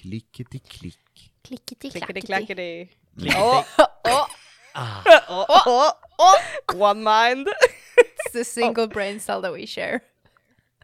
Klickety 0.00 0.58
klick. 0.58 1.32
Klickety 1.42 1.90
Clickety 1.90 2.20
klackety. 2.20 2.88
clackety. 3.16 3.36
Oh, 3.36 3.64
oh, 4.04 4.26
Ah, 4.74 5.02
oh, 5.28 5.44
oh, 5.66 5.92
oh. 6.18 6.38
One 6.74 7.02
mind. 7.02 7.48
It's 7.96 8.32
the 8.32 8.44
single 8.44 8.86
brain 8.86 9.18
cell 9.18 9.40
that 9.42 9.52
we 9.52 9.66
share. 9.66 10.02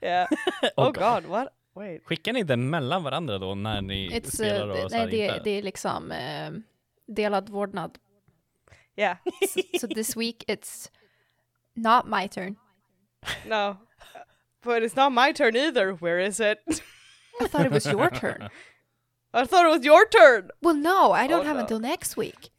Yeah. 0.02 0.26
Oh 0.76 0.92
god, 0.92 1.26
what? 1.26 1.52
Wait. 1.74 2.02
skickar 2.04 2.32
ni 2.32 2.42
den 2.42 2.70
mellan 2.70 3.02
varandra 3.02 3.38
då 3.38 3.54
när 3.54 3.82
ni 3.82 4.08
It's, 4.08 4.30
spelar 4.30 4.70
uh, 4.70 4.84
och 4.84 4.90
så 4.90 4.96
nej, 4.96 5.06
det, 5.06 5.40
det 5.44 5.50
är 5.50 5.62
liksom 5.62 6.12
eh, 6.12 6.50
delad 7.06 7.48
vårdnad. 7.48 7.98
Yeah. 8.96 9.16
So, 9.48 9.60
so 9.80 9.86
this 9.86 10.16
week 10.16 10.44
it's 10.48 10.90
not 11.74 12.06
my 12.06 12.28
turn. 12.28 12.56
No. 13.46 13.76
But 14.62 14.82
it's 14.82 14.96
not 14.96 15.12
my 15.12 15.32
turn 15.32 15.56
either. 15.56 15.92
Where 15.92 16.18
is 16.26 16.40
it? 16.40 16.58
I 17.40 17.48
thought 17.48 17.66
it 17.66 17.72
was 17.72 17.86
your 17.86 18.10
turn. 18.10 18.48
I 19.42 19.46
thought 19.46 19.66
it 19.66 19.76
was 19.78 19.84
your 19.86 20.04
turn. 20.08 20.50
Well, 20.60 20.76
no, 20.76 21.12
I 21.24 21.28
don't 21.28 21.40
Oh, 21.40 21.44
have 21.44 21.54
no. 21.54 21.60
until 21.60 21.78
next 21.78 22.18
week. 22.18 22.50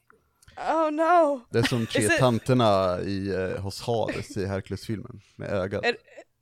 Oh 0.57 0.89
no. 0.91 1.41
Det 1.51 1.59
är 1.59 1.63
som 1.63 1.85
tre 1.93 2.01
it- 2.03 2.17
tanterna 2.19 2.99
i, 3.01 3.29
eh, 3.29 3.61
hos 3.61 3.81
Hades 3.81 4.37
i 4.37 4.45
Hercules-filmen, 4.45 5.21
med 5.35 5.49
ögat. 5.49 5.85
Är, 5.85 5.97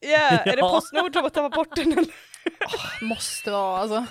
yeah, 0.05 0.33
är 0.47 0.51
det 0.55 0.57
Ja. 0.59 0.69
Postnord 0.69 1.13
som 1.13 1.23
har 1.23 1.29
tappat 1.29 1.51
bort 1.53 1.75
den? 1.75 1.91
eller? 1.91 2.13
Måste 3.01 3.51
vara 3.51 3.77
alltså. 3.79 4.05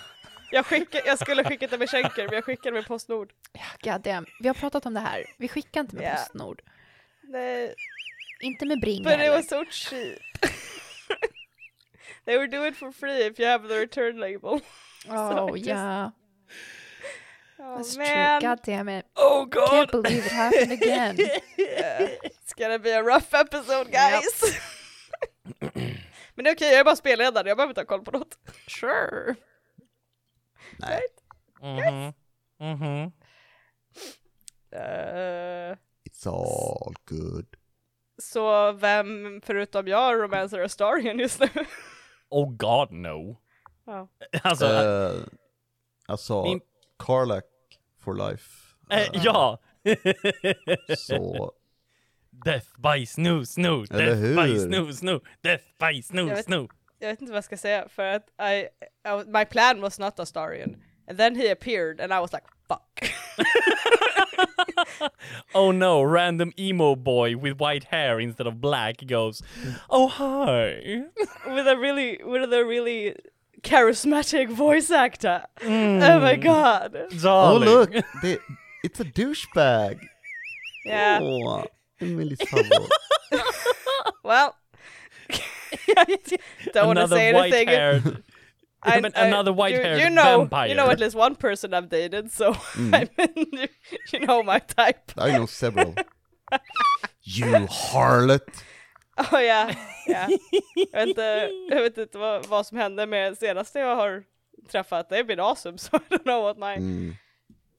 Jag, 0.51 0.67
skickar, 0.67 1.01
jag 1.07 1.19
skulle 1.19 1.45
skicka 1.45 1.67
det 1.67 1.79
med 1.79 1.91
Schenker, 1.91 2.25
men 2.25 2.35
jag 2.35 2.45
skickade 2.45 2.73
med 2.73 2.87
Postnord. 2.87 3.33
God 3.83 4.01
damn. 4.01 4.27
Vi 4.41 4.49
har 4.49 4.55
pratat 4.55 4.87
om 4.87 4.95
det 4.95 5.01
här. 5.01 5.25
Vi 5.39 5.49
skickar 5.49 5.81
inte 5.81 5.97
med 5.97 6.03
Yeah. 6.05 6.17
Postnord. 6.19 6.63
Nej, 7.29 7.75
Inte 8.41 8.67
med 8.67 8.81
Bring 8.81 9.03
but 9.03 9.13
it 9.13 9.31
was 9.31 9.49
so 9.49 9.65
cheap. 9.71 10.19
They 12.27 12.37
would 12.39 12.51
do 12.51 12.65
it 12.67 12.77
for 12.77 12.93
free 12.93 13.27
if 13.27 13.39
you 13.41 13.49
have 13.49 13.69
the 13.69 13.79
return 13.81 14.17
label. 14.21 14.61
Oh 15.11 15.55
yeah, 15.57 16.11
Oh 17.59 17.77
that's 17.77 17.97
man. 17.99 18.41
true. 18.41 18.49
God 18.49 18.59
damn 18.65 18.89
it. 18.89 19.07
Oh 19.17 19.47
Can't 19.51 19.91
believe 19.91 20.27
it 20.27 20.33
happened 20.33 20.73
again. 20.73 21.17
Yeah. 21.59 22.09
It's 22.25 22.55
gonna 22.55 22.79
be 22.79 22.91
a 22.91 23.03
rough 23.03 23.35
episode 23.35 23.91
guys. 23.93 24.61
men 26.35 26.45
det 26.45 26.51
är 26.51 26.55
okej, 26.55 26.71
jag 26.71 26.81
är 26.81 26.85
bara 26.85 26.97
spelledare, 26.97 27.49
jag 27.49 27.57
behöver 27.57 27.71
inte 27.71 27.81
ha 27.81 27.87
koll 27.87 28.05
på 28.05 28.11
något. 28.11 28.39
Sure. 28.67 29.35
Nej. 30.79 31.01
Mhm. 31.63 32.13
Mhm. 32.61 33.13
Eh, 34.73 35.77
It's 36.11 36.27
all 36.27 36.95
good. 37.05 37.47
så 38.23 38.73
vem 38.73 39.41
förutom 39.45 39.89
jag 39.89 40.23
romancer 40.23 40.61
Astarian 40.61 41.19
just 41.19 41.41
nu? 41.41 41.49
Oh 42.29 42.51
god 42.51 42.93
no. 42.93 43.41
Ja. 43.85 44.09
Alltså, 44.43 44.67
Eh, 44.67 45.23
alltså, 46.07 46.43
Min- 46.45 46.61
Carlac 46.99 47.45
for 48.01 48.15
life. 48.31 48.75
Eh, 48.91 49.09
ja. 49.25 49.59
Så, 50.99 51.53
Death 52.45 52.67
by 52.79 53.07
snoo 53.07 53.45
snoo, 53.45 53.85
death 53.87 54.21
by 54.21 54.59
snoo 54.59 54.93
snoo, 54.93 55.21
death 55.43 55.65
by 55.79 56.03
snoo 56.03 56.37
snoo. 56.43 56.69
jag 56.99 57.09
vet 57.09 57.21
inte 57.21 57.33
vad 57.33 57.37
jag 57.37 57.45
ska 57.45 57.57
säga 57.57 57.89
för 57.89 58.03
att 58.07 58.27
I, 58.41 58.61
I, 59.09 59.25
my 59.27 59.45
plan 59.45 59.81
was 59.81 59.99
not 59.99 60.19
Astarian. 60.21 60.77
And 61.09 61.19
then 61.19 61.37
he 61.37 61.51
appeared 61.53 62.01
and 62.01 62.13
I 62.13 62.19
was 62.21 62.33
like, 62.33 62.45
fuck. 62.69 63.11
oh 65.55 65.73
no, 65.73 66.03
random 66.03 66.53
emo 66.59 66.95
boy 66.97 67.37
with 67.37 67.59
white 67.61 67.85
hair 67.91 68.21
instead 68.21 68.47
of 68.47 68.55
black 68.61 68.97
goes, 69.07 69.43
oh 69.91 70.09
hi. 70.09 71.03
with 71.47 71.67
a 71.69 71.77
really, 71.77 72.21
with 72.25 72.53
a 72.53 72.65
really 72.65 73.15
charismatic 73.65 74.49
voice 74.51 74.91
actor. 74.91 75.43
Oh 75.63 76.21
my 76.21 76.37
god. 76.37 76.97
oh 77.25 77.57
look! 77.57 77.91
Det, 78.23 78.39
it's 78.85 79.01
a 79.01 79.05
douchebag! 79.05 79.99
Yeah. 80.85 81.21
Åh, 81.23 81.65
Emelies 82.01 82.39
favorit. 82.51 82.91
Well, 84.23 84.55
don't 86.73 86.87
want 86.87 86.99
to 86.99 87.09
say 87.09 87.29
anything. 87.29 87.69
haired. 87.69 88.23
I- 88.87 89.01
Men 89.01 89.13
I- 89.17 89.27
another 89.27 89.53
white-haired 89.53 89.99
you, 89.99 90.05
you 90.05 90.11
know, 90.11 90.41
vampire. 90.41 90.69
You 90.69 90.75
know 90.75 90.91
at 90.91 91.01
least 91.01 91.15
one 91.17 91.37
person 91.37 91.73
I've 91.73 91.89
dated, 91.89 92.31
so 92.31 92.53
Mm. 92.77 92.95
I 92.95 93.09
mean, 93.17 93.47
you, 93.53 93.69
you 94.13 94.21
know 94.27 94.43
my 94.43 94.59
type. 94.59 95.13
I 95.17 95.31
know 95.33 95.47
several. 95.47 95.95
You 97.23 97.47
harlot! 97.67 98.43
Oh 99.17 99.43
ja, 99.43 99.71
ja. 100.07 100.29
Jag 100.93 101.01
vet 101.01 101.09
inte, 101.09 101.51
jag 101.69 101.83
vet 101.83 101.99
inte 101.99 102.19
vad, 102.19 102.47
vad 102.47 102.67
som 102.67 102.79
hände 102.79 103.07
med 103.07 103.39
senaste 103.39 103.79
jag 103.79 103.97
har 103.97 104.25
träffat. 104.71 105.11
They've 105.11 105.27
been 105.27 105.41
awesome, 105.41 105.79
so 105.79 105.97
I 105.97 106.15
don't 106.15 106.23
know 106.23 106.43
what 106.43 106.59
my... 106.59 106.75
Mm. 106.75 107.17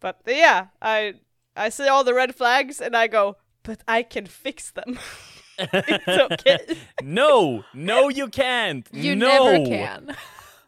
But 0.01 0.15
yeah, 0.27 0.67
I 0.81 1.13
I 1.55 1.69
see 1.69 1.87
all 1.87 2.03
the 2.03 2.13
red 2.13 2.35
flags 2.35 2.81
and 2.81 2.95
I 2.95 3.07
go, 3.07 3.37
but 3.63 3.81
I 3.87 4.03
can 4.03 4.25
fix 4.25 4.71
them. 4.71 4.99
it's 5.57 6.07
okay. 6.07 6.77
no, 7.01 7.63
no 7.73 8.09
you 8.09 8.27
can't. 8.27 8.87
You 8.91 9.15
no. 9.15 9.51
never 9.51 9.65
can. 9.65 10.15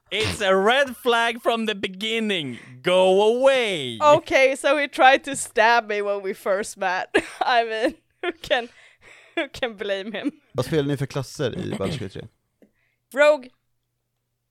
It's 0.09 0.39
a 0.39 0.55
red 0.55 0.95
flag 0.95 1.41
from 1.41 1.65
the 1.65 1.75
beginning. 1.75 2.59
Go 2.81 3.37
away. 3.37 3.99
Okay, 4.01 4.55
so 4.55 4.77
he 4.77 4.87
tried 4.87 5.25
to 5.25 5.35
stab 5.35 5.87
me 5.87 6.01
when 6.01 6.21
we 6.21 6.31
first 6.31 6.77
met. 6.77 7.13
I 7.41 7.63
mean, 7.65 7.95
who 8.23 8.31
can 8.31 8.69
who 9.41 9.49
can 9.53 9.77
blame 9.77 10.17
him? 10.19 10.31
Vad 10.51 10.65
spelar 10.65 10.83
ni 10.83 10.97
för 10.97 11.05
klasser 11.05 11.57
i 11.57 11.71
Baldur's 11.73 12.09
3? 12.09 12.27
Rogue. 13.13 13.49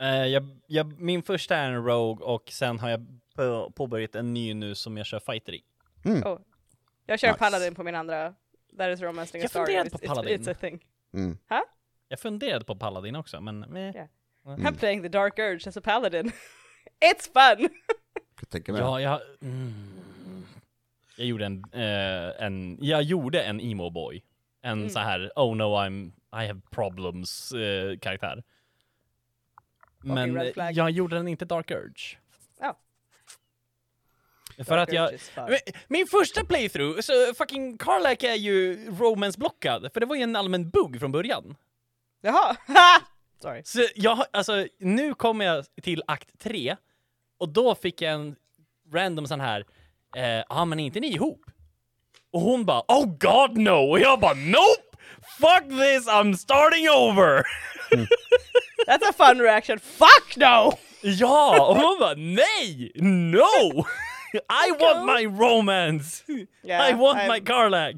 Eh, 0.00 0.26
jag, 0.26 0.58
jag, 0.66 1.00
min 1.00 1.22
första 1.22 1.56
är 1.56 1.72
en 1.72 1.84
Rogue 1.84 2.26
och 2.26 2.50
sen 2.52 2.78
har 2.78 2.90
jag 2.90 3.06
på, 3.34 3.72
påbörjat 3.76 4.14
en 4.14 4.34
ny 4.34 4.54
nu 4.54 4.74
som 4.74 4.96
jag 4.96 5.06
kör 5.06 5.20
fighter 5.20 5.52
i. 5.54 5.62
Oh. 6.04 6.38
Jag 7.06 7.20
kör 7.20 7.28
Nice. 7.28 7.38
Paladin 7.38 7.74
på 7.74 7.82
min 7.82 7.94
andra. 7.94 8.34
That 8.78 8.88
is 8.94 9.00
romancing 9.00 9.40
a 9.40 9.44
Jag 9.44 9.50
funderade 9.50 9.88
It's, 9.88 9.92
på 9.92 9.98
it's, 9.98 10.06
Paladin. 10.06 10.40
it's 10.40 10.50
a 10.50 10.54
thing. 10.54 10.84
Mm. 11.14 11.38
Jag 12.08 12.20
funderade 12.20 12.64
på 12.64 12.76
Paladin 12.76 13.16
också 13.16 13.40
men 13.40 13.76
eh, 13.76 13.94
Yeah. 13.94 14.08
Mm. 14.46 14.66
I'm 14.66 14.78
playing 14.78 15.02
the 15.02 15.08
Dark 15.08 15.38
Urge 15.38 15.68
as 15.68 15.76
a 15.76 15.80
Paladin. 15.84 16.32
it's 17.00 17.32
fun! 17.32 17.68
Kan 18.36 18.46
tänka 18.48 18.72
mig. 18.72 18.80
ja, 18.80 19.00
jag... 19.00 19.20
Mm, 19.42 19.92
jag 21.16 21.26
gjorde 21.26 21.46
en, 21.46 21.64
eh, 21.72 22.44
en, 22.46 22.78
jag 22.80 23.02
gjorde 23.02 23.42
en 23.42 23.60
emo 23.60 23.90
boy. 23.90 24.24
En 24.66 24.78
Mm. 24.78 24.90
så 24.90 24.98
här, 24.98 25.32
oh 25.36 25.56
no 25.56 25.62
I'm, 25.62 26.12
I 26.42 26.46
have 26.46 26.60
problems 26.70 27.52
eh, 27.52 27.98
karaktär. 27.98 28.42
Men 29.98 30.36
eh, 30.36 30.52
flag. 30.52 30.72
jag 30.72 30.90
gjorde 30.90 31.16
den 31.16 31.28
inte 31.28 31.44
Dark 31.44 31.70
Urge. 31.70 32.18
Ja. 32.60 32.78
För 34.64 34.78
att 34.78 34.92
jag, 34.92 35.10
min 35.88 36.06
första 36.06 36.44
playthrough, 36.44 37.00
så 37.00 37.12
fucking 37.34 37.78
Carlac 37.78 38.24
är 38.24 38.34
ju 38.34 38.90
romance-blockad, 38.90 39.92
för 39.92 40.00
det 40.00 40.06
var 40.06 40.16
ju 40.16 40.22
en 40.22 40.36
allmän 40.36 40.70
bugg 40.70 41.00
från 41.00 41.12
början. 41.12 41.56
Jaha! 42.20 42.56
Ha! 42.66 43.00
Sorry. 43.42 43.62
Så 43.64 43.80
jag, 43.94 44.24
alltså, 44.30 44.66
nu 44.78 45.14
kommer 45.14 45.44
jag 45.44 45.64
till 45.82 46.02
akt 46.06 46.38
tre, 46.38 46.76
och 47.38 47.48
då 47.48 47.74
fick 47.74 48.02
jag 48.02 48.12
en 48.12 48.36
random 48.92 49.26
sån 49.26 49.40
här, 49.40 49.64
ja 50.14 50.20
eh, 50.20 50.44
ah, 50.48 50.64
men 50.64 50.80
är 50.80 50.84
inte 50.86 51.00
ni 51.00 51.12
ihop? 51.14 51.50
Och 52.36 52.42
hon 52.42 52.64
bara, 52.64 52.82
oh 52.88 53.06
god 53.06 53.56
no! 53.56 53.90
Och 53.90 54.00
jag 54.00 54.20
bara, 54.20 54.34
nope! 54.34 54.96
Fuck 55.40 55.68
this, 55.68 56.06
I'm 56.08 56.34
starting 56.36 56.88
over! 56.88 57.42
That's 58.86 59.08
a 59.08 59.12
fun 59.16 59.38
reaction. 59.40 59.78
Fuck 59.78 60.36
no! 60.36 60.72
ja! 61.02 61.66
Och 61.68 61.76
hon 61.76 61.98
bara, 61.98 62.14
nej! 62.14 62.92
No! 62.94 63.84
I 64.66 64.70
want 64.80 65.06
my 65.06 65.26
romance! 65.46 66.24
Yeah, 66.62 66.90
I 66.90 66.92
want 66.94 67.18
I'm- 67.18 67.28
my 67.28 67.40
Carlac! 67.40 67.94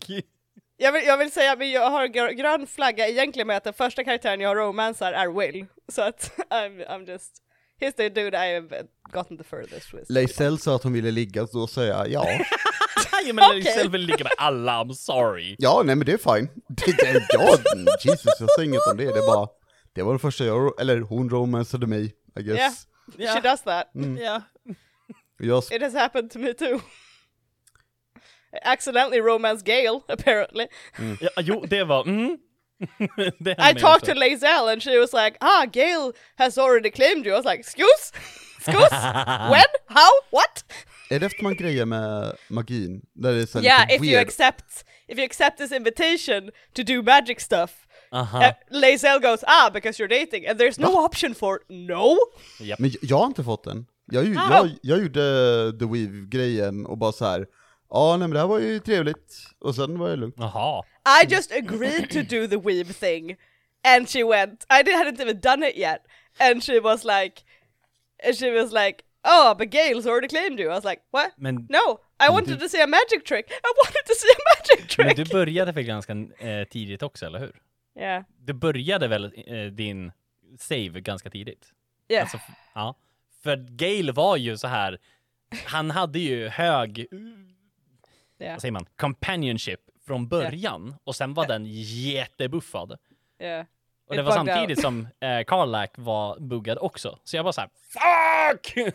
Jag 0.77 0.93
vill, 0.93 1.05
jag 1.07 1.17
vill 1.19 1.33
säga 1.33 1.53
att 1.53 1.69
jag 1.69 1.91
har 1.91 2.07
gr- 2.07 2.33
grön 2.33 2.67
flagga 2.67 3.09
egentligen 3.09 3.47
med 3.47 3.57
att 3.57 3.65
den 3.65 3.75
första 3.75 4.05
karaktären 4.05 4.41
jag 4.41 4.57
romansar 4.57 5.13
är 5.13 5.29
Will. 5.29 5.67
Så 5.93 6.03
att 6.03 6.31
I'm, 6.51 6.87
I'm 6.89 7.09
just... 7.09 7.33
He's 7.81 7.93
the 7.93 8.09
dude 8.09 8.37
I 8.49 8.55
have 8.55 8.83
gotten 9.13 9.39
the 9.39 9.45
furthest 9.45 9.95
with. 9.95 10.05
Leisel 10.11 10.59
sa 10.59 10.77
att 10.77 10.83
hon 10.83 10.93
ville 10.93 11.11
ligga, 11.11 11.47
så 11.47 11.59
då 11.59 11.67
säger 11.67 11.93
jag 11.93 12.09
ja. 12.11 12.27
Ja, 13.25 13.33
men 13.33 13.45
okay. 13.45 13.89
vill 13.89 14.01
ligga 14.01 14.25
med 14.25 14.33
alla, 14.39 14.85
I'm 14.85 14.93
sorry. 14.93 15.57
Ja, 15.59 15.83
nej 15.85 15.97
men 15.97 16.07
det 16.07 16.13
är 16.13 16.37
fine. 16.37 16.49
Det, 16.69 16.93
det, 16.93 17.27
ja, 17.31 17.59
Jesus, 18.05 18.41
jag 18.41 18.51
säger 18.51 18.69
inget 18.69 18.87
om 18.87 18.97
det, 18.97 19.05
det 19.05 19.19
är 19.19 19.27
bara, 19.27 19.49
det 19.95 20.03
var 20.03 20.13
det 20.13 20.19
första 20.19 20.45
jag, 20.45 20.81
eller 20.81 21.01
hon 21.01 21.31
romansade 21.31 21.87
mig, 21.87 22.15
I 22.41 22.43
guess. 22.43 22.87
Yeah. 23.19 23.35
She 23.35 23.49
does 23.49 23.63
that. 23.63 23.91
Ja. 23.95 24.43
Jag, 25.39 25.61
sp- 25.61 25.77
It 25.77 25.83
has 25.83 25.95
happened 25.95 26.31
to 26.31 26.39
me 26.39 26.55
too. 26.55 26.81
I 28.53 28.59
accidentally 28.63 29.21
romance 29.21 29.63
Gail, 29.63 30.01
apparently. 30.09 30.67
ja, 31.21 31.43
jo, 31.43 31.65
det 31.69 31.85
var, 31.85 32.05
mm. 32.07 32.39
I 33.59 33.73
talked 33.75 34.05
to 34.05 34.15
Lae'zel 34.15 34.73
and 34.73 34.83
she 34.83 34.99
was 34.99 35.13
like, 35.13 35.37
ah, 35.41 35.67
Gail 35.67 36.13
has 36.37 36.59
already 36.59 36.91
claimed 36.91 37.27
you. 37.27 37.33
I 37.33 37.37
was 37.37 37.45
like, 37.45 37.61
excuse? 37.61 38.13
Excuse? 38.59 38.91
When? 39.51 39.65
How? 39.89 40.11
What? 40.31 40.63
Är 41.11 41.21
det 41.21 41.27
efter 41.27 41.43
man 41.43 41.55
grejer 41.57 41.85
med 41.87 42.37
magin? 42.49 43.03
Där 43.15 43.33
det 43.33 43.43
är 43.43 43.47
så 43.47 43.61
Yeah, 43.63 43.85
if 43.95 44.03
you 44.03 44.11
weird. 44.13 44.27
accept 44.27 44.85
if 45.09 45.19
you 45.19 45.25
accept 45.25 45.59
this 45.59 45.73
invitation 45.73 46.51
to 46.75 46.83
do 46.83 47.03
magic 47.03 47.41
stuff, 47.41 47.71
Aha. 48.13 48.39
uh, 48.39 48.53
Lae'zel 48.81 49.21
goes, 49.23 49.41
ah, 49.47 49.71
because 49.71 50.03
you're 50.03 50.09
dating, 50.21 50.47
and 50.47 50.61
there's 50.61 50.81
no 50.81 51.05
option 51.05 51.35
for 51.35 51.61
no. 51.69 52.17
Japp. 52.61 52.79
Men 52.79 52.91
jag 53.03 53.19
har 53.19 53.27
inte 53.27 53.45
fått 53.45 53.65
den. 53.65 53.87
Jag, 54.13 54.25
ju- 54.25 54.37
Ah! 54.39 54.51
jag, 54.57 54.71
jag 54.83 54.99
gjorde 54.99 55.21
The 55.79 55.85
Weave-grejen 55.85 56.87
och 56.87 56.99
bara 56.99 57.13
så 57.13 57.25
här. 57.25 57.47
ja 57.91 58.11
nej 58.11 58.29
men 58.29 58.31
det 58.31 58.39
här 58.41 58.47
var 58.47 58.59
ju 58.59 58.79
trevligt, 58.81 59.35
och 59.61 59.75
sen 59.75 59.99
var 59.99 60.09
det 60.11 60.17
lugnt. 60.17 60.35
Jaha. 60.39 60.83
I 61.23 61.27
just 61.35 61.53
agreed 61.53 62.11
to 62.11 62.19
do 62.23 62.47
the 62.47 62.57
weave 62.57 62.93
thing, 62.93 63.37
and 63.97 64.09
she 64.09 64.25
went. 64.25 64.67
I 64.71 64.83
hadn't 64.93 65.21
even 65.23 65.41
done 65.41 65.69
it 65.69 65.77
yet, 65.77 66.01
and 66.39 66.63
she 66.65 66.81
was 66.81 67.05
like, 67.05 67.43
and 68.27 68.37
she 68.39 68.51
was 68.51 68.73
like, 68.73 69.03
"Oh, 69.29 69.55
but 69.59 69.69
Gail's 69.69 70.07
already 70.07 70.29
claimed 70.29 70.61
you." 70.61 70.67
I 70.71 70.75
was 70.75 70.85
like, 70.85 71.03
"What? 71.13 71.31
Men, 71.37 71.55
No, 71.71 71.99
I 72.27 72.31
wanted 72.31 72.61
to 72.61 72.69
see 72.69 72.83
a 72.83 72.87
magic 72.87 73.25
trick. 73.27 73.47
I 73.51 73.71
wanted 73.85 74.05
to 74.07 74.15
see 74.15 74.29
a 74.29 74.41
magic 74.57 74.99
men 74.99 75.07
trick." 75.15 75.27
du 75.27 75.33
började 75.35 75.73
väl 75.73 75.85
ganska 75.85 76.13
eh, 76.39 76.65
tidigt 76.69 77.03
också, 77.03 77.27
eller 77.27 77.39
hur? 77.39 77.61
Yeah, 77.99 78.25
Du 78.39 78.53
började 78.53 79.09
väl 79.09 79.33
eh, 79.47 79.65
din 79.65 80.13
save 80.59 81.01
ganska 81.01 81.31
tidigt? 81.31 81.73
yeah, 82.09 82.23
Alltså, 82.23 82.39
ja. 82.75 82.95
För 83.43 83.57
Gale 83.57 84.13
var 84.13 84.37
ju 84.37 84.57
så 84.57 84.69
här. 84.69 84.99
han 85.67 85.91
hade 85.91 86.19
ju 86.19 86.49
hög, 86.49 86.99
yeah, 86.99 88.53
vad 88.55 88.61
säger 88.61 88.73
man, 88.73 88.87
companionship 88.97 89.81
från 90.07 90.29
början 90.29 90.95
och 91.05 91.17
sen 91.17 91.35
var 91.35 91.47
den 91.47 91.65
jättebuffad. 91.67 92.99
yeah. 93.41 93.67
Och 94.07 94.15
It 94.15 94.19
det 94.19 94.23
var 94.23 94.39
bugged 94.39 94.55
samtidigt 94.55 94.79
out. 94.79 94.83
som 94.83 95.09
eh, 95.21 95.45
Karlak 95.45 95.91
var 95.97 96.41
buggad 96.41 96.79
också. 96.81 97.19
Så 97.25 97.37
jag 97.37 97.45
var 97.45 97.53
så 97.53 97.61
här, 97.61 97.71
fuck! 97.93 98.75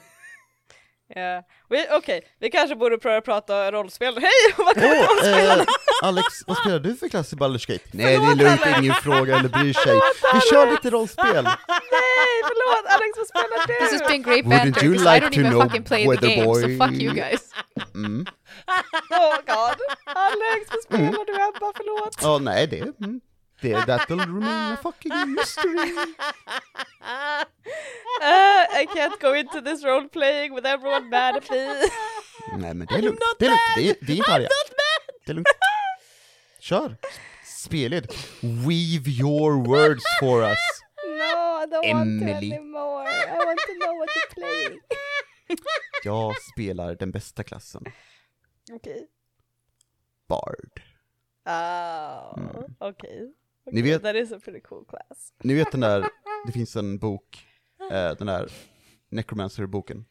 Yeah. 1.15 1.43
Vi, 1.69 1.85
Okej, 1.91 2.21
vi 2.39 2.49
kanske 2.49 2.75
borde 2.75 2.97
pröva 2.97 3.21
prata 3.21 3.71
rollspel. 3.71 4.17
Hej! 4.17 4.31
Vad 4.57 4.73
kommer 4.75 5.07
Åh, 5.23 5.59
eh, 5.59 5.65
Alex, 6.01 6.27
vad 6.47 6.57
spelar 6.57 6.79
du 6.79 6.95
för 6.95 7.09
klass 7.09 7.33
i 7.33 7.35
Baldur's 7.35 7.67
Gate? 7.71 7.83
Nej 7.91 8.19
det 8.19 8.25
är 8.25 8.35
lugnt, 8.35 8.61
Alex. 8.63 8.79
ingen 8.79 8.93
fråga 8.93 9.37
eller 9.37 9.49
bryr 9.49 9.73
sig. 9.73 9.99
Vi 10.33 10.41
kör 10.41 10.71
lite 10.71 10.89
rollspel. 10.89 11.43
Nej, 11.43 12.37
förlåt! 12.49 12.85
Alex, 12.95 13.17
vad 13.17 13.27
spelar 13.27 13.67
du? 13.67 13.85
This 13.85 13.99
has 14.01 14.11
been 14.11 14.23
great 14.23 14.45
Wouldn't 14.45 14.63
banter 14.63 14.83
you 14.83 14.91
because 14.93 15.09
I 15.09 15.13
like 15.15 15.25
don't 15.25 15.33
to 15.33 15.39
even 15.39 15.51
know, 15.51 15.61
fucking 15.63 15.83
play 15.83 16.07
the 16.17 16.27
game, 16.27 16.45
boy? 16.45 16.61
so 16.61 16.85
fuck 16.85 17.01
you 17.01 17.13
guys. 17.13 17.41
Mm. 17.95 18.25
Oh 19.09 19.35
god! 19.53 19.77
Alex, 20.05 20.61
vad 20.71 20.81
spelar 20.83 21.25
du 21.25 21.33
Ebba? 21.33 21.71
Förlåt! 21.77 22.17
Ja, 22.21 22.37
nej 22.37 22.67
det, 22.67 22.79
mm, 23.05 23.19
det, 23.63 23.85
that'll 23.85 24.17
remain 24.19 24.73
a 24.73 24.77
fucking 24.83 25.33
mystery. 25.33 25.91
Uh, 28.21 28.65
I 28.81 28.85
can't 28.93 29.19
go 29.19 29.33
into 29.33 29.61
this 29.61 29.83
role 29.83 30.07
playing 30.07 30.53
with 30.53 30.65
everyone 30.65 31.09
mad 31.09 31.35
at 31.37 31.49
me. 31.51 31.57
Nej 32.57 32.73
men 32.73 32.87
det 32.87 32.95
är 32.95 33.01
lugnt, 33.01 33.19
det 33.39 33.45
är 33.45 33.49
lugnt, 33.49 33.61
vi 33.77 33.89
är, 33.89 33.95
vi 34.01 34.13
är 34.13 34.17
inte 34.17 34.31
arga. 34.33 34.47
Det 35.25 35.31
är 35.31 35.33
lugnt. 35.35 35.47
Kör! 36.59 36.97
Speled. 37.45 38.07
Weave 38.41 39.07
your 39.09 39.67
words 39.67 40.03
for 40.19 40.41
us. 40.43 40.57
No, 41.07 41.63
I 41.63 41.65
don't 41.65 41.85
Emily. 41.85 42.31
want 42.31 42.41
to 42.41 42.55
anymore. 42.55 43.07
I 43.09 43.45
want 43.45 43.59
to 43.67 43.73
know 43.79 43.97
what 43.97 44.09
you're 44.15 44.33
playing. 44.35 44.79
Jag 46.03 46.35
spelar 46.41 46.95
den 46.95 47.11
bästa 47.11 47.43
klassen, 47.43 47.83
Okej. 48.71 49.07
Bard. 50.29 50.81
Oh, 51.45 52.63
okej. 52.79 53.33
Ni 53.71 53.81
vet- 53.81 54.03
That 54.03 54.15
is 54.15 54.31
a 54.31 54.39
pretty 54.43 54.59
cool 54.61 54.85
class. 54.85 55.33
Ni 55.43 55.53
vet 55.53 55.71
den 55.71 55.79
där, 55.79 56.05
det 56.45 56.51
finns 56.51 56.75
en 56.75 56.97
bok, 56.99 57.47
eh, 57.91 58.11
den 58.17 58.27
där 58.27 58.49
Necromancer-boken. 59.09 60.05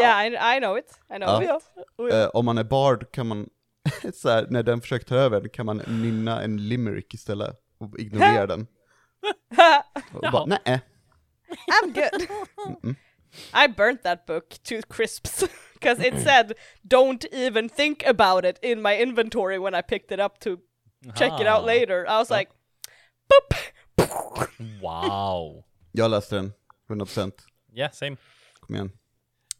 Yeah, 0.00 0.26
I, 0.26 0.56
I 0.56 0.60
know 0.60 0.78
it. 0.78 1.00
I 1.10 1.16
know 1.16 1.42
Ja. 1.42 1.56
it. 1.56 1.62
Oh. 1.96 2.14
Eh, 2.14 2.28
om 2.28 2.44
man 2.44 2.58
är 2.58 2.64
Bard 2.64 3.12
kan 3.12 3.26
man, 3.26 3.48
så 4.14 4.28
här, 4.28 4.46
när 4.50 4.62
den 4.62 4.80
försöker 4.80 5.06
ta 5.06 5.16
över 5.16 5.48
kan 5.48 5.66
man 5.66 5.76
nynna 5.86 6.42
en 6.42 6.68
limerick 6.68 7.14
istället 7.14 7.56
och 7.78 7.98
ignorera 7.98 8.46
den. 8.52 8.66
Och 10.12 10.32
bara, 10.32 10.46
nej. 10.46 10.80
I'm 11.82 11.92
good. 11.94 12.28
I 13.54 13.68
burnt 13.76 14.02
that 14.02 14.26
book 14.26 14.48
to 14.62 14.74
crisps 14.88 15.44
because 15.74 16.08
it 16.08 16.14
said 16.22 16.52
don't 16.82 17.24
even 17.32 17.68
think 17.68 18.06
about 18.06 18.44
it 18.44 18.58
in 18.62 18.82
my 18.82 18.94
inventory 19.02 19.58
when 19.58 19.74
I 19.74 19.82
picked 19.82 20.12
it 20.12 20.20
up 20.20 20.38
to 20.40 20.56
check 21.14 21.32
it 21.40 21.46
out 21.46 21.62
Ah. 21.62 21.66
later. 21.66 22.04
I 22.06 22.18
was 22.18 22.30
like. 22.30 22.50
Wow. 24.80 25.64
Jag 25.92 26.10
läste 26.10 26.34
den, 26.34 26.52
100%. 26.88 27.32
Yeah, 27.74 27.92
same. 27.92 28.16
Kom 28.60 28.74
igen. 28.74 28.92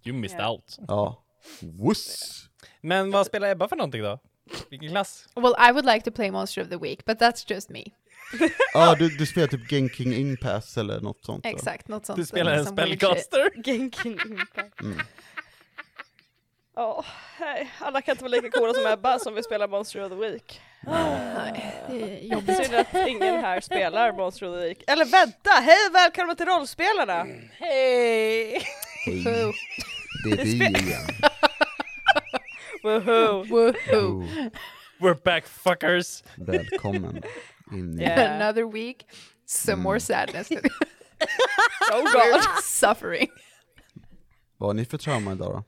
You 0.04 0.16
missed 0.16 0.38
Yeah. 0.38 0.50
out. 0.50 0.76
Ja. 0.88 1.24
Wuss! 1.60 2.48
Men 2.80 3.10
vad 3.10 3.26
spelar 3.26 3.48
Ebba 3.50 3.68
för 3.68 3.76
någonting 3.76 4.02
då? 4.02 4.18
Vilken 4.70 4.88
klass? 4.90 5.28
Well, 5.34 5.54
I 5.68 5.72
would 5.72 5.84
like 5.86 6.04
to 6.04 6.10
play 6.16 6.30
Monster 6.30 6.62
of 6.62 6.68
the 6.68 6.76
Week, 6.76 7.04
but 7.04 7.18
that's 7.20 7.44
just 7.52 7.68
me. 7.70 7.84
Ja, 8.74 8.94
du, 8.94 9.08
du 9.08 9.26
spelar 9.26 9.46
typ 9.48 9.70
Genking 9.70 10.12
Impass 10.14 10.76
eller 10.78 11.00
något 11.00 11.24
sånt. 11.24 11.44
va? 11.44 11.50
Exakt, 11.50 11.88
något 11.88 12.06
sånt. 12.06 12.16
Du 12.18 12.26
spelar 12.26 12.52
en 12.52 12.64
some 12.64 12.76
weird 12.84 12.90
shit. 12.90 12.98
spellcaster? 13.00 13.62
Genkin 13.64 14.12
Impact. 14.26 14.80
Åh, 16.76 17.04
nej. 17.40 17.70
Alla 17.78 18.02
kan 18.02 18.12
inte 18.12 18.24
vara 18.24 18.30
lika 18.30 18.50
coola 18.50 18.74
som 18.74 18.86
Ebba 18.86 19.18
som 19.18 19.34
vill 19.34 19.44
spela 19.44 19.66
Monster 19.66 20.04
of 20.04 20.08
the 20.10 20.16
Week. 20.16 20.60
Nej, 20.86 21.74
det 21.90 22.02
är 22.02 22.18
jobbigt. 22.34 22.56
Synd 22.56 22.74
att 22.74 23.08
ingen 23.08 23.40
här 23.40 23.60
spelar 23.60 24.12
Monster 24.12 24.46
of 24.48 24.54
the 24.60 24.66
Week. 24.68 24.82
Eller 24.86 25.04
vänta, 25.04 25.50
hej 25.50 25.76
och 25.88 25.94
välkomna 25.94 26.34
till 26.34 26.46
rollspelarna! 26.46 27.26
Hej! 27.58 28.62
Hej, 29.06 29.24
Woo. 29.24 29.52
det 30.24 30.40
är 30.40 30.44
vi 30.44 30.54
igen. 30.54 31.06
Woho! 32.82 33.44
Woohoo. 33.44 34.22
Oh, 34.22 34.26
We're 35.00 35.22
back 35.24 35.46
fuckers! 35.46 36.22
välkommen 36.36 37.22
in 37.72 38.00
i... 38.00 38.02
Yeah. 38.02 38.34
Another 38.42 38.64
week, 38.72 39.06
some 39.46 39.82
more 39.82 40.00
sadness. 40.00 40.48
Oh 41.92 42.02
god! 42.12 42.42
Suffering. 42.64 43.28
Vad 44.58 44.68
har 44.68 44.74
ni 44.74 44.84
för 44.84 44.98
trauma 44.98 45.32
idag 45.32 45.52
då? 45.52 45.64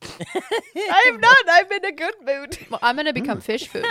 I'm 0.00 1.20
not, 1.20 1.44
I'm 1.48 1.72
in 1.72 1.84
a 1.84 1.90
good 1.90 2.14
mood! 2.26 2.56
Well, 2.70 2.78
I'm 2.82 2.96
gonna 2.96 3.12
become 3.12 3.40
fish 3.40 3.68
food. 3.68 3.84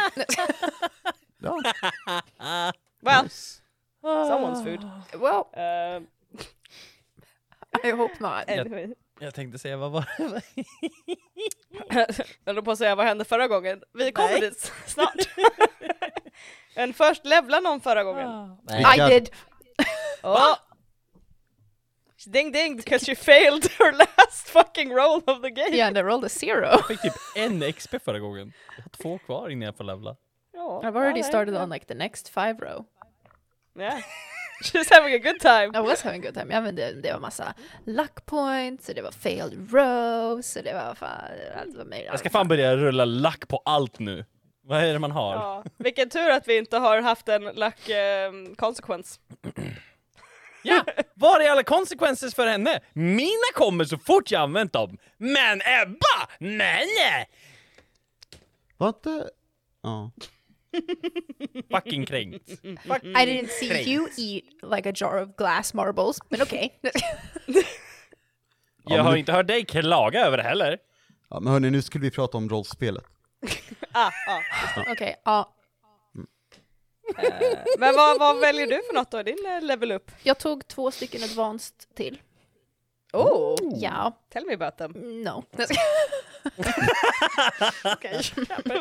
Ja, 1.39 1.61
Well, 3.01 3.23
nice. 3.23 3.61
someone's 4.03 4.63
food. 4.63 4.83
well, 5.21 5.47
Um, 5.53 6.07
I 7.83 7.91
hope 7.91 8.19
not. 8.19 8.49
anyway. 8.49 8.93
Jag 9.19 9.33
tänkte 9.35 9.59
säga, 9.59 9.77
vad 9.77 9.91
var 9.91 10.05
det? 10.17 10.41
Jag 12.45 12.53
höll 12.53 12.63
på 12.63 12.71
att 12.71 12.77
säga 12.77 12.95
vad 12.95 13.05
hände 13.05 13.25
förra 13.25 13.47
gången. 13.47 13.83
Vi 13.93 14.11
kommer 14.11 14.29
Nej. 14.29 14.41
dit 14.41 14.71
snart. 14.85 15.29
Men 16.75 16.93
först 16.93 17.25
levla 17.25 17.59
någon 17.59 17.81
förra 17.81 18.03
gången. 18.03 18.57
I 18.97 19.09
did. 19.09 19.29
Oh. 20.23 20.55
Ding 22.31 22.51
ding 22.51 22.75
because 22.75 23.05
she 23.05 23.15
failed 23.15 23.65
her 23.79 23.91
last 23.91 24.47
fucking 24.47 24.89
roll 24.89 25.23
of 25.27 25.41
the 25.41 25.49
game. 25.49 25.73
Yeah, 25.73 25.87
and 25.87 25.97
I 25.97 26.01
rolled 26.01 26.25
a 26.25 26.29
zero. 26.29 26.67
Jag 26.67 26.87
fick 26.87 27.01
typ 27.01 27.13
en 27.35 27.73
XP 27.73 27.95
förra 28.05 28.19
gången. 28.19 28.53
Jag 28.77 28.83
har 28.83 28.89
två 28.89 29.17
kvar 29.17 29.49
innan 29.49 29.65
jag 29.65 29.77
får 29.77 29.83
levla. 29.83 30.15
Ja, 30.53 30.81
I've 30.83 30.97
already 30.97 31.19
ja, 31.19 31.23
started 31.23 31.53
ja. 31.53 31.63
on 31.63 31.69
like 31.69 31.85
the 31.85 31.93
next 31.93 32.29
five 32.29 32.53
row. 32.61 32.85
Yeah. 33.79 33.99
She's 34.63 34.89
having 34.89 35.13
a 35.13 35.19
good 35.19 35.39
time. 35.39 35.75
I 35.75 35.81
was 35.81 36.01
having 36.01 36.21
a 36.21 36.25
good 36.25 36.33
time. 36.33 36.53
Ja 36.53 36.61
men 36.61 36.75
det, 36.75 37.01
det 37.01 37.13
var 37.13 37.19
massa 37.19 37.53
luck 37.85 38.25
points 38.25 38.89
och 38.89 38.95
det 38.95 39.01
var 39.01 39.11
failed 39.11 39.73
rows 39.73 40.55
och 40.55 40.63
det 40.63 40.73
var 40.73 40.95
fan 40.95 41.31
allt 41.61 41.75
var 41.77 41.85
möjligt. 41.85 42.07
Jag 42.11 42.19
ska 42.19 42.29
fan 42.29 42.47
börja 42.47 42.75
rulla 42.75 43.05
lack 43.05 43.47
på 43.47 43.61
allt 43.65 43.99
nu. 43.99 44.25
Vad 44.63 44.83
är 44.83 44.93
det 44.93 44.99
man 44.99 45.11
har? 45.11 45.33
Ja. 45.33 45.63
Vilken 45.77 46.09
tur 46.09 46.29
att 46.29 46.47
vi 46.47 46.57
inte 46.57 46.77
har 46.77 47.01
haft 47.01 47.29
en 47.29 47.43
luck 47.43 47.89
um, 48.29 48.55
consequence. 48.55 49.19
Ja, 50.63 50.85
var 51.13 51.39
är 51.39 51.49
alla 51.49 51.63
consequences 51.63 52.35
för 52.35 52.47
henne? 52.47 52.79
Mina 52.93 53.51
kommer 53.55 53.85
så 53.85 53.97
fort 53.97 54.31
jag 54.31 54.41
använt 54.41 54.73
dem. 54.73 54.97
Men 55.17 55.61
Ebba, 55.61 56.29
nej 56.39 56.85
nej! 56.97 57.29
Var 58.77 58.87
inte... 58.87 59.29
Ja. 59.83 60.11
Fucking 61.71 62.05
kränkt. 62.05 62.49
I 62.49 63.25
didn't 63.25 63.47
see 63.47 63.91
you 63.93 64.07
eat 64.17 64.43
like 64.75 64.89
a 64.89 64.93
jar 64.95 65.21
of 65.21 65.35
glass 65.35 65.73
marbles, 65.73 66.17
but 66.29 66.41
okay. 66.41 66.69
Jag 68.83 68.97
men 68.97 69.05
har 69.05 69.15
inte 69.15 69.31
hört 69.31 69.47
dig 69.47 69.65
klaga 69.65 70.25
över 70.25 70.37
det 70.37 70.43
heller. 70.43 70.77
ja, 71.29 71.39
men 71.39 71.53
hörni, 71.53 71.69
nu 71.69 71.81
skulle 71.81 72.01
vi 72.01 72.11
prata 72.11 72.37
om 72.37 72.49
rollspelet. 72.49 73.03
Ah, 73.91 74.11
ah. 74.27 74.41
Okej, 74.91 75.15
ja. 75.25 75.39
Eh, 75.39 75.45
Men 77.79 77.95
vad, 77.95 78.19
vad 78.19 78.39
väljer 78.39 78.67
du 78.67 78.81
för 78.87 78.93
något 78.93 79.11
då? 79.11 79.23
Din 79.23 79.45
eh, 79.45 79.61
level 79.61 79.91
up? 79.91 80.11
Jag 80.23 80.37
tog 80.37 80.67
två 80.67 80.91
stycken 80.91 81.23
advanced 81.23 81.95
till. 81.95 82.21
Oh, 83.13 83.55
Ja, 83.75 84.19
tell 84.29 84.45
me 84.45 84.53
about 84.53 84.77
them. 84.77 84.91
no. 85.23 85.43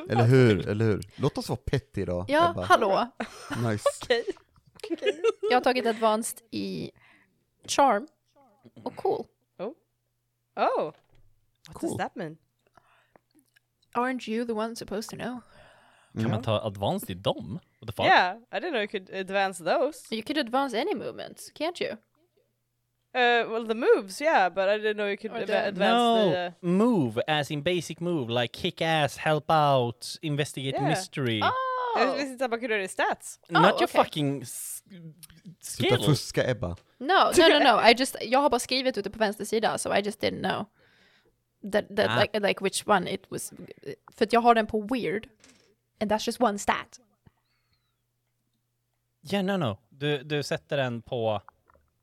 Eller 0.09 0.25
hur, 0.25 0.69
eller 0.69 0.85
hur? 0.85 1.01
Låt 1.17 1.39
oss 1.39 1.49
vara 1.49 1.59
petty 1.65 2.01
idag, 2.03 2.25
Ja, 2.29 2.51
Ebba. 2.51 2.63
hallå. 2.65 3.07
Nice. 3.71 3.85
Okej. 4.03 4.25
Jag 5.51 5.57
har 5.57 5.61
tagit 5.61 5.87
advanced 5.87 6.39
i 6.51 6.91
charm 7.65 8.07
och 8.83 8.97
cool. 8.97 9.27
Oh, 10.59 10.85
what 10.85 10.95
does 11.67 11.75
Cool. 11.91 11.99
that 11.99 12.15
mean? 12.17 12.37
Aren't 13.95 14.29
you 14.31 14.47
the 14.47 14.53
one 14.53 14.77
supposed 14.77 15.11
to 15.11 15.17
know? 15.17 15.41
Kan 16.21 16.31
man 16.31 16.43
ta 16.43 16.59
advanced 16.67 17.11
i 17.11 17.15
dem? 17.15 17.59
What 17.81 17.87
the 17.87 17.93
fuck? 17.93 18.07
Yeah, 18.07 18.37
I 18.53 18.59
didn't 18.61 18.73
know 18.73 18.81
you 18.81 18.89
could 18.89 19.11
advance 19.11 19.65
those. 19.65 20.03
You 20.11 20.23
could 20.23 20.39
advance 20.39 20.75
any 20.81 20.95
movements, 20.95 21.51
can't 21.55 21.81
you? 21.81 21.97
Uh, 23.15 23.45
well, 23.51 23.65
the 23.67 23.75
moves, 23.75 24.21
yeah, 24.21 24.49
but 24.51 24.69
I 24.69 24.77
didn't 24.79 24.97
know 24.97 25.07
you 25.09 25.17
could 25.17 25.47
the- 25.47 25.67
advance 25.69 25.79
No, 25.79 26.31
the... 26.31 26.47
Uh, 26.47 26.51
move 26.61 27.21
as 27.27 27.51
in 27.51 27.63
basic 27.63 28.01
move, 28.01 28.29
like 28.43 28.53
kick 28.53 28.83
ass, 28.83 29.17
help 29.17 29.51
out, 29.51 30.19
investigate 30.23 30.77
Yeah. 30.77 30.89
mystery. 30.89 31.39
Jag 31.39 32.09
Oh! 32.09 32.15
visste 32.15 32.29
inte 32.33 32.45
att 32.45 32.51
man 32.51 32.61
kunde 32.61 32.75
göra 32.75 32.83
det 32.83 32.89
stats. 32.89 33.41
Not 33.49 33.63
your 33.63 33.75
okay. 33.75 33.87
fucking 33.87 34.43
s- 34.43 34.83
Sluta 35.61 35.97
skill. 35.97 36.07
fuska 36.07 36.51
Ebba. 36.51 36.77
No, 36.99 37.07
no, 37.39 37.49
no, 37.49 37.59
no. 37.59 37.89
I 37.91 37.95
just, 37.99 38.17
jag 38.23 38.39
har 38.39 38.51
bara 38.51 38.59
skrivit 38.59 38.99
ute 38.99 39.11
på 39.11 39.19
vänster 39.19 39.45
sida, 39.45 39.79
so 39.79 39.95
I 39.95 40.01
just 40.03 40.21
didn't 40.23 40.41
know. 40.43 40.65
That, 41.73 41.97
that 41.97 42.11
Ah. 42.11 42.21
like, 42.21 42.41
like 42.41 42.65
which 42.65 42.83
one 42.87 43.11
it 43.11 43.25
was. 43.31 43.53
För 44.17 44.25
att 44.25 44.33
jag 44.33 44.41
har 44.41 44.55
den 44.55 44.67
på 44.67 44.81
weird. 44.81 45.29
And 46.01 46.11
that's 46.11 46.25
just 46.25 46.41
one 46.41 46.59
stat. 46.59 46.99
Yeah, 49.23 49.43
no, 49.43 49.57
no. 49.57 49.79
Du, 49.89 50.23
du 50.23 50.43
sätter 50.43 50.77
den 50.77 51.03
på, 51.03 51.43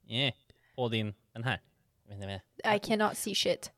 yeah, 0.07 0.33
på 0.75 0.89
din, 0.89 1.13
den 1.33 1.43
här. 1.43 1.59
Vet 2.09 2.19
ni 2.19 2.25
vad? 2.25 2.75
I 2.75 2.79
cannot 2.79 3.17
see 3.17 3.35
shit. 3.35 3.71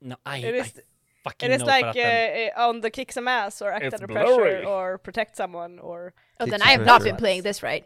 No, 0.00 0.16
I, 0.24 0.38
it 0.38 0.54
is, 0.54 0.66
I 0.66 0.68
is, 0.68 0.80
fucking 1.24 1.50
it 1.50 1.56
is 1.56 1.62
know 1.62 1.72
för 1.72 1.94
like 1.94 2.52
uh, 2.56 2.68
on 2.68 2.80
the 2.80 2.90
kick 2.90 3.12
some 3.12 3.28
ass 3.28 3.62
or 3.62 3.72
act 3.72 3.84
It's 3.84 3.94
under 3.94 4.06
blurry. 4.06 4.26
pressure 4.26 4.66
or 4.66 4.98
protect 4.98 5.36
someone 5.36 5.78
or... 5.78 6.12
Oh, 6.40 6.46
then 6.46 6.62
I 6.62 6.72
have 6.72 6.86
not 6.86 7.02
been 7.02 7.16
playing 7.16 7.42
this 7.42 7.62
right. 7.62 7.84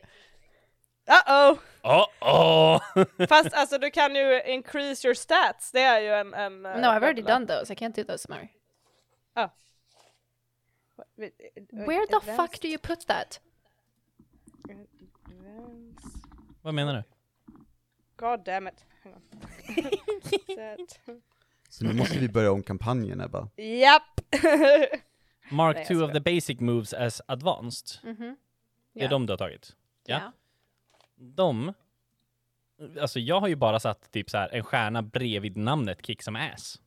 Uh-oh! 1.09 1.59
Oh, 1.85 2.07
oh. 2.23 2.79
Fast 3.29 3.55
alltså 3.55 3.79
du 3.79 3.91
kan 3.91 4.15
ju 4.15 4.43
increase 4.43 5.05
your 5.09 5.15
stats, 5.15 5.73
det 5.73 5.81
är 5.81 6.01
ju 6.01 6.09
en... 6.09 6.35
en 6.35 6.67
uh, 6.67 6.81
No, 6.81 6.89
I've 6.89 7.03
already 7.03 7.23
done 7.23 7.47
those. 7.47 7.73
I 7.73 7.75
can't 7.75 7.95
do 7.95 8.05
those 8.05 8.27
tomorrow. 8.27 8.49
Oh. 9.37 9.49
Where 11.17 12.07
the 12.07 12.17
advanced- 12.17 12.37
fuck 12.37 12.61
do 12.61 12.69
you 12.69 12.79
put 12.79 13.07
that? 13.07 13.41
advanced- 14.69 14.87
Vad 16.63 16.75
menar 16.75 16.95
du? 16.95 17.03
God 18.17 18.45
damn 18.45 18.69
it. 18.69 18.85
Så 21.69 21.85
nu 21.85 21.93
måste 21.95 22.19
vi 22.19 22.29
börja 22.29 22.53
om 22.53 22.63
kampanjen 22.63 23.21
Ebba. 23.21 23.49
Japp! 23.57 24.21
Mark 25.51 25.77
Nej, 25.77 25.83
jag 25.83 25.87
two 25.89 25.95
of 25.95 25.99
skojar. 26.11 26.13
the 26.13 26.21
basic 26.21 26.61
moves 26.61 26.93
as 26.95 27.23
advanced. 27.27 27.89
Mhm. 28.11 28.37
Det 28.93 29.05
är 29.05 29.09
de 29.09 29.27
du 29.27 29.33
har 29.33 29.39
tagit? 29.39 29.77
Ja. 30.07 30.17
Yeah. 30.17 30.31
De, 31.17 31.73
alltså 33.01 33.21
jag 33.21 33.41
har 33.41 33.49
ju 33.49 33.57
bara 33.57 33.81
satt 33.81 34.11
typ 34.13 34.31
så 34.31 34.39
här 34.39 34.49
en 34.55 34.65
stjärna 34.65 35.03
bredvid 35.03 35.57
namnet 35.57 36.07
kick 36.07 36.23
some 36.23 36.51
ass. 36.53 36.81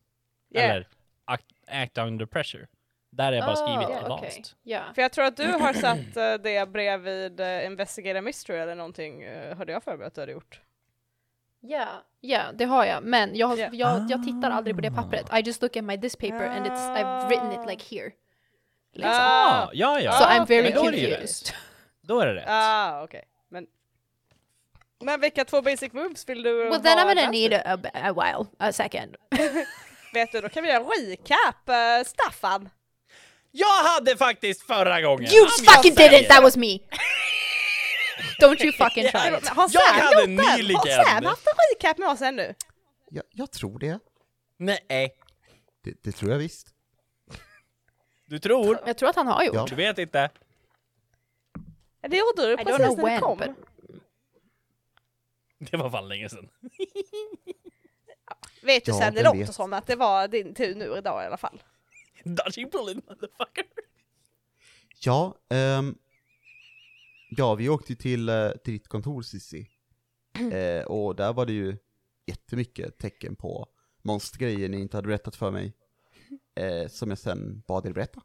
Yeah. 0.49 0.69
Eller 0.69 0.87
act, 1.25 1.45
act 1.67 1.97
under 1.97 2.25
pressure. 2.25 2.67
Där 3.15 3.31
är 3.31 3.37
jag 3.37 3.45
bara 3.45 3.55
skrivit 3.55 3.89
Oh, 3.89 4.03
advanced. 4.03 4.27
okay. 4.27 4.41
Yeah. 4.63 4.93
För 4.93 5.01
jag 5.01 5.11
tror 5.11 5.25
att 5.25 5.37
du 5.37 5.47
har 5.47 5.73
satt 5.73 6.17
eh, 6.17 6.33
det 6.33 6.69
bredvid 6.69 7.39
uh, 7.39 7.65
Investigate 7.65 8.19
a 8.19 8.21
Mystery 8.21 8.57
eller 8.59 8.75
någonting, 8.75 9.25
uh, 9.25 9.55
hörde 9.55 9.71
jag 9.71 9.83
för 9.83 9.97
mig 9.97 10.07
att 10.07 10.15
du 10.15 10.21
hade 10.21 10.31
gjort. 10.31 10.61
Ja, 11.59 11.87
ja, 12.21 12.41
det 12.53 12.65
har 12.65 12.85
jag. 12.85 13.03
Men 13.03 13.35
jag, 13.35 13.47
har, 13.47 13.57
Ja. 13.57 13.69
jag, 13.71 14.05
jag 14.09 14.23
tittar 14.23 14.51
aldrig 14.51 14.75
på 14.75 14.81
det 14.81 14.91
pappret. 14.91 15.33
I 15.33 15.41
just 15.45 15.61
look 15.61 15.77
at 15.77 15.83
my 15.83 15.97
this 15.97 16.15
paper 16.15 16.47
and 16.47 16.67
it's 16.67 16.95
I've 16.95 17.27
written 17.27 17.51
it 17.51 17.69
like 17.69 17.95
here. 17.95 18.11
Liksom. 18.93 19.11
Ah, 19.15 19.69
ja, 19.73 19.99
ja. 19.99 20.11
so 20.11 20.23
I'm 20.23 20.45
very 20.47 20.63
men 20.63 20.73
då 20.73 20.85
är 20.87 20.91
det 20.91 20.97
ju 20.97 21.09
confused. 21.11 21.55
Då 22.01 22.19
är 22.19 22.25
det 22.27 22.35
rätt. 22.35 22.45
Ah, 22.47 23.03
okej. 23.03 23.23
Men... 23.49 23.67
Men 24.99 25.21
vilka 25.21 25.45
två 25.45 25.61
basic 25.61 25.93
moves 25.93 26.29
vill 26.29 26.43
du 26.43 26.69
Well, 26.69 26.81
then 26.81 26.97
I'm 26.97 27.15
gonna 27.15 27.31
need 27.31 27.53
a, 27.53 27.61
a, 27.65 27.77
a 27.93 28.13
while, 28.13 28.45
a 28.59 28.71
second. 28.71 29.15
Vet 30.13 30.31
du, 30.31 30.41
då 30.41 30.49
kan 30.49 30.63
vi 30.63 30.69
göra 30.69 30.83
en 30.83 30.89
recap, 31.09 31.69
uh, 31.69 32.05
Staffan! 32.05 32.69
Jag 33.55 33.83
hade 33.83 34.17
faktiskt 34.17 34.61
förra 34.61 35.01
gången! 35.01 35.31
You 35.33 35.45
I'm 35.45 35.49
fucking 35.75 35.95
saying. 35.95 36.11
didn't! 36.11 36.27
That 36.27 36.43
was 36.43 36.57
me! 36.57 36.79
Don't 38.39 38.63
you 38.63 38.71
fucking 38.71 39.03
try 39.11 39.37
it. 39.37 39.47
Har 39.47 39.63
Jag 39.63 39.71
Sam 39.71 39.95
hade 39.99 40.21
gjort 40.21 40.25
den? 40.47 40.57
nyligen- 40.57 40.75
Har 40.77 41.03
Sam 41.03 41.25
haft 41.25 41.47
en 41.47 41.53
recap 41.75 41.97
med 41.97 42.09
oss 42.09 42.21
ännu? 42.21 42.53
Ja, 43.09 43.21
jag 43.31 43.51
tror 43.51 43.79
det. 43.79 43.99
Nej. 44.57 44.79
det. 45.83 46.03
Det 46.03 46.11
tror 46.11 46.31
jag 46.31 46.37
visst. 46.37 46.67
Du 48.27 48.39
tror? 48.39 48.79
Jag 48.85 48.97
tror 48.97 49.09
att 49.09 49.15
han 49.15 49.27
har 49.27 49.43
gjort. 49.43 49.55
Ja. 49.55 49.65
Du 49.69 49.75
vet 49.75 49.97
inte. 49.97 50.29
Det 52.07 52.17
gjorde 52.17 52.41
du 52.47 52.53
I 52.53 52.55
don't 52.55 52.65
precis 52.65 52.85
know 52.85 52.97
när 52.97 53.03
when, 53.05 53.21
kom. 53.21 53.37
but 53.37 53.49
Det 55.71 55.77
var 55.77 55.89
fan 55.89 56.07
länge 56.09 56.29
sedan. 56.29 56.49
Vet 58.61 58.87
ju 58.87 58.91
Ja, 58.91 58.99
sen, 58.99 59.13
det 59.13 59.23
vem 59.23 59.25
låter 59.25 59.37
vet? 59.47 59.55
som 59.55 59.73
att 59.73 59.87
det 59.87 59.95
var 59.95 60.27
din 60.27 60.53
tur 60.55 60.75
nu 60.75 60.95
idag 60.97 61.23
i 61.23 61.27
alla 61.27 61.37
fall. 61.37 61.63
Dodging 62.23 62.69
bullet 62.69 63.09
motherfucker. 63.09 63.65
Ja, 64.99 65.37
ehm, 65.49 65.97
ja 67.29 67.55
vi 67.55 67.69
åkte 67.69 67.91
ju 67.91 67.95
till, 67.95 68.29
eh, 68.29 68.51
till 68.51 68.73
ditt 68.73 68.87
kontor 68.87 69.21
Cissi. 69.21 69.69
Eh, 70.51 70.83
och 70.85 71.15
där 71.15 71.33
var 71.33 71.45
det 71.45 71.53
ju 71.53 71.77
jättemycket 72.25 72.97
tecken 72.97 73.35
på 73.35 73.67
monstergrejer 74.01 74.69
ni 74.69 74.79
inte 74.79 74.97
hade 74.97 75.07
berättat 75.07 75.35
för 75.35 75.51
mig. 75.51 75.73
Eh, 76.55 76.87
som 76.87 77.09
jag 77.09 77.17
sen 77.17 77.63
bad 77.67 77.85
er 77.85 77.93
berätta. 77.93 78.21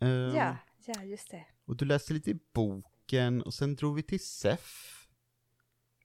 Ehm, 0.00 0.34
ja, 0.34 0.56
just 1.04 1.30
det. 1.30 1.46
Och 1.64 1.76
du 1.76 1.84
läste 1.84 2.12
lite 2.12 2.30
i 2.30 2.38
boken 2.52 3.42
och 3.42 3.54
sen 3.54 3.76
drog 3.76 3.94
vi 3.94 4.02
till 4.02 4.20
SEF. 4.20 5.08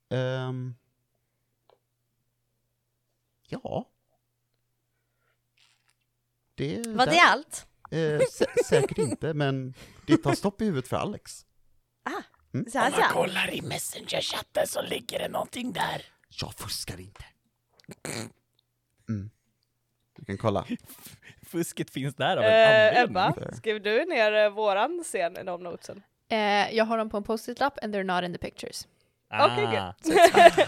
Ehm, 0.10 0.76
ja. 3.48 3.91
Det, 6.62 6.88
Var 6.88 7.06
där- 7.06 7.12
det 7.14 7.20
allt? 7.22 7.68
Eh, 7.92 7.98
sä- 8.20 8.64
säkert 8.66 8.98
inte, 8.98 9.34
men 9.34 9.74
det 10.08 10.18
tar 10.18 10.34
stopp 10.34 10.62
i 10.62 10.66
huvudet 10.66 10.88
för 10.90 10.98
Alex. 10.98 11.46
Så 12.72 12.80
här, 12.80 12.92
så 12.92 13.02
här. 13.02 13.10
kollar 13.14 13.54
i 13.54 13.62
messenger-chatten 13.62 14.68
så 14.68 14.82
ligger 14.82 15.20
det 15.20 15.28
någonting 15.28 15.72
där. 15.74 16.06
Jag 16.42 16.54
fuskar 16.54 17.00
inte. 17.00 17.24
Mm. 19.10 19.30
Du 20.18 20.26
kan 20.26 20.38
kolla. 20.38 20.66
Fusket 21.48 21.90
finns 21.92 22.16
där 22.16 22.38
av 22.38 22.44
en 22.44 22.96
Eh. 22.96 23.02
Ebba, 23.04 23.34
skrev 23.58 23.82
du 23.82 24.06
ner 24.06 24.34
eh, 24.34 24.50
våran 24.50 25.04
scen 25.04 25.38
i 25.38 25.44
de 25.44 25.64
notesen? 25.64 26.04
eh, 26.30 26.76
jag 26.76 26.86
har 26.86 26.98
dem 26.98 27.10
på 27.10 27.18
en 27.18 27.24
post-it-lapp 27.24 27.78
and 27.84 27.96
they're 27.96 28.04
not 28.04 28.24
in 28.24 28.34
the 28.34 28.40
pictures. 28.40 28.88
Okej, 29.34 29.66
good. 29.66 30.66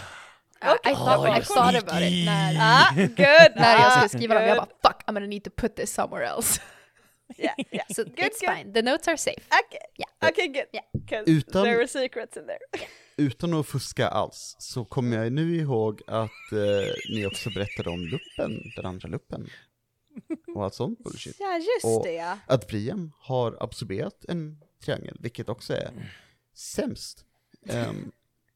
Uh, 0.64 0.90
I 0.92 0.94
thought, 0.94 1.18
Oh, 1.18 1.38
I 1.38 1.40
thought 1.42 1.74
about 1.88 2.02
it 2.02 2.24
när, 2.26 2.56
Ah, 2.60 2.94
good! 2.96 3.16
när 3.56 3.72
jag 3.72 3.86
ah, 3.86 3.90
skulle 3.90 4.08
skriva 4.08 4.34
dem. 4.34 4.44
Jag 4.48 4.56
bara 4.56 4.66
fuck, 4.92 5.02
I'm 5.06 5.14
gonna 5.14 5.26
need 5.26 5.44
to 5.44 5.50
put 5.50 5.76
this 5.76 5.94
somewhere 5.94 6.26
else. 6.26 6.60
Yeah, 7.38 7.54
yeah. 7.72 7.86
So 7.94 8.04
Good, 8.04 8.18
it's 8.18 8.40
good. 8.40 8.56
fine. 8.56 8.72
The 8.72 8.82
notes 8.82 9.08
are 9.08 9.16
safe. 9.16 9.40
Okej, 9.46 9.80
Yeah. 9.98 10.30
okay, 10.32 10.46
good. 10.46 10.66
Yeah. 10.72 11.22
Utan- 11.26 11.64
there 11.64 11.76
were 11.76 11.88
secrets 11.88 12.36
in 12.36 12.46
there. 12.46 12.58
Utan 13.16 13.54
att 13.54 13.66
fuska 13.66 14.08
alls, 14.08 14.56
så 14.58 14.84
kommer 14.84 15.16
jag 15.16 15.32
nu 15.32 15.56
ihåg 15.56 16.02
att 16.06 16.52
eh, 16.52 16.92
ni 17.14 17.26
också 17.26 17.50
berättade 17.50 17.90
om 17.90 18.00
luppen, 18.00 18.62
den 18.76 18.86
andra 18.86 19.08
luppen. 19.08 19.48
Och 20.54 20.64
allt 20.64 20.74
sånt 20.74 20.98
bullshit. 20.98 21.36
Ja, 21.40 21.56
just 21.56 21.84
Och- 21.98 22.04
det 22.04 22.12
ja. 22.12 22.38
Att 22.46 22.68
Brian 22.68 23.12
har 23.20 23.56
absorberat 23.60 24.24
en 24.28 24.58
triangel, 24.84 25.16
vilket 25.20 25.48
också 25.48 25.72
är 25.74 25.90
sämst. 26.54 27.24
Ehm, 27.68 28.12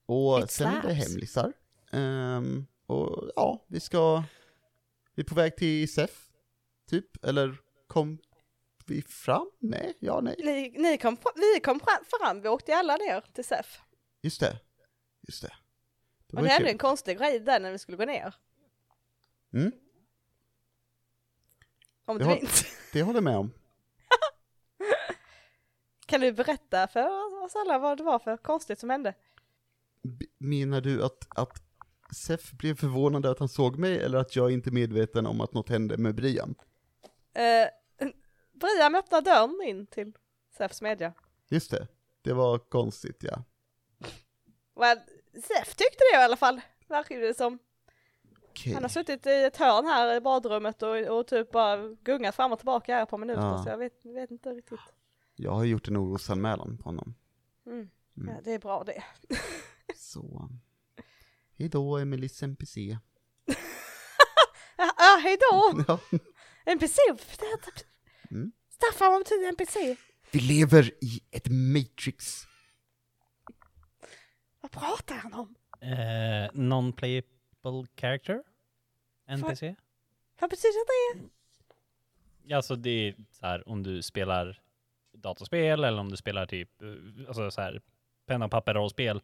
och 0.06 0.40
It 0.40 0.50
sen 0.50 0.66
är 0.76 0.82
det 0.82 0.94
hemlisar. 0.94 1.52
Ehm, 1.92 2.66
och 2.86 3.30
ja, 3.36 3.64
vi 3.68 3.80
ska... 3.80 4.24
Vi 5.14 5.22
är 5.22 5.26
på 5.26 5.34
väg 5.34 5.56
till 5.56 5.92
SEF, 5.92 6.28
typ. 6.90 7.24
Eller 7.24 7.56
kom 7.86 8.18
vi 8.86 9.02
fram? 9.02 9.50
Nej, 9.58 9.94
ja, 10.00 10.20
nej. 10.20 10.34
Ni, 10.38 10.70
ni 10.78 10.98
kom, 10.98 11.16
vi 11.34 11.60
kom 11.60 11.80
fram, 12.20 12.40
vi 12.40 12.48
åkte 12.48 12.76
alla 12.76 12.96
ner 12.96 13.20
till 13.20 13.44
SEF. 13.44 13.80
Just 14.22 14.40
det. 14.40 14.60
Just 15.28 15.42
det. 15.42 15.52
Det 16.26 16.36
Och 16.36 16.42
det 16.42 16.48
hände 16.48 16.70
en 16.70 16.78
konstig 16.78 17.18
grej 17.18 17.40
där 17.40 17.60
när 17.60 17.72
vi 17.72 17.78
skulle 17.78 17.96
gå 17.96 18.04
ner. 18.04 18.34
Mm, 19.52 19.72
Om 22.04 22.18
Det 22.18 22.24
du 22.24 22.30
minns. 22.30 22.64
det 22.92 23.02
håller 23.02 23.16
jag 23.16 23.24
med 23.24 23.36
om. 23.36 23.52
Kan 26.06 26.20
du 26.20 26.32
berätta 26.32 26.88
för 26.88 27.44
oss 27.44 27.56
alla 27.56 27.78
vad 27.78 27.98
det 27.98 28.04
var 28.04 28.18
för 28.18 28.36
konstigt 28.36 28.78
som 28.78 28.90
hände? 28.90 29.14
B- 30.02 30.26
Menar 30.38 30.80
du 30.80 31.04
att, 31.04 31.26
att 31.28 31.62
Sef 32.12 32.52
blev 32.52 32.74
förvånad 32.74 33.26
att 33.26 33.38
han 33.38 33.48
såg 33.48 33.78
mig, 33.78 33.98
eller 33.98 34.18
att 34.18 34.36
jag 34.36 34.50
inte 34.50 34.70
är 34.70 34.72
medveten 34.72 35.26
om 35.26 35.40
att 35.40 35.52
något 35.52 35.68
hände 35.68 35.96
med 35.96 36.14
Brian? 36.14 36.54
Uh, 37.38 38.08
Brian 38.52 38.94
öppnade 38.94 39.30
dörren 39.30 39.60
in 39.66 39.86
till 39.86 40.12
SEFs 40.56 40.82
media. 40.82 41.12
Just 41.48 41.70
det, 41.70 41.86
det 42.22 42.32
var 42.32 42.58
konstigt 42.58 43.16
ja. 43.20 43.44
Well, 44.80 44.98
SEF 45.32 45.74
tyckte 45.76 46.04
det 46.12 46.18
i 46.18 46.22
alla 46.22 46.36
fall, 46.36 46.60
verkar 46.88 47.20
det 47.20 47.36
som. 47.36 47.58
Okej. 48.48 48.74
Han 48.74 48.82
har 48.82 48.88
suttit 48.88 49.26
i 49.26 49.44
ett 49.44 49.56
hörn 49.56 49.86
här 49.86 50.16
i 50.16 50.20
badrummet 50.20 50.82
och, 50.82 50.96
och 50.96 51.26
typ 51.26 51.50
bara 51.50 51.88
gungat 51.88 52.34
fram 52.34 52.52
och 52.52 52.58
tillbaka 52.58 52.94
här 52.94 53.06
på 53.06 53.18
minuter 53.18 53.42
Ja. 53.42 53.62
så 53.62 53.68
jag 53.68 53.78
vet, 53.78 54.00
vet 54.04 54.30
inte 54.30 54.50
riktigt. 54.50 54.80
Jag 55.34 55.52
har 55.52 55.64
gjort 55.64 55.88
en 55.88 55.96
orosanmälan 55.96 56.78
på 56.78 56.84
honom. 56.84 57.14
Mm. 57.66 57.90
Mm. 58.16 58.34
Ja, 58.34 58.40
det 58.44 58.52
är 58.52 58.58
bra 58.58 58.84
det. 58.84 59.04
Så... 59.96 60.50
Hejdå 61.58 61.98
Emilis 61.98 62.42
NPC. 62.42 62.76
Ja, 64.76 65.20
hejdå! 65.22 65.84
Ja. 65.88 66.00
NPC! 66.64 66.98
Mm. 68.30 68.52
Staffan, 68.70 69.12
vad 69.12 69.20
betyder 69.20 69.48
NPC? 69.48 69.96
Vi 70.30 70.40
lever 70.40 70.90
i 71.04 71.20
ett 71.30 71.48
matrix. 71.48 72.44
Vad 74.60 74.70
pratar 74.70 75.14
han 75.14 75.34
om? 75.34 75.54
Eh, 75.80 76.50
Non-player 76.52 77.22
playable 77.62 77.88
character? 77.96 78.42
NPC? 79.28 79.74
Vad 80.40 80.50
betyder 80.50 80.86
det? 80.86 81.28
Ja, 82.42 82.56
alltså 82.56 82.76
det 82.76 82.90
är 82.90 83.14
så 83.30 83.46
här 83.46 83.68
om 83.68 83.82
du 83.82 84.02
spelar 84.02 84.62
dataspel 85.12 85.84
eller 85.84 85.98
om 86.00 86.10
du 86.10 86.16
spelar 86.16 86.46
typ, 86.46 86.82
eh, 86.82 86.88
alltså 87.28 87.50
så 87.50 87.60
här 87.60 87.82
penna 88.26 88.44
och 88.44 88.50
papper 88.50 88.74
rollspel. 88.74 89.20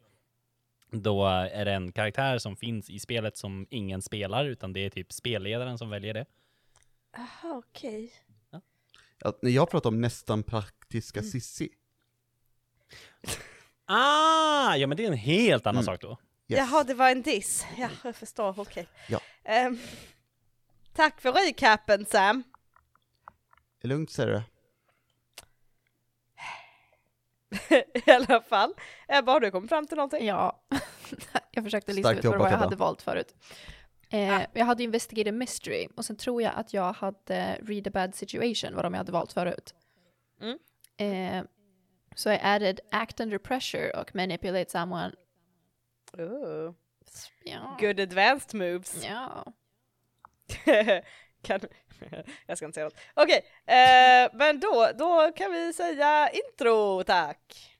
Då 1.03 1.25
är 1.27 1.65
det 1.65 1.73
en 1.73 1.91
karaktär 1.91 2.37
som 2.37 2.55
finns 2.57 2.89
i 2.89 2.99
spelet 2.99 3.37
som 3.37 3.67
ingen 3.69 4.01
spelar, 4.01 4.45
utan 4.45 4.73
det 4.73 4.79
är 4.85 4.89
typ 4.89 5.13
spelledaren 5.13 5.77
som 5.77 5.89
väljer 5.89 6.13
det. 6.13 6.25
Jaha, 7.17 7.57
okej. 7.57 8.13
Ja, 9.19 9.33
när 9.41 9.51
jag 9.51 9.69
pratar 9.69 9.89
om 9.89 10.01
nästan 10.01 10.43
praktiska 10.43 11.21
Sissi. 11.23 11.69
Ah, 13.87 14.75
ja 14.75 14.87
men 14.87 14.97
det 14.97 15.03
är 15.03 15.07
en 15.07 15.17
helt 15.17 15.67
annan 15.67 15.83
Mm. 15.83 15.85
sak 15.85 16.01
då. 16.01 16.09
Yes. 16.47 16.57
Jaha, 16.59 16.83
det 16.83 16.93
var 16.93 17.09
en 17.11 17.21
diss. 17.21 17.65
Ja, 17.77 17.89
jag 18.03 18.15
förstår. 18.15 18.59
Okej. 18.59 18.87
Ja. 19.09 19.19
Ehm, 19.43 19.77
tack 20.93 21.21
för 21.21 21.31
recapen, 21.33 22.05
Sam. 22.05 22.43
Är 23.81 23.87
lugnt 23.87 24.11
säger 24.11 24.31
du. 24.33 24.41
I 28.07 28.11
alla 28.11 28.41
fall. 28.41 28.73
Ebba, 29.07 29.31
har 29.31 29.39
du 29.39 29.51
kommit 29.51 29.69
fram 29.69 29.87
till 29.87 29.97
någonting? 29.97 30.25
Ja, 30.25 30.63
jag 31.51 31.63
försökte 31.63 31.93
lista 31.93 32.09
Starkt 32.09 32.25
ut 32.25 32.31
vad 32.39 32.51
jag 32.51 32.57
hade 32.57 32.75
valt 32.75 33.01
förut. 33.01 33.35
Eh, 34.09 34.35
Ah. 34.35 34.45
Jag 34.53 34.65
hade 34.65 34.83
Investigated 34.83 35.33
Mystery 35.33 35.87
och 35.95 36.05
sen 36.05 36.15
tror 36.17 36.41
jag 36.41 36.53
att 36.55 36.73
jag 36.73 36.93
hade 36.93 37.57
Read 37.61 37.87
a 37.87 37.91
Bad 37.93 38.15
Situation, 38.15 38.75
vad 38.75 38.85
de 38.85 38.93
jag 38.93 38.97
hade 38.97 39.11
valt 39.11 39.33
förut. 39.33 39.75
Mm. 40.41 40.57
Eh, 40.97 41.43
så 42.15 42.29
jag 42.29 42.39
added 42.43 42.79
Act 42.91 43.19
Under 43.19 43.37
Pressure 43.37 43.91
och 44.01 44.15
Manipulate 44.15 44.71
Someone. 44.71 45.11
Ooh. 46.17 46.73
Ja. 47.43 47.77
Good 47.79 47.99
advanced 47.99 48.53
moves. 48.53 49.05
Ja. 49.07 49.53
kan... 51.45 51.59
jag 52.45 52.57
ska 52.57 52.65
inte 52.65 52.75
säga 52.75 52.85
något. 52.85 52.99
Okej, 53.13 53.45
eh, 53.65 54.29
men 54.33 54.59
då, 54.59 54.89
då 54.97 55.31
kan 55.35 55.51
vi 55.51 55.73
säga 55.73 56.29
intro, 56.29 57.03
tack. 57.03 57.71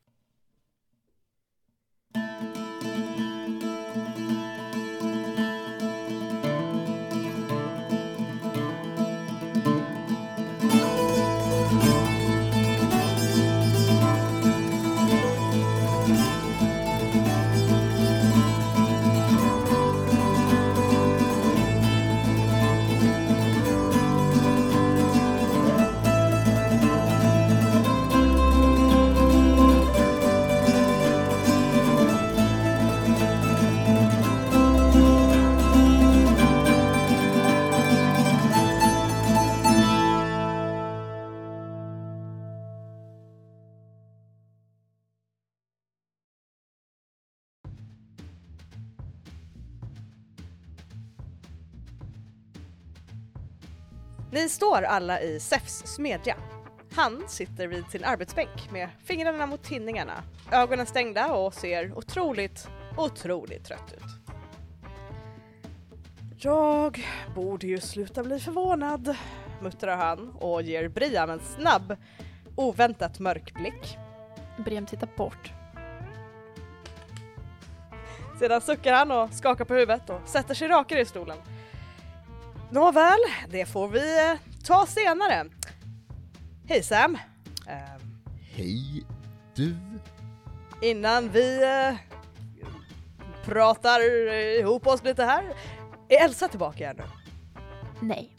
Ni 54.35 54.49
står 54.49 54.81
alla 54.81 55.21
i 55.21 55.39
Zeus 55.39 55.87
smedja. 55.87 56.35
Han 56.95 57.23
sitter 57.27 57.67
vid 57.67 57.85
sin 57.85 58.03
arbetsbänk 58.03 58.71
med 58.71 58.89
fingrarna 59.05 59.45
mot 59.45 59.63
tinningarna, 59.63 60.23
ögonen 60.51 60.85
stängda 60.85 61.33
och 61.33 61.53
ser 61.53 61.97
otroligt, 61.97 62.67
otroligt 62.97 63.65
trött 63.65 63.93
ut. 63.97 64.33
Jag 66.37 67.05
borde 67.35 67.67
ju 67.67 67.79
sluta 67.79 68.23
bli 68.23 68.39
förvånad, 68.39 69.15
muttrar 69.61 69.97
han 69.97 70.29
och 70.29 70.61
ger 70.61 70.87
Briam 70.87 71.29
en 71.29 71.39
snabb, 71.39 71.95
oväntat 72.55 73.19
mörk 73.19 73.53
blick. 73.53 73.97
Briam 74.65 74.85
tittar 74.85 75.09
bort. 75.17 75.51
Sedan 78.39 78.61
suckar 78.61 78.93
han 78.93 79.11
och 79.11 79.33
skakar 79.33 79.65
på 79.65 79.73
huvudet 79.73 80.09
och 80.09 80.21
sätter 80.25 80.53
sig 80.53 80.67
rakare 80.67 81.01
i 81.01 81.05
stolen. 81.05 81.37
Nåväl, 82.71 83.19
det 83.49 83.65
får 83.65 83.87
vi 83.87 84.29
eh, 84.31 84.39
ta 84.63 84.85
senare. 84.85 85.45
Hej 86.67 86.83
Sam! 86.83 87.17
Ehm, 87.67 88.01
Hej 88.53 89.03
du. 89.55 89.75
innan 90.81 91.29
vi 91.29 91.63
eh, 91.63 91.95
pratar 93.45 93.99
ihop 94.59 94.87
oss 94.87 95.03
lite 95.03 95.23
här, 95.23 95.43
är 96.09 96.25
Elsa 96.25 96.47
tillbaka 96.47 96.77
igen 96.79 96.95
nu? 96.97 97.03
Nej. 97.99 98.35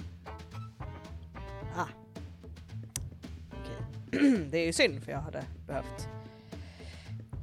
Ah. 1.77 1.85
Okej. 3.53 4.39
det 4.51 4.59
är 4.59 4.67
ju 4.67 4.73
synd 4.73 5.05
för 5.05 5.13
jag 5.13 5.19
hade 5.21 5.43
behövt 5.67 6.09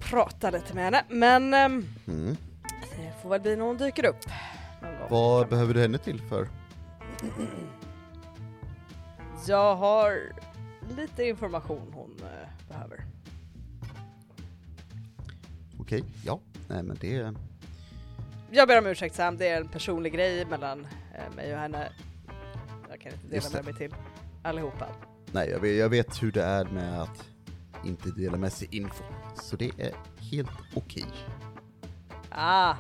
prata 0.10 0.50
lite 0.50 0.74
med 0.74 0.84
henne, 0.84 1.04
men 1.10 1.54
ehm, 1.54 1.86
Mm. 2.08 2.38
det 2.98 3.14
får 3.22 3.30
väl 3.30 3.42
bli 3.42 3.56
när 3.56 3.66
hon 3.66 3.78
dyker 3.78 4.06
upp. 4.06 4.26
Någon 4.82 4.92
gång. 5.00 5.08
Vad 5.10 5.50
behöver 5.50 5.74
du 5.74 5.82
henne 5.82 5.98
till 5.98 6.22
för? 6.22 6.48
Jag 9.48 9.76
har 9.76 10.32
lite 10.98 11.24
information 11.24 11.94
hon 11.94 12.18
eh, 12.22 12.68
behöver. 12.68 13.06
Okej, 15.80 16.04
ja. 16.26 16.40
Nej 16.68 16.84
men 16.84 16.98
det... 17.02 17.34
Jag 18.52 18.68
ber 18.68 18.78
om 18.78 18.88
ursäkt 18.88 19.16
Sam, 19.16 19.38
det 19.38 19.48
är 19.48 19.62
en 19.62 19.68
personlig 19.68 20.14
grej 20.14 20.46
mellan 20.46 20.88
eh, 21.14 21.36
mig 21.36 21.54
och 21.54 21.60
henne. 21.60 21.90
Jag 22.90 23.02
kan 23.02 23.14
inte 23.14 23.28
dela 23.28 23.50
med 23.54 23.66
mig 23.66 23.74
till 23.74 23.96
allihopa. 24.44 24.88
Nej, 25.32 25.50
jag 25.50 25.60
vet, 25.60 25.78
jag 25.78 25.90
vet 25.90 26.24
hur 26.24 26.32
det 26.32 26.44
är 26.44 26.66
med 26.66 27.02
att 27.02 27.30
inte 27.86 28.10
dela 28.10 28.38
med 28.38 28.54
sig 28.54 28.68
info. 28.72 29.04
Så 29.36 29.56
det 29.56 29.72
är 29.78 29.94
helt 30.32 30.50
okej. 30.76 31.06
Ah, 32.30 32.76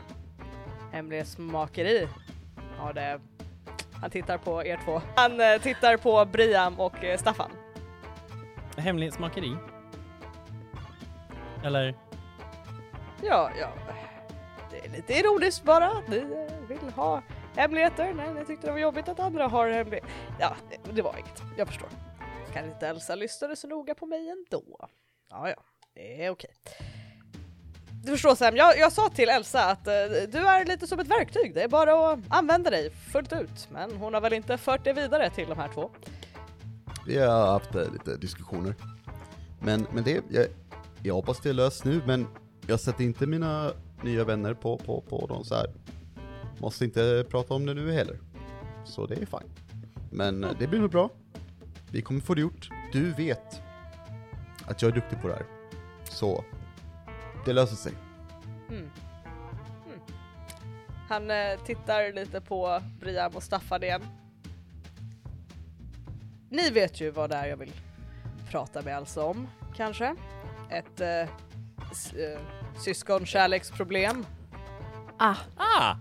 hemlighetsmakeri. 0.91 2.08
Ja, 2.77 2.93
det... 2.93 3.19
Han 4.04 4.12
tittar 4.12 4.38
på 4.38 4.66
er 4.66 4.80
två. 4.86 5.02
Han 5.16 5.42
eh, 5.42 5.62
tittar 5.62 5.98
på 5.98 6.26
Briam 6.26 6.80
och 6.80 7.04
eh, 7.04 7.18
Staffan. 7.18 7.52
Hemlighetsmakeri? 8.78 9.56
Eller? 11.63 11.96
Ja, 13.22 13.52
ja. 13.60 13.70
Det 14.72 14.86
är 14.86 14.89
lite 14.89 15.13
ironiskt 15.13 15.63
bara 15.63 15.86
att 15.86 16.08
ni 16.08 16.18
eh, 16.18 16.68
vill 16.68 16.89
ha 16.96 17.24
hemligheter 17.56 18.13
när 18.13 18.34
ni 18.34 18.46
tyckte 18.46 18.68
det 18.68 18.72
var 18.72 18.80
jobbigt 18.80 19.08
att 19.08 19.20
andra 19.20 19.48
har 19.48 19.70
hemligheter. 19.70 20.10
Ja, 20.39 20.56
det, 20.70 20.92
det 20.92 21.02
var 21.02 21.16
inget. 21.18 21.44
Jag 21.58 21.68
förstår. 21.68 21.89
Kan 22.54 22.66
inte 22.66 22.88
Elsa 22.88 23.16
lyssnade 23.16 23.56
så 23.56 23.68
noga 23.68 23.96
på 23.96 24.06
mig 24.06 24.30
ändå. 24.30 24.89
Ja, 25.30 25.50
ja. 25.50 25.63
Det 25.94 26.26
är 26.26 26.30
okej. 26.30 26.52
Du 28.06 28.12
förstår 28.12 28.36
Sam, 28.36 28.56
jag, 28.56 28.78
jag 28.78 28.92
sa 28.92 29.10
till 29.10 29.30
Elsa 29.30 29.66
att 29.66 29.88
eh, 29.88 29.94
du 30.32 30.38
är 30.38 30.66
lite 30.66 30.88
som 30.88 31.00
ett 31.00 31.08
verktyg. 31.08 31.54
Det 31.56 31.63
är 31.63 31.68
bara 31.68 32.12
att 32.13 32.20
använda 32.30 32.70
dig 32.70 32.89
fullt 32.89 33.34
ut. 33.34 33.68
Men 33.72 33.92
hon 33.92 34.13
har 34.13 34.22
väl 34.22 34.34
inte 34.34 34.58
fört 34.58 34.84
det 34.84 34.94
vidare 34.94 35.30
till 35.30 35.50
de 35.50 35.58
här 35.58 35.70
två. 35.74 35.89
Vi 37.08 37.18
har 37.18 37.52
haft 37.52 37.76
eh, 37.76 37.92
lite 37.94 38.18
diskussioner. 38.18 38.76
Men, 39.60 39.88
men 39.92 40.04
det, 40.04 40.24
jag, 40.30 40.46
jag 41.04 41.13
hoppas 41.13 41.39
det 41.39 41.50
är 41.50 41.54
löst 41.54 41.86
nu, 41.86 42.02
men 42.06 42.28
jag 42.68 42.80
sätter 42.80 43.04
inte 43.04 43.28
mina 43.28 43.72
nya 44.02 44.24
vänner 44.24 44.54
på, 44.54 44.78
på, 44.78 45.02
på 45.02 45.28
dem 45.28 45.44
så 45.44 45.56
här. 45.56 45.68
Måste 46.58 46.86
inte 46.86 47.26
prata 47.30 47.54
om 47.54 47.66
det 47.66 47.74
nu 47.74 47.92
heller. 47.92 48.20
Så 48.86 49.06
det 49.06 49.16
är 49.16 49.26
fine. 49.26 49.52
Men 50.12 50.44
eh, 50.44 50.52
det 50.60 50.68
blir 50.68 50.80
nog 50.80 50.92
bra. 50.92 51.10
Vi 51.92 52.02
kommer 52.02 52.22
få 52.22 52.34
det 52.34 52.42
gjort. 52.42 52.70
Du 52.92 53.12
vet 53.12 53.62
att 54.66 54.82
jag 54.82 54.92
är 54.92 54.96
duktig 54.96 55.22
på 55.22 55.28
det 55.28 55.34
här. 55.34 55.46
Så, 56.10 56.44
det 57.45 57.53
löser 57.53 57.75
sig. 57.75 57.93
Mm. 58.69 58.79
Mm. 59.86 59.99
Han 61.10 61.32
eh, 61.32 61.60
tittar 61.65 62.13
lite 62.13 62.41
på 62.41 62.82
Briam 62.99 63.32
och 63.36 63.43
Staffan 63.43 63.84
igen. 63.84 64.01
Ni 66.49 66.69
vet 66.69 67.01
ju 67.01 67.12
vad 67.12 67.29
det 67.29 67.36
är 67.36 67.45
jag 67.47 67.58
vill 67.58 67.71
prata 68.49 68.82
med 68.82 68.97
Elsa 68.97 69.23
om, 69.25 69.47
kanske? 69.75 70.15
Ett 70.69 71.01
eh, 71.01 71.29
s- 71.91 72.13
eh, 72.13 72.39
syskonkärleksproblem. 72.79 74.25
Ah, 75.17 75.36
Ah! 75.58 75.95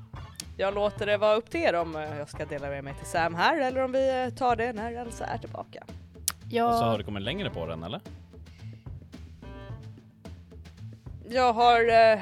Jag 0.56 0.74
låter 0.74 1.06
det 1.06 1.16
vara 1.16 1.34
upp 1.34 1.50
till 1.50 1.60
er 1.60 1.74
om 1.74 1.96
eh, 1.96 2.16
jag 2.18 2.28
ska 2.28 2.44
dela 2.44 2.68
med 2.68 2.84
mig 2.84 2.94
till 2.94 3.06
Sam 3.06 3.34
här 3.34 3.60
eller 3.60 3.84
om 3.84 3.92
vi 3.92 4.22
eh, 4.24 4.34
tar 4.34 4.56
det 4.56 4.72
när 4.72 4.92
Elsa 4.92 5.24
är 5.26 5.38
tillbaka. 5.38 5.84
Och 6.44 6.50
så 6.50 6.60
har 6.64 6.90
jag, 6.90 7.00
du 7.00 7.04
kommit 7.04 7.22
längre 7.22 7.50
på 7.50 7.66
den 7.66 7.82
eller? 7.82 8.00
Jag 11.34 11.52
har 11.52 11.88
eh, 11.88 12.20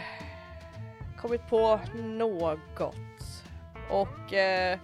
kommit 1.19 1.47
på 1.49 1.81
något. 1.95 2.95
och 3.91 4.33
eh, 4.33 4.79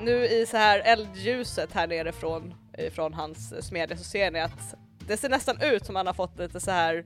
nu 0.00 0.26
i 0.26 0.46
så 0.46 0.56
här 0.56 0.82
eldljuset 0.84 1.72
här 1.72 1.86
nere 1.86 2.12
från, 2.12 2.54
från 2.92 3.14
hans 3.14 3.52
eh, 3.52 3.60
smedja 3.60 3.96
så 3.96 4.04
ser 4.04 4.30
ni 4.30 4.40
att 4.40 4.74
det 4.98 5.16
ser 5.16 5.28
nästan 5.28 5.62
ut 5.62 5.86
som 5.86 5.96
han 5.96 6.06
har 6.06 6.14
fått 6.14 6.38
lite 6.38 6.60
så 6.60 6.70
här. 6.70 7.04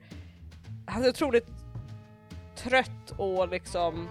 han 0.87 1.05
är 1.05 1.09
otroligt 1.09 1.49
trött 2.57 3.11
och 3.17 3.49
liksom 3.49 4.09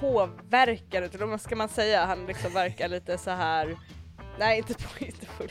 påverkad, 0.00 1.14
eller 1.14 1.26
vad 1.26 1.40
ska 1.40 1.56
man 1.56 1.68
säga, 1.68 2.06
han 2.06 2.26
liksom 2.26 2.52
verkar 2.52 2.88
lite 2.88 3.18
så 3.18 3.30
här 3.30 3.76
nej 4.40 4.58
inte, 4.58 4.74
på, 4.74 5.04
inte 5.04 5.26
full. 5.26 5.50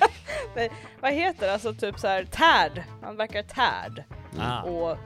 nej, 0.56 0.70
vad 1.00 1.12
heter 1.12 1.46
det, 1.46 1.52
alltså 1.52 1.74
typ 1.74 1.98
så 1.98 2.06
här 2.08 2.24
tärd, 2.24 2.82
han 3.02 3.16
verkar 3.16 3.42
tärd 3.42 4.04
Ah. 4.38 4.62
och 4.62 4.98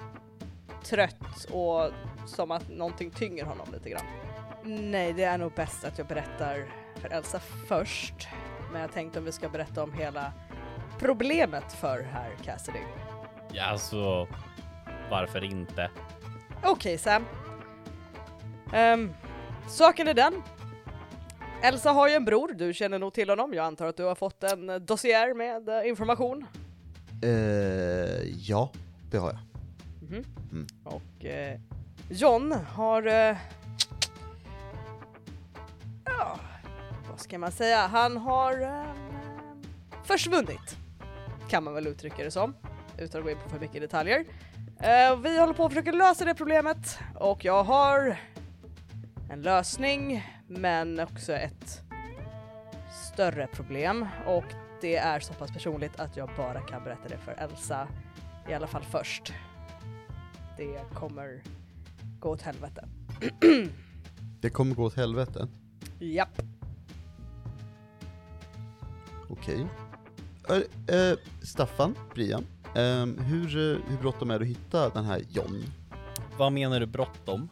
trött 0.84 1.44
och 1.50 1.90
som 2.26 2.50
att 2.50 2.68
någonting 2.68 3.10
tynger 3.10 3.44
honom 3.44 3.66
lite 3.72 3.90
grann. 3.90 4.04
Nej, 4.64 5.12
det 5.12 5.24
är 5.24 5.38
nog 5.38 5.52
bäst 5.52 5.84
att 5.84 5.98
jag 5.98 6.06
berättar 6.06 6.66
för 7.00 7.08
Elsa 7.08 7.40
först. 7.68 8.28
Men 8.72 8.80
jag 8.80 8.92
tänkte 8.92 9.18
om 9.18 9.24
vi 9.24 9.32
ska 9.32 9.48
berätta 9.48 9.82
om 9.82 9.92
hela 9.92 10.32
problemet 10.98 11.72
för 11.72 12.02
herr 12.02 12.30
Cassidy. 12.44 12.78
Ja, 13.52 13.64
alltså, 13.64 14.28
varför 15.10 15.44
inte? 15.44 15.90
Okej 16.64 16.98
Sam. 16.98 17.24
Ehm, 18.72 19.14
saken 19.68 20.08
är 20.08 20.14
den. 20.14 20.42
Elsa 21.62 21.90
har 21.90 22.08
ju 22.08 22.14
en 22.14 22.24
bror, 22.24 22.52
du 22.54 22.74
känner 22.74 22.98
nog 22.98 23.12
till 23.12 23.30
honom. 23.30 23.54
Jag 23.54 23.64
antar 23.66 23.86
att 23.86 23.96
du 23.96 24.02
har 24.02 24.14
fått 24.14 24.42
en 24.44 24.86
dossier 24.86 25.34
med 25.34 25.68
eh, 25.68 25.88
information. 25.88 26.46
Eh, 27.22 27.30
ja, 28.48 28.70
det 29.10 29.18
har 29.18 29.28
jag. 29.28 29.38
Mhm. 30.02 30.24
Mm. 30.52 30.66
Och 30.84 31.24
eh, 31.24 31.60
John 32.10 32.52
har... 32.52 33.06
Eh, 33.06 33.36
ja, 36.04 36.38
vad 37.10 37.20
ska 37.20 37.38
man 37.38 37.52
säga? 37.52 37.78
Han 37.78 38.16
har 38.16 38.60
eh, 38.62 38.84
försvunnit. 40.04 40.76
Kan 41.48 41.64
man 41.64 41.74
väl 41.74 41.86
uttrycka 41.86 42.24
det 42.24 42.30
som. 42.30 42.54
Utan 42.98 43.18
att 43.18 43.24
gå 43.24 43.30
in 43.30 43.38
på 43.44 43.48
för 43.48 43.60
mycket 43.60 43.80
detaljer. 43.80 44.24
Eh, 44.80 45.16
vi 45.20 45.38
håller 45.40 45.52
på 45.52 45.64
att 45.64 45.72
försöka 45.72 45.92
lösa 45.92 46.24
det 46.24 46.34
problemet 46.34 46.98
och 47.18 47.44
jag 47.44 47.64
har 47.64 48.16
en 49.30 49.42
lösning 49.42 50.24
men 50.46 51.00
också 51.00 51.32
ett 51.32 51.82
större 53.12 53.46
problem 53.46 54.06
och 54.26 54.44
det 54.80 54.96
är 54.96 55.20
så 55.20 55.32
pass 55.32 55.52
personligt 55.52 56.00
att 56.00 56.16
jag 56.16 56.30
bara 56.36 56.60
kan 56.60 56.84
berätta 56.84 57.08
det 57.08 57.18
för 57.18 57.32
Elsa 57.32 57.88
i 58.48 58.54
alla 58.54 58.66
fall 58.66 58.82
först. 58.82 59.32
Det 60.56 60.94
kommer 60.94 61.42
gå 62.20 62.30
åt 62.30 62.42
helvete. 62.42 62.88
Det 64.40 64.50
kommer 64.50 64.74
gå 64.74 64.84
åt 64.84 64.94
helvete. 64.94 65.48
Japp. 65.98 66.42
Okej. 69.28 69.66
Eh, 70.48 70.96
eh, 70.96 71.18
Staffan, 71.42 71.94
Brian, 72.14 72.46
ehm, 72.74 73.18
hur, 73.18 73.46
eh, 73.56 73.78
hur 73.88 73.98
bråttom 74.00 74.30
är 74.30 74.38
det 74.38 74.44
att 74.44 74.50
hitta 74.50 74.88
den 74.88 75.04
här 75.04 75.22
John? 75.28 75.64
Vad 76.38 76.52
menar 76.52 76.80
du 76.80 76.86
bråttom? 76.86 77.48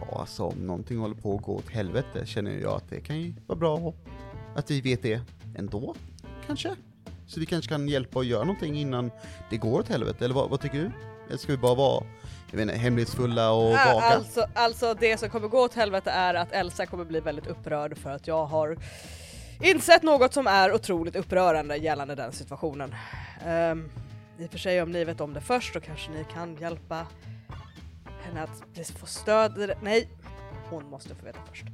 Ja, 0.00 0.20
alltså 0.20 0.44
om 0.44 0.66
någonting 0.66 0.98
håller 0.98 1.14
på 1.14 1.34
att 1.34 1.42
gå 1.42 1.54
åt 1.56 1.70
helvete 1.70 2.26
känner 2.26 2.50
jag 2.50 2.72
att 2.72 2.88
det 2.88 3.00
kan 3.00 3.20
ju 3.20 3.34
vara 3.46 3.58
bra 3.58 3.94
att 4.56 4.70
vi 4.70 4.80
vet 4.80 5.02
det 5.02 5.20
ändå, 5.56 5.94
kanske? 6.46 6.70
Så 7.26 7.40
vi 7.40 7.46
kanske 7.46 7.68
kan 7.68 7.88
hjälpa 7.88 8.18
och 8.18 8.24
göra 8.24 8.44
någonting 8.44 8.76
innan 8.78 9.10
det 9.50 9.56
går 9.56 9.80
åt 9.80 9.88
helvete, 9.88 10.24
eller 10.24 10.34
vad, 10.34 10.50
vad 10.50 10.60
tycker 10.60 10.78
du? 10.78 10.90
Eller 11.28 11.38
ska 11.38 11.52
vi 11.52 11.58
bara 11.58 11.74
vara, 11.74 12.04
jag 12.52 12.62
inte, 12.62 12.74
hemlighetsfulla 12.74 13.52
och 13.52 13.70
Äh, 13.70 13.94
vaga? 13.94 14.06
alltså, 14.06 14.46
alltså 14.54 14.94
det 14.94 15.16
som 15.20 15.30
kommer 15.30 15.48
gå 15.48 15.60
åt 15.64 15.74
helvete 15.74 16.10
är 16.10 16.34
att 16.34 16.52
Elsa 16.52 16.86
kommer 16.86 17.04
bli 17.04 17.20
väldigt 17.20 17.46
upprörd 17.46 17.98
för 17.98 18.10
att 18.10 18.26
jag 18.26 18.46
har 18.46 18.76
insett 19.62 20.02
något 20.02 20.34
som 20.34 20.46
är 20.46 20.74
otroligt 20.74 21.16
upprörande 21.16 21.76
gällande 21.76 22.14
den 22.14 22.32
situationen. 22.32 22.94
Um, 23.46 23.90
I 24.38 24.46
och 24.46 24.50
för 24.50 24.58
sig 24.58 24.82
om 24.82 24.92
ni 24.92 25.04
vet 25.04 25.20
om 25.20 25.34
det 25.34 25.40
först 25.40 25.72
så 25.72 25.80
kanske 25.80 26.10
ni 26.10 26.24
kan 26.32 26.56
hjälpa 26.56 27.06
henne 28.26 28.42
att 28.42 28.88
få 28.98 29.06
stöd 29.06 29.58
i 29.58 29.66
det. 29.66 29.78
Nej, 29.82 30.08
hon 30.70 30.90
måste 30.90 31.14
få 31.14 31.24
veta 31.24 31.38
först. 31.48 31.66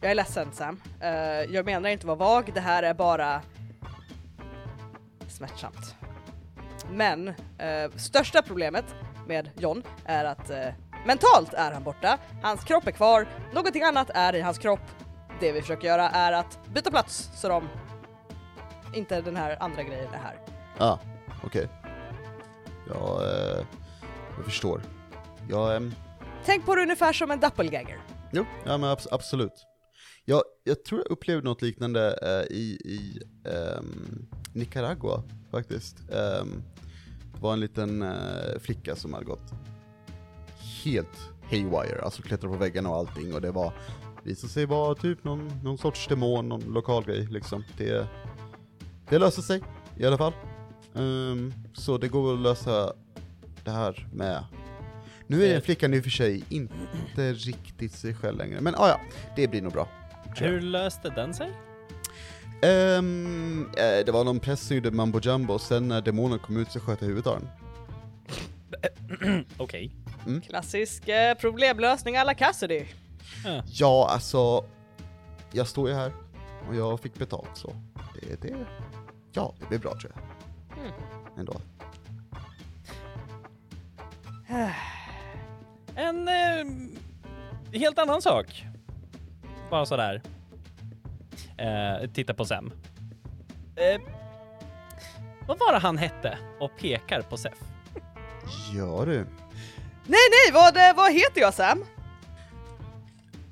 Jag 0.00 0.10
är 0.10 0.14
ledsen 0.14 0.52
Sam. 0.52 0.80
Uh, 1.02 1.08
jag 1.54 1.64
menar 1.64 1.90
inte 1.90 2.02
att 2.02 2.18
vara 2.18 2.28
vag, 2.28 2.50
det 2.54 2.60
här 2.60 2.82
är 2.82 2.94
bara 2.94 3.42
smärtsamt. 5.28 5.94
Men 6.90 7.28
uh, 7.28 7.96
största 7.96 8.42
problemet 8.42 8.84
med 9.26 9.50
John 9.56 9.82
är 10.04 10.24
att 10.24 10.50
uh, 10.50 10.56
mentalt 11.06 11.54
är 11.54 11.72
han 11.72 11.84
borta, 11.84 12.18
hans 12.42 12.64
kropp 12.64 12.86
är 12.86 12.90
kvar, 12.90 13.28
någonting 13.54 13.82
annat 13.82 14.10
är 14.14 14.34
i 14.34 14.40
hans 14.40 14.58
kropp. 14.58 14.80
Det 15.40 15.52
vi 15.52 15.60
försöker 15.60 15.88
göra 15.88 16.10
är 16.10 16.32
att 16.32 16.58
byta 16.66 16.90
plats 16.90 17.30
så 17.34 17.48
de 17.48 17.68
inte 18.94 19.20
den 19.20 19.36
här 19.36 19.56
andra 19.60 19.82
grejen 19.82 20.14
är 20.14 20.18
här. 20.18 20.38
Ja, 20.78 20.98
okej. 21.44 21.68
Ja, 22.88 23.22
jag 24.36 24.44
förstår. 24.44 24.80
Jag, 25.48 25.76
ehm, 25.76 25.94
Tänk 26.44 26.66
på 26.66 26.74
det 26.74 26.82
ungefär 26.82 27.12
som 27.12 27.30
en 27.30 27.40
doppelganger. 27.40 28.00
Jo, 28.32 28.44
ja 28.64 28.78
men 28.78 28.90
abs- 28.96 29.08
absolut. 29.10 29.66
Jag, 30.24 30.42
jag 30.64 30.84
tror 30.84 31.00
jag 31.00 31.10
upplevde 31.10 31.44
något 31.44 31.62
liknande 31.62 32.18
eh, 32.22 32.56
i, 32.56 32.78
i 32.84 33.20
ehm, 33.44 34.26
Nicaragua 34.52 35.22
faktiskt. 35.50 35.96
Ehm, 36.00 36.62
det 37.34 37.40
var 37.40 37.52
en 37.52 37.60
liten 37.60 38.02
eh, 38.02 38.58
flicka 38.60 38.96
som 38.96 39.12
hade 39.12 39.24
gått 39.26 39.52
helt 40.84 41.18
haywire, 41.50 42.02
alltså 42.02 42.22
klättrat 42.22 42.52
på 42.52 42.58
väggarna 42.58 42.88
och 42.90 42.96
allting 42.96 43.34
och 43.34 43.40
det 43.40 43.50
var 43.50 43.72
visade 44.24 44.52
sig 44.52 44.66
vara 44.66 44.94
typ 44.94 45.24
någon, 45.24 45.60
någon 45.62 45.78
sorts 45.78 46.06
demon, 46.08 46.48
någon 46.48 46.60
lokal 46.60 47.04
grej 47.04 47.26
liksom. 47.30 47.64
Det, 47.78 48.06
det 49.08 49.18
löser 49.18 49.42
sig 49.42 49.62
i 49.96 50.06
alla 50.06 50.18
fall. 50.18 50.32
Ehm, 50.94 51.52
så 51.74 51.98
det 51.98 52.08
går 52.08 52.34
att 52.34 52.40
lösa 52.40 52.92
det 53.64 53.70
här 53.70 54.08
med 54.12 54.44
nu 55.26 55.46
är 55.46 55.52
den 55.52 55.62
flickan 55.62 55.94
i 55.94 56.00
och 56.00 56.02
för 56.02 56.10
sig 56.10 56.44
inte 56.48 57.32
riktigt 57.32 57.92
sig 57.92 58.14
själv 58.14 58.38
längre, 58.38 58.60
men 58.60 58.74
ah, 58.74 58.88
ja, 58.88 59.00
det 59.36 59.48
blir 59.48 59.62
nog 59.62 59.72
bra. 59.72 59.88
Hur 60.36 60.60
löste 60.60 61.08
den 61.10 61.34
sig? 61.34 61.50
Ehm, 62.62 63.70
eh, 63.76 64.04
det 64.06 64.12
var 64.12 64.24
någon 64.24 64.40
präst 64.40 64.66
som 64.66 64.76
gjorde 64.76 64.90
mambo 64.90 65.20
jumbo, 65.20 65.54
och 65.54 65.60
sen 65.60 65.88
när 65.88 66.00
demonen 66.00 66.38
kom 66.38 66.56
ut 66.56 66.70
så 66.70 66.80
sköt 66.80 67.00
jag 67.00 67.08
huvudet 67.08 67.26
av 67.26 67.40
den. 67.40 67.48
Okej. 69.56 69.90
Klassisk 70.46 71.08
eh, 71.08 71.34
problemlösning 71.34 72.16
alla 72.16 72.34
Cassidy. 72.34 72.84
Ja. 73.44 73.62
Ja, 73.66 74.08
alltså, 74.10 74.64
jag 75.52 75.66
står 75.66 75.88
ju 75.88 75.94
här 75.94 76.12
och 76.68 76.76
jag 76.76 77.00
fick 77.00 77.14
betalt 77.14 77.50
så 77.54 77.72
det, 78.20 78.42
det, 78.42 78.66
ja, 79.32 79.54
det 79.60 79.66
blir 79.68 79.78
bra 79.78 79.94
tror 80.00 80.12
jag. 80.14 80.22
Mm. 80.78 80.92
Ändå. 81.38 81.60
En 85.96 86.28
eh, 86.28 86.66
helt 87.80 87.98
annan 87.98 88.22
sak. 88.22 88.64
Bara 89.70 89.86
sådär. 89.86 90.22
Eh, 91.58 92.10
titta 92.10 92.34
på 92.34 92.44
Sam. 92.44 92.72
Eh, 93.76 94.00
vad 95.46 95.58
var 95.58 95.72
det 95.72 95.78
han 95.78 95.98
hette 95.98 96.38
och 96.60 96.70
pekar 96.80 97.22
på 97.22 97.36
Sef? 97.36 97.52
Ja 98.74 99.04
du, 99.04 99.26
Nej 100.08 100.20
nej, 100.30 100.52
vad, 100.52 100.76
eh, 100.76 100.96
vad 100.96 101.12
heter 101.12 101.40
jag 101.40 101.54
Sam? 101.54 101.84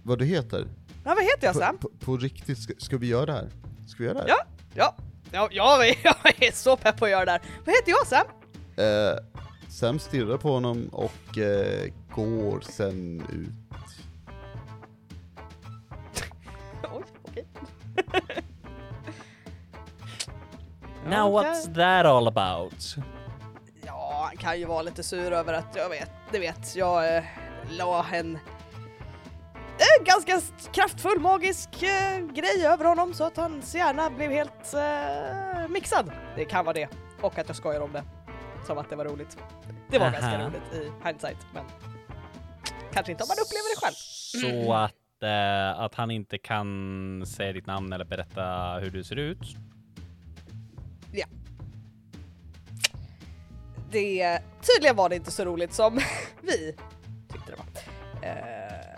vad 0.03 0.19
du 0.19 0.25
heter? 0.25 0.67
Ja, 1.05 1.15
vad 1.15 1.25
heter 1.25 1.47
jag 1.47 1.53
På, 1.53 1.59
Sam? 1.61 1.79
på, 1.79 1.91
på 2.01 2.17
riktigt, 2.17 2.59
ska, 2.59 2.73
ska 2.79 2.97
vi 2.97 3.07
göra 3.07 3.27
det 3.27 3.33
här? 3.33 3.49
Ska 3.89 3.99
vi 3.99 4.05
göra 4.05 4.15
det 4.15 4.21
här? 4.21 4.29
Ja, 4.29 4.45
ja, 4.75 4.95
ja, 5.33 5.49
jag 5.53 5.89
är, 5.89 5.97
jag 6.05 6.43
är 6.43 6.53
så 6.53 6.77
pepp 6.77 6.97
på 6.97 7.05
att 7.05 7.11
göra 7.11 7.25
det 7.25 7.31
här. 7.31 7.41
Vad 7.65 7.75
heter 7.75 7.91
jag 7.91 8.07
Sam? 8.07 8.27
Eh, 8.77 9.34
Sam 9.75 9.99
stirrar 9.99 10.37
på 10.37 10.49
honom 10.53 10.89
och 10.93 11.39
eh, 11.39 11.93
går 12.15 12.61
sen 12.61 13.21
ut. 13.33 13.49
Oj, 16.93 17.03
okej. 17.29 17.47
Now 21.07 21.39
what's 21.39 21.75
that 21.75 22.07
all 22.07 22.29
about? 22.29 22.97
Ja, 23.87 24.25
han 24.29 24.37
kan 24.37 24.59
ju 24.59 24.65
vara 24.65 24.83
lite 24.83 25.03
sur 25.03 25.33
över 25.33 25.53
att 25.53 25.77
jag 25.77 25.89
vet, 25.89 26.11
det 26.33 26.39
vet, 26.39 26.77
jag 26.77 27.17
eh, 27.17 27.25
la 27.71 28.07
en 28.13 28.35
eh, 28.35 30.05
ganska 30.05 30.41
kraftfull 30.73 31.21
magisk 31.21 31.83
eh, 31.83 32.19
grej 32.19 32.67
över 32.67 32.85
honom 32.85 33.15
så 33.15 33.25
att 33.25 33.37
hans 33.37 33.75
hjärna 33.75 34.11
blev 34.11 34.31
helt 34.31 34.75
eh, 34.75 35.69
mixad. 35.69 36.13
Det 36.37 36.45
kan 36.45 36.65
vara 36.65 36.75
det. 36.75 36.89
Och 37.21 37.39
att 37.39 37.47
jag 37.47 37.57
skojar 37.57 37.81
om 37.81 37.93
det. 37.93 38.05
Som 38.67 38.79
att 38.79 38.91
det 38.91 38.97
var 38.97 39.05
roligt. 39.05 39.39
Det 39.91 39.99
var 39.99 40.11
ganska 40.11 40.27
Aha. 40.27 40.47
roligt 40.47 40.73
i 40.73 41.07
hindsight, 41.09 41.47
men 41.55 41.65
kanske 42.93 43.13
inte 43.13 43.25
om 43.25 43.29
man 43.29 43.37
upplever 43.45 43.75
det 43.75 43.81
själv. 43.81 43.95
Så 43.95 44.73
att, 44.73 45.23
eh, 45.23 45.81
att 45.81 45.95
han 45.95 46.11
inte 46.11 46.39
kan 46.39 47.25
säga 47.27 47.53
ditt 47.53 47.67
namn 47.67 47.93
eller 47.93 48.05
berätta 48.05 48.79
hur 48.79 48.91
du 48.91 49.05
ser 49.05 49.17
ut. 49.17 49.57
Det, 53.91 54.43
tydligen 54.63 54.97
var 54.97 55.09
det 55.09 55.17
inte 55.17 55.31
så 55.31 55.45
roligt 55.45 55.73
som 55.73 56.01
vi 56.41 56.77
tyckte 57.33 57.53
det 57.53 57.57
var. 57.57 57.67
Eh, 58.29 58.95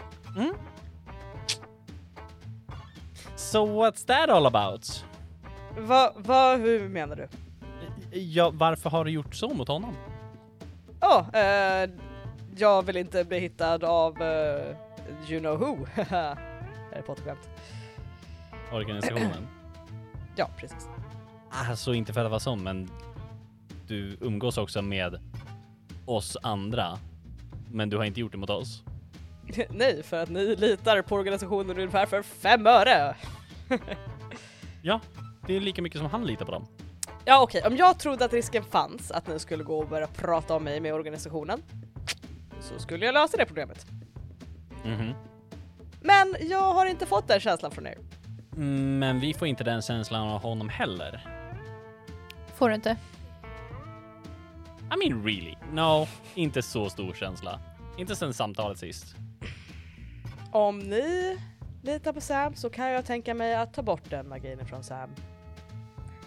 So 3.36 3.66
what's 3.66 4.06
that 4.06 4.28
all 4.30 4.46
about? 4.46 5.04
Vad, 5.78 6.12
vad, 6.16 6.60
hur 6.60 6.88
menar 6.88 7.16
du? 7.16 7.28
Ja, 8.16 8.50
varför 8.54 8.90
har 8.90 9.04
du 9.04 9.10
gjort 9.10 9.34
så 9.34 9.48
mot 9.54 9.68
honom? 9.68 9.94
Ja, 11.00 11.26
eh, 11.32 11.90
jag 12.56 12.82
vill 12.82 12.96
inte 12.96 13.24
bli 13.24 13.38
hittad 13.38 13.84
av 13.84 14.22
eh, 14.22 14.76
you 15.28 15.40
know 15.40 15.58
who. 15.58 15.86
Harry 15.94 17.02
Potter-skämt. 17.06 17.48
Organisationen? 18.72 19.48
Ja, 20.38 20.48
precis. 20.56 20.88
alltså 21.50 21.94
inte 21.94 22.12
för 22.12 22.24
att 22.24 22.30
vara 22.30 22.40
sån, 22.40 22.62
men 22.62 22.90
du 23.86 24.16
umgås 24.20 24.58
också 24.58 24.82
med 24.82 25.18
oss 26.06 26.36
andra. 26.42 26.98
Men 27.70 27.90
du 27.90 27.96
har 27.96 28.04
inte 28.04 28.20
gjort 28.20 28.32
det 28.32 28.38
mot 28.38 28.50
oss. 28.50 28.82
Nej, 29.70 30.02
för 30.02 30.22
att 30.22 30.28
ni 30.28 30.56
litar 30.56 31.02
på 31.02 31.14
organisationen 31.14 31.76
ungefär 31.76 32.06
för 32.06 32.22
fem 32.22 32.66
öre. 32.66 33.16
Ja, 34.82 35.00
det 35.46 35.56
är 35.56 35.60
lika 35.60 35.82
mycket 35.82 36.00
som 36.00 36.10
han 36.10 36.26
litar 36.26 36.44
på 36.44 36.52
dem. 36.52 36.66
Ja 37.28 37.42
okej, 37.42 37.62
om 37.66 37.76
jag 37.76 37.98
trodde 37.98 38.24
att 38.24 38.32
risken 38.32 38.64
fanns 38.64 39.10
att 39.10 39.26
ni 39.28 39.38
skulle 39.38 39.64
gå 39.64 39.78
och 39.78 39.88
börja 39.88 40.06
prata 40.06 40.54
om 40.56 40.64
mig 40.64 40.80
med 40.80 40.94
organisationen 40.94 41.62
så 42.60 42.78
skulle 42.78 43.06
jag 43.06 43.12
lösa 43.12 43.36
det 43.36 43.46
problemet. 43.46 43.86
Mhm. 44.84 45.14
Men 46.00 46.36
jag 46.40 46.72
har 46.74 46.86
inte 46.86 47.06
fått 47.06 47.28
den 47.28 47.40
känslan 47.40 47.70
från 47.70 47.86
er. 47.86 47.98
Mm, 48.56 48.98
Men 48.98 49.20
vi 49.20 49.34
får 49.34 49.48
inte 49.48 49.64
den 49.64 49.82
känslan 49.82 50.28
av 50.28 50.40
honom 50.42 50.68
heller. 50.68 51.26
Får 52.54 52.68
du 52.68 52.74
inte? 52.74 52.96
I 54.94 55.08
mean 55.08 55.24
really? 55.24 55.54
No, 55.72 56.06
inte 56.34 56.62
så 56.62 56.90
stor 56.90 57.12
känsla. 57.14 57.60
Inte 57.98 58.16
sen 58.16 58.34
samtalet 58.34 58.78
sist. 58.78 59.16
Om 60.52 60.78
ni 60.78 61.38
litar 61.82 62.12
på 62.12 62.20
Sam 62.20 62.54
så 62.54 62.70
kan 62.70 62.90
jag 62.90 63.06
tänka 63.06 63.34
mig 63.34 63.54
att 63.54 63.74
ta 63.74 63.82
bort 63.82 64.10
den 64.10 64.28
magin 64.28 64.66
från 64.66 64.84
Sam. 64.84 65.10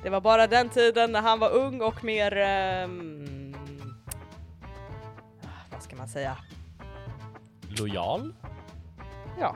Det 0.03 0.09
var 0.09 0.21
bara 0.21 0.47
den 0.47 0.69
tiden 0.69 1.12
när 1.12 1.21
han 1.21 1.39
var 1.39 1.49
ung 1.49 1.81
och 1.81 2.03
mer... 2.03 2.38
ah, 5.43 5.47
vad 5.71 5.83
ska 5.83 5.95
man 5.95 6.07
säga? 6.07 6.38
Lojal? 7.79 8.33
Ja, 9.39 9.55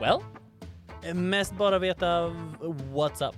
Well, 0.00 0.20
mest 1.14 1.52
bara 1.52 1.78
veta 1.78 2.28
what's 2.92 3.28
up. 3.28 3.36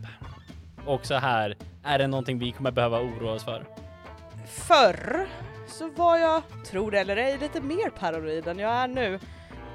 Och 0.87 1.07
så 1.07 1.15
här, 1.15 1.57
är 1.83 1.99
det 1.99 2.07
någonting 2.07 2.39
vi 2.39 2.53
kommer 2.53 2.71
behöva 2.71 3.01
oroa 3.01 3.33
oss 3.33 3.45
för? 3.45 3.67
förr 4.47 5.29
så 5.69 5.91
var 5.91 6.17
jag, 6.19 6.43
tror 6.65 6.91
det 6.91 7.01
eller 7.01 7.17
ej, 7.17 7.39
lite 7.39 7.61
mer 7.61 7.91
paranoid 7.91 8.49
än 8.49 8.59
jag 8.59 8.73
är 8.73 8.89
nu. 8.89 9.19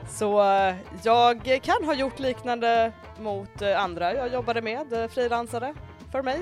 Så 0.09 0.41
eh, 0.53 0.75
jag 1.03 1.59
kan 1.63 1.83
ha 1.85 1.93
gjort 1.93 2.19
liknande 2.19 2.91
mot 3.19 3.61
eh, 3.61 3.83
andra 3.83 4.13
jag 4.13 4.33
jobbade 4.33 4.61
med, 4.61 4.93
eh, 4.93 5.07
frilansare, 5.07 5.73
för 6.11 6.21
mig. 6.21 6.41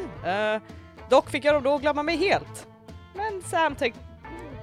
Dock 1.09 1.29
fick 1.29 1.45
jag 1.45 1.55
dem 1.55 1.63
då 1.63 1.77
glömma 1.77 2.03
mig 2.03 2.17
helt. 2.17 2.67
Men 3.15 3.41
Sam 3.41 3.75
tänkte 3.75 4.01
"Mm, 4.23 4.57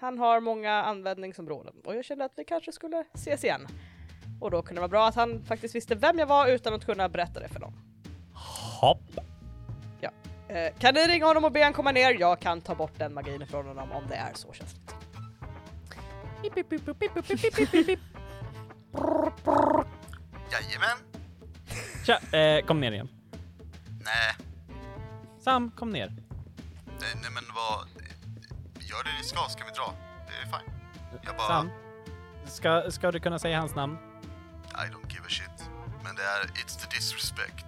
han 0.00 0.18
har 0.18 0.40
många 0.40 0.72
användningsområden 0.72 1.74
och 1.84 1.94
jag 1.94 2.04
kände 2.04 2.24
att 2.24 2.32
vi 2.36 2.44
kanske 2.44 2.72
skulle 2.72 3.04
ses 3.14 3.44
igen. 3.44 3.66
Och 4.40 4.50
då 4.50 4.62
kunde 4.62 4.74
det 4.74 4.80
vara 4.80 4.88
bra 4.88 5.08
att 5.08 5.14
han 5.14 5.44
faktiskt 5.44 5.74
visste 5.74 5.94
vem 5.94 6.18
jag 6.18 6.26
var 6.26 6.46
utan 6.46 6.74
att 6.74 6.86
kunna 6.86 7.08
berätta 7.08 7.40
det 7.40 7.48
för 7.48 7.60
någon. 7.60 7.74
Hopp. 8.80 9.20
Eh, 10.50 10.72
kan 10.78 10.94
ni 10.94 11.00
ringa 11.00 11.26
honom 11.26 11.44
och 11.44 11.52
be 11.52 11.62
han 11.64 11.72
komma 11.72 11.92
ner? 11.92 12.16
Jag 12.20 12.40
kan 12.40 12.60
ta 12.60 12.74
bort 12.74 12.92
den 12.98 13.14
magin 13.14 13.46
från 13.46 13.66
honom 13.66 13.92
om 13.92 14.02
det 14.08 14.14
är 14.14 14.30
så 14.34 14.52
känsligt. 14.52 14.94
Jajamän. 20.52 20.98
Tja, 22.04 22.38
eh, 22.38 22.66
kom 22.66 22.80
ner 22.80 22.92
igen. 22.92 23.08
Nej, 24.04 24.34
Sam, 25.40 25.70
kom 25.70 25.90
ner. 25.90 26.06
nej, 27.00 27.10
nej 27.22 27.30
men 27.34 27.44
vad... 27.54 27.88
Gör 28.88 29.04
det 29.04 29.10
ni 29.18 29.24
ska, 29.24 29.48
ska 29.48 29.64
vi 29.64 29.70
dra? 29.70 29.94
Det 30.26 30.32
är 30.42 30.44
fine. 30.58 30.72
Jag 31.22 31.36
bara... 31.36 31.48
Sam, 31.48 31.70
ska, 32.46 32.90
ska 32.90 33.12
du 33.12 33.20
kunna 33.20 33.38
säga 33.38 33.60
hans 33.60 33.74
namn? 33.74 33.96
I 34.68 34.92
don't 34.92 35.08
give 35.12 35.24
a 35.26 35.28
shit. 35.28 35.70
Men 36.04 36.14
det 36.16 36.22
är 36.22 36.44
It's 36.46 36.78
the 36.80 36.96
disrespect. 36.96 37.66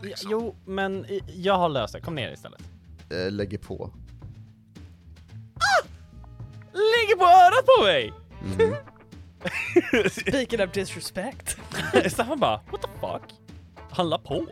Ja, 0.00 0.08
Liksom. 0.08 0.30
jo, 0.30 0.56
men 0.64 1.06
jag 1.26 1.58
har 1.58 1.68
löst 1.68 1.92
det. 1.92 2.00
Kom 2.00 2.14
ner 2.14 2.32
istället. 2.32 2.62
Eh, 3.10 3.30
lägger 3.32 3.58
på. 3.58 3.90
Ligger 6.78 7.16
på 7.16 7.24
örat 7.24 7.66
på 7.66 7.84
mig! 7.84 8.12
Mhm. 8.42 8.76
Speaking 10.10 10.62
of 10.62 10.72
disrespect. 10.72 11.58
Staffan 12.12 12.40
bara, 12.40 12.60
what 12.70 12.82
the 12.82 12.88
fuck? 13.00 13.34
Han 13.90 14.08
la 14.08 14.18
på. 14.18 14.46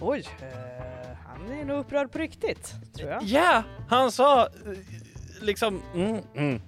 Oj, 0.00 0.28
eh, 0.40 1.16
han 1.26 1.52
är 1.52 1.64
nog 1.64 1.78
upprörd 1.78 2.12
på 2.12 2.18
riktigt, 2.18 2.74
tror 2.96 3.10
jag. 3.10 3.22
Ja, 3.22 3.62
han 3.88 4.12
sa 4.12 4.42
eh, 4.46 4.48
liksom 5.40 5.82
mm, 5.94 6.22
mm. 6.34 6.60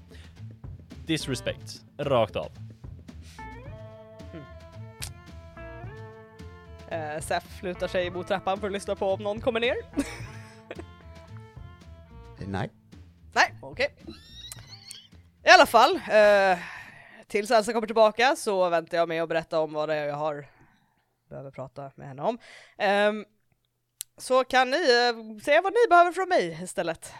disrespect 1.07 1.81
rakt 1.98 2.37
av. 2.37 2.53
Eh, 6.90 7.20
Sef 7.20 7.62
lutar 7.62 7.88
sig 7.88 8.11
mot 8.11 8.29
trappan 8.29 8.61
för 8.61 8.66
att 8.66 8.72
lyssna 8.72 8.94
på 8.94 9.12
om 9.12 9.22
någon 9.22 9.40
kommer 9.40 9.61
ner. 9.61 9.76
Eh, 9.96 10.05
Nej. 12.46 12.70
Nej, 13.33 13.55
okej. 13.62 13.88
I 15.50 15.52
alla 15.52 15.66
fall, 15.66 15.96
eh, 15.96 16.58
tills 17.26 17.50
Elsa 17.50 17.72
kommer 17.72 17.86
tillbaka 17.86 18.36
så 18.36 18.68
väntar 18.68 18.98
jag 18.98 19.08
med 19.08 19.22
att 19.22 19.28
berätta 19.28 19.60
om 19.60 19.72
vad 19.72 19.88
det 19.88 19.94
är 19.94 20.06
jag 20.06 20.16
har 20.16 20.46
behöver 21.28 21.50
prata 21.50 21.92
med 21.94 22.08
henne 22.08 22.22
om. 22.22 22.38
Ehm, 22.78 23.24
så 24.16 24.44
kan 24.44 24.70
ni 24.70 24.76
eh, 24.76 25.42
säga 25.42 25.62
vad 25.62 25.72
ni 25.72 25.88
behöver 25.88 26.12
från 26.12 26.28
mig 26.28 26.62
istället. 26.62 27.12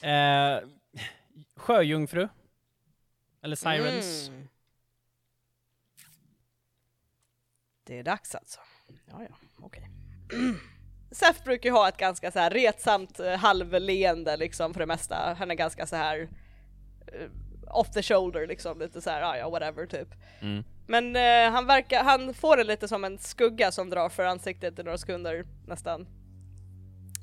Eh, 0.00 0.58
sjöjungfru. 1.56 2.28
Eller 3.42 3.56
sirens. 3.56 4.28
Mm. 4.28 4.48
Det 7.84 7.98
är 7.98 8.02
dags 8.02 8.34
alltså. 8.34 8.60
Ja, 9.10 9.22
ja, 9.28 9.36
okej. 9.60 9.90
Seth 11.10 11.44
brukar 11.44 11.70
ju 11.70 11.74
ha 11.74 11.88
ett 11.88 11.96
ganska 11.96 12.32
så 12.32 12.38
här 12.38 12.50
retsamt 12.50 13.20
eh, 13.20 13.36
halvleende 13.36 14.36
liksom 14.36 14.72
för 14.72 14.80
det 14.80 14.86
mesta. 14.86 15.36
Han 15.38 15.50
är 15.50 15.54
ganska 15.54 15.86
så 15.86 15.96
här 15.96 16.20
eh, 16.20 16.28
off 17.70 17.90
the 17.90 18.02
shoulder 18.02 18.46
liksom, 18.46 18.78
lite 18.78 19.00
så 19.00 19.10
här, 19.10 19.38
ja 19.38 19.50
whatever 19.50 19.86
typ. 19.86 20.08
Mm. 20.40 20.64
Men 20.86 21.16
eh, 21.16 21.52
han 21.52 21.66
verkar, 21.66 22.04
han 22.04 22.34
får 22.34 22.56
det 22.56 22.64
lite 22.64 22.88
som 22.88 23.04
en 23.04 23.18
skugga 23.18 23.72
som 23.72 23.90
drar 23.90 24.08
för 24.08 24.24
ansiktet 24.24 24.78
i 24.78 24.82
några 24.82 24.98
sekunder 24.98 25.44
nästan. 25.66 26.06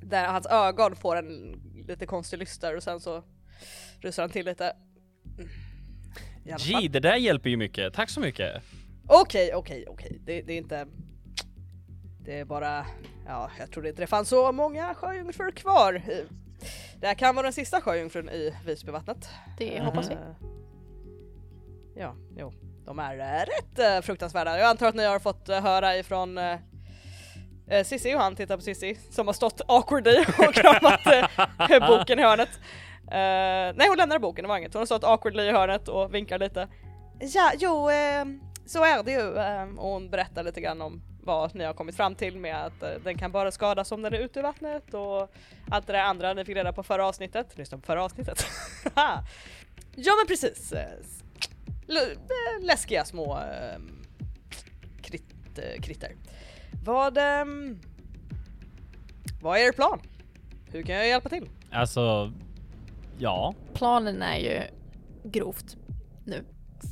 Där 0.01 0.27
hans 0.27 0.45
ögon 0.45 0.95
får 0.95 1.15
en 1.15 1.61
lite 1.87 2.05
konstig 2.05 2.39
lyster 2.39 2.75
och 2.75 2.83
sen 2.83 2.99
så 2.99 3.23
rusar 4.01 4.23
han 4.23 4.29
till 4.29 4.45
lite. 4.45 4.75
Gee, 6.57 6.87
det 6.87 6.99
där 6.99 7.15
hjälper 7.15 7.49
ju 7.49 7.57
mycket. 7.57 7.93
Tack 7.93 8.09
så 8.09 8.19
mycket. 8.19 8.63
Okej, 9.07 9.53
okej, 9.53 9.85
okej. 9.87 10.19
Det, 10.25 10.41
det 10.41 10.53
är 10.53 10.57
inte... 10.57 10.87
Det 12.19 12.39
är 12.39 12.45
bara... 12.45 12.85
Ja, 13.25 13.51
jag 13.59 13.71
trodde 13.71 13.89
inte 13.89 14.01
det 14.01 14.07
fanns 14.07 14.29
så 14.29 14.51
många 14.51 14.93
sjöjungfrur 14.93 15.51
kvar. 15.51 16.01
Det 16.99 17.08
här 17.08 17.13
kan 17.13 17.36
vara 17.36 17.43
den 17.43 17.54
sista 17.54 17.82
sjöjungfrun 17.82 18.30
i 18.30 18.56
Visbyvattnet. 18.65 19.30
Det 19.58 19.82
hoppas 19.82 20.10
vi. 20.10 20.13
Eh, 20.13 20.19
Ja, 21.95 22.15
jo. 22.38 22.54
De 22.86 22.99
är 22.99 23.19
eh, 23.19 23.45
rätt 23.45 23.80
eh, 23.80 24.02
fruktansvärda. 24.02 24.60
Jag 24.60 24.69
antar 24.69 24.88
att 24.88 24.95
ni 24.95 25.06
har 25.06 25.19
fått 25.19 25.47
höra 25.47 25.97
ifrån 25.97 26.38
uh, 26.38 26.58
Sissi 27.86 28.15
och 28.15 28.19
han 28.19 28.36
tittar 28.36 28.56
på 28.56 28.62
Sissi 28.62 28.97
som 29.10 29.28
har 29.28 29.34
stått 29.34 29.62
awkwardly 29.67 30.19
och 30.38 30.54
kramat 30.54 30.99
boken 31.88 32.19
i 32.19 32.21
hörnet. 32.21 32.49
Eh, 33.08 33.76
nej 33.78 33.88
hon 33.88 33.97
lämnar 33.97 34.19
boken, 34.19 34.43
det 34.43 34.49
var 34.49 34.58
inget. 34.58 34.73
Hon 34.73 34.82
har 34.82 34.86
stått 34.86 35.04
awkwardly 35.04 35.43
i 35.43 35.52
hörnet 35.52 35.88
och 35.88 36.13
vinkar 36.13 36.39
lite. 36.39 36.67
Ja, 37.19 37.52
jo, 37.58 37.89
eh, 37.89 38.26
så 38.65 38.84
är 38.84 39.04
det 39.04 39.12
ju. 39.12 39.38
Eh, 39.38 39.80
och 39.80 39.89
hon 39.91 40.10
berättar 40.10 40.43
lite 40.43 40.62
grann 40.62 40.82
om 40.82 41.02
vad 41.25 41.55
ni 41.55 41.63
har 41.63 41.73
kommit 41.73 41.95
fram 41.95 42.15
till 42.15 42.38
med 42.38 42.65
att 42.65 42.83
eh, 42.83 42.89
den 43.03 43.17
kan 43.17 43.31
bara 43.31 43.51
skadas 43.51 43.91
om 43.91 44.01
den 44.01 44.13
är 44.13 44.17
ute 44.19 44.39
i 44.39 44.41
vattnet 44.43 44.93
och 44.93 45.31
allt 45.69 45.88
det 45.88 45.93
där 45.93 45.99
andra 46.03 46.33
ni 46.33 46.45
fick 46.45 46.55
reda 46.55 46.73
på 46.73 46.83
förra 46.83 47.07
avsnittet. 47.07 47.57
Lyssna 47.57 47.77
på 47.77 47.83
förra 47.86 48.03
avsnittet. 48.03 48.45
ja 49.95 50.13
men 50.19 50.27
precis. 50.27 50.71
Eh, 50.73 50.91
l- 51.88 51.97
eh, 52.59 52.65
läskiga 52.65 53.05
små 53.05 53.38
eh, 53.39 53.79
krit, 55.01 55.23
eh, 55.57 55.81
kritter. 55.81 56.15
Vad, 56.86 57.17
ehm, 57.17 57.79
vad 59.41 59.57
är 59.57 59.67
er 59.67 59.71
plan? 59.71 59.99
Hur 60.71 60.81
kan 60.83 60.95
jag 60.95 61.07
hjälpa 61.07 61.29
till? 61.29 61.49
Alltså, 61.71 62.31
ja. 63.17 63.53
Planen 63.73 64.21
är 64.21 64.38
ju 64.38 64.62
grovt 65.23 65.77
nu. 66.25 66.43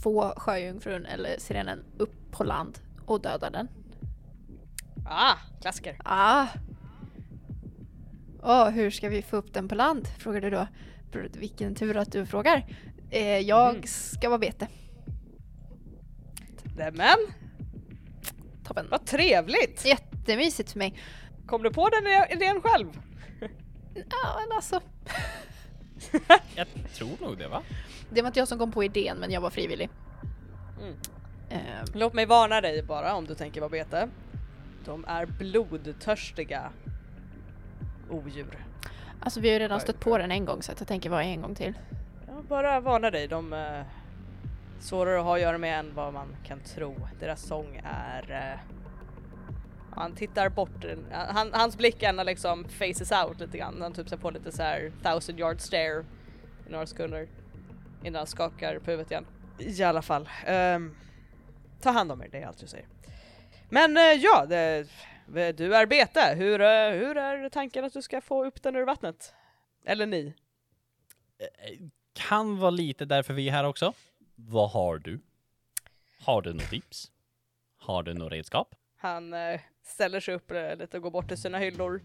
Få 0.03 0.33
sjöjungfrun 0.37 1.05
eller 1.05 1.35
sirenen 1.39 1.83
upp 1.97 2.13
på 2.31 2.43
land 2.43 2.79
och 3.05 3.21
döda 3.21 3.49
den. 3.49 3.67
Ah, 5.05 5.35
klassiker. 5.61 5.95
Ah! 6.05 6.47
Åh, 8.43 8.69
hur 8.69 8.91
ska 8.91 9.09
vi 9.09 9.21
få 9.21 9.37
upp 9.37 9.53
den 9.53 9.67
på 9.67 9.75
land? 9.75 10.07
Frågar 10.19 10.41
du 10.41 10.49
då. 10.49 10.67
Vilken 11.33 11.75
tur 11.75 11.97
att 11.97 12.11
du 12.11 12.25
frågar. 12.25 12.65
Eh, 13.09 13.37
jag 13.39 13.69
Mm. 13.69 13.83
ska 13.87 14.29
vara 14.29 14.39
bete. 14.39 14.67
Nämen, 16.77 17.17
Toppen. 18.63 18.87
vad 18.91 19.05
trevligt! 19.05 19.85
Jättemysigt 19.85 20.71
för 20.71 20.79
mig. 20.79 20.93
Kom 21.47 21.63
du 21.63 21.71
på 21.71 21.89
den 21.89 22.03
idén 22.37 22.61
själv? 22.61 22.87
Ja, 23.95 24.39
men 24.47 24.55
alltså. 24.55 24.81
Jag 26.55 26.67
tror 26.93 27.09
nog 27.21 27.37
det 27.37 27.47
va? 27.47 27.63
Det 28.09 28.21
var 28.21 28.27
inte 28.27 28.39
jag 28.39 28.47
som 28.47 28.59
kom 28.59 28.71
på 28.71 28.83
idén 28.83 29.17
men 29.17 29.31
jag 29.31 29.41
var 29.41 29.49
frivillig. 29.49 29.89
Mm. 30.81 30.95
Eh, 31.49 31.85
Låt 31.93 32.13
mig 32.13 32.25
varna 32.25 32.61
dig 32.61 32.83
bara 32.83 33.15
om 33.15 33.25
du 33.25 33.35
tänker 33.35 33.61
vara 33.61 33.69
bete. 33.69 34.07
De 34.85 35.05
är 35.07 35.25
blodtörstiga 35.25 36.71
odjur. 38.09 38.65
alltså 39.19 39.39
vi 39.39 39.47
har 39.47 39.53
ju 39.53 39.59
redan 39.59 39.79
stött 39.79 39.99
på 39.99 40.17
den 40.17 40.31
en 40.31 40.45
gång 40.45 40.61
så 40.61 40.73
jag 40.77 40.87
tänker 40.87 41.09
vara 41.09 41.23
en 41.23 41.41
gång 41.41 41.55
till. 41.55 41.73
Jag 42.27 42.43
bara 42.43 42.79
varnar 42.79 43.11
dig, 43.11 43.27
de 43.27 43.53
är 43.53 43.85
svårare 44.79 45.19
att 45.19 45.25
ha 45.25 45.35
att 45.35 45.41
göra 45.41 45.57
med 45.57 45.79
än 45.79 45.95
vad 45.95 46.13
man 46.13 46.35
kan 46.43 46.59
tro. 46.59 46.95
Deras 47.19 47.41
sång 47.41 47.81
är... 47.83 48.31
eh, 48.31 48.59
han 49.93 50.15
tittar 50.15 50.49
bort, 50.49 50.85
han, 51.11 51.53
hans 51.53 51.77
blick 51.77 52.03
ändå 52.03 52.23
liksom 52.23 52.65
faces 52.69 53.11
out 53.11 53.39
lite 53.39 53.57
grann. 53.57 53.81
Han 53.81 53.93
typ 53.93 54.09
ser 54.09 54.17
på 54.17 54.31
lite 54.31 54.51
så 54.51 54.63
här 54.63 54.91
thousand 55.03 55.39
yard 55.39 55.59
stare 55.59 56.05
i 56.67 56.71
några 56.71 56.85
sekunder 56.85 57.27
innan 58.03 58.19
han 58.19 58.27
skakar 58.27 58.79
på 58.79 58.91
huvudet 58.91 59.11
igen. 59.11 59.25
I 59.57 59.83
alla 59.83 60.01
fall, 60.01 60.29
ehm, 60.45 60.95
ta 61.81 61.89
hand 61.89 62.11
om 62.11 62.21
er, 62.21 62.27
det 62.31 62.37
är 62.37 62.47
allt 62.47 62.61
jag 62.61 62.69
säger. 62.69 62.87
Men 63.73 63.97
eh, 63.97 64.03
ja, 64.03 64.45
det, 64.45 64.87
du 65.57 65.75
är 65.75 65.85
bete. 65.85 66.35
Hur, 66.37 66.61
eh, 66.61 66.91
hur 66.91 67.17
är 67.17 67.49
tanken 67.49 67.85
att 67.85 67.93
du 67.93 68.01
ska 68.01 68.21
få 68.21 68.45
upp 68.45 68.63
den 68.63 68.75
ur 68.75 68.85
vattnet? 68.85 69.33
Eller 69.85 70.05
ni? 70.05 70.33
Kan 72.13 72.59
vara 72.59 72.71
lite 72.71 73.05
därför 73.05 73.33
vi 73.33 73.47
är 73.47 73.51
här 73.51 73.63
också. 73.63 73.93
Vad 74.35 74.69
har 74.69 74.97
du? 74.97 75.19
Har 76.25 76.41
du 76.41 76.53
något 76.53 76.69
tips? 76.69 77.11
Har 77.77 78.03
du 78.03 78.13
något 78.13 78.31
redskap? 78.31 78.75
Han 78.97 79.33
eh, 79.33 79.59
ställer 79.83 80.19
sig 80.19 80.35
upp 80.35 80.51
eh, 80.51 80.75
lite 80.75 80.97
och 80.97 81.03
går 81.03 81.11
bort 81.11 81.27
till 81.27 81.41
sina 81.41 81.57
hyllor 81.57 82.01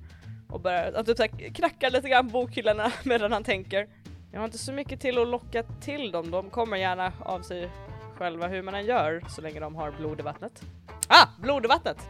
och 0.49 0.61
börjar 0.61 0.93
att 0.93 1.07
typ 1.07 1.55
knackar 1.57 1.91
lite 1.91 2.09
grann 2.09 2.27
på 2.27 2.33
bokhyllorna 2.33 2.93
medan 3.05 3.33
han 3.33 3.45
tänker. 3.45 3.89
Jag 4.33 4.41
har 4.41 4.45
inte 4.45 4.59
så 4.59 4.73
mycket 4.73 5.01
till 5.01 5.19
att 5.19 5.29
locka 5.29 5.63
till 5.63 6.11
dem, 6.11 6.31
de 6.31 6.51
kommer 6.51 6.77
gärna 6.77 7.13
av 7.21 7.43
sig 7.43 7.71
själva 8.15 8.49
hur 8.49 8.63
man 8.63 8.75
än 8.75 8.87
gör 8.87 9.25
så 9.29 9.43
länge 9.43 9.61
de 9.61 9.75
har 9.75 9.91
blod 9.91 10.21
i 10.21 10.23
vattnet. 10.23 10.63
Ah! 11.09 11.27
Blod 11.39 11.65
i 11.65 11.69
vattnet! 11.69 12.09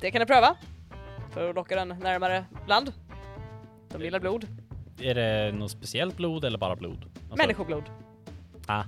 Det 0.00 0.10
kan 0.10 0.20
du 0.20 0.26
pröva 0.26 0.56
för 1.30 1.48
att 1.48 1.54
locka 1.54 1.76
den 1.76 1.88
närmare 1.88 2.44
land. 2.66 2.92
De 3.88 4.02
gillar 4.02 4.20
blod. 4.20 4.46
Är 5.00 5.14
det 5.14 5.52
något 5.52 5.70
speciellt 5.70 6.16
blod 6.16 6.44
eller 6.44 6.58
bara 6.58 6.76
blod? 6.76 7.04
Alltså- 7.04 7.36
Människoblod. 7.36 7.84
Ah, 8.66 8.84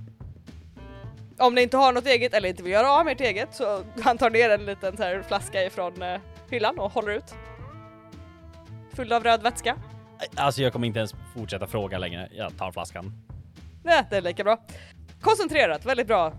Om 1.39 1.55
ni 1.55 1.61
inte 1.61 1.77
har 1.77 1.93
något 1.93 2.05
eget 2.05 2.33
eller 2.33 2.49
inte 2.49 2.63
vill 2.63 2.71
göra 2.71 2.91
av 2.91 3.05
med 3.05 3.11
ert 3.13 3.21
eget 3.21 3.53
så 3.55 3.83
han 4.03 4.17
tar 4.17 4.29
ner 4.29 4.49
en 4.49 4.65
liten 4.65 4.97
så 4.97 5.03
här 5.03 5.21
flaska 5.21 5.63
ifrån 5.65 6.01
eh, 6.01 6.19
hyllan 6.49 6.79
och 6.79 6.91
håller 6.91 7.11
ut. 7.11 7.35
Full 8.93 9.13
av 9.13 9.23
röd 9.23 9.43
vätska. 9.43 9.77
alltså 10.35 10.61
jag 10.61 10.73
kommer 10.73 10.87
inte 10.87 10.99
ens 10.99 11.15
fortsätta 11.33 11.67
fråga 11.67 11.97
längre. 11.97 12.29
Jag 12.31 12.57
tar 12.57 12.71
flaskan. 12.71 13.13
Nej, 13.83 14.03
det 14.09 14.17
är 14.17 14.21
lika 14.21 14.43
bra. 14.43 14.57
Koncentrerat, 15.21 15.85
väldigt 15.85 16.07
bra. 16.07 16.33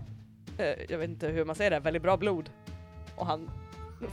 Eh, 0.57 0.75
jag 0.89 0.97
vet 0.97 1.09
inte 1.09 1.27
hur 1.27 1.45
man 1.45 1.55
säger 1.55 1.71
det, 1.71 1.79
väldigt 1.79 2.03
bra 2.03 2.17
blod. 2.17 2.49
Och 3.15 3.25
han 3.25 3.51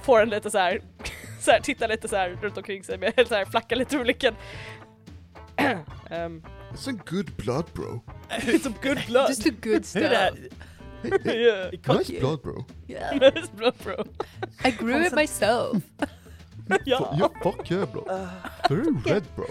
får 0.02 0.22
en 0.22 0.28
lite 0.28 0.50
så 0.50 0.58
här, 0.58 0.80
så 1.40 1.50
här 1.50 1.60
tittar 1.60 1.88
lite 1.88 2.08
så 2.08 2.16
här 2.16 2.38
runt 2.42 2.56
omkring 2.56 2.84
sig 2.84 2.98
med 2.98 3.12
så 3.28 3.34
här 3.34 3.44
flackar 3.44 3.76
lite 3.76 3.96
ur 3.96 4.02
blicken. 4.02 4.34
um, 6.10 6.42
It's 6.74 6.88
a 6.88 6.98
good 7.06 7.36
blood 7.36 7.64
bro. 7.74 8.02
it's 8.30 8.66
a 8.66 8.72
good 8.82 9.06
blood. 9.06 9.28
Just 9.28 9.46
a 9.46 9.50
good 9.50 9.86
Hur 9.94 10.04
är 10.04 10.30
stuff. 10.30 10.38
yeah. 11.24 11.70
Nice 11.98 12.20
blood 12.20 12.42
bro. 12.42 12.64
Yeah. 12.88 13.14
Nice 13.14 13.48
blood 13.56 13.74
bro. 13.84 14.04
I 14.64 14.70
grew 14.70 15.06
it 15.06 15.12
myself. 15.12 15.82
ja. 16.84 17.16
Yeah, 17.18 17.28
fuck 17.42 17.70
yeah 17.70 17.92
bro. 17.92 18.04
Very 18.68 18.90
red 19.04 19.24
bro. 19.36 19.46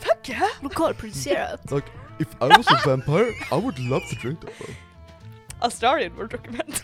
Fuck 0.00 0.28
yeah! 0.28 0.48
Lokalproducerat. 0.62 1.70
Like, 1.70 1.86
if 2.18 2.28
I 2.40 2.48
was 2.56 2.66
a 2.68 2.88
vampire, 2.88 3.32
I 3.52 3.56
would 3.56 3.78
love 3.78 4.02
to 4.10 4.16
drink 4.16 4.40
that 4.40 4.58
bro. 4.58 4.74
Australian 5.62 6.16
would 6.16 6.32
recommend. 6.32 6.82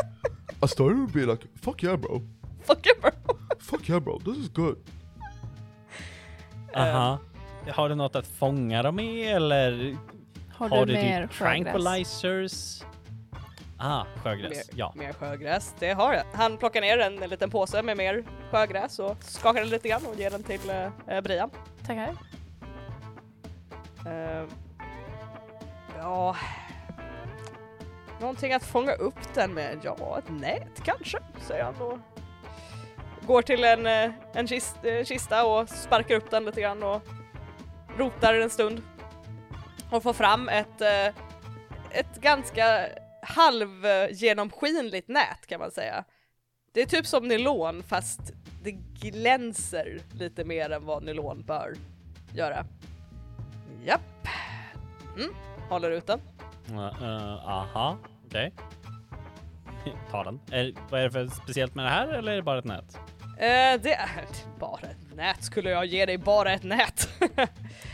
A 0.62 0.68
story 0.68 0.94
would 0.94 1.12
be 1.12 1.26
like, 1.26 1.46
fuck 1.62 1.82
yeah 1.82 1.96
bro. 1.96 2.22
Fuck 2.64 2.86
yeah 2.86 3.00
bro. 3.00 3.10
Fuck 3.60 3.88
yeah 3.88 4.00
bro, 4.00 4.18
this 4.18 4.36
is 4.36 4.48
good. 4.48 4.76
Aha. 6.74 7.18
Har 7.70 7.88
du 7.88 7.94
något 7.94 8.16
att 8.16 8.26
fånga 8.26 8.82
dem 8.82 9.00
i 9.00 9.24
eller 9.24 9.96
Har, 10.52 10.68
har 10.68 10.86
du 10.86 10.92
du 10.92 10.98
mer 10.98 11.26
tranquilizers? 11.26 12.82
Ah, 13.80 14.04
sjögräs. 14.24 14.50
Mer, 14.50 14.78
Ja. 14.78 14.92
mer 14.96 15.12
sjögräs, 15.12 15.74
det 15.78 15.92
har 15.92 16.14
jag. 16.14 16.24
Han 16.32 16.56
plockar 16.56 16.80
ner 16.80 16.98
en, 16.98 17.22
en 17.22 17.30
liten 17.30 17.50
påse 17.50 17.82
med 17.82 17.96
mer 17.96 18.24
sjögräs 18.50 18.98
och 18.98 19.16
skakar 19.24 19.60
den 19.60 19.68
lite 19.70 19.88
grann 19.88 20.06
och 20.06 20.18
ger 20.18 20.30
den 20.30 20.42
till 20.42 20.60
uh, 20.70 21.20
Brian. 21.20 21.50
Tackar. 21.86 22.16
Eh, 24.06 24.44
ja... 25.98 26.36
Någonting 28.20 28.52
att 28.52 28.64
fånga 28.64 28.92
upp 28.92 29.34
den 29.34 29.54
med? 29.54 29.78
Ja, 29.82 30.18
ett 30.18 30.30
nät 30.30 30.82
kanske, 30.84 31.18
säger 31.46 31.64
han 31.64 31.74
och 31.74 31.98
går 33.26 33.42
till 33.42 33.64
en, 33.64 33.86
eh, 33.86 34.10
en 34.34 34.48
kist, 34.48 34.76
eh, 34.82 35.04
kista 35.04 35.46
och 35.46 35.68
sparkar 35.68 36.14
upp 36.14 36.30
den 36.30 36.44
lite 36.44 36.60
grann 36.60 36.82
och 36.82 37.02
rotar 37.98 38.34
en 38.34 38.50
stund. 38.50 38.82
Och 39.90 40.02
får 40.02 40.12
fram 40.12 40.48
ett, 40.48 40.80
eh, 40.80 41.06
ett 41.90 42.20
ganska 42.20 42.88
halvgenomskinligt 43.22 45.08
nät 45.08 45.46
kan 45.46 45.60
man 45.60 45.70
säga. 45.70 46.04
Det 46.72 46.82
är 46.82 46.86
typ 46.86 47.06
som 47.06 47.28
nylon 47.28 47.82
fast 47.82 48.20
det 48.62 48.72
glänser 49.00 50.00
lite 50.12 50.44
mer 50.44 50.70
än 50.70 50.84
vad 50.84 51.02
nylon 51.02 51.42
bör 51.42 51.74
göra. 52.34 52.66
Japp. 53.84 54.28
Mm. 55.16 55.34
Håller 55.68 55.90
ut 55.90 56.06
den. 56.06 56.20
Uh, 56.70 57.02
uh, 57.02 57.48
aha, 57.48 57.98
okej. 58.26 58.52
Ta 60.10 60.24
den. 60.24 60.40
Är, 60.50 60.72
vad 60.90 61.00
är 61.00 61.04
det 61.04 61.10
för 61.10 61.26
speciellt 61.26 61.74
med 61.74 61.84
det 61.84 61.90
här 61.90 62.08
eller 62.08 62.32
är 62.32 62.36
det 62.36 62.42
bara 62.42 62.58
ett 62.58 62.64
nät? 62.64 62.98
Eh, 63.38 63.80
det 63.82 63.94
är 63.94 64.26
bara 64.58 64.80
ett 64.80 65.16
nät. 65.16 65.44
Skulle 65.44 65.70
jag 65.70 65.86
ge 65.86 66.06
dig 66.06 66.18
bara 66.18 66.52
ett 66.52 66.62
nät? 66.62 67.08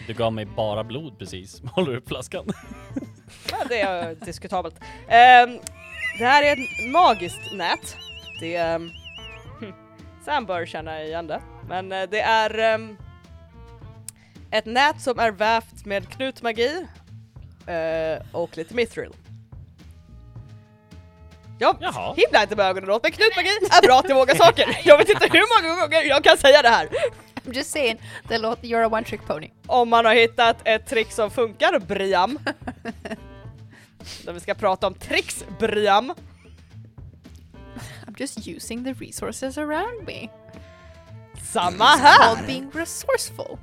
Du 0.07 0.15
gav 0.15 0.33
mig 0.33 0.45
bara 0.45 0.85
blod 0.85 1.19
precis. 1.19 1.63
Håller 1.73 1.97
upp 1.97 2.09
flaskan. 2.09 2.47
ja, 3.51 3.59
det 3.69 3.81
är 3.81 4.15
diskutabelt. 4.15 4.81
Ehm, 5.09 5.59
det 6.19 6.25
här 6.25 6.43
är 6.43 6.53
ett 6.53 6.93
magiskt 6.93 7.53
nät. 7.55 7.97
Det. 8.41 8.75
Um, 8.75 8.91
Sam 10.25 10.47
bör 10.47 10.67
känna 10.67 11.03
igen 11.03 11.27
det. 11.27 11.43
Men 11.69 11.89
det 11.89 12.21
är 12.21 12.59
ehm, 12.59 12.97
ett 14.51 14.67
nät 14.67 15.01
som 15.01 15.19
är 15.19 15.31
vävt 15.31 15.85
med 15.85 16.09
knutmagi 16.09 16.87
och 18.33 18.57
lite 18.57 18.75
mithril. 18.75 19.11
Ja, 21.59 21.77
Jaha. 21.81 22.15
himla 22.17 22.43
inte 22.43 22.57
med 22.57 22.67
ögonen 22.67 22.91
åt 22.91 23.03
men 23.03 23.13
knutmagi 23.13 23.49
är 23.49 23.83
bra 23.87 24.03
till 24.03 24.15
många 24.15 24.35
saker. 24.45 24.81
Jag 24.85 24.99
vet 24.99 25.09
inte 25.09 25.29
hur 25.33 25.63
många 25.63 25.81
gånger 25.81 26.03
jag 26.03 26.25
kan 26.25 26.37
säga 26.37 26.63
det 26.63 26.69
här. 26.69 26.89
I'm 27.45 27.55
just 27.55 27.71
saying, 27.71 28.01
det 28.29 28.39
låter, 28.39 28.67
you're 28.69 28.85
a 28.85 28.89
one 28.93 29.05
trick 29.05 29.27
pony. 29.27 29.51
Om 29.67 29.89
man 29.89 30.05
har 30.05 30.15
hittat 30.15 30.57
ett 30.65 30.87
trick 30.87 31.13
som 31.13 31.31
funkar, 31.31 31.79
Briam. 31.79 32.39
När 34.27 34.33
vi 34.33 34.41
ska 34.41 34.55
prata 34.55 34.87
om 34.87 34.95
tricks, 34.95 35.45
Briam. 35.59 36.13
I'm 38.07 38.15
just 38.21 38.47
using 38.49 38.85
the 38.85 38.93
resources 38.93 39.59
around 39.59 40.07
me. 40.07 40.29
Samma 41.53 41.85
här! 41.85 42.19
Called 42.19 42.47
being 42.47 42.71
resourceful. 42.75 43.59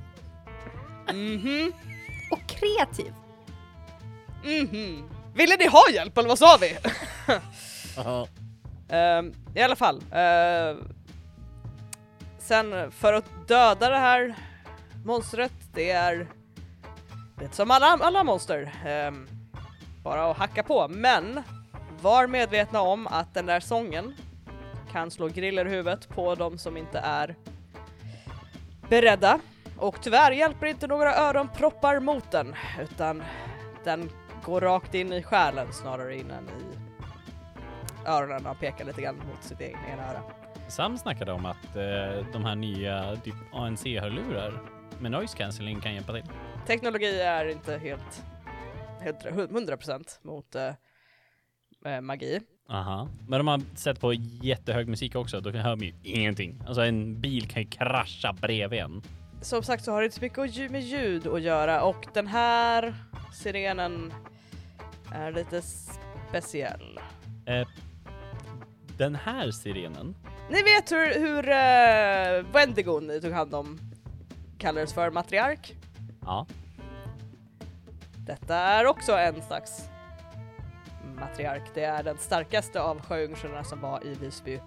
Mhm, 1.12 1.72
Och 2.30 2.46
kreativ. 2.46 3.12
Mhm. 4.44 5.08
Ville 5.34 5.56
ni 5.56 5.66
ha 5.66 5.82
hjälp 5.92 6.18
eller 6.18 6.28
vad 6.28 6.38
sa 6.38 6.58
vi? 6.60 6.76
Aha. 8.00 8.26
Ehm, 8.88 9.32
I 9.54 9.62
alla 9.62 9.76
fall. 9.76 9.96
eh, 10.12 10.76
sen 12.38 12.90
för 12.92 13.12
att 13.12 13.48
döda 13.48 13.90
det 13.90 13.98
här 13.98 14.34
monstret, 15.04 15.52
det 15.74 15.90
är 15.90 16.28
lite 17.40 17.56
som 17.56 17.70
alla, 17.70 17.86
alla 17.86 18.24
monster. 18.24 18.72
ehm, 18.86 19.28
bara 20.04 20.30
att 20.30 20.36
hacka 20.36 20.62
på. 20.62 20.88
Men 20.88 21.42
var 22.00 22.26
medvetna 22.26 22.80
om 22.80 23.06
att 23.06 23.34
den 23.34 23.46
där 23.46 23.60
sången 23.60 24.14
kan 24.92 25.10
slå 25.10 25.28
griller 25.28 25.66
i 25.66 25.70
huvudet 25.70 26.08
på 26.08 26.34
de 26.34 26.58
som 26.58 26.76
inte 26.76 26.98
är 26.98 27.36
beredda. 28.88 29.40
Och 29.78 29.96
tyvärr 30.02 30.30
hjälper 30.32 30.66
inte 30.66 30.86
några 30.86 31.14
öronproppar 31.14 32.00
mot 32.00 32.30
den, 32.30 32.54
utan 32.80 33.22
den 33.84 34.10
går 34.44 34.60
rakt 34.60 34.94
in 34.94 35.12
i 35.12 35.22
själen 35.22 35.72
snarare 35.72 36.16
in 36.16 36.30
än 36.30 36.44
i 36.48 36.78
öronen 38.06 38.46
och 38.46 38.60
pekar 38.60 38.84
lite 38.84 39.02
grann 39.02 39.16
mot 39.16 39.42
sitt 39.42 39.60
egna 39.60 39.88
ena 39.92 40.10
öra. 40.10 40.22
Sam 40.68 40.98
snackade 40.98 41.32
om 41.32 41.46
att 41.46 41.76
eh, 41.76 42.26
de 42.32 42.44
här 42.44 42.54
nya 42.54 43.16
typ 43.16 43.34
ANC-hörlurar 43.52 44.60
med 45.00 45.10
noise 45.10 45.36
cancelling 45.36 45.80
kan 45.80 45.94
hjälpa 45.94 46.12
till. 46.12 46.24
Teknologi 46.66 47.20
är 47.20 47.46
inte 47.48 47.78
helt 47.78 48.22
100 49.26 49.76
procent 49.76 50.20
mot 50.22 50.54
eh, 50.54 50.74
eh, 51.84 52.00
magi. 52.00 52.40
Aha. 52.68 53.08
Men 53.28 53.38
de 53.38 53.46
har 53.48 53.60
sett 53.76 54.00
på 54.00 54.12
jättehög 54.42 54.88
musik 54.88 55.14
också, 55.14 55.40
då 55.40 55.50
hör 55.50 55.76
man 55.76 55.86
ju 55.86 55.94
ingenting. 56.02 56.62
Alltså 56.66 56.82
en 56.82 57.20
bil 57.20 57.48
kan 57.48 57.62
ju 57.62 57.68
krascha 57.68 58.32
bredvid 58.32 58.80
en. 58.80 59.02
Som 59.42 59.62
sagt 59.62 59.84
så 59.84 59.92
har 59.92 60.00
det 60.00 60.04
inte 60.04 60.16
så 60.16 60.22
mycket 60.22 60.70
med 60.70 60.80
ljud 60.80 61.26
att 61.26 61.42
göra 61.42 61.82
och 61.82 62.06
den 62.14 62.26
här 62.26 62.94
sirenen 63.32 64.12
är 65.14 65.32
lite 65.32 65.62
speciell. 66.28 67.00
Eh, 67.46 67.68
den 68.98 69.14
här 69.14 69.50
sirenen, 69.50 70.14
Ni 70.50 70.62
vet 70.62 70.92
hur, 70.92 71.14
hur 71.14 71.48
uh, 71.48 72.52
Wendigo 72.52 73.00
ni 73.00 73.20
tog 73.20 73.32
hand 73.32 73.54
om 73.54 73.78
kallades 74.58 74.94
för 74.94 75.10
matriark? 75.10 75.76
ja. 76.20 76.46
Detta 78.26 78.56
är 78.56 78.86
också 78.86 79.12
en 79.12 79.42
slags 79.42 79.88
matriark. 81.20 81.62
Det 81.74 81.84
är 81.84 82.02
den 82.02 82.18
starkaste 82.18 82.80
av 82.82 83.00
sjöjungfrurna 83.00 83.64
som 83.64 83.80
var 83.80 84.06
i 84.06 84.14
Visby 84.14 84.60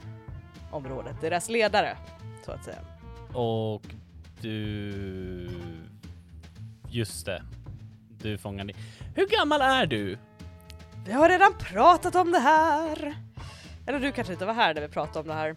området. 0.71 1.21
Deras 1.21 1.49
ledare, 1.49 1.97
så 2.45 2.51
att 2.51 2.63
säga. 2.63 2.79
Och 3.33 3.81
du... 4.45 5.49
Just 6.89 7.25
det. 7.25 7.43
Du 8.21 8.37
fångade... 8.37 8.73
Hur 9.15 9.27
gammal 9.27 9.61
är 9.61 9.85
du? 9.85 10.17
Vi 11.05 11.11
har 11.11 11.29
redan 11.29 11.53
pratat 11.59 12.15
om 12.15 12.31
det 12.31 12.39
här! 12.39 13.15
Eller 13.87 13.99
du 13.99 14.11
kanske 14.11 14.33
inte 14.33 14.45
var 14.45 14.53
här 14.53 14.73
när 14.73 14.81
vi 14.81 14.87
pratade 14.87 15.19
om 15.19 15.27
det 15.27 15.33
här? 15.33 15.55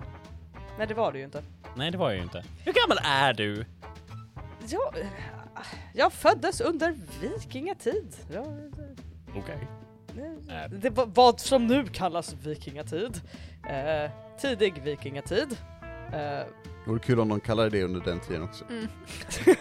Nej, 0.79 0.87
det 0.87 0.95
var 0.95 1.13
du 1.13 1.19
ju 1.19 1.25
inte. 1.25 1.43
Nej, 1.77 1.91
det 1.91 1.99
var 1.99 2.11
jag 2.11 2.17
ju 2.17 2.23
inte. 2.23 2.45
Hur 2.65 2.73
gammal 2.73 2.99
är 3.05 3.33
du? 3.33 3.65
Jag, 4.69 4.95
jag 5.95 6.13
föddes 6.13 6.61
under 6.61 6.95
vikingatid. 7.21 8.17
Jag, 8.33 8.73
Okej. 9.37 9.69
det, 10.71 10.77
det 10.77 10.91
var 10.91 11.07
vad 11.07 11.41
som 11.41 11.67
nu 11.67 11.87
kallas 11.87 12.33
vikingatid. 12.33 13.21
Eh, 13.69 14.11
tidig 14.41 14.83
vikingatid. 14.83 15.57
Eh, 16.13 16.41
Det 16.89 16.93
vore 16.93 17.01
kul 17.01 17.21
om 17.21 17.29
de 17.29 17.41
kallade 17.41 17.71
det 17.71 17.85
under 17.85 18.01
den 18.01 18.21
tiden 18.21 18.43
också. 18.43 18.65
Mm. 18.71 18.89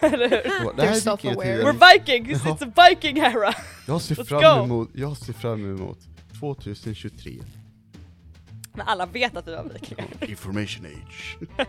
eller 0.00 0.28
hur? 0.28 0.76
Det 0.76 0.82
här 0.82 0.94
They're 0.94 1.16
vikingatiden. 1.16 1.66
We're 1.66 1.92
vikings, 1.94 2.42
Ja. 2.44 2.50
it's 2.50 2.68
a 2.68 2.88
viking 2.90 3.18
era! 3.18 3.54
Jag 3.86 4.00
ser 4.02 4.14
Let's 4.14 4.24
fram 4.24 4.40
go. 4.58 4.64
emot, 4.64 4.90
jag 4.94 5.16
ser 5.16 5.32
fram 5.32 5.64
emot 5.76 5.98
2023. 6.40 7.32
Men 8.72 8.86
alla 8.88 9.06
vet 9.06 9.36
att 9.36 9.48
vi 9.48 9.54
var 9.54 9.64
vikingar. 9.64 10.06
Information 10.30 10.86
age. 10.86 11.38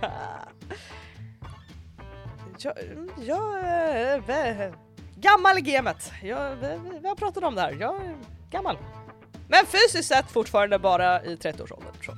jag, 2.60 2.74
jag 3.26 3.40
vä- 4.28 4.74
gammal 5.16 5.58
i 5.58 5.62
gamet. 5.62 6.12
Jag, 6.24 6.56
vi, 6.56 6.80
vi 7.02 7.08
har 7.08 7.16
pratat 7.16 7.44
om 7.44 7.56
det 7.56 7.62
här. 7.62 7.78
Jag 7.80 7.96
är 8.06 8.16
gammal. 8.52 8.78
Men 9.48 9.66
fysiskt 9.66 10.08
sett 10.10 10.32
fortfarande 10.32 10.80
bara 10.80 11.24
i 11.24 11.36
30-årsåldern. 11.36 11.94
Så. 12.06 12.18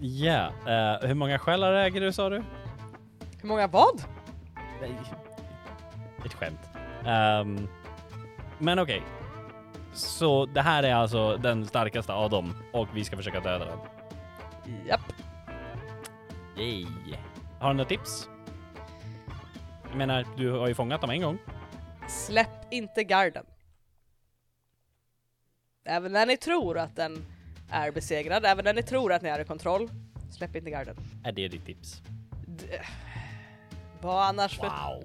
Ja, 0.00 0.46
eh, 0.66 1.08
hur 1.08 1.14
många 1.14 1.38
själar 1.38 1.72
äger 1.72 2.00
du 2.00 2.12
sa 2.12 2.28
du? 2.28 2.42
Hur 3.40 3.48
många 3.48 3.66
vad? 3.66 4.02
Nej. 4.80 4.94
Ett 6.26 6.34
skämt. 6.34 6.60
Ehm, 7.06 7.68
men 8.58 8.78
okej. 8.78 9.02
Så 9.92 10.46
det 10.46 10.62
här 10.62 10.82
är 10.82 10.94
alltså 10.94 11.36
den 11.36 11.66
starkaste 11.66 12.12
av 12.12 12.30
dem 12.30 12.54
och 12.72 12.88
vi 12.94 13.04
ska 13.04 13.16
försöka 13.16 13.40
döda 13.40 13.64
den. 13.64 13.78
Japp. 14.86 15.12
Yay. 16.58 16.86
Har 17.60 17.68
du 17.68 17.74
några 17.74 17.88
tips? 17.88 18.28
Jag 19.88 19.96
menar, 19.96 20.26
du 20.36 20.50
har 20.52 20.68
ju 20.68 20.74
fångat 20.74 21.00
dem 21.00 21.10
en 21.10 21.22
gång. 21.22 21.38
Släpp 22.08 22.72
inte 22.72 23.04
garden. 23.04 23.44
Även 25.84 26.12
när 26.12 26.26
ni 26.26 26.36
tror 26.36 26.78
att 26.78 26.96
den 26.96 27.24
är 27.70 27.90
besegrad, 27.92 28.44
även 28.44 28.64
när 28.64 28.74
ni 28.74 28.82
tror 28.82 29.12
att 29.12 29.22
ni 29.22 29.28
är 29.28 29.40
i 29.40 29.44
kontroll, 29.44 29.90
släpp 30.30 30.56
inte 30.56 30.70
garden. 30.70 30.96
Är 31.24 31.32
det 31.32 31.48
ditt 31.48 31.66
tips? 31.66 32.02
D- 32.46 32.80
vad 34.00 34.24
annars 34.24 34.58
för... 34.58 34.66
Wow. 34.66 35.04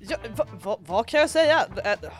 Ja, 0.00 0.16
va, 0.36 0.46
va, 0.62 0.78
vad 0.80 1.06
kan 1.06 1.20
jag 1.20 1.30
säga? 1.30 1.66
Äh, 1.84 2.10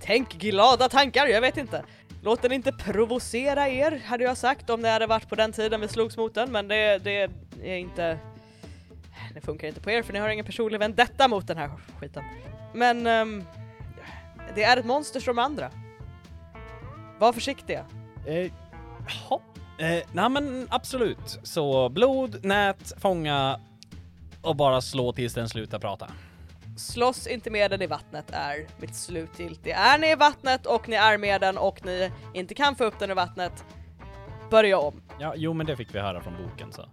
Tänk 0.00 0.32
glada 0.32 0.88
tankar, 0.88 1.26
jag 1.26 1.40
vet 1.40 1.56
inte. 1.56 1.84
Låt 2.22 2.42
den 2.42 2.52
inte 2.52 2.72
provocera 2.72 3.68
er, 3.68 4.02
hade 4.06 4.24
jag 4.24 4.36
sagt 4.36 4.70
om 4.70 4.82
det 4.82 4.88
hade 4.88 5.06
varit 5.06 5.28
på 5.28 5.34
den 5.34 5.52
tiden 5.52 5.80
vi 5.80 5.88
slogs 5.88 6.16
mot 6.16 6.34
den, 6.34 6.52
men 6.52 6.68
det, 6.68 6.98
det 6.98 7.30
är 7.62 7.76
inte... 7.76 8.18
Det 9.34 9.40
funkar 9.40 9.68
inte 9.68 9.80
på 9.80 9.90
er 9.90 10.02
för 10.02 10.12
ni 10.12 10.18
har 10.18 10.28
ingen 10.28 10.44
personlig 10.44 10.78
vendetta 10.78 11.28
mot 11.28 11.46
den 11.46 11.56
här 11.56 11.70
skiten. 12.00 12.24
Men... 12.74 13.06
ehm, 13.06 13.44
det 14.54 14.62
är 14.62 14.76
ett 14.76 14.86
monster 14.86 15.20
som 15.20 15.38
andra. 15.38 15.70
Var 17.18 17.32
försiktiga. 17.32 17.86
Eh, 18.26 18.52
hopp. 19.28 19.55
Eh, 19.78 20.02
nej 20.12 20.28
men 20.30 20.66
absolut. 20.70 21.38
Så 21.42 21.88
blod, 21.88 22.44
nät, 22.44 22.92
fånga 22.96 23.60
och 24.42 24.56
bara 24.56 24.80
slå 24.80 25.12
tills 25.12 25.34
den 25.34 25.48
slutar 25.48 25.78
prata. 25.78 26.10
Slåss 26.76 27.26
inte 27.26 27.50
med 27.50 27.70
den 27.70 27.82
i 27.82 27.86
vattnet 27.86 28.30
är 28.30 28.66
mitt 28.80 28.94
slutgiltiga. 28.94 29.76
Är 29.76 29.98
ni 29.98 30.10
i 30.10 30.14
vattnet 30.14 30.66
och 30.66 30.88
ni 30.88 30.96
är 30.96 31.18
med 31.18 31.40
den 31.40 31.58
och 31.58 31.84
ni 31.84 32.12
inte 32.34 32.54
kan 32.54 32.76
få 32.76 32.84
upp 32.84 32.98
den 32.98 33.10
i 33.10 33.14
vattnet, 33.14 33.64
börja 34.50 34.78
om. 34.78 35.02
Ja, 35.20 35.32
jo 35.36 35.52
men 35.52 35.66
det 35.66 35.76
fick 35.76 35.94
vi 35.94 35.98
höra 35.98 36.20
från 36.20 36.34
boken 36.44 36.72
så. 36.72 36.84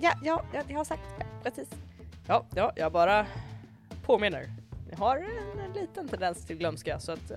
Ja, 0.00 0.12
ja, 0.22 0.42
ja 0.52 0.62
jag 0.68 0.76
har 0.76 0.84
sagt 0.84 1.02
ja, 1.18 1.24
precis. 1.42 1.68
Ja, 2.26 2.44
ja, 2.54 2.72
jag 2.76 2.92
bara 2.92 3.26
påminner. 4.06 4.50
Ni 4.90 4.96
har 4.96 5.16
en, 5.16 5.60
en 5.60 5.72
liten 5.72 6.08
tendens 6.08 6.46
till 6.46 6.56
glömska 6.56 7.00
så 7.00 7.12
att... 7.12 7.32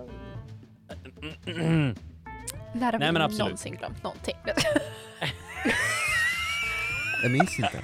När 2.73 2.91
har 2.91 2.99
Nej, 2.99 3.07
vi 3.07 3.13
men 3.13 3.21
absolut. 3.21 3.39
någonsin 3.39 3.75
glömt 3.75 4.03
någonting? 4.03 4.35
Jag 7.23 7.31
minns 7.31 7.59
inte. 7.59 7.79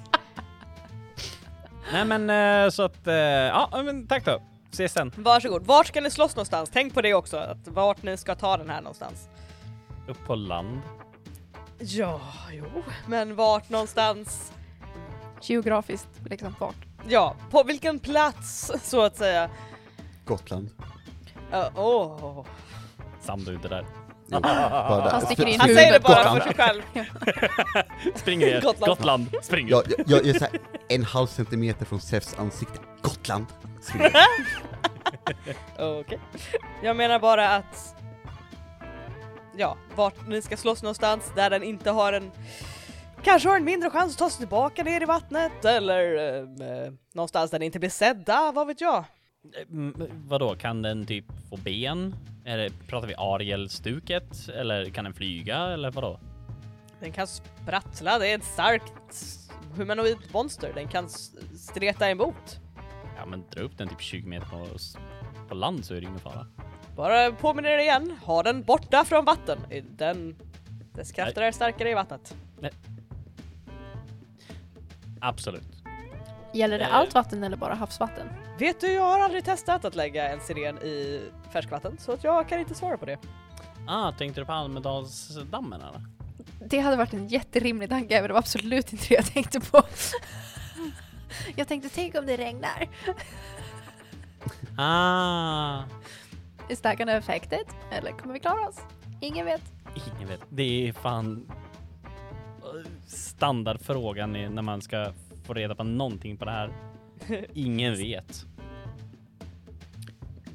nej 1.92 2.05
men 2.05 2.30
eh, 2.30 2.70
så 2.70 2.82
att, 2.82 3.07
eh, 3.07 3.14
ja 3.14 3.82
men 3.84 4.07
tack 4.07 4.24
då. 4.24 4.42
Ses 4.72 4.92
sen. 4.92 5.12
Varsågod. 5.16 5.66
Vart 5.66 5.86
ska 5.86 6.01
ni 6.01 6.11
slåss 6.11 6.36
någonstans? 6.36 6.70
Tänk 6.72 6.94
på 6.94 7.03
det 7.03 7.14
också, 7.14 7.36
att 7.36 7.68
vart 7.68 8.03
ni 8.03 8.16
ska 8.16 8.34
ta 8.34 8.57
den 8.57 8.70
här 8.70 8.80
någonstans. 8.80 9.28
Upp 10.09 10.26
på 10.26 10.34
land. 10.34 10.80
Ja, 11.78 12.20
jo, 12.53 12.64
men 13.07 13.36
vart 13.36 13.68
någonstans? 13.68 14.53
Geografiskt 15.42 16.09
liksom 16.30 16.55
vart? 16.59 16.76
Ja, 17.09 17.36
på 17.51 17.62
vilken 17.62 17.99
plats 17.99 18.72
så 18.82 19.03
att 19.03 19.16
säga? 19.16 19.51
Gotland. 20.24 20.70
Uh, 21.53 22.44
Åh, 23.29 23.37
Sandud 23.37 23.61
det 23.62 23.68
där. 23.68 23.87
Jo, 24.29 24.41
bara. 24.41 25.11
Han 25.11 25.20
sticker 25.20 25.47
in 25.47 25.61
Han 25.61 25.68
huvudet 25.68 25.85
säger 25.85 25.93
det 25.93 26.01
bara 26.01 26.16
Gotland. 26.16 26.43
för 26.43 26.49
sig 26.49 26.55
själv. 26.57 26.83
Springer 28.18 28.47
ner. 28.47 28.61
Gotland. 28.61 28.91
Gotland. 28.91 29.27
Springer. 29.43 29.70
Jag, 29.70 29.83
jag, 29.89 30.07
jag 30.07 30.27
är 30.27 30.39
så 30.39 30.45
här 30.45 30.59
en 30.89 31.05
halv 31.05 31.27
centimeter 31.27 31.85
från 31.85 32.01
Zeus 32.01 32.35
ansikte. 32.39 32.79
Gotland. 33.03 33.47
Okej. 35.79 36.20
Jag 36.83 36.97
menar 36.97 37.18
bara 37.18 37.49
att... 37.55 37.95
Ja, 39.57 39.77
vart 39.95 40.27
ni 40.29 40.43
ska 40.43 40.57
slåss 40.57 40.83
någonstans 40.83 41.33
där 41.37 41.51
den 41.51 41.62
inte 41.62 41.91
har 41.91 42.12
en... 42.12 42.31
Kanske 43.22 43.49
har 43.49 43.57
en 43.57 43.64
mindre 43.64 43.91
chans 43.91 44.12
att 44.12 44.18
ta 44.18 44.31
sig 44.31 44.39
tillbaka 44.39 44.83
ner 44.83 45.03
i 45.03 45.05
vattnet 45.05 45.64
eller 45.64 46.16
eh, 46.39 46.93
någonstans 47.14 47.51
där 47.51 47.59
ni 47.59 47.66
inte 47.66 47.79
blir 47.79 47.91
sedda, 47.91 48.53
vad 48.55 48.66
vet 48.66 48.81
jag? 48.81 49.05
Mm, 49.70 49.94
vadå, 50.26 50.55
kan 50.55 50.82
den 50.82 51.07
typ 51.07 51.24
få 51.51 51.57
ben? 51.57 52.14
Det, 52.44 52.72
pratar 52.88 53.09
vi 53.09 53.14
Ariel-stuket? 53.18 54.49
Eller 54.49 54.84
kan 54.84 55.05
den 55.05 55.14
flyga? 55.14 55.57
Eller 55.59 55.90
vadå? 55.90 56.20
Den 57.01 57.12
kan 57.12 57.26
sprattla, 57.26 58.18
det 58.18 58.28
är 58.28 58.38
ett 58.38 58.44
starkt 58.44 59.28
humanoid 59.76 60.16
monster, 60.32 60.72
den 60.74 60.88
kan 60.88 61.09
streta 61.59 62.11
emot. 62.11 62.61
Ja 63.16 63.26
men 63.26 63.44
dra 63.51 63.61
upp 63.62 63.78
den 63.78 63.88
typ 63.88 64.01
20 64.01 64.26
meter 64.28 64.47
på, 64.47 64.66
på 65.49 65.55
land 65.55 65.84
så 65.84 65.94
är 65.94 66.01
det 66.01 66.07
ingen 66.07 66.18
fara. 66.18 66.47
Bara 66.97 67.32
påminner 67.32 67.70
er 67.70 67.78
igen, 67.78 68.16
ha 68.24 68.42
den 68.42 68.62
borta 68.62 69.05
från 69.05 69.24
vatten. 69.24 69.59
Den, 69.97 70.36
dess 70.94 71.12
krafter 71.12 71.42
är 71.42 71.53
starkare 71.53 71.90
i 71.90 71.94
vattnet. 71.94 72.36
Absolut. 75.20 75.62
Gäller 76.55 76.78
det 76.78 76.84
Eh. 76.84 76.94
allt 76.94 77.14
vatten 77.14 77.44
eller 77.44 77.57
bara 77.57 77.74
havsvatten? 77.74 78.28
Vet 78.59 78.80
du, 78.80 78.92
jag 78.92 79.02
har 79.02 79.18
aldrig 79.20 79.44
testat 79.44 79.84
att 79.84 79.94
lägga 79.94 80.28
en 80.28 80.40
siren 80.40 80.78
i 80.78 81.22
färskvatten 81.52 81.98
så 81.98 82.12
att 82.12 82.24
jag 82.24 82.48
kan 82.48 82.59
inte 82.59 82.74
svara 82.74 82.96
på 82.98 83.07
det. 83.07 83.18
Ah, 83.86 84.12
tänkte 84.12 84.40
du 84.40 84.44
på 84.44 84.52
Almedalsdammen 84.52 85.80
eller? 85.80 86.07
Det 86.66 86.78
hade 86.78 86.96
varit 86.96 87.12
en 87.12 87.28
jätterimlig 87.28 87.88
tanke, 87.88 88.14
men 88.14 88.28
det 88.28 88.32
var 88.32 88.38
absolut 88.38 88.92
inte 88.92 89.07
det 89.09 89.14
jag 89.14 89.26
tänkte 89.26 89.61
på. 89.61 89.82
Jag 91.57 91.68
tänkte, 91.68 91.88
tänk 91.88 92.14
om 92.14 92.26
det 92.26 92.36
regnar. 92.36 92.88
Ah, 94.78 95.82
Is 96.68 96.80
that 96.80 96.98
gonna 96.98 97.16
affect 97.16 97.52
it? 97.52 97.68
Eller 97.90 98.11
kommer 98.12 98.34
vi 98.34 98.40
klara 98.40 98.68
oss? 98.68 98.80
Ingen 99.20 99.46
vet. 99.46 99.62
ingen 100.16 100.28
vet. 100.28 100.40
Det 100.48 100.88
är 100.88 100.92
fan 100.92 101.50
eh, 102.62 102.90
standardfrågan 103.07 104.32
när 104.32 104.62
man 104.62 104.82
ska 104.82 105.12
få 105.44 105.54
reda 105.54 105.74
på 105.74 105.84
någonting 105.84 106.36
på 106.36 106.44
det 106.44 106.50
här. 106.50 106.72
Ingen 107.54 107.96
vet. 107.96 108.46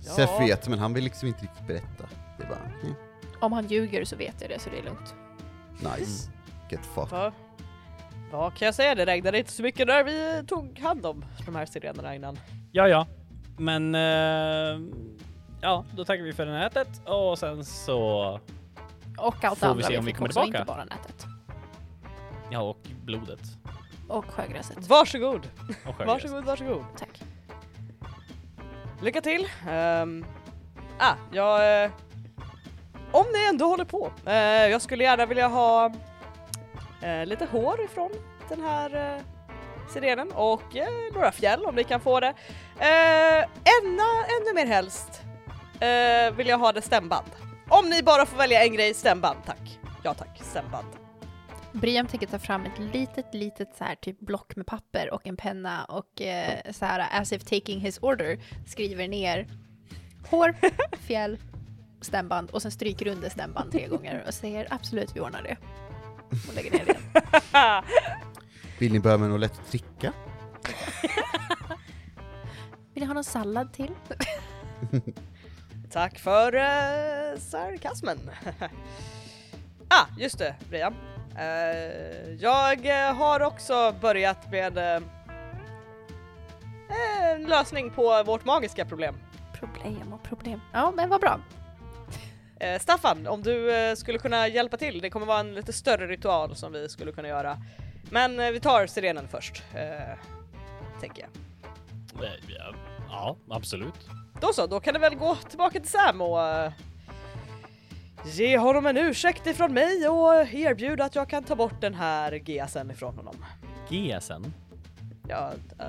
Seth 0.02 0.40
vet, 0.40 0.68
men 0.68 0.80
han 0.80 0.94
vill 0.94 1.04
liksom 1.04 1.28
inte 1.28 1.44
riktigt 1.44 1.68
berätta. 1.68 2.04
Det 2.38 2.44
är 2.44 2.48
bara, 2.50 2.60
mm, 2.84 2.94
Om 3.42 3.52
han 3.52 3.68
ljuger 3.68 4.06
så 4.06 4.16
vet 4.16 4.36
jag 4.42 4.50
det 4.50 4.60
så 4.60 4.70
det 4.70 4.78
är 4.80 4.84
lugnt. 4.84 5.16
nice. 6.00 6.32
Get 6.70 6.86
fucked. 6.86 7.12
Va? 7.12 7.34
Vad 8.32 8.54
kan 8.56 8.66
jag 8.66 8.76
säga? 8.76 8.96
Det 8.96 9.06
regnade 9.06 9.38
inte 9.38 9.52
så 9.52 9.64
mycket 9.64 9.88
när 9.88 10.04
vi 10.04 10.48
tog 10.48 10.80
hand 10.80 11.06
om 11.06 11.26
de 11.46 11.56
här 11.56 11.66
sirenerna 11.66 12.16
innan. 12.16 12.40
Ja, 12.72 12.88
ja. 12.88 13.08
Men... 13.58 13.96
eh, 13.96 14.82
ja, 15.62 15.86
då 15.96 16.06
tackar 16.06 16.24
vi 16.24 16.34
för 16.34 16.46
det 16.46 16.52
nätet 16.52 17.02
och 17.06 17.40
sen 17.40 17.66
så... 17.66 18.00
Och 19.18 19.44
allt 19.44 19.60
Får 19.60 19.68
vi 19.68 19.72
andra 19.72 19.84
se 19.88 19.98
om 19.98 20.06
vi 20.06 20.10
fick 20.12 20.18
kommer 20.18 20.30
också, 20.30 20.42
tillbaka. 20.44 20.60
inte 20.62 20.68
bara 20.74 20.86
nätet. 20.86 21.26
Ja, 22.52 22.60
och 22.62 22.88
blodet. 23.06 23.40
Och 24.12 24.26
sjögräset. 24.26 24.88
Varsågod! 24.88 25.50
Och 25.88 25.96
sjögräset. 25.96 26.08
Varsågod, 26.08 26.46
varsågod. 26.46 26.86
Tack. 26.98 27.22
Lycka 29.02 29.22
till! 29.22 29.48
Um, 29.70 30.26
ah, 31.00 31.14
jag... 31.32 31.84
eh, 31.84 31.92
om 33.12 33.26
ni 33.34 33.46
ändå 33.50 33.66
håller 33.66 33.86
på. 33.86 34.12
eh, 34.26 34.34
jag 34.68 34.82
skulle 34.82 35.04
gärna 35.04 35.26
vilja 35.26 35.48
ha 35.48 35.92
eh, 37.02 37.26
lite 37.26 37.46
hår 37.46 37.82
ifrån 37.82 38.12
den 38.50 38.62
här 38.62 39.16
uh, 39.16 39.22
sirenen 39.94 40.32
och 40.32 40.76
eh, 40.76 40.88
några 41.14 41.32
fjäll 41.32 41.66
om 41.66 41.76
ni 41.76 41.84
kan 41.84 42.00
få 42.02 42.20
det. 42.20 42.30
Uh, 42.30 43.46
ännu, 43.82 44.04
ännu 44.40 44.54
mer 44.56 44.66
helst 44.66 45.22
eh, 45.80 46.36
vill 46.36 46.48
jag 46.48 46.58
ha 46.58 46.72
det 46.72 46.82
stämband. 46.82 47.28
Om 47.70 47.90
ni 47.90 48.04
bara 48.04 48.26
får 48.26 48.38
välja 48.38 48.64
en 48.64 48.74
grej, 48.74 48.94
stämband 48.94 49.40
tack. 49.46 49.80
Ja 50.04 50.14
tack, 50.14 50.42
stämband. 50.44 51.01
Briam 51.74 52.08
tänker 52.08 52.28
ta 52.28 52.40
fram 52.40 52.66
ett 52.66 52.80
litet, 52.94 53.34
litet 53.34 53.76
så 53.78 53.84
här 53.84 53.96
typ 53.96 54.20
block 54.20 54.56
med 54.56 54.66
papper 54.66 55.14
och 55.14 55.28
en 55.28 55.38
penna 55.38 55.86
och 55.86 56.22
eh, 56.22 56.72
så 56.72 56.86
här 56.86 57.22
as 57.22 57.32
if 57.32 57.44
taking 57.44 57.80
his 57.80 58.00
order 58.02 58.40
skriver 58.66 59.08
ner 59.08 59.48
hår, 60.30 60.56
fjäll, 60.98 61.38
stämband 62.02 62.50
och 62.50 62.62
sen 62.62 62.72
stryker 62.72 63.08
under 63.08 63.30
stämband 63.30 63.72
tre 63.72 63.88
gånger 63.88 64.24
och 64.28 64.34
säger 64.34 64.68
absolut 64.70 65.16
vi 65.16 65.20
ordnar 65.20 65.44
det. 65.44 65.58
Och 66.48 66.56
lägger 66.56 66.72
ner 66.72 66.86
det 66.86 66.92
igen. 66.92 67.84
Vill 68.80 68.94
ni 68.94 69.00
börja 69.00 69.18
med 69.18 69.30
något 69.30 69.40
lätt 69.40 69.60
att 69.60 69.72
dricka? 69.72 70.14
Vill 72.94 73.04
ni 73.04 73.06
ha 73.06 73.14
någon 73.14 73.24
sallad 73.24 73.74
till? 73.74 73.92
Tack 75.92 76.20
för 76.20 76.56
uh, 76.56 77.40
sarkasmen. 77.40 78.18
ah, 79.88 80.06
just 80.18 80.38
det, 80.38 80.56
Brian. 80.70 80.94
Eh, 81.38 82.34
jag 82.40 82.86
eh, 82.86 83.16
har 83.16 83.40
också 83.40 83.96
börjat 84.02 84.52
med 84.52 84.78
eh, 84.78 85.02
en 87.24 87.44
lösning 87.44 87.90
på 87.92 88.24
vårt 88.24 88.46
magiska 88.46 88.86
problem. 88.86 89.16
Problem 89.54 90.14
och 90.14 90.24
problem. 90.24 90.62
Ja, 90.74 90.92
men 90.96 91.10
vad 91.10 91.22
bra. 91.22 91.40
Eh, 92.60 92.80
Staffan, 92.80 93.28
om 93.28 93.44
du 93.44 93.76
eh, 93.76 93.96
skulle 93.96 94.18
kunna 94.18 94.48
hjälpa 94.48 94.78
till, 94.78 95.00
det 95.02 95.10
kommer 95.10 95.26
vara 95.26 95.40
en 95.40 95.54
lite 95.54 95.74
större 95.74 96.08
ritual 96.08 96.56
som 96.56 96.72
vi 96.72 96.90
skulle 96.90 97.12
kunna 97.12 97.28
göra. 97.28 97.58
Men 98.12 98.40
eh, 98.40 98.52
vi 98.52 98.60
tar 98.60 98.88
sirenen 98.88 99.28
först, 99.28 99.64
eh, 99.74 100.18
tänker 101.00 101.22
jag. 101.22 101.30
Ja, 102.48 102.74
ja, 103.10 103.38
absolut. 103.50 104.08
Då 104.42 104.54
så, 104.54 104.68
då 104.68 104.80
kan 104.80 104.94
det 104.94 105.00
väl 105.00 105.16
gå 105.16 105.36
tillbaka 105.36 105.80
till 105.80 105.90
Sam 105.90 106.22
och 106.22 106.42
eh, 106.42 106.72
ge 108.26 108.58
honom 108.58 108.86
en 108.86 108.98
ursäkt 108.98 109.48
ifrån 109.48 109.74
mig 109.74 110.08
och 110.10 110.34
erbjuda 110.54 111.04
att 111.06 111.16
jag 111.16 111.30
kan 111.30 111.44
ta 111.44 111.56
bort 111.56 111.82
den 111.82 111.94
här 111.94 112.32
GSen 112.38 112.92
ifrån 112.92 113.16
honom. 113.16 113.46
GSen. 113.90 114.54
Ja, 115.28 115.52
eh, 115.80 115.86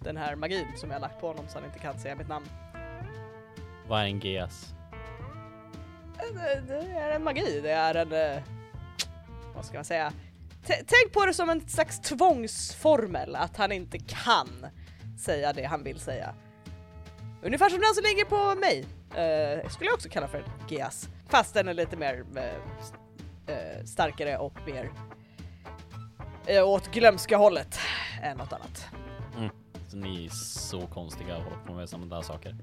den 0.00 0.16
här 0.16 0.36
magin 0.36 0.66
som 0.76 0.90
jag 0.90 1.00
lagt 1.00 1.20
på 1.20 1.26
honom 1.26 1.44
så 1.48 1.58
han 1.58 1.64
inte 1.66 1.78
kan 1.78 1.98
säga 1.98 2.14
mitt 2.16 2.28
namn. 2.28 2.46
Vad 3.88 4.00
är 4.00 4.04
en 4.04 4.18
GS? 4.20 4.74
Eh, 6.18 6.34
Det, 6.34 6.60
det 6.68 6.98
är 6.98 7.10
en 7.10 7.24
magi, 7.24 7.60
det 7.62 7.70
är 7.70 7.94
en... 7.94 8.12
eh, 8.36 8.42
Vad 9.54 9.64
ska 9.64 9.78
man 9.78 9.84
säga? 9.84 10.12
T- 10.66 10.74
tänk 10.86 11.12
på 11.12 11.26
det 11.26 11.34
som 11.34 11.50
en 11.50 11.68
slags 11.68 12.00
tvångsformel, 12.00 13.36
att 13.36 13.56
han 13.56 13.72
inte 13.72 13.98
kan 13.98 14.66
säga 15.18 15.52
det 15.52 15.64
han 15.64 15.82
vill 15.84 16.00
säga. 16.00 16.34
Ungefär 17.42 17.68
som 17.68 17.80
den 17.80 17.94
som 17.94 18.02
ligger 18.04 18.24
på 18.24 18.60
mig. 18.60 18.84
Eh, 19.14 19.68
skulle 19.68 19.88
jag 19.88 19.94
också 19.94 20.08
kalla 20.08 20.28
för 20.28 20.38
en 20.38 20.44
GS. 20.68 21.08
Fast 21.28 21.54
den 21.54 21.68
är 21.68 21.74
lite 21.74 21.96
mer 21.96 22.24
eh, 22.36 22.44
eh, 23.54 23.84
starkare 23.84 24.38
och 24.38 24.54
mer 24.66 24.90
eh, 26.46 26.68
åt 26.68 26.90
glömska 26.90 27.36
hållet 27.36 27.78
än 28.22 28.36
något 28.36 28.52
annat. 28.52 28.88
Så 29.88 29.96
ni 29.96 30.24
är 30.24 30.30
så 30.30 30.86
konstiga 30.86 31.36
och 31.36 31.42
håller 31.42 31.56
på 31.56 31.72
med 31.72 31.88
sådana 31.88 32.16
där 32.16 32.22
saker. 32.22 32.56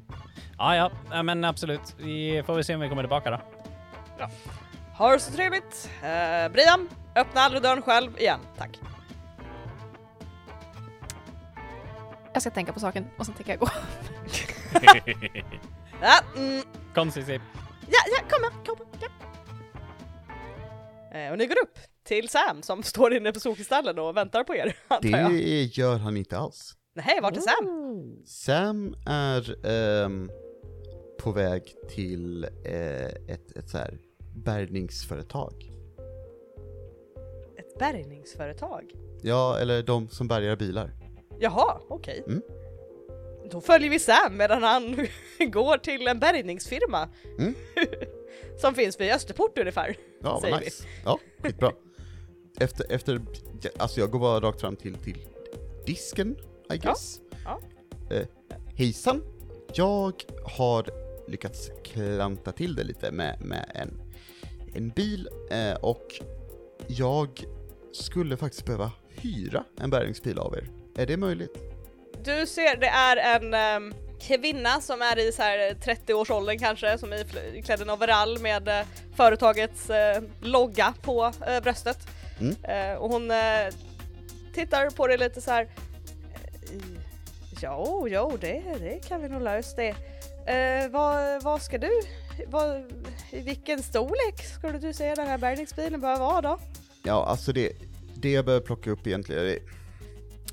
Ja, 0.58 0.76
ja, 0.76 0.92
ja, 1.12 1.24
men 1.24 1.44
absolut. 1.44 1.96
Vi 1.98 2.44
får 2.46 2.56
väl 2.56 2.64
se 2.64 2.76
om 2.76 2.82
vi 2.82 2.90
kommer 2.90 3.04
tillbaka 3.04 3.32
då. 3.32 3.40
Ha 4.98 5.12
det 5.12 5.20
så 5.20 5.32
trevligt! 5.32 5.92
Eh, 6.04 6.52
Brian, 6.52 6.90
öppna 7.16 7.42
aldrig 7.42 7.64
dörren 7.64 7.82
själv 7.82 8.20
igen, 8.20 8.40
tack. 8.58 8.80
Jag 12.34 12.42
ska 12.42 12.52
tänka 12.52 12.74
på 12.74 12.80
saken 12.80 13.08
och 13.18 13.26
sen 13.26 13.36
tänker 13.36 13.52
jag 13.52 13.60
gå. 13.60 13.68
Ja, 16.02 16.20
mm, 16.36 16.64
Kom 16.96 17.12
Cissi. 17.12 17.40
Ja, 17.88 18.00
ja, 18.12 18.28
kom 18.30 18.44
här, 18.44 18.66
kom 18.66 18.76
här. 18.78 19.10
Ja. 21.12 21.18
Eh, 21.20 21.32
och 21.32 21.38
ni 21.38 21.46
går 21.46 21.58
upp 21.64 21.78
till 22.04 22.30
Sam 22.30 22.62
som 22.62 22.84
står 22.94 23.14
inne 23.14 23.32
på 23.32 23.40
sopkristallen 23.40 24.00
och 24.00 24.18
väntar 24.18 24.44
på 24.44 24.56
er, 24.56 24.78
antar 24.88 25.10
jag. 25.10 25.32
Det 25.32 25.64
gör 25.78 25.98
han 25.98 26.18
inte 26.18 26.38
alls. 26.38 26.74
Nej, 26.96 27.20
vart 27.22 27.38
är 27.38 27.42
Sam? 27.42 28.24
Sam 28.26 28.96
är 29.06 29.66
ehm, 29.68 30.30
på 31.20 31.32
väg 31.32 31.76
till 31.90 32.44
eh, 32.44 33.06
ett, 33.06 33.52
ett 33.56 33.70
så 33.70 33.78
här 33.78 33.98
bärgningsföretag. 34.36 35.72
Ett 37.58 37.80
bärgningsföretag? 37.80 38.94
Ja, 39.22 39.58
eller 39.60 39.84
de 39.84 40.10
som 40.10 40.28
bärgar 40.28 40.56
bilar. 40.56 40.92
Jaha, 41.40 41.80
okej. 41.90 42.24
Mm. 42.28 42.42
Då 43.52 43.62
följer 43.62 43.90
vi 43.90 44.00
Sam 44.00 44.38
medan 44.38 44.64
han 44.64 45.08
går 45.52 45.78
till 45.78 46.08
en 46.08 46.20
bärgningsfirma. 46.20 47.10
Mm. 47.40 47.56
som 48.62 48.76
finns 48.76 49.00
vid 49.00 49.12
Österport 49.12 49.58
ungefär. 49.58 49.96
Ja, 50.24 50.40
vad 50.44 50.60
vi. 50.60 50.66
nice. 50.66 50.84
Ja, 51.06 51.20
skitbra. 51.44 51.72
Efter, 52.60 52.92
efter, 52.92 53.22
alltså 53.78 54.00
jag 54.00 54.12
går 54.12 54.20
bara 54.20 54.40
rakt 54.40 54.62
fram 54.62 54.76
till, 54.76 54.96
till 54.96 55.28
disken, 55.86 56.36
I 56.74 56.78
guess. 56.78 57.20
ja. 57.46 57.62
Eh, 58.16 58.28
hejsan, 58.76 59.22
jag 59.74 60.24
har 60.58 60.90
lyckats 61.28 61.72
klanta 61.84 62.52
till 62.52 62.76
det 62.76 62.84
lite 62.84 63.12
med, 63.12 63.42
med 63.42 63.72
en, 63.76 64.02
en 64.76 64.90
bil 64.90 65.30
eh, 65.52 65.74
och 65.74 66.08
jag 66.88 67.46
skulle 67.94 68.38
faktiskt 68.38 68.66
behöva 68.66 68.92
hyra 69.08 69.64
en 69.78 69.90
bärgningsbil 69.90 70.40
av 70.40 70.56
er. 70.56 70.70
Är 70.96 71.06
det 71.06 71.18
möjligt? 71.18 71.75
Du 72.26 72.46
ser, 72.48 72.78
det 72.78 72.88
är 72.88 73.18
en 73.18 73.54
ehm, 73.54 73.94
kvinna 74.20 74.82
som 74.82 75.02
är 75.02 75.20
i 75.20 75.32
så 75.32 75.42
här 75.42 75.74
30-årsåldern 75.74 76.60
kanske, 76.60 76.98
som 76.98 77.14
är 77.14 77.24
klädd 77.62 77.80
i 77.80 77.84
en 77.84 77.90
overall 77.90 78.40
med 78.40 78.68
eh, 78.68 78.86
företagets 79.16 79.90
eh, 79.90 80.24
logga 80.42 80.94
på 81.02 81.32
eh, 81.48 81.64
bröstet. 81.64 81.98
Mm. 82.40 82.98
Och 82.98 83.10
hon 83.10 83.32
tittar 84.54 84.90
på 84.90 85.08
det 85.08 85.18
lite 85.18 85.42
så 85.42 85.52
här. 85.52 85.68
Jo, 87.62 88.08
jo, 88.10 88.38
det, 88.42 88.64
det 88.80 89.08
kan 89.08 89.22
vi 89.22 89.30
nog 89.30 89.42
lösa 89.42 89.76
det. 89.76 89.96
Vad, 90.92 91.44
vad 91.44 91.62
ska 91.62 91.78
du, 91.78 92.02
vad, 92.48 92.94
i 93.32 93.42
vilken 93.42 93.84
storlek 93.84 94.46
skulle 94.56 94.78
du 94.78 94.94
säga 94.94 95.16
den 95.16 95.28
här 95.28 95.38
bärgningsbilen 95.38 96.02
bör 96.02 96.20
vara 96.20 96.42
då? 96.42 96.60
Ja, 97.04 97.26
alltså 97.26 97.54
det, 97.54 97.72
det 98.16 98.32
jag 98.32 98.46
behöver 98.46 98.66
plocka 98.66 98.92
upp 98.92 99.08
egentligen, 99.08 99.44
det, 99.44 99.60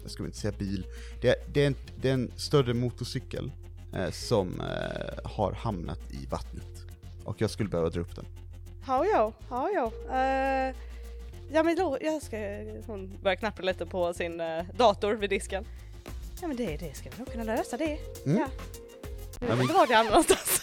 jag 0.02 0.10
ska 0.10 0.24
inte 0.24 0.38
säga 0.38 0.52
bil, 0.58 0.86
det, 1.20 1.34
det, 1.54 1.62
är, 1.62 1.66
en, 1.66 1.76
det 1.96 2.08
är 2.08 2.14
en 2.14 2.32
större 2.36 2.74
motorcykel 2.74 3.52
eh, 3.94 4.10
som 4.10 4.60
eh, 4.60 5.30
har 5.30 5.52
hamnat 5.52 6.00
i 6.10 6.26
vattnet. 6.26 6.68
Och 7.24 7.40
jag 7.40 7.50
skulle 7.50 7.68
behöva 7.68 7.88
dra 7.90 8.00
upp 8.00 8.16
den. 8.16 8.26
Ja, 8.86 9.04
ja, 9.12 9.32
ja, 9.50 9.70
ja. 9.74 9.92
Ja 11.54 11.62
men 11.62 11.76
då, 11.76 11.98
jag 12.00 12.22
ska, 12.22 12.36
hon 12.86 13.18
börjar 13.22 13.36
knappra 13.36 13.64
lite 13.64 13.86
på 13.86 14.14
sin 14.14 14.40
eh, 14.40 14.64
dator 14.76 15.12
vid 15.14 15.30
disken. 15.30 15.64
Ja 16.40 16.48
men 16.48 16.56
det, 16.56 16.76
det 16.76 16.96
ska 16.96 17.10
vi 17.10 17.18
nog 17.18 17.32
kunna 17.32 17.44
lösa 17.44 17.76
det. 17.76 17.98
Mm. 18.26 18.38
Ja. 18.38 18.48
Nu 19.40 19.46
men- 19.48 19.66
Var 19.66 19.86
är 19.92 19.96
han 19.96 20.06
någonstans? 20.06 20.60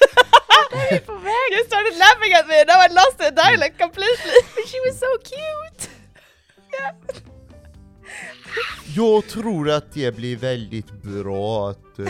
på 1.06 1.14
väg! 1.14 1.50
You 1.56 1.66
started 1.68 1.98
laughing 1.98 2.34
at 2.40 2.48
me, 2.48 2.58
now 2.72 2.80
I 2.86 2.90
lost 2.94 3.18
the 3.18 3.30
dialect 3.32 3.78
completely! 3.78 4.40
She 4.72 4.78
was 4.86 5.00
so 5.00 5.12
cute! 5.24 5.90
Jag 8.96 9.28
tror 9.28 9.70
att 9.70 9.94
det 9.94 10.16
blir 10.16 10.36
väldigt 10.36 10.92
bra 10.92 11.70
att 11.70 12.00
eh, 12.00 12.06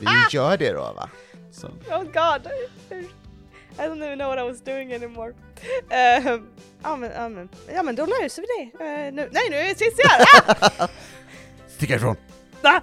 vi 0.00 0.06
gör 0.30 0.56
det 0.56 0.72
då 0.72 0.80
va? 0.80 1.08
Så. 1.52 1.66
Oh 1.66 2.02
god! 2.02 2.48
I 3.78 3.82
don't 3.86 4.02
even 4.02 4.18
know 4.18 4.28
what 4.28 4.38
I 4.38 4.42
was 4.42 4.60
doing 4.60 4.92
anymore. 4.92 5.32
Eh, 5.90 6.38
ja, 6.82 6.96
men, 6.96 7.10
ja, 7.14 7.28
men, 7.28 7.48
ja 7.74 7.82
men 7.82 7.96
då 7.96 8.06
löser 8.06 8.42
vi 8.42 8.48
det. 8.48 8.84
Eh, 8.84 9.12
nu, 9.12 9.28
nej 9.32 9.42
nu 9.50 9.56
är 9.56 10.08
här! 10.08 10.26
Ah! 10.78 10.88
Stick 11.68 11.90
härifrån! 11.90 12.16
Va? 12.62 12.82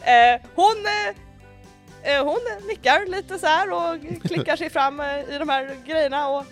eh, 0.00 0.40
hon 0.54 0.76
eh, 2.02 2.24
hon 2.24 2.40
nickar 2.68 3.06
lite 3.06 3.38
så 3.38 3.46
här 3.46 3.72
och 3.72 4.22
klickar 4.28 4.56
sig 4.56 4.70
fram 4.70 5.00
i 5.00 5.38
de 5.38 5.48
här 5.48 5.76
grejerna 5.86 6.28
och 6.28 6.44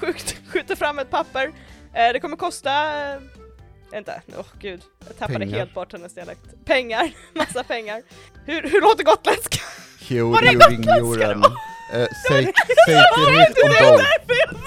sjukt, 0.00 0.36
skjuter 0.52 0.76
fram 0.76 0.98
ett 0.98 1.10
papper. 1.10 1.52
Det 1.92 2.20
kommer 2.20 2.36
kosta, 2.36 2.70
inte, 3.94 4.22
åh 4.38 4.44
gud, 4.60 4.80
jag 5.06 5.18
tappade 5.18 5.38
Pengar. 5.38 5.58
helt 5.58 5.74
bort 5.74 5.92
hennes 5.92 6.14
dialekt. 6.14 6.40
Pengar, 6.64 7.10
massa 7.34 7.64
pengar. 7.64 8.02
Hur, 8.46 8.62
hur 8.62 8.80
låter 8.80 9.04
gotländska? 9.04 9.58
Var 10.10 10.42
det 10.42 10.52
gotländska 10.54 11.34
då? 11.34 11.48
Uh, 11.98 12.06
säkerhet 12.28 13.16
ombord. 13.16 13.32
Jag 13.32 13.72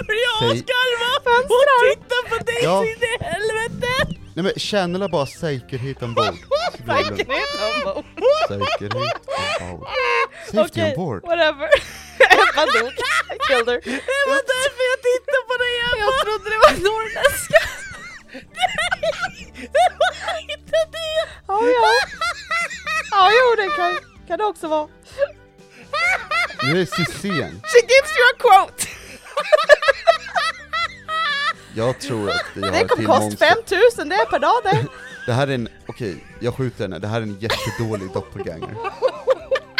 börjar 0.07 0.39
Säg- 0.39 0.51
asgarva! 0.51 1.11
Hon 1.47 1.65
tittar 1.95 2.29
på 2.29 2.43
dig 2.45 2.59
Ja. 2.63 2.83
in 2.85 2.89
i 2.89 3.23
helvete! 3.23 4.15
Nej 4.35 4.43
men 4.43 4.53
channela 4.57 5.07
bara 5.09 5.25
säkerhet 5.25 6.03
ombord. 6.03 6.25
Det. 6.25 6.33
Säkerhet 6.93 7.47
ombord. 7.85 8.05
Säkerhet 8.47 9.17
ombord. 9.61 9.87
Safety 10.45 10.81
Okej, 10.81 10.93
ombord. 10.97 11.21
whatever. 11.23 11.69
Ebba 12.19 12.65
dog. 12.65 12.91
Killed 13.47 13.67
her. 13.69 13.79
Det 13.85 14.25
var 14.31 14.41
därför 14.53 14.83
jag 14.91 14.99
tittade 15.09 15.41
på 15.49 15.55
dig 15.63 15.73
Ebba! 15.87 15.99
Jag 16.05 16.13
trodde 16.23 16.45
det 16.53 16.59
var 16.65 16.73
norrländska. 16.87 17.59
Nej! 18.33 19.53
Det 19.55 19.89
var 19.99 20.41
inte 20.41 20.77
det! 20.91 21.29
Ja, 21.47 21.59
ja. 21.61 21.93
Ja, 23.11 23.31
jo 23.31 23.55
det 23.63 23.69
kan, 23.75 23.99
kan 24.27 24.37
det 24.37 24.45
också 24.45 24.67
vara. 24.67 24.87
Nu 26.63 26.81
är 26.81 27.25
igen. 27.25 27.61
She 27.63 27.79
gives 27.81 28.13
you 28.17 28.25
a 28.33 28.37
quote! 28.39 28.87
Jag 31.75 31.99
tror 31.99 32.29
att 32.29 32.45
jag 32.55 32.63
har 32.63 32.71
Det 32.71 32.77
ett 32.77 32.87
till 32.87 33.05
kommer 33.05 33.19
kosta 33.19 33.23
monster. 33.23 33.45
5000 33.45 34.09
det 34.09 34.15
är 34.15 34.25
per 34.25 34.39
dag 34.39 34.61
det. 34.63 34.85
Det 35.25 35.33
här 35.33 35.47
är 35.47 35.51
en, 35.55 35.69
okej, 35.87 36.23
jag 36.39 36.55
skjuter 36.55 36.81
henne. 36.83 36.99
Det 36.99 37.07
här 37.07 37.17
är 37.17 37.21
en 37.21 37.39
jättedålig 37.39 38.13
doppelganger. 38.13 38.77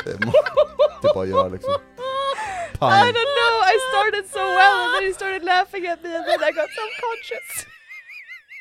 Det, 0.05 0.11
är 0.11 1.13
bara 1.13 1.23
att 1.23 1.29
göra 1.29 1.47
liksom. 1.47 1.73
I 1.73 2.77
Pang. 2.77 2.91
don't 2.91 3.33
know, 3.39 3.55
I 3.73 3.75
started 3.91 4.25
so 4.31 4.39
well 4.39 4.75
and 4.83 4.93
then 4.95 5.03
he 5.07 5.13
started 5.13 5.43
laughing 5.43 5.87
at 5.87 6.03
me 6.03 6.15
and 6.15 6.25
then 6.25 6.43
I 6.43 6.51
got 6.51 6.69
self-conscious. 6.77 7.78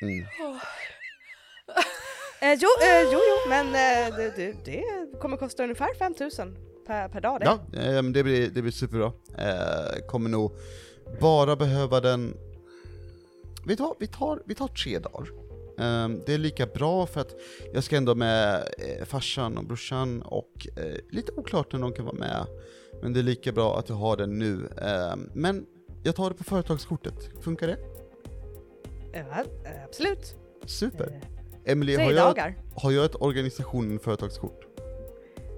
Mm. 0.02 0.24
Eh, 2.40 2.58
jo, 2.60 2.68
eh, 2.82 3.02
jo, 3.12 3.18
jo, 3.18 3.48
men 3.50 3.66
eh, 3.66 4.16
det, 4.16 4.32
det, 4.36 4.52
det 4.64 4.84
kommer 5.20 5.36
kosta 5.36 5.62
ungefär 5.62 5.94
5000 5.98 6.56
per, 6.86 7.08
per 7.08 7.20
dag 7.20 7.40
det. 7.40 7.46
Ja, 7.46 7.80
eh, 7.82 8.02
det 8.02 8.22
blir, 8.22 8.50
det 8.50 8.62
blir 8.62 8.72
superbra. 8.72 9.12
Eh, 9.38 10.06
kommer 10.06 10.30
nog 10.30 10.52
bara 11.20 11.56
behöva 11.56 12.00
den... 12.00 12.36
Vi 13.66 13.76
tar, 13.76 13.94
vi 14.00 14.06
tar, 14.06 14.42
vi 14.46 14.54
tar 14.54 14.68
tre 14.68 14.98
dagar. 14.98 15.28
Eh, 15.78 16.08
det 16.26 16.34
är 16.34 16.38
lika 16.38 16.66
bra 16.66 17.06
för 17.06 17.20
att 17.20 17.34
jag 17.74 17.84
ska 17.84 17.96
ändå 17.96 18.14
med 18.14 18.68
eh, 18.78 19.04
farsan 19.04 19.58
och 19.58 19.64
brorsan 19.64 20.22
och 20.22 20.66
lite 21.10 21.32
oklart 21.32 21.72
när 21.72 21.80
de 21.80 21.92
kan 21.92 22.04
vara 22.04 22.16
med. 22.16 22.46
Men 23.02 23.12
det 23.12 23.20
är 23.20 23.24
lika 23.24 23.52
bra 23.52 23.78
att 23.78 23.88
jag 23.88 23.96
har 23.96 24.16
den 24.16 24.38
nu. 24.38 24.68
Eh, 24.82 25.16
men 25.34 25.66
jag 26.04 26.16
tar 26.16 26.30
det 26.30 26.36
på 26.36 26.44
företagskortet. 26.44 27.30
Funkar 27.42 27.66
det? 27.66 27.97
Ja, 29.12 29.20
eh, 29.20 29.84
absolut. 29.84 30.34
Super. 30.66 31.20
Eh, 31.64 31.72
Emily, 31.72 31.96
har 31.96 32.12
jag, 32.12 32.54
har 32.74 32.90
jag 32.90 33.04
ett 33.04 33.14
organisationen 33.20 33.98
företagskort? 33.98 34.64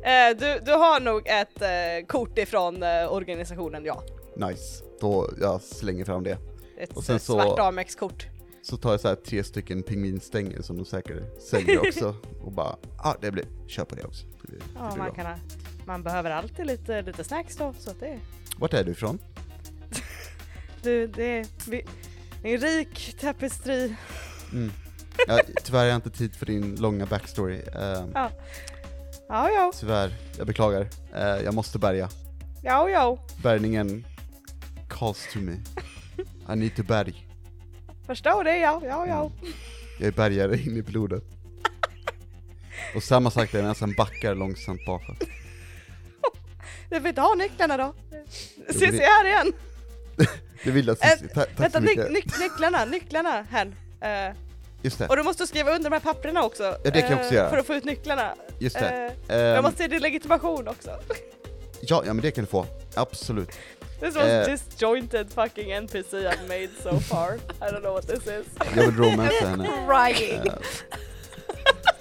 Eh, 0.03 0.37
du, 0.39 0.61
du 0.65 0.73
har 0.73 1.01
nog 1.01 1.23
ett 1.27 1.63
eh, 1.63 2.07
kort 2.07 2.39
ifrån 2.39 2.83
eh, 2.83 3.13
organisationen, 3.13 3.85
ja. 3.85 4.03
Nice. 4.37 4.85
Då 5.01 5.31
jag 5.41 5.63
slänger 5.63 6.05
fram 6.05 6.25
det. 6.25 6.39
Ett 6.79 6.97
Och 6.97 7.05
sen 7.05 7.15
eh, 7.17 7.21
så- 7.21 7.33
svart 7.33 7.59
Amex-kort. 7.59 8.27
Så 8.63 8.77
tar 8.77 8.91
jag 8.91 9.01
så 9.01 9.17
tre 9.17 9.45
stycken 9.45 9.83
pingvinstänger 9.83 10.63
som 10.63 10.77
de 10.77 10.85
säkert 10.85 11.43
säljer 11.43 11.79
också 11.89 12.15
och 12.45 12.53
bara, 12.53 12.77
ja 12.83 13.11
ah, 13.11 13.17
det 13.21 13.31
blir, 13.31 13.45
kör 13.67 13.85
på 13.85 13.95
det 13.95 14.05
också. 14.05 14.27
Det 14.43 14.49
blir, 14.49 14.59
det 14.59 14.65
Ja, 14.79 14.89
blir 14.95 14.99
man, 15.03 15.13
kan 15.15 15.27
ha, 15.27 15.35
man 15.87 16.03
behöver 16.03 16.31
alltid 16.31 16.67
lite, 16.67 17.03
lite 17.03 17.25
snacks 17.25 17.57
då, 17.57 17.75
så 17.79 17.91
att 17.91 18.01
det, 18.01 18.19
Vart 18.59 18.75
är 18.75 18.85
du 18.85 18.91
ifrån? 18.91 19.19
du, 20.83 21.07
det, 21.07 21.49
vi, 21.69 21.85
en 22.43 22.59
rik 22.59 23.17
tapestri. 23.21 23.97
Mm. 24.53 24.73
Ja, 25.27 25.41
tyvärr 25.65 25.79
har 25.79 25.87
jag 25.87 25.95
inte 25.97 26.11
tid 26.11 26.37
för 26.37 26.47
din 26.47 26.77
långa 26.77 27.07
backstory. 27.07 27.57
Ehm, 27.75 28.11
Ja. 28.15 28.31
Ja, 29.29 29.51
ja, 29.51 29.73
tyvärr, 29.81 30.15
jag 30.39 30.47
beklagar. 30.47 30.89
Eh, 31.15 31.21
jag 31.45 31.55
måste 31.55 31.79
bärga. 31.79 32.09
ja, 32.63 32.89
ja. 32.91 33.19
Bärgningen 33.43 34.07
calls 34.89 35.29
to 35.33 35.39
me. 35.39 35.53
I 36.53 36.57
need 36.57 36.77
to 36.77 36.83
bärg. 36.83 37.27
Förstår 38.07 38.45
det, 38.45 38.57
ja, 38.59 38.81
ja, 38.85 39.07
ja. 39.07 39.31
Jag 39.99 40.07
är 40.09 40.13
bärgare 40.13 40.59
in 40.61 40.77
i 40.77 40.83
blodet. 40.83 41.23
Och 42.97 43.03
samma 43.03 43.31
sak 43.31 43.53
där 43.53 43.59
jag 43.59 43.69
nästan 43.69 43.95
backar 43.97 44.35
långsamt 44.35 44.87
bakåt. 44.87 45.19
Du 46.91 46.99
vill 46.99 47.07
inte 47.09 47.21
ha 47.21 47.35
nycklarna 47.35 47.77
då? 47.77 47.95
det- 48.11 48.71
Ses 48.71 48.91
vi 48.95 48.99
här 49.05 49.25
igen? 49.27 49.53
Det 50.65 50.71
vill 50.71 50.87
jag 50.87 50.99
Cissi, 50.99 51.29
Ta- 51.29 51.35
tack 51.41 51.49
Vänta, 51.61 51.79
så 51.79 51.85
mycket. 51.85 52.11
nyc 52.13 52.39
nycklarna, 52.41 52.85
nycklarna 52.85 53.43
hen. 53.51 53.75
Eh, 54.01 54.35
Just 54.83 54.99
det, 54.99 55.07
och 55.09 55.17
du 55.17 55.23
måste 55.23 55.47
skriva 55.47 55.71
under 55.75 55.91
de 55.91 55.97
här 55.97 56.01
papperna 56.01 56.43
också. 56.43 56.63
Ja, 56.85 56.91
det 56.91 57.01
kan 57.03 57.11
jag 57.11 57.19
också 57.19 57.31
eh, 57.31 57.35
göra. 57.37 57.51
För 57.51 57.57
att 57.59 57.67
få 57.67 57.75
ut 57.75 57.85
nycklarna. 57.85 58.35
just 58.59 58.79
det. 58.79 59.13
Eh, 59.29 59.37
jag 59.37 59.57
Ehm, 59.57 59.63
måste 59.63 59.79
se 59.83 59.89
din 59.89 60.03
legitimation 60.03 60.69
också. 60.69 60.91
ja, 61.81 62.03
ja 62.07 62.13
men 62.15 62.21
det 62.23 62.31
kan 62.31 62.45
du 62.45 62.51
få. 62.51 62.67
Absolut. 62.95 63.51
This 64.01 64.15
was 64.17 64.25
Eh. 64.25 64.45
disjointed 64.47 65.33
fucking 65.33 65.71
NPC 65.73 66.13
I've 66.17 66.49
made 66.49 66.69
so 66.83 67.01
far. 67.01 67.35
I 67.35 67.73
don't 67.73 67.81
know 67.81 67.93
what 67.95 68.09
this 68.09 68.27
is. 68.27 68.47
Jag 68.77 68.83
vill 68.87 68.97
romansa 68.97 69.47
henne. 69.49 69.65
Crying. 69.89 70.41
Eh, 70.47 70.55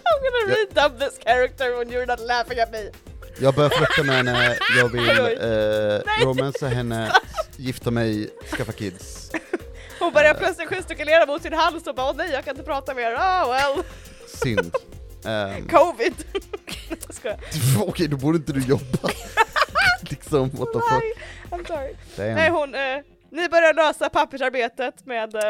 I'm 0.10 0.20
gonna 0.24 0.56
redub 0.56 1.00
this 1.00 1.18
character 1.24 1.78
when 1.78 1.90
you're 1.90 2.06
not 2.06 2.20
laughing 2.20 2.60
at 2.60 2.72
me. 2.72 2.92
Jag 3.42 3.54
börjar 3.56 3.70
flirta 3.70 4.04
med 4.04 4.16
henne, 4.16 4.58
jag 4.78 4.90
vill 4.90 5.10
eh, 5.10 6.26
romansa 6.26 6.68
henne, 6.68 7.12
gifta 7.58 7.92
mig, 7.92 8.30
skaffa 8.58 8.72
kids. 8.72 9.32
Hon 10.00 10.14
börjar 10.14 10.34
plötsligt 10.34 10.70
gestikulera 10.70 11.26
mot 11.26 11.42
sin 11.42 11.54
hals 11.54 11.88
och 11.88 11.96
bara 11.96 12.10
åh 12.10 12.16
nej 12.18 12.30
jag 12.32 12.46
kan 12.46 12.52
inte 12.56 12.64
prata 12.66 12.94
mer, 12.94 13.16
oh 13.16 13.50
well, 13.52 13.84
Synd. 14.44 14.76
Ehm, 15.26 15.68
covid. 15.68 16.14
Okej, 17.80 18.08
då 18.08 18.18
borde 18.18 18.38
inte 18.38 18.54
du 18.54 18.60
jobba. 18.62 19.10
liksom, 20.10 20.50
what 20.50 20.74
the 20.74 20.80
Nej, 20.80 21.14
fuck. 21.50 21.60
I'm 21.60 21.68
sorry. 21.68 21.94
Damn. 22.18 22.36
Nej 22.36 22.50
hon, 22.50 22.76
eh, 22.76 22.98
ni 23.32 23.50
börjar 23.50 23.74
lösa 23.74 24.10
pappersarbetet 24.10 25.06
med 25.06 25.36
eh, 25.36 25.42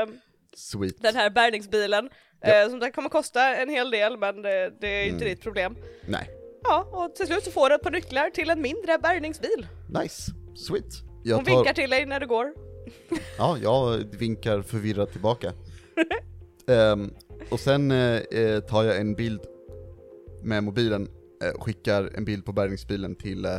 Sweet. 0.56 1.02
den 1.02 1.16
här 1.16 1.30
bärgningsbilen. 1.30 2.10
Ja. 2.42 2.50
Eh, 2.54 2.70
som 2.70 2.80
det 2.80 2.92
kommer 2.92 3.10
kosta 3.10 3.56
en 3.56 3.70
hel 3.70 3.92
del 3.92 4.18
men 4.18 4.42
det, 4.42 4.72
det 4.82 4.88
är 4.88 5.04
inte 5.04 5.16
Mm. 5.26 5.30
ditt 5.30 5.42
problem. 5.44 5.76
Nej, 6.06 6.30
Ja, 6.64 6.88
och 6.92 7.16
till 7.16 7.28
slut 7.28 7.44
så 7.44 7.52
får 7.52 7.70
du 7.70 7.76
ett 7.76 7.82
par 7.84 7.92
nycklar 7.92 8.30
till 8.30 8.50
en 8.50 8.62
mindre 8.62 8.98
bärgningsbil. 8.98 9.68
nice. 10.02 10.32
Sweet. 10.56 10.86
Hon 11.04 11.22
Jag 11.24 11.46
vinkar 11.46 11.64
tar, 11.64 11.74
till 11.74 11.90
dig 11.90 12.06
när 12.06 12.20
du 12.20 12.28
går. 12.28 12.54
ja, 13.38 13.58
jag 13.64 13.98
vinkar 14.20 14.62
förvirrat 14.62 15.12
tillbaka. 15.12 15.54
Ehm, 16.68 17.14
och 17.52 17.60
sen 17.60 17.92
eh, 17.92 18.60
tar 18.60 18.84
jag 18.84 18.98
en 18.98 19.16
bild 19.16 19.42
med 20.44 20.64
mobilen, 20.64 21.10
eh, 21.44 21.62
skickar 21.62 22.12
en 22.16 22.26
bild 22.26 22.46
på 22.46 22.52
bärgningsbilen 22.52 23.16
till, 23.16 23.46
eh, 23.46 23.52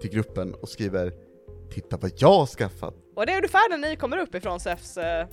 till 0.00 0.10
gruppen 0.10 0.54
och 0.54 0.68
skriver 0.68 1.12
Titta 1.70 1.96
vad 1.96 2.10
jag 2.16 2.28
har 2.32 2.46
skaffat! 2.46 2.94
Och 3.16 3.26
det 3.26 3.32
är 3.32 3.36
ungefär 3.36 3.70
när 3.70 3.78
ni 3.88 3.96
kommer 3.96 4.18
upp 4.18 4.34
ifrån 4.34 4.60
Sefs 4.60 4.96
eh, 4.96 5.26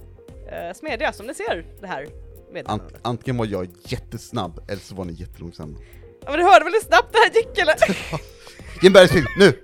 smedja 0.76 1.14
som 1.14 1.26
ni 1.26 1.34
ser 1.34 1.66
det 1.82 1.88
här 1.88 2.02
Ant, 2.04 2.12
meddelandet. 2.54 3.00
antingen 3.02 3.38
var 3.38 3.46
jag 3.46 3.68
jättesnabb, 3.84 4.60
eller 4.70 4.82
så 4.82 4.96
var 4.96 5.06
ni 5.06 5.14
jättelångsamma. 5.14 5.78
Ja, 6.26 6.32
men 6.32 6.40
du 6.40 6.46
hörde 6.46 6.66
väl 6.66 6.74
hur 6.74 6.80
snabbt 6.80 7.14
det 7.14 7.18
här 7.20 7.30
gick 7.34 7.58
eller? 7.58 7.76
Ge 8.82 8.88
en 8.88 8.94
bergsfilm, 8.94 9.26
nu! 9.38 9.64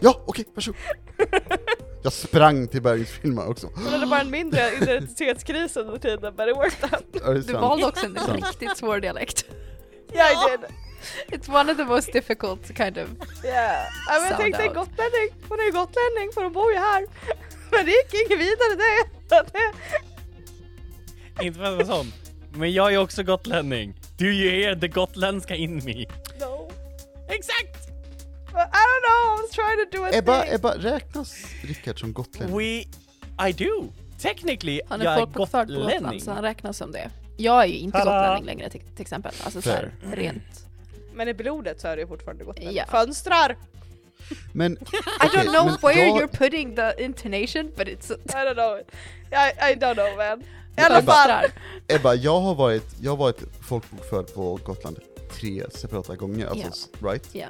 Ja, 0.00 0.22
okej, 0.26 0.44
varsågod! 0.54 0.80
Jag 2.02 2.12
sprang 2.12 2.68
till 2.68 2.82
bergsfilmen 2.82 3.48
också. 3.48 3.70
Hon 3.74 3.86
hade 3.86 4.06
bara 4.06 4.20
en 4.20 4.30
mindre 4.30 4.72
identitetskris 4.82 5.76
under 5.76 5.98
tiden, 5.98 6.36
but 6.36 6.48
it 6.48 6.56
worked 6.56 6.92
out. 6.92 7.22
Ja, 7.24 7.32
Du 7.32 7.52
valde 7.52 7.86
också 7.86 8.06
en 8.06 8.14
Sant. 8.14 8.46
riktigt 8.46 8.76
svår 8.76 9.00
dialekt. 9.00 9.44
Yeah, 10.14 10.30
I 10.32 10.50
did. 10.50 10.60
It's 11.40 11.60
one 11.60 11.72
of 11.72 11.76
the 11.78 11.84
most 11.84 12.12
difficult 12.12 12.66
kind 12.76 12.98
of... 12.98 13.08
Yeah. 13.44 13.86
Ja, 14.08 14.20
men 14.20 14.28
jag 14.30 14.38
tänkte 14.38 14.62
en 14.62 14.74
gotlänning, 14.74 15.28
hon 15.48 15.60
är 15.60 15.64
ju 15.64 15.72
gotlänning 15.72 16.32
för 16.34 16.42
hon 16.42 16.52
bor 16.52 16.72
ju 16.72 16.78
här. 16.78 17.06
Men 17.70 17.84
det 17.84 17.90
gick 17.90 18.14
inget 18.14 18.38
vidare 18.40 18.74
det. 18.76 19.08
Inte 21.44 21.58
för 21.58 21.66
att 21.66 21.74
vara 21.74 21.86
sån. 21.86 22.12
Men 22.54 22.72
jag 22.72 22.92
är 22.94 22.98
också 22.98 23.22
gotlänning. 23.22 23.94
Do 24.18 24.24
you 24.24 24.50
hear 24.50 24.74
the 24.74 24.88
gotländska 24.88 25.54
in 25.54 25.84
me? 25.84 26.06
No. 26.40 26.68
Exakt! 27.28 27.88
But 28.52 28.68
I 28.72 28.82
don't 28.88 29.02
know, 29.06 29.36
I 29.36 29.42
was 29.42 29.50
trying 29.50 29.78
to 29.78 29.96
do 29.96 30.04
a 30.04 30.10
Ebba, 30.12 30.42
thing. 30.42 30.54
Ebba, 30.54 30.74
räknas 30.78 31.44
Rickard 31.62 32.00
som 32.00 32.12
gotlänning? 32.12 32.56
We... 32.56 32.84
I 33.48 33.52
do. 33.52 33.92
Technically, 34.18 34.80
Han 34.88 35.00
är 35.00 35.04
jag 35.04 35.14
är 35.14 35.18
folkbokförd 35.18 35.68
på 35.68 35.74
Gotland 35.74 36.22
så 36.22 36.30
han 36.30 36.42
räknas 36.42 36.76
som 36.76 36.92
det. 36.92 37.10
Jag 37.36 37.62
är 37.62 37.66
ju 37.66 37.78
inte 37.78 37.98
Tada! 37.98 38.10
gotlänning 38.10 38.44
längre 38.44 38.70
till, 38.70 38.80
till 38.80 39.02
exempel. 39.02 39.32
Alltså 39.44 39.62
så 39.62 39.70
här, 39.70 39.92
rent. 40.12 40.66
Men 41.14 41.28
i 41.28 41.34
blodet 41.34 41.80
så 41.80 41.88
är 41.88 41.96
det 41.96 42.06
fortfarande 42.06 42.44
gotlänning. 42.44 42.76
Ja. 42.76 42.84
Fönstrar! 42.86 43.56
Men, 44.52 44.72
I 44.72 44.76
okej, 45.22 45.40
don't 45.40 45.52
know 45.52 45.78
where 45.82 46.06
you're 46.06 46.38
putting 46.38 46.76
the 46.76 47.04
intonation 47.04 47.72
but 47.76 47.88
it's... 47.88 48.12
I 48.28 48.44
don't 48.46 48.54
know. 48.54 48.78
I, 49.32 49.72
I 49.72 49.74
don't 49.74 49.94
know 49.94 50.16
man. 50.16 50.44
I 50.78 50.80
alla 50.80 50.98
Ebba. 50.98 51.12
fall. 51.12 51.28
Fönstrar. 51.40 51.62
Ebba, 51.88 52.14
jag 52.14 52.40
har 52.40 52.54
varit, 52.54 52.84
jag 53.00 53.10
har 53.12 53.16
varit 53.16 53.42
folkbokförd 53.68 54.34
på 54.34 54.58
Gotland 54.64 54.98
tre 55.32 55.64
separata 55.70 56.16
gånger, 56.16 56.46
alltså, 56.46 56.88
right? 57.00 57.28
Ja. 57.32 57.46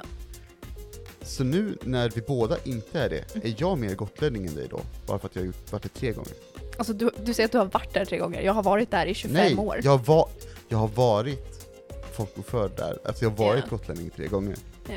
Så 1.21 1.43
nu 1.43 1.77
när 1.81 2.09
vi 2.09 2.21
båda 2.21 2.57
inte 2.63 2.99
är 2.99 3.09
det, 3.09 3.35
är 3.45 3.55
jag 3.57 3.77
mer 3.77 3.95
gotlänning 3.95 4.45
än 4.47 4.55
dig 4.55 4.67
då? 4.69 4.81
Bara 5.07 5.19
för 5.19 5.27
att 5.27 5.35
jag 5.35 5.43
har 5.43 5.53
varit 5.71 5.83
det 5.83 5.89
tre 5.89 6.11
gånger? 6.11 6.33
Alltså 6.77 6.93
du, 6.93 7.11
du 7.23 7.33
säger 7.33 7.45
att 7.47 7.51
du 7.51 7.57
har 7.57 7.65
varit 7.65 7.93
där 7.93 8.05
tre 8.05 8.17
gånger, 8.17 8.41
jag 8.41 8.53
har 8.53 8.63
varit 8.63 8.91
där 8.91 9.05
i 9.05 9.13
25 9.13 9.33
Nej, 9.33 9.55
år. 9.55 9.79
jag, 9.83 10.05
var, 10.05 10.29
jag 10.69 10.77
har 10.77 10.87
varit 10.87 11.67
folkbokförd 12.13 12.71
där. 12.77 12.97
Alltså 13.05 13.25
jag 13.25 13.29
har 13.29 13.37
varit 13.37 13.63
Ja. 13.69 13.69
gotlänning 13.77 14.09
tre 14.09 14.27
gånger. 14.27 14.55
Ja, 14.87 14.93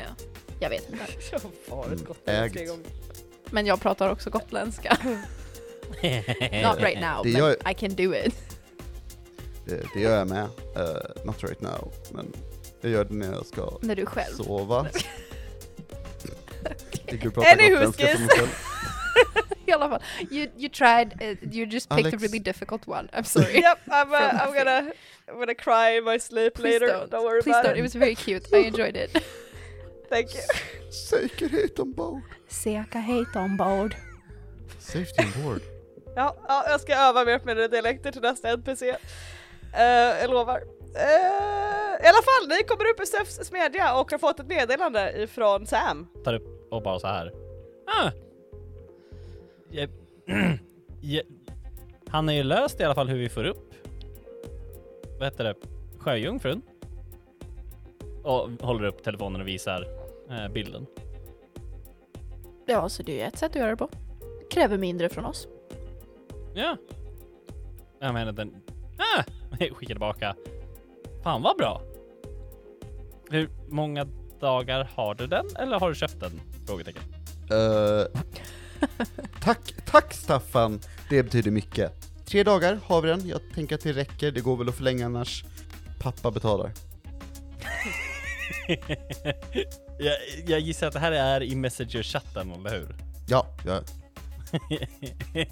jag 0.59 0.69
vet 0.69 0.89
inte. 0.91 1.03
Jag 1.31 1.39
har 1.69 1.77
varit 1.77 1.91
Mm, 1.93 2.05
gott 2.05 2.25
tre 2.25 2.35
ägt. 2.35 2.55
gånger. 2.69 2.85
Men 3.51 3.65
jag 3.65 3.81
pratar 3.81 4.09
också 4.11 4.29
gotländska. 4.29 4.97
Not 6.63 6.81
right 6.81 6.99
now, 6.99 7.23
Det 7.23 7.33
but 7.39 7.67
I 7.71 7.73
can 7.73 7.95
do 7.95 8.13
it. 8.13 8.35
Det, 9.65 9.83
det 9.93 9.99
gör 10.01 10.17
jag 10.17 10.27
med. 10.27 10.43
Uh, 10.77 11.25
not 11.25 11.43
right 11.43 11.61
now, 11.61 11.93
men 12.11 12.33
jag 12.81 12.91
gör 12.91 13.03
det 13.05 13.13
när 13.13 13.31
jag 13.33 13.45
ska 13.45 13.77
När 13.81 13.95
du 13.95 14.01
är 14.01 14.05
själv. 14.05 14.33
sova. 14.33 14.87
Jag 17.05 17.21
kan 17.21 17.31
prata 17.31 17.49
Anywho, 17.51 17.69
gotländska 17.85 18.07
för 18.07 18.19
mig 18.19 18.29
skis. 18.29 18.49
I 19.65 19.71
alla 19.71 19.89
fall, 19.89 20.01
you, 20.31 20.47
you 20.57 20.69
tried, 20.69 21.13
uh, 21.21 21.35
you 21.55 21.65
just 21.65 21.89
picked 21.89 22.13
a 22.13 22.17
really 22.17 22.39
difficult 22.39 22.87
one. 22.87 23.07
I'm 23.13 23.23
sorry. 23.23 23.53
Yep, 23.61 23.79
I'm, 23.87 24.11
uh, 24.13 24.39
I'm 24.41 24.53
gonna 24.53 24.91
I'm 25.27 25.39
gonna 25.39 25.55
cry 25.55 25.97
in 25.97 26.03
my 26.03 26.19
sleep 26.19 26.53
Please 26.55 26.73
later. 26.79 26.87
don't. 26.87 27.09
Don't 27.11 27.23
worry 27.25 27.41
Please 27.41 27.55
about 27.55 27.65
don't, 27.65 27.75
it 27.75 27.79
it. 27.79 27.81
was 27.83 27.93
very 27.95 28.15
cute. 28.15 28.47
I 28.53 28.57
enjoyed 28.67 28.95
it. 28.97 29.11
Thank 30.09 30.33
you. 30.33 30.41
Säkerhet 31.09 31.79
ombord. 31.79 32.21
Säkerhet 32.49 33.35
ombord. 33.35 33.95
Safety 34.79 35.23
ombord. 35.23 35.61
Ja, 36.15 36.35
ja, 36.47 36.63
jag 36.67 36.81
ska 36.81 36.95
öva 36.95 37.25
mer 37.25 37.39
på 37.39 37.47
mina 37.47 37.67
dialekter 37.67 38.11
till 38.11 38.21
nästa 38.21 38.49
NPC. 38.49 38.81
Uh, 38.91 38.97
jag 40.21 40.29
lovar. 40.29 40.63
Eh, 40.95 42.05
I 42.05 42.07
alla 42.07 42.21
fall, 42.23 42.47
ni 42.49 42.63
kommer 42.63 42.89
upp 42.89 43.01
i 43.01 43.05
Stephs 43.05 43.47
smedja 43.47 43.99
och 43.99 44.11
har 44.11 44.17
fått 44.17 44.39
ett 44.39 44.47
meddelande 44.47 45.23
ifrån 45.23 45.67
Sam. 45.67 46.07
tar 46.23 46.33
upp 46.33 46.67
och 46.71 46.83
bara 46.83 46.99
så 46.99 47.07
här. 47.07 47.31
Ah. 47.87 48.11
Ja, 49.69 49.87
ja, 51.01 51.21
han 52.09 52.27
har 52.27 52.35
ju 52.35 52.43
löst 52.43 52.79
i 52.79 52.83
alla 52.83 52.95
fall 52.95 53.07
hur 53.09 53.17
vi 53.17 53.29
får 53.29 53.43
upp, 53.43 53.73
vad 55.19 55.23
heter 55.23 55.43
det, 55.43 55.55
sjöjungfrun. 55.99 56.61
Och 58.23 58.49
håller 58.61 58.83
upp 58.83 59.03
telefonen 59.03 59.41
och 59.41 59.47
visar 59.47 59.87
eh, 60.29 60.51
bilden. 60.53 60.85
Ja, 62.65 62.89
så 62.89 63.03
det 63.03 63.21
är 63.21 63.27
ett 63.27 63.37
sätt 63.37 63.51
att 63.51 63.55
göra 63.55 63.69
det 63.69 63.77
på. 63.77 63.89
Kräver 64.51 64.77
mindre 64.77 65.09
från 65.09 65.25
oss. 65.25 65.47
Ja. 66.53 66.77
Jag 67.99 68.13
menar 68.13 68.31
den, 68.31 68.55
ah! 68.97 69.23
Skickar 69.59 69.85
tillbaka. 69.85 70.35
Fan 71.23 71.41
vad 71.41 71.57
bra. 71.57 71.81
Hur 73.29 73.49
många 73.69 74.07
dagar 74.39 74.89
har 74.95 75.15
du 75.15 75.27
den 75.27 75.45
eller 75.59 75.79
har 75.79 75.89
du 75.89 75.95
köpt 75.95 76.19
den? 76.19 76.41
Frågetecken. 76.67 77.03
Eh, 77.51 78.21
tack, 79.41 79.73
tack 79.85 80.13
Staffan, 80.13 80.79
det 81.09 81.23
betyder 81.23 81.51
mycket. 81.51 81.93
Tre 82.25 82.43
dagar 82.43 82.79
har 82.85 83.01
vi 83.01 83.09
den, 83.09 83.27
jag 83.27 83.41
tänker 83.55 83.75
att 83.75 83.81
det 83.81 83.93
räcker, 83.93 84.31
det 84.31 84.41
går 84.41 84.57
väl 84.57 84.69
att 84.69 84.75
förlänga 84.75 85.05
annars. 85.05 85.43
Pappa 85.99 86.31
betalar. 86.31 86.71
jag, 89.99 90.15
jag 90.47 90.59
gissar 90.59 90.87
att 90.87 90.93
det 90.93 90.99
här 90.99 91.11
är 91.11 91.43
i 91.43 91.55
Messenger-chatten, 91.55 92.51
eller 92.51 92.69
hur? 92.69 92.95
Ja, 93.27 93.47
ja. 93.65 93.81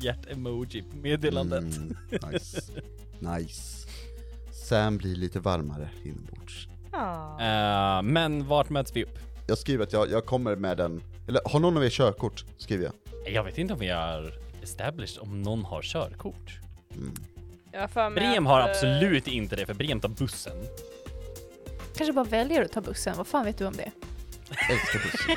Hjärt-emoji 0.00 0.82
på 0.90 0.96
meddelandet. 0.96 1.76
Mm, 1.76 1.96
nice. 2.32 2.60
Nice. 3.18 3.88
Sam 4.52 4.98
blir 4.98 5.16
lite 5.16 5.40
varmare 5.40 5.88
inombords. 6.04 6.68
Eh, 7.40 8.02
men 8.02 8.46
vart 8.46 8.70
möts 8.70 8.96
vi 8.96 9.04
upp? 9.04 9.18
Jag 9.46 9.58
skriver 9.58 9.84
att 9.84 9.92
jag, 9.92 10.10
jag 10.10 10.26
kommer 10.26 10.56
med 10.56 10.76
den, 10.76 11.02
eller 11.28 11.40
har 11.44 11.60
någon 11.60 11.76
av 11.76 11.84
er 11.84 11.90
körkort? 11.90 12.44
Skriver 12.58 12.84
jag. 12.84 12.94
Jag 13.34 13.44
vet 13.44 13.58
inte 13.58 13.74
om 13.74 13.80
vi 13.80 13.88
har 13.88 14.32
established 14.62 15.22
om 15.22 15.42
någon 15.42 15.64
har 15.64 15.82
körkort. 15.82 16.58
Mm. 16.94 17.14
Jag 17.72 17.80
har 17.80 18.10
Brem 18.10 18.46
att, 18.46 18.52
har 18.52 18.60
eh, 18.60 18.66
absolut 18.66 19.28
inte 19.28 19.56
det, 19.56 19.66
för 19.66 19.74
Brem 19.74 20.00
tar 20.00 20.08
bussen. 20.08 20.56
Kanske 21.96 22.12
bara 22.12 22.24
väljer 22.24 22.64
att 22.64 22.72
ta 22.72 22.80
bussen, 22.80 23.16
vad 23.16 23.26
fan 23.26 23.44
vet 23.44 23.58
du 23.58 23.66
om 23.66 23.76
det? 23.76 23.90
Älskar 24.70 25.00
bussen. 25.12 25.36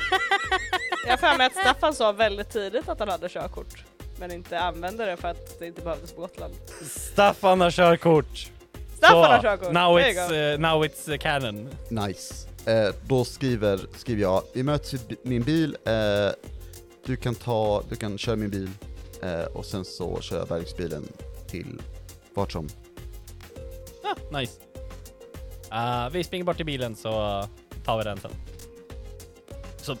Jag 1.06 1.12
har 1.12 1.16
för 1.16 1.38
mig 1.38 1.46
att 1.46 1.52
Staffan 1.52 1.94
sa 1.94 2.12
väldigt 2.12 2.50
tidigt 2.50 2.88
att 2.88 2.98
han 2.98 3.08
hade 3.08 3.28
körkort. 3.28 3.84
Men 4.24 4.32
inte 4.32 4.60
använde 4.60 5.04
det 5.06 5.16
för 5.16 5.28
att 5.28 5.58
det 5.58 5.66
inte 5.66 5.82
behövdes 5.82 6.12
på 6.12 6.20
Gotland. 6.20 6.54
Staffan 6.90 7.60
har 7.60 7.70
körkort! 7.70 8.50
Staffan 8.96 9.22
har 9.30 9.42
körkort! 9.42 9.72
Now 9.72 9.98
There 9.98 10.12
you 10.12 10.20
it's, 10.22 10.52
eh, 10.54 10.58
now 10.60 10.84
it's 10.84 11.10
uh, 11.12 11.18
canon. 11.18 11.68
Nice. 11.88 12.48
Eh, 12.66 12.94
då 13.06 13.24
skriver, 13.24 13.80
skriver 13.96 14.22
jag, 14.22 14.42
vi 14.52 14.62
möts 14.62 14.94
i 14.94 14.98
bi- 15.08 15.16
min 15.22 15.42
bil, 15.42 15.76
eh, 15.84 15.92
du 17.06 17.16
kan 17.16 17.34
ta, 17.34 17.82
du 17.88 17.96
kan 17.96 18.18
köra 18.18 18.36
min 18.36 18.50
bil, 18.50 18.70
eh, 19.22 19.42
och 19.44 19.64
sen 19.64 19.84
så 19.84 20.20
kör 20.20 20.38
jag 20.38 20.48
bergsbilen 20.48 21.08
till 21.46 21.80
vart 22.34 22.52
som. 22.52 22.68
Ah, 24.04 24.38
nice. 24.38 24.60
Eh, 25.72 26.10
vi 26.12 26.24
springer 26.24 26.44
bort 26.44 26.56
till 26.56 26.66
bilen 26.66 26.96
så 26.96 27.10
tar 27.84 27.98
vi 27.98 28.04
den 28.04 28.18
sen. 28.20 28.30
Så 29.76 29.96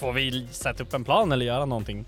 får 0.00 0.12
vi 0.12 0.46
sätta 0.50 0.82
upp 0.82 0.94
en 0.94 1.04
plan 1.04 1.32
eller 1.32 1.46
göra 1.46 1.64
någonting. 1.64 2.04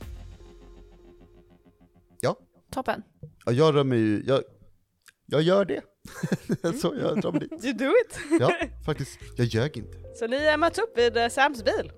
Toppen. 2.71 3.03
Ja, 3.45 3.53
jag 3.53 3.75
rör 3.75 3.85
mig 3.85 3.99
ju, 3.99 4.23
jag, 4.27 4.43
jag 5.27 5.43
gör 5.43 5.64
det. 5.64 5.83
så 6.81 6.95
jag 7.01 7.21
drar 7.21 7.33
mig 7.33 7.41
dit. 7.41 7.53
You 7.64 7.73
do 7.75 7.85
it! 7.85 8.41
Ja, 8.41 8.53
faktiskt, 8.87 9.18
jag 9.37 9.47
ljög 9.47 9.77
inte. 9.77 9.99
Så 10.14 10.27
ni 10.27 10.57
möts 10.57 10.79
upp 10.79 10.99
vid 10.99 11.16
eh, 11.16 11.29
Sams 11.29 11.64
bil. 11.64 11.93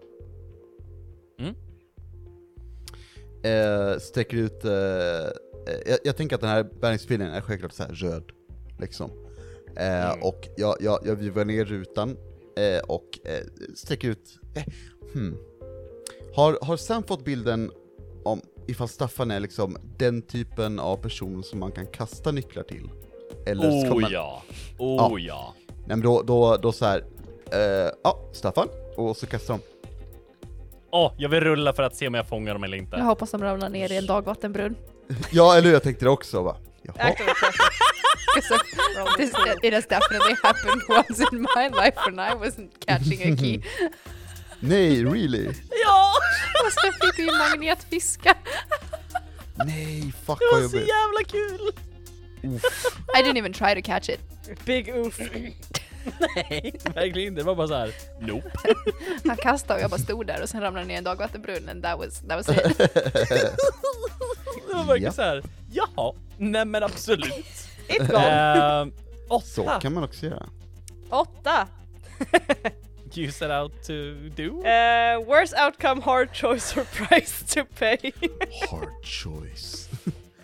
Eh, 3.45 3.99
sträcker 3.99 4.37
ut, 4.37 4.65
eh, 4.65 4.73
eh, 4.73 5.81
jag, 5.87 5.99
jag 6.05 6.17
tänker 6.17 6.35
att 6.35 6.41
den 6.41 6.51
här 6.51 6.65
bärgningsbilen 6.81 7.29
är 7.29 7.41
självklart 7.41 7.73
så 7.73 7.83
här 7.83 7.93
röd, 7.93 8.33
liksom. 8.81 9.11
Eh, 9.77 10.11
Mm. 10.11 10.23
Och 10.23 10.49
jag, 10.57 10.77
jag, 10.81 10.99
jag 11.05 11.17
vivar 11.17 11.45
ner 11.45 11.65
rutan 11.65 12.17
eh, 12.57 12.83
och 12.89 13.19
eh, 13.25 13.45
sträcker 13.75 14.09
ut, 14.09 14.39
eh, 14.55 14.65
hmm. 15.13 15.37
Har, 16.35 16.59
har 16.63 16.77
Sam 16.77 17.03
fått 17.03 17.25
bilden 17.25 17.71
ifall 18.67 18.89
Staffan 18.89 19.31
är 19.31 19.41
liksom 19.41 19.77
den 19.99 20.23
typen 20.23 20.79
av 20.79 20.97
person 20.97 21.43
som 21.45 21.61
man 21.61 21.73
kan 21.73 21.87
kasta 21.87 22.33
nycklar 22.33 22.63
till? 22.63 22.91
Eller 23.47 23.81
ska 23.81 23.95
Oh 23.95 24.01
man, 24.01 24.13
ja, 24.13 24.43
oh 24.79 25.23
ja. 25.23 25.55
Nej 25.69 25.97
men 25.97 26.01
då, 26.01 26.23
då, 26.23 26.57
då 26.57 26.73
så 26.73 26.85
här. 26.85 27.05
Eh, 27.53 27.91
ja, 28.05 28.31
Staffan, 28.33 28.69
och 28.97 29.17
så 29.17 29.27
kastar 29.27 29.55
de. 29.55 29.61
Åh, 30.91 31.13
jag 31.19 31.29
vill 31.29 31.41
rulla 31.41 31.73
för 31.73 31.83
att 31.83 31.97
se 31.97 32.07
om 32.07 32.15
jag 32.15 32.29
fångar 32.29 32.53
dem 32.55 32.65
eller 32.65 32.77
inte. 32.77 32.97
Jag 32.97 33.05
hoppas 33.05 33.31
de 33.31 33.43
ramlar 33.43 33.69
ner 33.69 33.93
i 33.93 33.97
en 33.97 34.07
dagvattenbrunn. 34.07 34.77
Ja, 35.33 35.57
eller 35.57 35.67
hur? 35.67 35.73
jag 35.73 35.83
tänkte 35.83 36.05
det 36.05 36.11
också 36.11 36.43
va. 36.43 36.57
Jaha. 36.83 37.15
This, 39.17 39.31
it 39.63 39.75
has 39.75 39.87
definitely 39.87 40.35
happened 40.43 40.83
once 40.89 41.21
in 41.33 41.43
my 41.57 41.69
life 41.69 41.97
when 42.07 42.19
I 42.19 42.35
wasn't 42.35 42.71
catching 42.87 43.33
a 43.33 43.37
key. 43.37 43.61
Nej, 44.63 45.05
really? 45.05 45.45
Ja! 45.85 46.13
Och 46.67 46.73
så 46.73 46.93
fick 47.07 47.19
vi 47.19 47.27
magnetfiska. 47.39 48.35
Nej, 49.55 50.13
fuck 50.27 50.39
Det 50.39 50.45
vad 50.53 50.63
var 50.63 50.69
så 50.69 50.77
jobbigt. 50.77 50.89
jävla 50.89 51.25
kul! 51.29 51.71
Uff. 52.55 52.87
I 53.19 53.23
didn't 53.23 53.39
even 53.39 53.53
try 53.53 53.75
to 53.83 53.87
catch 53.87 54.09
it. 54.09 54.21
Big 54.65 54.89
oof. 54.97 55.19
Nej, 56.21 56.75
verkligen 56.95 57.29
inte. 57.29 57.41
Det 57.41 57.45
var 57.47 57.55
bara 57.55 57.69
så 57.69 57.75
här. 57.75 57.93
nope. 58.21 58.51
Han 59.25 59.37
kastade 59.37 59.75
och 59.79 59.83
jag 59.83 59.91
bara 59.91 60.01
stod 60.01 60.27
där 60.27 60.43
och 60.43 60.49
sen 60.49 60.61
ramlade 60.61 60.87
ner 60.87 60.95
i 60.95 60.99
en 60.99 61.05
dagvattenbrunn 61.05 61.69
and 61.69 61.83
that 61.83 61.99
was, 61.99 62.21
that 62.29 62.47
was 62.47 62.49
it. 62.49 62.79
Det 64.69 64.75
var 64.77 64.85
verkligen 64.85 65.03
Ja. 65.03 65.13
så 65.13 65.23
här. 65.23 65.43
jaha, 65.73 66.13
nej 66.39 66.65
men 66.65 66.83
absolut. 66.83 67.45
It's 67.89 68.07
gone. 68.07 68.83
Ehm, 68.83 68.93
åtta. 69.29 69.47
Så 69.47 69.65
kan 69.83 69.93
man 69.95 70.05
också 70.05 70.27
göra. 70.27 70.49
Åtta. 71.11 71.69
You 73.15 73.31
set 73.31 73.51
out 73.51 73.73
to 73.85 74.15
do? 74.35 74.65
Uh, 74.65 75.21
worst 75.27 75.55
outcome, 75.55 76.01
hard 76.01 76.33
choice 76.33 76.77
or 76.77 76.85
price 76.95 77.43
to 77.55 77.65
pay. 77.65 78.13
Hard 78.71 79.03
choice. 79.03 79.89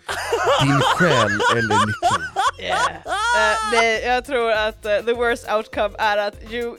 Din 0.61 0.81
själ 0.81 1.39
eller 1.57 1.85
nyckeln? 1.87 2.23
Yeah. 2.59 2.97
Uh, 3.05 3.71
nej, 3.71 4.03
jag 4.05 4.25
tror 4.25 4.51
att 4.51 4.85
uh, 4.85 5.05
the 5.05 5.13
worst 5.13 5.49
outcome 5.49 5.95
är 5.99 6.17
att 6.17 6.51
you 6.51 6.77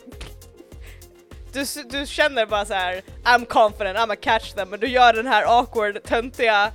du, 1.52 1.64
du 1.90 2.06
känner 2.06 2.46
bara 2.46 2.64
så 2.64 2.74
här: 2.74 3.02
I'm 3.24 3.46
confident, 3.46 3.98
I'm 3.98 4.12
a 4.12 4.16
catch 4.16 4.52
them, 4.52 4.68
men 4.68 4.80
du 4.80 4.86
gör 4.86 5.12
den 5.12 5.26
här 5.26 5.44
awkward, 5.60 6.02
töntiga 6.02 6.72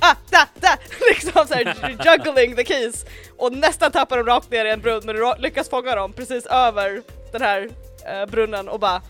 Ah, 0.00 0.14
da, 0.30 0.46
da! 0.60 0.76
Liksom 1.10 1.46
såhär 1.46 1.96
juggling 2.04 2.56
the 2.56 2.64
keys 2.64 3.04
och 3.38 3.52
nästan 3.52 3.92
tappar 3.92 4.16
dem 4.16 4.26
rakt 4.26 4.50
ner 4.50 4.64
i 4.64 4.70
en 4.70 4.80
brunn 4.80 5.02
men 5.04 5.16
du 5.16 5.34
lyckas 5.38 5.68
fånga 5.68 5.94
dem 5.94 6.12
precis 6.12 6.46
över 6.46 7.02
den 7.32 7.42
här 7.42 7.68
eh, 8.06 8.26
brunnen 8.30 8.68
och 8.68 8.80
bara 8.80 9.02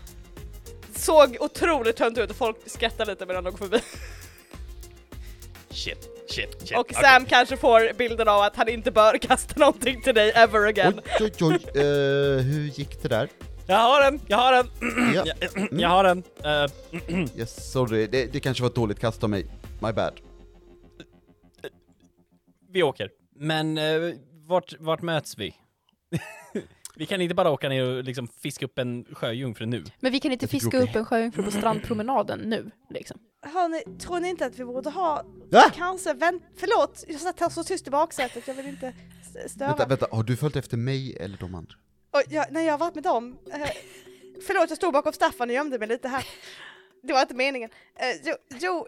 såg 0.95 1.37
otroligt 1.39 1.95
tönt 1.95 2.17
ut 2.17 2.29
och 2.29 2.35
folk 2.35 2.57
skrattade 2.65 3.11
lite 3.11 3.25
medan 3.25 3.43
de 3.43 3.49
går 3.51 3.57
förbi. 3.57 3.79
Shit, 5.69 6.09
shit, 6.29 6.61
shit. 6.67 6.77
Och. 6.77 6.91
Sam 6.93 7.25
kanske 7.25 7.57
får 7.57 7.93
bilden 7.93 8.27
av 8.27 8.41
att 8.41 8.55
han 8.55 8.69
inte 8.69 8.91
bör 8.91 9.17
kasta 9.21 9.59
någonting 9.59 10.01
till 10.01 10.15
dig 10.15 10.31
ever 10.35 10.67
again. 10.67 11.01
Oj, 11.19 11.31
oj, 11.41 11.59
oj. 11.75 11.81
Eh, 11.81 12.41
hur 12.43 12.79
gick 12.79 13.01
det 13.01 13.07
där? 13.07 13.29
Jag 13.67 13.77
har 13.77 14.01
den! 14.01 14.19
Jag 14.27 14.37
har 14.37 14.51
den! 14.53 14.67
Ja. 15.15 15.25
Jag, 15.41 15.81
jag 15.81 15.89
har 15.89 16.03
den! 16.03 16.23
Eh, 16.43 17.25
Yes, 17.37 17.71
sorry, 17.71 18.07
det, 18.07 18.25
det 18.25 18.39
kanske 18.39 18.63
var 18.63 18.69
ett 18.69 18.75
dåligt 18.75 18.99
kast 18.99 19.23
av 19.23 19.29
mig. 19.29 19.45
My 19.79 19.91
bad. 19.91 20.13
vi 22.69 22.83
åker. 22.83 23.09
Men 23.35 23.77
eh, 23.77 24.13
vart, 24.47 24.73
vart 24.79 25.01
möts 25.01 25.37
vi? 25.37 25.55
vi 26.95 27.05
kan 27.05 27.21
inte 27.21 27.35
bara 27.35 27.51
åka 27.51 27.69
ner 27.69 27.83
och 27.83 28.03
liksom 28.03 28.27
fiska 28.27 28.65
upp 28.65 28.79
en 28.79 29.05
sjöjungfru 29.11 29.65
nu. 29.65 29.83
Men 29.99 30.11
vi 30.11 30.19
kan 30.19 30.31
inte 30.31 30.47
fiska 30.47 30.77
upp 30.77 30.95
en 30.95 31.05
sjöjungfru 31.05 31.43
på 31.43 31.51
strandpromenaden 31.51 32.39
nu, 32.39 32.71
liksom. 32.89 33.19
Har 33.53 33.69
ni, 33.69 33.97
tror 33.99 34.19
ni 34.19 34.29
inte 34.29 34.45
att 34.45 34.59
vi 34.59 34.65
borde 34.65 34.89
ha, 34.89 35.25
Ah! 35.51 35.69
kanske, 35.75 36.13
vänt, 36.13 36.43
förlåt, 36.57 37.03
jag 37.07 37.19
satt 37.19 37.39
här 37.39 37.49
så 37.49 37.63
tyst 37.63 37.87
i 37.87 37.89
baksätet, 37.89 38.47
jag 38.47 38.55
vill 38.55 38.67
inte 38.67 38.93
störa. 39.47 39.67
Vänta, 39.67 39.85
vänta, 39.85 40.07
har 40.11 40.23
du 40.23 40.37
följt 40.37 40.55
efter 40.55 40.77
mig 40.77 41.17
eller 41.17 41.37
de 41.37 41.55
andra? 41.55 41.73
Och 42.11 42.21
jag, 42.29 42.51
när 42.51 42.61
jag 42.61 42.73
har 42.73 42.77
varit 42.77 42.95
med 42.95 43.03
dem, 43.03 43.37
eh, 43.53 43.69
förlåt 44.47 44.69
jag 44.69 44.77
stod 44.77 44.93
bakom 44.93 45.13
Staffan 45.13 45.49
och 45.49 45.55
gömde 45.55 45.79
mig 45.79 45.87
lite 45.87 46.07
här. 46.07 46.25
Det 47.03 47.13
var 47.13 47.21
inte 47.21 47.33
meningen. 47.35 47.69
Eh, 47.95 48.21
jo, 48.23 48.33
jo, 48.59 48.87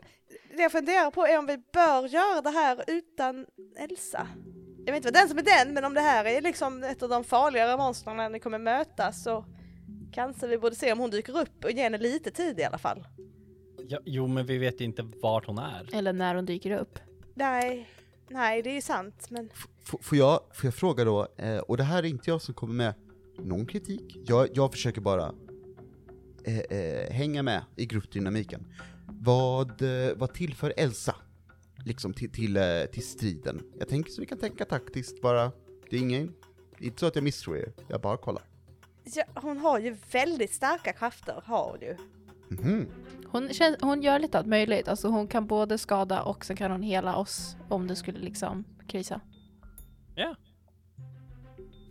det 0.55 0.61
jag 0.61 0.71
funderar 0.71 1.11
på 1.11 1.25
är 1.27 1.39
om 1.39 1.45
vi 1.45 1.57
bör 1.73 2.07
göra 2.07 2.41
det 2.41 2.49
här 2.49 2.83
utan 2.87 3.45
Elsa. 3.77 4.27
Jag 4.87 4.93
vet 4.93 5.05
inte 5.05 5.07
vad 5.07 5.21
den 5.21 5.29
som 5.29 5.37
är 5.37 5.65
den, 5.65 5.73
men 5.73 5.85
om 5.85 5.93
det 5.93 6.01
här 6.01 6.25
är 6.25 6.41
liksom 6.41 6.83
ett 6.83 7.03
av 7.03 7.09
de 7.09 7.23
farligare 7.23 7.77
monstren 7.77 8.31
ni 8.31 8.39
kommer 8.39 8.59
möta 8.59 9.11
så 9.11 9.45
kanske 10.11 10.47
vi 10.47 10.57
borde 10.57 10.75
se 10.75 10.91
om 10.91 10.99
hon 10.99 11.09
dyker 11.09 11.39
upp 11.41 11.63
och 11.63 11.71
ge 11.71 11.83
henne 11.83 11.97
lite 11.97 12.31
tid 12.31 12.59
i 12.59 12.63
alla 12.63 12.77
fall. 12.77 13.07
Ja, 13.87 13.99
jo, 14.05 14.27
men 14.27 14.45
vi 14.45 14.57
vet 14.57 14.81
ju 14.81 14.85
inte 14.85 15.01
vart 15.21 15.45
hon 15.45 15.57
är. 15.57 15.89
Eller 15.95 16.13
när 16.13 16.35
hon 16.35 16.45
dyker 16.45 16.71
upp. 16.79 16.99
Nej, 17.33 17.89
nej 18.29 18.61
det 18.61 18.69
är 18.69 18.73
ju 18.73 18.81
sant 18.81 19.29
men 19.29 19.49
F- 19.53 19.95
får, 20.01 20.17
jag, 20.17 20.39
får 20.53 20.67
jag 20.67 20.73
fråga 20.75 21.03
då, 21.03 21.27
eh, 21.37 21.57
och 21.57 21.77
det 21.77 21.83
här 21.83 21.97
är 22.03 22.07
inte 22.07 22.29
jag 22.29 22.41
som 22.41 22.53
kommer 22.53 22.73
med 22.73 22.93
någon 23.37 23.65
kritik, 23.65 24.17
jag, 24.25 24.47
jag 24.53 24.71
försöker 24.71 25.01
bara 25.01 25.31
eh, 26.43 26.59
eh, 26.59 27.11
hänga 27.11 27.43
med 27.43 27.61
i 27.75 27.85
gruppdynamiken. 27.85 28.67
Vad, 29.07 29.81
eh, 29.81 30.15
vad 30.15 30.33
tillför 30.33 30.73
Elsa? 30.77 31.15
Liksom 31.85 32.13
till, 32.13 32.31
till, 32.31 32.57
eh, 32.57 32.63
till 32.91 33.07
striden. 33.07 33.61
Jag 33.79 33.87
tänker 33.87 34.11
så 34.11 34.21
vi 34.21 34.27
kan 34.27 34.37
tänka 34.37 34.65
taktiskt 34.65 35.21
bara, 35.21 35.51
det 35.89 35.95
är 35.97 35.99
ingen, 35.99 36.33
inte 36.79 36.99
så 36.99 37.05
att 37.05 37.15
jag 37.15 37.23
misstror 37.23 37.57
er, 37.57 37.73
jag 37.87 38.01
bara 38.01 38.17
kollar. 38.17 38.43
ja, 39.03 39.23
hon 39.35 39.57
har 39.57 39.79
ju 39.79 39.97
väldigt 40.11 40.53
starka 40.53 40.93
krafter, 40.93 41.41
har 41.45 41.71
hon 41.71 41.81
ju. 41.81 41.97
Mhm. 42.49 42.87
Hon, 43.27 43.49
känns, 43.53 43.77
hon 43.81 44.01
gör 44.01 44.19
lite 44.19 44.37
allt 44.37 44.47
möjligt. 44.47 44.87
Alltså 44.87 45.07
hon 45.07 45.27
kan 45.27 45.47
både 45.47 45.77
skada 45.77 46.21
och 46.21 46.45
så 46.45 46.55
kan 46.55 46.71
hon 46.71 46.81
hela 46.81 47.15
oss 47.15 47.55
om 47.69 47.87
det 47.87 47.95
skulle 47.95 48.19
liksom 48.19 48.63
krisa. 48.87 49.21
Ja. 50.15 50.35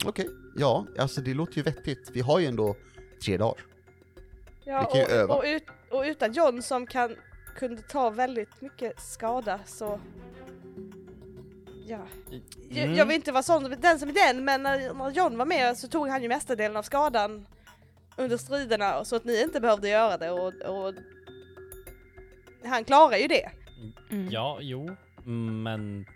Okej, 0.05 0.29
ja, 0.57 0.87
alltså 0.99 1.21
det 1.21 1.35
låter 1.35 1.57
ju 1.57 1.63
vettigt. 1.63 2.11
Vi 2.13 2.21
har 2.21 2.39
ju 2.39 2.47
ändå 2.47 2.77
tre 3.25 3.37
dagar. 3.37 3.61
Ja, 4.65 4.81
Vi 4.81 4.93
kan 4.93 5.01
ju 5.01 5.05
och, 5.07 5.11
öva. 5.23 5.35
Och, 5.35 5.45
ut, 5.47 5.63
och 5.91 6.03
utan 6.07 6.33
John 6.33 6.63
som 6.63 6.87
kan, 6.87 7.17
kunde 7.57 7.83
ta 7.83 8.11
väldigt 8.11 8.61
mycket 8.61 9.01
skada 9.01 9.61
så... 9.67 10.01
Ja. 11.87 11.99
Jag, 12.69 12.85
Mm. 12.85 12.97
jag 12.97 13.07
vill 13.07 13.17
inte 13.17 13.33
vara 13.33 13.43
sån, 13.43 13.75
den 13.81 13.99
som 13.99 14.09
är 14.09 14.13
den, 14.13 14.45
men 14.45 14.63
när, 14.63 14.95
när 14.95 15.11
John 15.11 15.39
var 15.39 15.47
med 15.47 15.77
så 15.77 15.89
tog 15.89 16.09
han 16.09 16.23
ju 16.23 16.29
mestadelen 16.29 16.77
av 16.77 16.83
skadan 16.83 17.47
under 18.17 18.37
striderna 18.37 19.05
så 19.05 19.17
att 19.17 19.25
ni 19.25 19.43
inte 19.43 19.61
behövde 19.61 19.89
göra 19.89 20.17
det 20.19 20.31
och, 20.31 20.47
och 20.63 20.95
han 22.65 22.85
klarar 22.85 23.17
ju 23.17 23.29
det. 23.29 23.51
Mm. 24.11 24.29
Ja, 24.31 24.59
jo, 24.61 24.97
men 25.63 26.07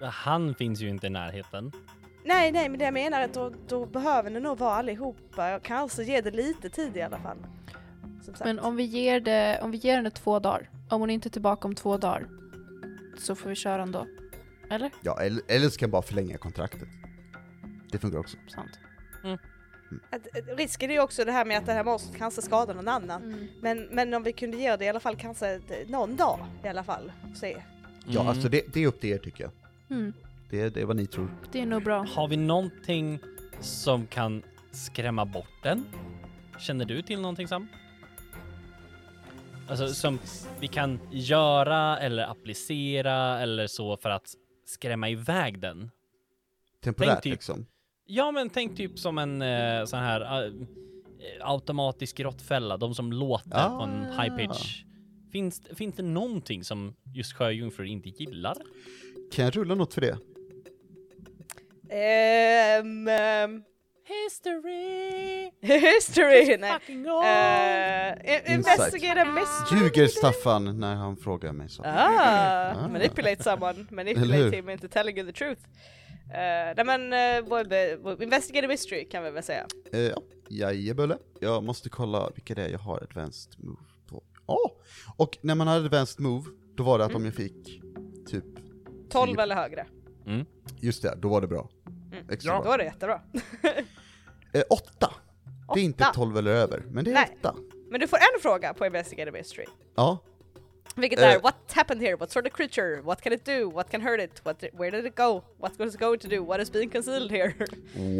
han 0.00 0.54
finns 0.54 0.80
ju 0.80 0.88
inte 0.88 1.06
i 1.06 1.10
närheten. 1.10 1.72
Nej, 2.24 2.52
nej, 2.52 2.68
men 2.68 2.78
det 2.78 2.84
jag 2.84 2.94
menar 2.94 3.20
är 3.20 3.24
att 3.24 3.34
då, 3.34 3.52
då 3.68 3.86
behöver 3.86 4.30
ni 4.30 4.40
nog 4.40 4.58
vara 4.58 4.74
allihopa. 4.74 5.50
Jag 5.50 5.62
kanske 5.62 6.02
ge 6.02 6.20
det 6.20 6.30
lite 6.30 6.70
tid 6.70 6.96
i 6.96 7.02
alla 7.02 7.18
fall. 7.18 7.38
Som 8.22 8.34
sagt. 8.34 8.44
Men 8.44 8.58
om 8.58 8.76
vi, 8.76 8.82
ger 8.82 9.20
det, 9.20 9.58
om 9.62 9.70
vi 9.70 9.78
ger 9.78 9.96
henne 9.96 10.10
två 10.10 10.38
dagar, 10.38 10.70
om 10.88 11.00
hon 11.00 11.10
inte 11.10 11.28
är 11.28 11.30
tillbaka 11.30 11.68
om 11.68 11.74
två 11.74 11.96
dagar, 11.96 12.28
så 13.18 13.34
får 13.34 13.48
vi 13.48 13.54
köra 13.54 13.82
ändå. 13.82 14.06
Eller? 14.70 14.90
Ja, 15.02 15.20
eller, 15.20 15.42
eller 15.48 15.68
så 15.68 15.78
kan 15.78 15.86
jag 15.86 15.90
bara 15.92 16.02
förlänga 16.02 16.38
kontraktet. 16.38 16.88
Det 17.90 17.98
funkar 17.98 18.18
också. 18.18 18.36
Sant. 18.48 18.70
Att, 20.10 20.26
att, 20.38 20.58
risken 20.58 20.90
är 20.90 20.94
ju 20.94 21.00
också 21.00 21.24
det 21.24 21.32
här 21.32 21.44
med 21.44 21.58
att 21.58 21.66
det 21.66 21.72
här 21.72 21.84
monstret 21.84 22.18
kanske 22.18 22.42
skadar 22.42 22.74
någon 22.74 22.88
annan. 22.88 23.22
Mm. 23.22 23.46
Men, 23.60 23.88
men 23.90 24.14
om 24.14 24.22
vi 24.22 24.32
kunde 24.32 24.56
ge 24.56 24.76
det 24.76 24.84
i 24.84 24.88
alla 24.88 25.00
fall 25.00 25.16
kanske 25.16 25.60
någon 25.86 26.16
dag 26.16 26.38
i 26.64 26.68
alla 26.68 26.84
fall. 26.84 27.12
Se. 27.34 27.62
Ja, 28.06 28.20
Mm. 28.20 28.26
alltså 28.28 28.48
det, 28.48 28.62
det 28.72 28.82
är 28.82 28.86
upp 28.86 29.00
till 29.00 29.10
er 29.10 29.18
tycker 29.18 29.44
jag. 29.44 29.52
Mm. 29.98 30.12
Det, 30.50 30.68
det 30.68 30.80
är 30.80 30.84
vad 30.84 30.96
ni 30.96 31.06
tror. 31.06 31.28
Det 31.52 31.60
är 31.60 31.66
nog 31.66 31.84
bra. 31.84 32.06
Har 32.14 32.28
vi 32.28 32.36
någonting 32.36 33.18
som 33.60 34.06
kan 34.06 34.42
skrämma 34.70 35.24
bort 35.24 35.62
den? 35.62 35.84
Känner 36.58 36.84
du 36.84 37.02
till 37.02 37.20
någonting 37.20 37.48
Sam? 37.48 37.68
Alltså 39.68 39.88
som 39.88 40.18
vi 40.60 40.68
kan 40.68 41.00
göra 41.10 41.98
eller 41.98 42.22
applicera 42.26 43.40
eller 43.40 43.66
så 43.66 43.96
för 43.96 44.10
att 44.10 44.34
skrämma 44.66 45.08
iväg 45.08 45.60
den? 45.60 45.90
Temporärt 46.84 47.22
typ- 47.22 47.32
liksom. 47.32 47.66
Ja, 48.06 48.30
men 48.32 48.50
tänk 48.50 48.76
typ 48.76 48.98
som 48.98 49.18
en 49.18 49.42
eh, 49.42 49.84
sån 49.84 49.98
här 49.98 50.46
eh, 50.46 50.52
automatisk 51.40 52.20
råttfälla, 52.20 52.76
de 52.76 52.94
som 52.94 53.12
låter 53.12 53.68
på 53.68 53.82
en 53.82 54.06
Ah. 54.18 54.22
high 54.22 54.36
pitch. 54.36 54.82
Finns, 55.32 55.62
finns 55.74 55.96
det 55.96 56.02
någonting 56.02 56.64
som 56.64 56.94
just 57.14 57.32
sjöjungfrur 57.32 57.84
inte 57.86 58.08
gillar? 58.08 58.56
Kan 59.32 59.44
jag 59.44 59.56
rulla 59.56 59.74
något 59.74 59.94
för 59.94 60.00
det? 60.00 60.18
Ehm... 61.90 63.08
ehm, 63.08 63.62
History! 64.12 65.50
history! 65.60 66.56
Nej. 66.58 66.78
Uh, 68.46 68.54
investigate 68.54 69.20
a 69.20 69.24
mystery. 69.24 69.80
Ljuger 69.80 70.06
Staffan 70.06 70.80
när 70.80 70.94
han 70.94 71.16
frågar 71.16 71.52
mig 71.52 71.68
så? 71.68 71.82
Ah, 71.82 72.72
Ah. 72.74 72.88
manipulate 72.88 73.42
someone, 73.42 73.86
manipulate 73.90 74.56
him 74.56 74.68
into 74.68 74.88
telling 74.88 75.18
you 75.18 75.26
the 75.26 75.32
truth. 75.38 75.60
Uh, 75.62 76.74
nej 76.76 76.84
men, 76.84 77.12
uh, 77.12 78.22
investigate 78.22 78.64
a 78.66 78.68
mystery 78.68 79.08
kan 79.08 79.24
vi 79.24 79.30
väl 79.30 79.42
säga. 79.42 79.66
Eh, 79.92 80.00
ja, 80.00 80.22
jajebulle. 80.48 81.18
Jag 81.40 81.62
måste 81.64 81.88
kolla 81.88 82.30
vilka 82.34 82.54
det 82.54 82.62
är 82.64 82.68
jag 82.68 82.78
har 82.78 83.02
advanced 83.02 83.64
move 83.64 83.80
på. 84.08 84.22
Ja! 84.46 84.58
Och 85.16 85.38
när 85.42 85.54
man 85.54 85.66
hade 85.68 85.84
advanced 85.84 86.20
move, 86.20 86.44
då 86.76 86.82
var 86.82 86.98
det 86.98 87.04
att 87.04 87.10
Mm. 87.10 87.22
om 87.22 87.26
jag 87.26 87.34
fick 87.34 87.80
typ, 88.30 88.44
12 89.10 89.34
Tio. 89.34 89.42
eller 89.42 89.54
högre. 89.54 89.86
just 90.80 91.02
det, 91.02 91.14
då 91.16 91.28
var 91.28 91.40
det 91.40 91.46
bra. 91.46 91.68
Mm. 92.12 92.24
Extra 92.30 92.56
Då 92.56 92.62
bra. 92.62 92.74
är 92.74 92.78
det 92.78 92.84
jättebra. 92.84 93.20
Eh, 94.52 94.62
åtta! 94.70 95.14
Det 95.74 95.80
är 95.80 95.84
inte 95.84 96.04
Åtta. 96.04 96.12
12 96.14 96.36
eller 96.38 96.50
över, 96.50 96.82
men 96.90 97.04
det 97.04 97.10
är 97.10 97.14
Nej. 97.14 97.36
åtta. 97.40 97.54
Men 97.90 98.00
du 98.00 98.08
får 98.08 98.16
en 98.16 98.40
fråga 98.42 98.74
på 98.74 98.86
investigate 98.86 99.30
a 99.30 99.32
mystery. 99.32 99.66
Ja, 99.96 100.18
Vilket 100.96 101.18
Eh. 101.20 101.30
är 101.30 101.40
What 101.40 101.72
happened 101.72 102.02
here? 102.02 102.16
What 102.16 102.30
sort 102.30 102.46
of 102.46 102.52
creature? 102.52 103.00
What 103.02 103.20
can 103.22 103.32
it 103.32 103.44
do? 103.44 103.70
What 103.70 103.90
can 103.90 104.00
hurt 104.00 104.20
it? 104.20 104.40
What 104.44 104.64
where 104.72 104.90
did 104.90 105.06
it 105.06 105.16
go? 105.16 105.42
What 105.58 105.78
was 105.78 105.94
it 105.94 106.00
going 106.00 106.18
to 106.18 106.28
do? 106.28 106.44
What 106.44 106.60
is 106.60 106.72
being 106.72 106.90
concealed 106.90 107.30
here? 107.30 107.54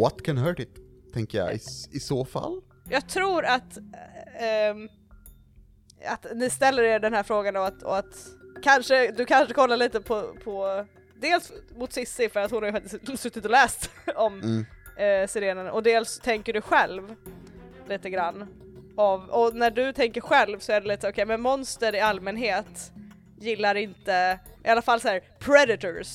what 0.00 0.24
can 0.24 0.38
hurt 0.38 0.58
it? 0.60 0.68
Tänker 1.14 1.38
jag 1.38 1.52
i, 1.52 1.56
s- 1.56 1.88
i 1.92 2.00
så 2.00 2.24
fall. 2.24 2.60
Jag 2.90 3.08
tror 3.08 3.44
att, 3.44 3.78
ehm, 4.40 4.88
att 6.08 6.26
ni 6.34 6.50
ställer 6.50 6.82
er 6.82 6.98
den 6.98 7.14
här 7.14 7.22
frågan 7.22 7.56
och 7.56 7.66
att, 7.66 7.82
och 7.82 7.96
att 7.98 8.26
kanske, 8.62 9.10
du 9.12 9.24
kanske 9.24 9.54
kollar 9.54 9.76
lite 9.76 10.00
på, 10.00 10.34
på 10.44 10.86
dels 11.20 11.52
mot 11.76 11.92
Sissi 11.92 12.28
för 12.28 12.40
att 12.40 12.50
hon 12.50 12.62
har 12.62 12.66
ju 12.68 12.72
faktiskt 12.72 13.22
suttit 13.22 13.44
och 13.44 13.50
läst 13.50 13.90
om 14.16 14.40
Mm. 14.40 14.64
Eh, 14.96 15.26
sirenen 15.28 15.68
och 15.68 15.82
dels 15.82 16.18
tänker 16.18 16.52
du 16.52 16.60
själv 16.60 17.14
lite 17.88 18.10
grann. 18.10 18.46
Av, 18.96 19.28
och 19.30 19.54
när 19.54 19.70
du 19.70 19.92
tänker 19.92 20.20
själv 20.20 20.58
så 20.58 20.72
är 20.72 20.80
det 20.80 20.88
lite 20.88 21.08
okej 21.08 21.26
men 21.26 21.40
monster 21.40 21.94
i 21.94 22.00
allmänhet 22.00 22.92
gillar 23.40 23.74
inte, 23.74 24.38
i 24.64 24.68
alla 24.68 24.82
fall 24.82 25.00
så 25.00 25.08
här 25.08 25.20
predators 25.38 26.08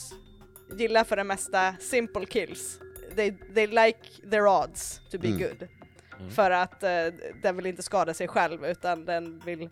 gillar 0.78 1.03
för 1.03 1.15
det 1.15 1.23
mesta 1.23 1.75
simple 1.80 2.25
kills. 2.25 2.80
They, 3.15 3.34
they 3.55 3.67
like 3.67 3.99
their 4.32 4.47
odds 4.47 5.01
to 5.11 5.17
be 5.19 5.28
Mm. 5.28 5.39
good. 5.39 5.67
Mm. 6.19 6.32
För 6.32 6.51
att 6.51 6.84
eh, 6.84 6.89
den 7.43 7.55
vill 7.55 7.65
inte 7.65 7.84
skada 7.84 8.13
sig 8.13 8.28
själv 8.28 8.65
utan 8.65 9.05
den 9.05 9.39
vill 9.45 9.69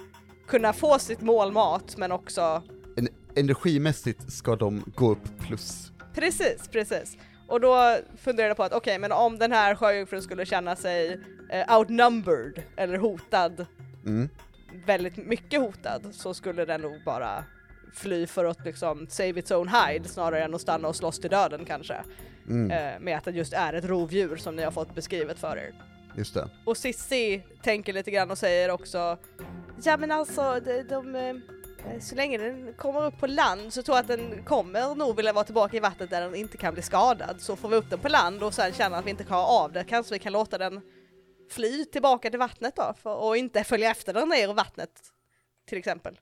kunna 0.48 0.74
få 0.74 1.00
sitt 1.00 1.22
mål 1.22 1.52
mat 1.52 1.98
men 1.98 2.12
också 2.12 2.64
En, 2.98 3.08
energimässigt 3.36 4.32
ska 4.34 4.56
de 4.56 4.84
gå 4.96 5.12
upp 5.12 5.40
plus. 5.40 5.92
Precis, 6.14 6.68
precis. 6.72 7.18
Och 7.48 7.62
då 7.62 7.98
funderar 8.18 8.48
jag 8.48 8.58
på 8.58 8.64
att 8.64 8.74
okej, 8.74 9.00
men 9.00 9.12
om 9.12 9.40
den 9.40 9.52
här 9.52 9.76
sjöjungfrun 9.76 10.22
skulle 10.22 10.46
känna 10.46 10.76
sig 10.76 11.20
eh, 11.50 11.78
outnumbered 11.78 12.64
eller 12.76 12.98
hotad, 12.98 13.66
Mm. 14.06 14.30
väldigt 14.86 15.18
mycket 15.18 15.60
hotad, 15.62 16.08
så 16.12 16.34
skulle 16.34 16.66
den 16.66 16.82
nog 16.82 17.04
bara 17.06 17.44
fly 17.94 18.28
för 18.28 18.46
att 18.46 18.66
liksom 18.66 19.08
save 19.10 19.30
its 19.40 19.52
own 19.52 19.68
hide 19.68 20.10
snarare 20.10 20.44
än 20.44 20.56
att 20.56 20.62
stanna 20.62 20.88
och 20.88 20.96
slåss 20.96 21.20
till 21.20 21.30
döden 21.30 21.66
kanske. 21.66 21.96
Mm. 22.50 22.72
Eh, 22.72 23.00
med 23.00 23.18
att 23.18 23.24
den 23.26 23.36
just 23.36 23.54
är 23.54 23.74
ett 23.74 23.86
rovdjur 23.86 24.36
som 24.36 24.56
ni 24.56 24.64
har 24.64 24.72
fått 24.72 24.96
beskrivet 24.96 25.40
för 25.40 25.58
er. 25.58 25.74
Just 26.18 26.34
det. 26.34 26.50
Och 26.66 26.78
Sissi 26.78 27.44
tänker 27.62 27.94
lite 27.94 28.12
grann 28.12 28.32
och 28.32 28.38
säger 28.38 28.72
också 28.72 29.18
Ja 29.84 29.98
men 29.98 30.12
alltså 30.12 30.60
de, 30.66 30.84
de, 30.84 31.16
eh, 31.16 31.36
så 32.00 32.16
länge 32.16 32.38
den 32.38 32.74
kommer 32.74 33.06
upp 33.06 33.18
på 33.18 33.28
land 33.28 33.74
så 33.74 33.84
tror 33.84 33.98
jag 33.98 34.02
att 34.02 34.08
den 34.08 34.44
kommer 34.44 34.96
nog 34.96 35.16
vilja 35.16 35.34
vara 35.34 35.46
tillbaka 35.46 35.78
i 35.78 35.80
vattnet 35.80 36.10
där 36.10 36.22
den 36.22 36.36
inte 36.36 36.58
kan 36.58 36.74
bli 36.74 36.84
skadad. 36.84 37.36
Så 37.42 37.56
får 37.56 37.70
vi 37.70 37.76
upp 37.76 37.90
den 37.90 38.00
på 38.00 38.10
land 38.10 38.44
och 38.44 38.54
sen 38.54 38.74
känna 38.74 38.98
att 38.98 39.06
vi 39.06 39.10
inte 39.10 39.24
klarar 39.24 39.64
av 39.64 39.72
det 39.72 39.84
kanske 39.84 40.14
vi 40.14 40.20
kan 40.20 40.34
låta 40.34 40.58
den 40.58 40.82
fly 41.50 41.86
tillbaka 41.86 42.30
till 42.30 42.40
vattnet 42.40 42.76
då 42.76 42.94
för, 42.98 43.16
och 43.16 43.38
inte 43.38 43.64
följa 43.64 43.92
efter 43.92 44.14
den 44.14 44.30
ner 44.30 44.50
i 44.50 44.54
vattnet 44.54 44.92
till 45.66 45.78
exempel. 45.78 46.20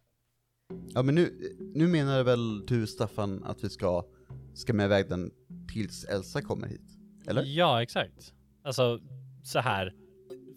Ja 0.93 1.03
men 1.03 1.16
nu, 1.16 1.55
nu 1.76 1.88
menar 1.88 2.24
väl 2.24 2.66
du 2.66 2.88
Staffan 2.88 3.43
att 3.43 3.64
vi 3.64 3.70
ska 3.70 4.05
skrämma 4.53 4.86
iväg 4.86 5.09
den 5.09 5.32
tills 5.74 6.03
Elsa 6.03 6.41
kommer 6.41 6.68
hit? 6.68 6.97
Eller? 7.28 7.43
Ja, 7.43 7.84
exakt. 7.84 8.34
Alltså, 8.64 8.99
så 9.43 9.59
här. 9.59 9.93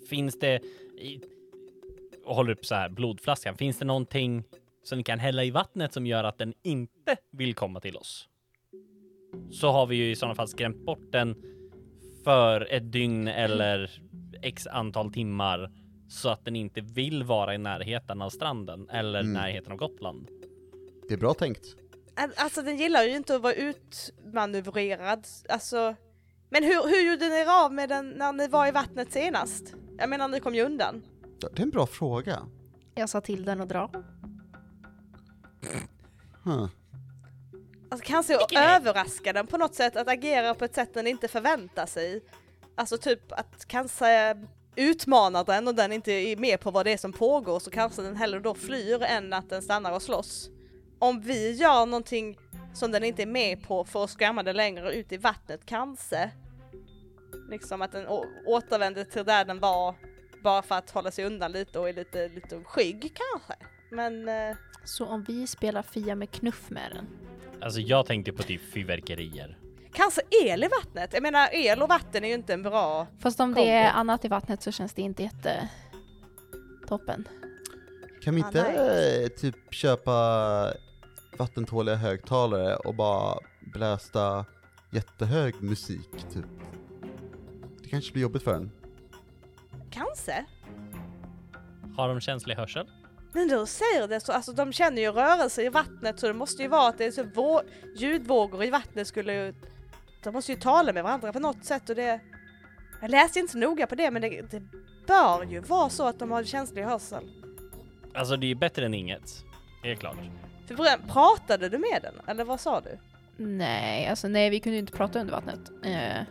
Finns 0.09 0.39
det... 0.39 0.61
I, 0.99 1.21
och 2.25 2.35
håller 2.35 2.53
upp 2.53 2.67
så 2.67 2.75
här 2.75 2.89
blodflaskan. 2.89 3.57
Finns 3.57 3.79
det 3.79 3.85
någonting 3.85 4.45
som 4.89 4.99
ni 4.99 5.05
kan 5.05 5.19
hälla 5.19 5.45
i 5.45 5.51
vattnet 5.51 5.93
som 5.93 6.07
gör 6.07 6.25
att 6.25 6.39
den 6.39 6.55
inte 6.63 7.17
vill 7.33 7.55
komma 7.55 7.81
till 7.81 7.97
oss? 7.97 8.29
Så 9.53 9.71
har 9.71 9.87
vi 9.87 9.97
ju 9.97 10.11
i 10.11 10.17
sådana 10.17 10.35
fall 10.35 10.49
skrämt 10.49 10.85
bort 10.85 11.13
den 11.13 11.35
för 12.25 12.73
ett 12.73 12.93
dygn 12.93 13.29
eller 13.29 14.01
x 14.43 14.67
antal 14.67 15.13
timmar 15.13 15.71
så 16.09 16.29
att 16.29 16.45
den 16.45 16.57
inte 16.57 16.81
vill 16.81 17.23
vara 17.25 17.55
i 17.55 17.59
närheten 17.59 18.23
av 18.23 18.31
stranden 18.31 18.89
eller 18.91 19.21
Mm. 19.21 19.33
närheten 19.33 19.73
av 19.73 19.79
Gotland. 19.79 20.29
Det 21.09 21.15
är 21.15 21.19
bra 21.19 21.35
tänkt. 21.35 21.77
Al- 22.17 22.33
Alltså 22.37 22.63
den 22.63 22.77
gillar 22.77 23.03
ju 23.03 23.17
inte 23.17 23.37
att 23.37 23.43
vara 23.43 23.53
utmanövrerad, 23.55 25.27
alltså. 25.49 25.95
Men 26.51 26.65
hur, 26.65 26.89
hur 26.89 27.11
gjorde 27.11 27.29
ni 27.29 27.35
er 27.35 27.65
av 27.65 27.73
med 27.73 27.89
den 27.89 28.11
när 28.11 28.33
ni 28.33 28.49
var 28.49 28.67
i 28.69 28.71
vattnet 28.71 29.13
senast? 29.13 29.75
Jag 29.99 30.11
menar 30.11 30.29
ni 30.29 30.41
kom 30.41 30.55
ju 30.55 30.63
undan. 30.65 31.03
Det 31.41 31.59
är 31.59 31.63
en 31.63 31.71
bra 31.71 31.87
fråga. 31.87 32.39
Jag 32.95 33.09
sa 33.09 33.21
till 33.21 33.45
den 33.45 33.61
att 33.61 33.69
dra. 33.69 33.91
Huh. 36.45 36.69
Alltså 37.89 38.07
kanske 38.07 38.37
att 38.37 38.53
överraska 38.53 39.33
den 39.33 39.47
på 39.47 39.59
något 39.59 39.75
sätt, 39.75 39.97
att 39.97 40.09
agera 40.09 40.55
på 40.55 40.65
ett 40.65 40.75
sätt 40.75 40.95
den 40.95 41.07
inte 41.07 41.29
förväntar 41.29 41.87
sig. 41.87 42.25
Alltså 42.75 42.99
typ 42.99 43.33
att 43.33 43.65
kanske 43.67 44.37
utmana 44.77 45.45
den 45.45 45.69
och 45.69 45.75
den 45.75 45.93
inte 45.93 46.13
är 46.13 46.37
med 46.37 46.61
på 46.61 46.71
vad 46.71 46.87
det 46.87 46.93
är 46.93 46.97
som 46.97 47.13
pågår 47.13 47.59
så 47.61 47.71
kanske 47.71 48.03
den 48.03 48.17
hellre 48.17 48.41
då 48.41 48.55
flyr 48.55 49.03
än 49.03 49.33
att 49.33 49.51
den 49.51 49.63
stannar 49.63 49.93
och 49.93 50.03
slåss. 50.03 50.51
Om 50.99 51.21
vi 51.21 51.53
gör 51.53 51.87
någonting 51.87 52.39
som 52.75 52.93
den 52.93 53.05
inte 53.05 53.23
är 53.23 53.27
med 53.27 53.63
på 53.63 53.85
för 53.85 54.05
att 54.05 54.11
skrämma 54.11 54.43
den 54.43 54.57
längre 54.57 54.93
ut 54.93 55.13
i 55.13 55.17
vattnet 55.17 55.67
kanske. 55.67 56.31
Liksom 57.49 57.83
att 57.83 57.93
den 57.93 58.07
återvänder 58.47 59.05
till 59.05 59.25
där 59.25 59.45
den 59.45 59.61
var 59.61 59.95
bara 60.43 60.63
för 60.63 60.75
att 60.75 60.91
hålla 60.91 61.11
sig 61.11 61.25
undan 61.25 61.53
lite 61.53 61.79
och 61.79 61.89
är 61.89 61.93
lite, 61.93 62.29
lite 62.29 62.65
skygg 62.65 63.01
kanske. 63.15 63.55
Men 63.91 64.29
eh, 64.29 64.57
Så 64.87 65.07
om 65.07 65.23
vi 65.23 65.47
spelar 65.47 65.83
Fia 65.83 66.15
med 66.15 66.31
knuff 66.31 66.71
med 66.71 66.91
den. 66.95 67.07
Alltså 67.61 67.81
jag 67.81 68.07
tänkte 68.07 68.33
på 68.33 68.43
typ 68.43 68.61
fyrverkerier. 68.73 69.59
kanske 69.93 70.21
el 70.45 70.65
i 70.65 70.69
vattnet. 70.69 71.11
Jag 71.13 71.23
menar 71.23 71.49
el 71.53 71.83
och 71.83 71.89
vatten 71.89 72.25
är 72.25 72.29
ju 72.29 72.35
inte 72.35 72.55
en 72.55 72.63
bra 72.63 73.07
Fast 73.19 73.41
om 73.41 73.55
det 73.55 73.61
är 73.71 73.85
Kombo. 73.89 73.99
annat 73.99 74.25
i 74.25 74.29
vattnet 74.29 74.63
så 74.63 74.73
känns 74.73 74.93
det 74.95 75.03
inte 75.03 75.23
jätte 75.23 75.69
toppen. 76.89 77.29
Kan 78.23 78.35
vi 78.35 78.43
Ah, 78.43 78.47
inte 78.47 78.61
eh, 79.23 79.29
typ 79.29 79.57
köpa 79.71 80.13
vattentåliga 81.39 81.95
högtalare 81.95 82.77
och 82.77 82.95
bara 82.95 83.39
blästa 83.61 84.45
jättehög 84.93 85.55
musik 85.63 86.11
typ? 86.33 86.45
Det 87.83 87.89
kanske 87.89 88.13
blir 88.13 88.23
jobbigt 88.23 88.43
för 88.43 88.55
en. 88.55 88.71
Kanske. 89.91 90.45
Har 91.97 92.09
de 92.09 92.21
känslig 92.21 92.55
hörsel? 92.55 92.87
Men 93.37 93.49
du 93.49 93.67
säger 93.67 94.09
det 94.09 94.21
så, 94.21 94.33
alltså 94.33 94.53
de 94.53 94.73
känner 94.73 95.03
ju 95.03 95.11
rörelse 95.13 95.63
i 95.63 95.69
vattnet 95.69 96.21
så 96.21 96.27
det 96.27 96.33
måste 96.35 96.63
ju 96.63 96.69
vara 96.69 96.89
att 96.89 96.99
det 96.99 97.05
är 97.05 97.11
så 97.11 97.23
vå- 97.23 97.63
ljudvågor 97.97 98.65
i 98.65 98.71
vattnet 98.71 99.07
skulle 99.09 99.33
ju, 99.35 99.55
de 100.23 100.33
måste 100.35 100.53
ju 100.53 100.59
tala 100.59 100.93
med 100.93 101.05
varandra 101.05 101.33
på 101.33 101.39
något 101.41 101.65
sätt 101.65 101.91
och 101.91 101.97
det, 101.97 102.21
jag 103.01 103.11
läste 103.11 103.39
inte 103.39 103.53
så 103.53 103.59
noga 103.59 103.87
på 103.87 103.95
det 103.95 104.11
men 104.11 104.23
det, 104.23 104.51
det 104.51 104.63
bör 105.07 105.45
ju 105.45 105.61
vara 105.61 105.89
så 105.89 106.07
att 106.07 106.19
de 106.19 106.31
har 106.31 106.45
känslig 106.45 106.83
hörsel. 106.83 107.25
Alltså 108.15 108.37
det 108.37 108.51
är 108.51 108.55
bättre 108.55 108.87
än 108.87 108.95
inget. 108.95 109.45
Helt 109.85 110.01
klart. 110.01 110.17
För 110.69 110.75
början, 110.75 111.01
pratade 111.09 111.69
du 111.69 111.79
med 111.79 112.01
den 112.03 112.15
eller 112.27 112.45
vad 112.45 112.61
sa 112.61 112.81
du? 112.81 112.99
Nej, 113.37 114.07
alltså 114.07 114.29
nej, 114.29 114.51
vi 114.51 114.61
kunde 114.61 114.77
ju 114.77 114.81
inte 114.81 114.93
prata 114.93 115.21
under 115.21 115.33
vattnet. 115.33 115.71
Eh, 115.85 116.23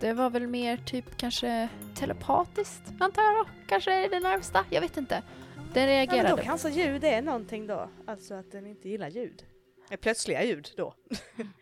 det 0.00 0.12
var 0.12 0.30
väl 0.30 0.46
mer 0.46 0.76
typ 0.76 1.16
kanske 1.16 1.68
telepatiskt, 1.94 2.82
antar 3.00 3.22
jag 3.22 3.34
då. 3.34 3.44
Kanske 3.68 4.04
är 4.04 4.08
det 4.08 4.20
närmsta, 4.20 4.64
jag 4.70 4.80
vet 4.80 4.96
inte. 4.96 5.22
Den 5.74 5.82
Ja, 5.82 6.06
men 6.06 6.06
då 6.06 6.12
reagerade. 6.12 6.42
kanske 6.42 6.70
ljud 6.70 7.04
är 7.04 7.22
någonting 7.22 7.66
då, 7.66 7.90
alltså 8.06 8.34
att 8.34 8.52
den 8.52 8.66
inte 8.66 8.88
gillar 8.88 9.08
ljud. 9.08 9.44
Plötsliga 10.00 10.44
ljud 10.44 10.68
då. 10.76 10.94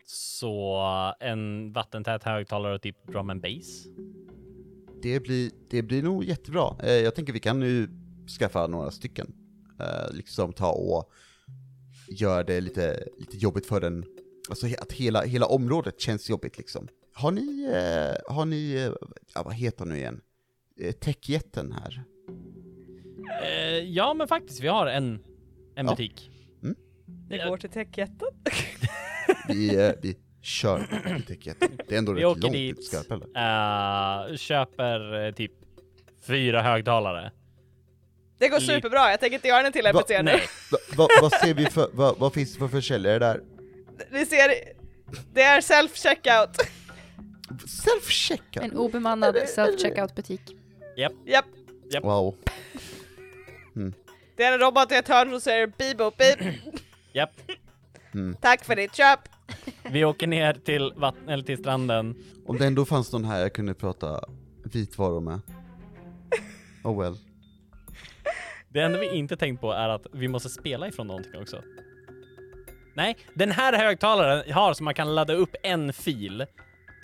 Så 0.04 0.76
en 1.20 1.72
vattentät 1.72 2.22
högtalare 2.22 2.74
och 2.74 2.82
typ 2.82 3.06
drum 3.06 3.30
and 3.30 3.42
bass. 3.42 3.86
Det 5.02 5.20
blir, 5.20 5.50
det 5.70 5.82
blir 5.82 6.02
nog 6.02 6.24
jättebra. 6.24 6.76
Eh, 6.82 6.92
jag 6.92 7.14
tänker 7.14 7.32
vi 7.32 7.40
kan 7.40 7.61
nu 7.61 7.88
skaffa 8.38 8.66
några 8.66 8.90
stycken. 8.90 9.34
Eh, 9.80 10.12
liksom 10.12 10.52
ta 10.52 10.72
och 10.72 11.12
göra 12.09 12.42
det 12.42 12.61
lite, 12.61 13.04
lite 13.18 13.36
jobbigt 13.36 13.66
för 13.66 13.80
den. 13.80 14.04
Alltså 14.50 14.66
att 14.66 14.92
hela, 14.92 15.22
hela 15.22 15.46
området 15.46 16.00
känns 16.00 16.30
jobbigt 16.30 16.59
liksom. 16.59 16.88
Har 17.12 17.30
ni, 17.30 17.64
eh, 17.64 18.34
har 18.34 18.44
ni, 18.44 18.90
ja, 19.34 19.42
vad 19.42 19.54
heter 19.54 19.78
han 19.78 19.88
nu 19.88 19.96
igen? 19.96 20.20
Techjätten 21.00 21.72
här. 21.72 22.04
Eh, 23.43 23.78
ja, 23.78 24.14
men 24.14 24.28
faktiskt, 24.28 24.61
vi 24.61 24.68
har 24.68 24.86
en, 24.86 25.20
en 25.76 25.86
Ja. 25.86 25.93
butik. 25.93 26.30
Vi 27.28 27.39
går 27.39 27.57
till 27.57 27.70
techjätten. 27.70 28.28
Vi, 29.49 29.76
eh, 29.86 29.93
vi 30.03 30.16
kör 30.43 30.86
till 31.16 31.36
Techjätten. 31.36 31.68
Det 31.89 31.95
är 31.95 31.99
ändå 31.99 32.12
Vi 32.12 32.20
rätt 32.20 32.26
åker 32.26 32.41
långt 32.41 32.53
dit. 32.53 32.70
ut 32.70 32.76
till 32.76 32.86
Skarpelle. 32.86 33.24
Eh, 34.30 34.36
köper 34.36 35.26
eh, 35.26 35.32
typ 35.34 35.53
fyra 36.26 36.62
högtalare. 36.62 37.32
Det 38.39 38.49
går 38.49 38.61
superbra, 38.61 39.11
jag 39.11 39.20
tänker 39.20 39.34
inte 39.34 39.49
göra 39.49 39.62
den 39.62 39.72
till 39.72 39.82
Va- 39.82 39.89
NPC 39.91 40.16
nu. 40.18 40.22
nej. 40.22 40.41
Va, 40.72 40.78
va, 40.97 41.09
vad 41.22 41.32
ser 41.32 41.55
vi 41.55 41.66
för, 41.66 41.89
va, 41.93 42.14
vad 42.18 42.32
finns 42.32 42.53
det 42.53 42.59
för 42.59 42.68
försäljare 42.68 43.18
där? 43.18 43.41
Ni 44.11 44.26
ser, 44.26 44.51
det 45.34 45.43
är 45.43 45.61
self-checkout. 45.61 46.55
Self-checkout? 47.66 48.62
En 48.64 48.76
obemannad 48.76 49.36
self-checkout 49.36 50.14
butik. 50.14 50.41
Japp, 50.97 51.45
Wow. 52.03 52.36
Det 54.37 54.45
är 54.45 54.53
en 54.53 54.61
robot 54.61 54.93
i 54.93 54.95
ett 54.95 55.09
hörn 55.09 55.31
som 55.31 55.41
säger 55.41 55.66
beep 55.66 56.16
beep. 56.18 56.55
Japp. 57.12 57.31
Tack 58.41 58.64
för 58.64 58.76
ditt 58.76 58.95
köp. 58.95 59.20
Vi 59.83 60.05
åker 60.05 60.26
ner 60.26 60.53
till 60.53 60.93
vatten, 60.97 61.29
eller 61.29 61.45
till 61.45 61.59
stranden. 61.59 62.14
Om 62.47 62.59
det 62.59 62.66
ändå 62.66 62.85
fanns 62.85 63.12
någon 63.12 63.24
här 63.24 63.41
jag 63.41 63.53
kunde 63.53 63.74
prata 63.74 64.20
vitvaror 64.64 65.20
med. 65.20 65.41
Oh 66.85 67.01
well. 67.01 67.16
Det 68.68 68.81
enda 68.81 68.99
vi 68.99 69.16
inte 69.16 69.37
tänkt 69.37 69.61
på 69.61 69.72
är 69.72 69.89
att 69.89 70.07
vi 70.12 70.29
måste 70.29 70.49
spela 70.49 70.89
ifrån 70.89 71.07
någonting 71.07 71.41
också. 71.41 71.62
Nej, 72.95 73.16
den 73.35 73.51
här 73.51 73.72
högtalaren 73.72 74.53
har 74.53 74.74
så 74.74 74.85
man 74.85 74.95
kan 74.95 75.14
ladda 75.14 75.35
upp 75.35 75.55
en 75.62 75.93
fil. 75.93 76.47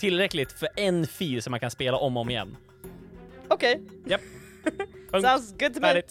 Tillräckligt 0.00 0.52
för 0.52 0.68
en 0.76 1.06
fil 1.06 1.42
som 1.42 1.50
man 1.50 1.60
kan 1.60 1.70
spela 1.70 1.96
om 1.96 2.16
och 2.16 2.20
om 2.20 2.30
igen. 2.30 2.56
Okej, 3.48 3.82
Japp. 4.06 4.20
Punkt. 5.10 5.26
sounds 5.26 5.52
good 5.58 5.74
to 5.74 5.80
me. 5.80 6.02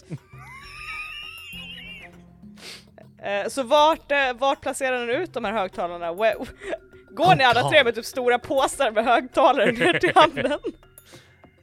Eh, 3.23 3.47
så 3.49 3.63
vart, 3.63 4.11
eh, 4.11 4.33
vart 4.35 4.61
placerar 4.61 5.05
ni 5.05 5.13
ut 5.13 5.33
de 5.33 5.45
här 5.45 5.53
högtalarna? 5.53 6.11
Where- 6.13 6.47
Går 7.09 7.35
ni 7.35 7.43
alla 7.43 7.69
tre 7.69 7.83
med 7.83 7.95
typ 7.95 8.05
stora 8.05 8.39
påsar 8.39 8.91
med 8.91 9.05
högtalare 9.05 9.71
ner 9.71 9.99
till 9.99 10.11
hamnen? 10.15 10.59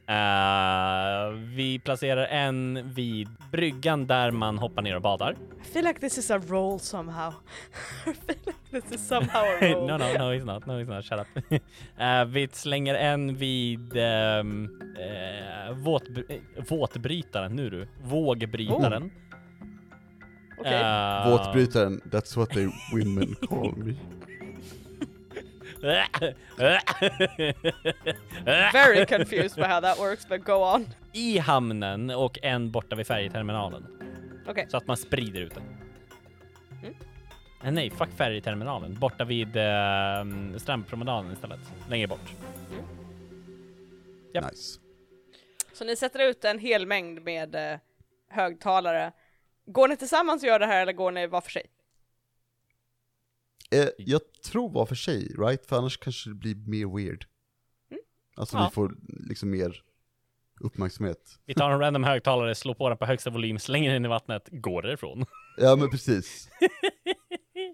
Eh, 0.07 1.31
vi 1.55 1.79
placerar 1.79 2.25
en 2.27 2.93
vid 2.93 3.27
bryggan 3.51 4.07
där 4.07 4.31
man 4.31 4.57
hoppar 4.57 4.81
ner 4.81 4.95
och 4.95 5.01
badar. 5.01 5.35
I 5.61 5.73
feel 5.73 5.85
like 5.85 5.99
this 5.99 6.17
is 6.17 6.31
a 6.31 6.41
roll 6.47 6.79
somehow. 6.79 7.33
I 8.05 8.13
feel 8.13 8.37
like 8.45 8.81
this 8.81 8.91
is 9.01 9.07
somehow 9.07 9.41
a 9.43 9.57
roll. 9.61 9.87
no, 9.87 9.97
no, 9.97 10.05
no 10.17 10.33
it's 10.33 10.45
not. 10.45 10.65
No, 10.65 10.73
it's 10.81 10.89
not. 10.95 11.05
Shut 11.05 11.19
up. 11.19 11.61
Eh, 11.97 12.25
vi 12.25 12.47
slänger 12.51 12.95
en 12.95 13.35
vid 13.35 13.93
um, 13.97 14.81
våtbry- 15.71 16.31
eh, 16.57 16.63
våtbrytaren, 16.69 17.55
nu 17.55 17.69
du. 17.69 17.87
Vågbrytaren. 18.01 19.11
Okej. 20.61 20.73
Eh, 20.73 21.29
Våtbrytaren, 21.29 22.01
that's 22.05 22.37
what 22.37 22.49
they 22.49 22.69
women 22.93 23.35
call 23.35 23.73
me. 23.75 23.95
Very 28.73 29.05
confused 29.05 29.55
by 29.55 29.63
how 29.63 29.81
that 29.81 29.99
works, 29.99 30.27
but 30.29 30.43
go 30.43 30.63
on. 30.63 30.87
I 31.13 31.37
hamnen 31.37 32.09
och 32.09 32.39
en 32.41 32.71
borta 32.71 32.95
vid 32.95 33.07
färjeterminalen. 33.07 33.87
Okej. 34.47 34.65
Så 34.69 34.77
att 34.77 34.87
man 34.87 34.97
sprider 34.97 35.41
ut 35.41 35.55
den. 35.55 35.63
Mm. 36.83 36.95
Eh, 37.63 37.71
nej, 37.71 37.89
fuck 37.89 38.09
färjeterminalen. 38.17 38.99
Borta 38.99 39.25
vid 39.25 39.57
uh, 39.57 40.57
strandpromenaden 40.57 41.31
istället. 41.31 41.59
Längre 41.89 42.07
bort. 42.07 42.33
Japp. 44.33 44.51
Nice. 44.51 44.79
Så 45.73 45.83
ni 45.83 45.95
sätter 45.95 46.19
ut 46.19 46.45
en 46.45 46.59
hel 46.59 46.85
mängd 46.85 47.23
med 47.23 47.55
eh, 47.55 47.79
högtalare. 48.29 49.11
Går 49.71 49.87
ni 49.87 49.97
tillsammans 49.97 50.43
och 50.43 50.47
gör 50.47 50.59
det 50.59 50.65
här 50.65 50.81
eller 50.81 50.93
går 50.93 51.11
ni 51.11 51.27
var 51.27 51.41
för 51.41 51.51
sig? 51.51 51.65
Eh, 53.71 53.87
jag 53.97 54.21
tror 54.51 54.69
var 54.69 54.85
för 54.85 54.95
sig, 54.95 55.35
right? 55.37 55.65
För 55.65 55.75
annars 55.77 55.97
kanske 55.97 56.29
det 56.29 56.35
blir 56.35 56.55
mer 56.55 56.97
weird. 56.97 57.25
Mm. 57.91 58.03
Alltså 58.35 58.57
Ja. 58.57 58.67
vi 58.69 58.73
får 58.73 58.95
liksom 59.29 59.49
mer 59.49 59.83
uppmärksamhet. 60.59 61.39
Vi 61.45 61.53
tar 61.53 61.71
en 61.71 61.79
random 61.79 62.03
högtalare, 62.03 62.55
slår 62.55 62.73
på 62.73 62.89
den 62.89 62.97
på 62.97 63.05
högsta 63.05 63.29
volym, 63.29 63.59
slänger 63.59 63.93
den 63.93 64.05
i 64.05 64.07
vattnet, 64.07 64.49
går 64.51 64.81
därifrån. 64.81 65.25
Ja 65.57 65.75
men 65.75 65.89
precis. 65.91 66.49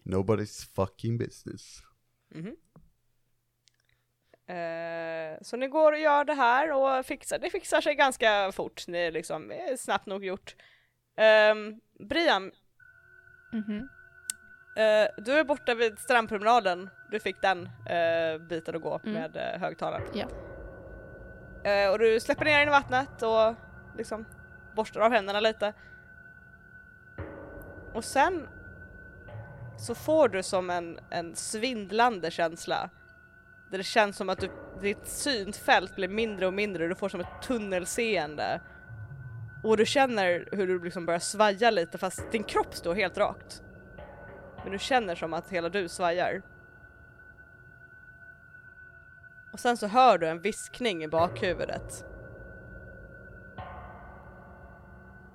Nobody's 0.06 0.74
fucking 0.76 1.18
business. 1.18 1.82
Mhm. 2.36 2.56
Eh, 4.56 5.38
så 5.42 5.58
ni 5.58 5.68
går 5.68 5.92
och 5.92 6.00
gör 6.00 6.26
det 6.26 6.34
här 6.34 6.72
och 6.72 7.06
fixar, 7.06 7.40
det 7.40 7.50
fixar 7.50 7.82
sig 7.82 7.96
ganska 7.96 8.52
fort, 8.52 8.84
det 8.88 8.98
är 9.00 9.12
liksom 9.12 9.52
är 9.52 9.78
snabbt 9.78 10.06
nog 10.06 10.26
gjort. 10.26 10.56
Um, 11.18 11.80
Brian, 12.08 12.52
Mhm. 13.52 13.90
eh, 14.76 15.08
du 15.18 15.32
är 15.40 15.44
borta 15.44 15.76
vid 15.76 16.00
strandpromenaden, 16.00 16.90
du 17.12 17.20
fick 17.20 17.42
den 17.42 17.60
uh, 17.66 18.48
biten 18.48 18.76
att 18.76 18.82
gå 18.82 19.00
Mm. 19.04 19.14
med 19.14 19.36
uh, 19.36 19.60
högtalaren. 19.62 20.04
Eh, 21.64 21.90
och 21.92 22.00
du 22.00 22.20
släpper 22.20 22.46
ner 22.46 22.60
den 22.60 22.68
i 22.68 22.72
vattnet 22.72 23.22
och 23.22 23.56
liksom 23.98 24.26
borstar 24.76 25.02
av 25.02 25.12
händerna 25.12 25.40
lite. 25.40 25.74
Och 27.94 28.04
sen 28.04 28.48
så 29.80 29.96
får 29.96 30.28
du 30.30 30.44
som 30.44 30.70
en, 30.70 31.00
en 31.10 31.36
svindlande 31.36 32.32
känsla. 32.32 32.90
Där 33.72 33.78
det 33.78 33.84
känns 33.84 34.18
som 34.18 34.30
att 34.30 34.40
du, 34.40 34.50
ditt 34.82 35.08
synfält 35.08 35.96
blir 35.96 36.08
mindre 36.08 36.48
och 36.48 36.54
mindre, 36.54 36.88
du 36.88 36.96
får 36.96 37.10
som 37.10 37.20
ett 37.20 37.42
tunnelseende. 37.42 38.62
Och 39.68 39.78
du 39.78 39.86
känner 39.86 40.50
hur 40.52 40.68
du 40.68 40.84
liksom 40.84 41.06
börjar 41.06 41.20
svaja 41.20 41.72
lite 41.72 41.98
fast 41.98 42.32
din 42.32 42.44
kropp 42.44 42.76
står 42.76 42.96
helt 42.96 43.18
rakt. 43.18 43.64
Men 44.64 44.72
du 44.72 44.80
känner 44.80 45.16
som 45.16 45.34
att 45.34 45.50
hela 45.50 45.70
du 45.70 45.90
svajar. 45.90 46.42
Och 49.54 49.60
sen 49.60 49.78
så 49.78 49.88
hör 49.88 50.18
du 50.18 50.28
en 50.28 50.42
viskning 50.42 51.04
i 51.04 51.08
bakhuvudet. 51.08 52.06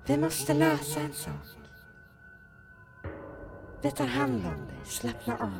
Vi 0.05 0.17
måste 0.17 0.53
lösa 0.53 0.99
en 0.99 1.13
sak. 1.13 1.57
Vi 3.81 3.91
tar 3.91 4.07
hand 4.07 4.45
om 4.45 4.67
dig, 4.67 4.79
slappna 4.85 5.37
av. 5.37 5.59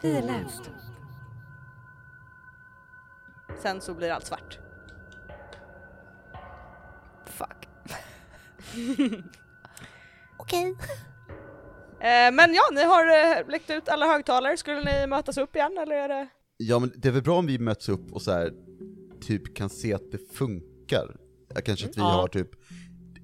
Vi 0.00 0.16
är 0.16 0.22
länsstyrelsen. 0.22 0.94
Sen 3.62 3.80
så 3.80 3.94
blir 3.94 4.10
allt 4.10 4.26
svart. 4.26 4.58
Okej. 10.38 10.74
Eh, 12.00 12.32
men 12.32 12.54
ja, 12.54 12.62
ni 12.72 12.84
har 12.84 13.06
eh, 13.40 13.48
läckt 13.50 13.70
ut 13.70 13.88
alla 13.88 14.06
högtalare. 14.06 14.56
Skulle 14.56 14.84
ni 15.00 15.06
mötas 15.06 15.38
upp 15.38 15.56
igen 15.56 15.78
eller 15.82 15.94
är 15.96 16.08
det? 16.08 16.28
Ja 16.56 16.78
men 16.78 16.92
det 16.96 17.08
är 17.08 17.12
väl 17.12 17.22
bra 17.22 17.38
om 17.38 17.46
vi 17.46 17.58
möts 17.58 17.88
upp 17.88 18.12
och 18.12 18.22
så 18.22 18.30
här 18.32 18.52
typ 19.20 19.56
kan 19.56 19.70
se 19.70 19.94
att 19.94 20.10
det 20.12 20.18
funkar. 20.32 21.16
Ja, 21.54 21.60
Kanske 21.60 21.86
att 21.88 21.96
vi 21.96 22.00
Ja. 22.00 22.04
har 22.06 22.28
typ, 22.28 22.50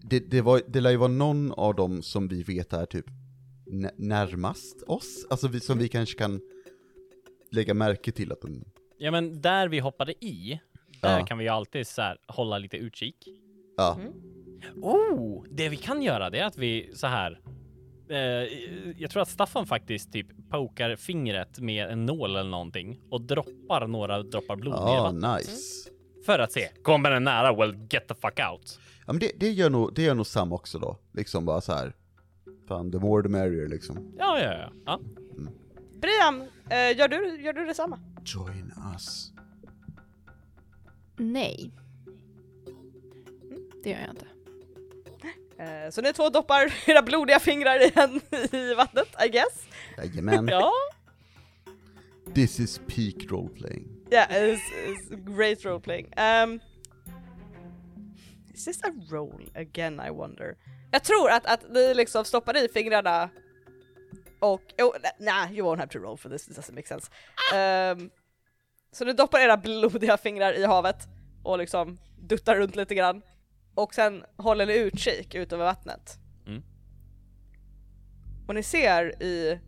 det, 0.02 0.18
det, 0.30 0.40
var, 0.40 0.62
det 0.68 0.80
lär 0.80 0.90
ju 0.90 0.96
vara 0.96 1.08
någon 1.08 1.52
av 1.52 1.74
dem 1.74 2.02
som 2.02 2.28
vi 2.28 2.42
vet 2.42 2.72
är 2.72 2.86
typ 2.86 3.06
nä- 3.66 3.94
närmast 3.96 4.82
oss, 4.86 5.26
alltså 5.30 5.48
vi, 5.48 5.60
som 5.60 5.78
vi 5.78 5.88
kanske 5.88 6.18
kan 6.18 6.40
lägga 7.50 7.74
märke 7.74 8.12
till 8.12 8.32
att 8.32 8.40
den, 8.40 8.64
Ja 8.98 9.10
men 9.10 9.40
där 9.40 9.68
vi 9.68 9.78
hoppade 9.78 10.24
i, 10.24 10.60
där 11.00 11.18
Ja. 11.18 11.26
kan 11.26 11.38
vi 11.38 11.44
ju 11.44 11.50
alltid 11.50 11.86
så 11.86 12.02
här 12.02 12.18
hålla 12.28 12.58
lite 12.58 12.76
utkik. 12.76 13.16
ja, 13.76 13.98
Mm. 14.00 14.12
Oh, 14.82 15.44
det 15.50 15.68
vi 15.68 15.76
kan 15.76 16.02
göra 16.02 16.30
det 16.30 16.38
är 16.38 16.44
att 16.44 16.58
vi 16.58 16.90
så 16.94 17.06
här. 17.06 17.40
Eh, 18.08 18.18
jag 18.98 19.10
tror 19.10 19.22
att 19.22 19.28
Staffan 19.28 19.66
faktiskt 19.66 20.12
typ 20.12 20.26
pokar 20.50 20.96
fingret 20.96 21.60
med 21.60 21.90
en 21.90 22.06
nål 22.06 22.30
eller 22.36 22.50
någonting 22.50 23.00
och 23.10 23.20
droppar 23.20 23.86
några 23.86 24.22
droppar 24.22 24.56
blod 24.56 24.74
ner 24.74 24.92
i 24.92 24.94
ja 24.94 25.02
vattnet. 25.02 25.48
nice. 25.48 25.90
För 26.26 26.38
att 26.38 26.52
se, 26.52 26.68
kommer 26.82 27.10
den 27.10 27.24
nära, 27.24 27.56
well 27.56 27.76
get 27.90 28.08
the 28.08 28.14
fuck 28.14 28.40
out. 28.52 28.78
Ja 29.06 29.12
men 29.12 29.18
det, 29.18 29.32
det 29.36 29.50
gör 29.50 29.70
nog, 29.70 29.94
det 29.94 30.02
gör 30.02 30.14
nog 30.14 30.26
Sam 30.26 30.52
också 30.52 30.78
då, 30.78 30.98
liksom 31.12 31.44
bara 31.44 31.60
så 31.60 31.72
här. 31.72 31.92
Fan, 32.68 32.92
the 32.92 32.98
more 32.98 33.22
the 33.22 33.28
merrier 33.28 33.68
liksom. 33.68 34.14
Ja, 34.18 34.40
ja, 34.40 34.52
ja. 34.52 34.70
ja. 34.86 35.00
Brian, 36.00 36.48
eh, 36.70 36.98
gör, 36.98 37.08
du, 37.08 37.42
gör 37.42 37.52
du 37.52 37.66
detsamma? 37.66 37.98
Join 38.24 38.72
us. 38.94 39.32
Nej. 41.16 41.70
Det 43.82 43.90
gör 43.90 43.98
jag 44.00 44.10
inte. 44.10 44.26
Eh, 45.58 45.90
så 45.90 46.02
ni 46.02 46.12
två 46.12 46.30
doppar 46.30 46.74
era 46.86 47.02
blodiga 47.02 47.40
fingrar 47.40 47.82
i, 47.82 47.92
en, 47.94 48.20
i 48.52 48.74
vattnet, 48.74 49.08
I 49.26 49.28
guess. 49.28 49.66
Jajamän. 49.96 50.48
ja. 50.48 50.70
This 52.34 52.60
is 52.60 52.78
peak 52.78 53.30
roleplaying. 53.30 53.88
Yeah, 54.10 54.30
it's, 54.30 54.62
it's 54.86 55.10
great 55.36 55.64
role 55.64 55.80
playing. 55.80 56.12
Um, 56.16 56.60
is 58.54 58.64
this 58.64 58.80
a 58.82 58.92
roll 59.10 59.50
again 59.54 60.00
I 60.00 60.10
wonder? 60.10 60.56
Jag 60.90 61.04
tror 61.04 61.30
att, 61.30 61.46
att 61.46 61.64
ni 61.70 61.94
liksom 61.94 62.24
stoppar 62.24 62.56
i 62.56 62.68
fingrarna 62.68 63.30
och, 64.40 64.62
oh, 64.78 64.94
nah, 65.18 65.52
you 65.52 65.66
won't 65.66 65.78
have 65.78 65.92
to 65.92 65.98
roll 65.98 66.16
for 66.16 66.30
this, 66.30 66.46
this 66.46 66.58
doesn't 66.58 66.74
make 66.74 66.88
sense. 66.88 67.10
Um, 67.54 68.10
så 68.92 69.04
ni 69.04 69.12
doppar 69.12 69.40
era 69.40 69.56
blodiga 69.56 70.16
fingrar 70.16 70.52
i 70.52 70.64
havet 70.64 71.08
och 71.42 71.58
liksom 71.58 71.98
duttar 72.18 72.56
runt 72.56 72.76
lite 72.76 72.94
grann 72.94 73.22
och 73.74 73.94
sen 73.94 74.24
håller 74.36 74.66
ni 74.66 74.76
utkik 74.76 75.34
ut 75.34 75.52
över 75.52 75.64
vattnet. 75.64 76.18
Mm. 76.46 76.62
Och 78.46 78.54
ni 78.54 78.62
ser 78.62 79.22
i 79.22 79.60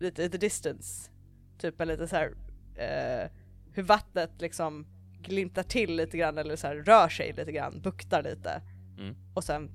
lite 0.00 0.22
i 0.22 0.30
the 0.30 0.38
distance, 0.38 1.10
typ 1.58 1.80
en 1.80 1.88
lite 1.88 2.08
så 2.08 2.16
här 2.16 2.34
eh, 2.76 3.30
hur 3.72 3.82
vattnet 3.82 4.30
liksom 4.40 4.86
glimtar 5.22 5.62
till 5.62 5.96
lite 5.96 6.18
grann 6.18 6.38
eller 6.38 6.56
så 6.56 6.66
här 6.66 6.76
rör 6.76 7.08
sig 7.08 7.32
lite 7.32 7.52
grann, 7.52 7.80
buktar 7.80 8.22
lite. 8.22 8.62
Mm. 8.98 9.16
Och 9.34 9.44
sen 9.44 9.70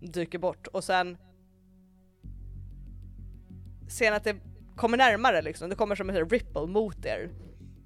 dyker 0.00 0.38
bort 0.38 0.66
och 0.66 0.84
sen 0.84 1.18
ser 3.88 4.10
ni 4.10 4.16
att 4.16 4.24
det 4.24 4.36
kommer 4.76 4.96
närmare 4.96 5.42
liksom, 5.42 5.70
det 5.70 5.76
kommer 5.76 5.94
som 5.94 6.10
en 6.10 6.30
ripple 6.30 6.66
mot 6.66 7.04
er. 7.04 7.30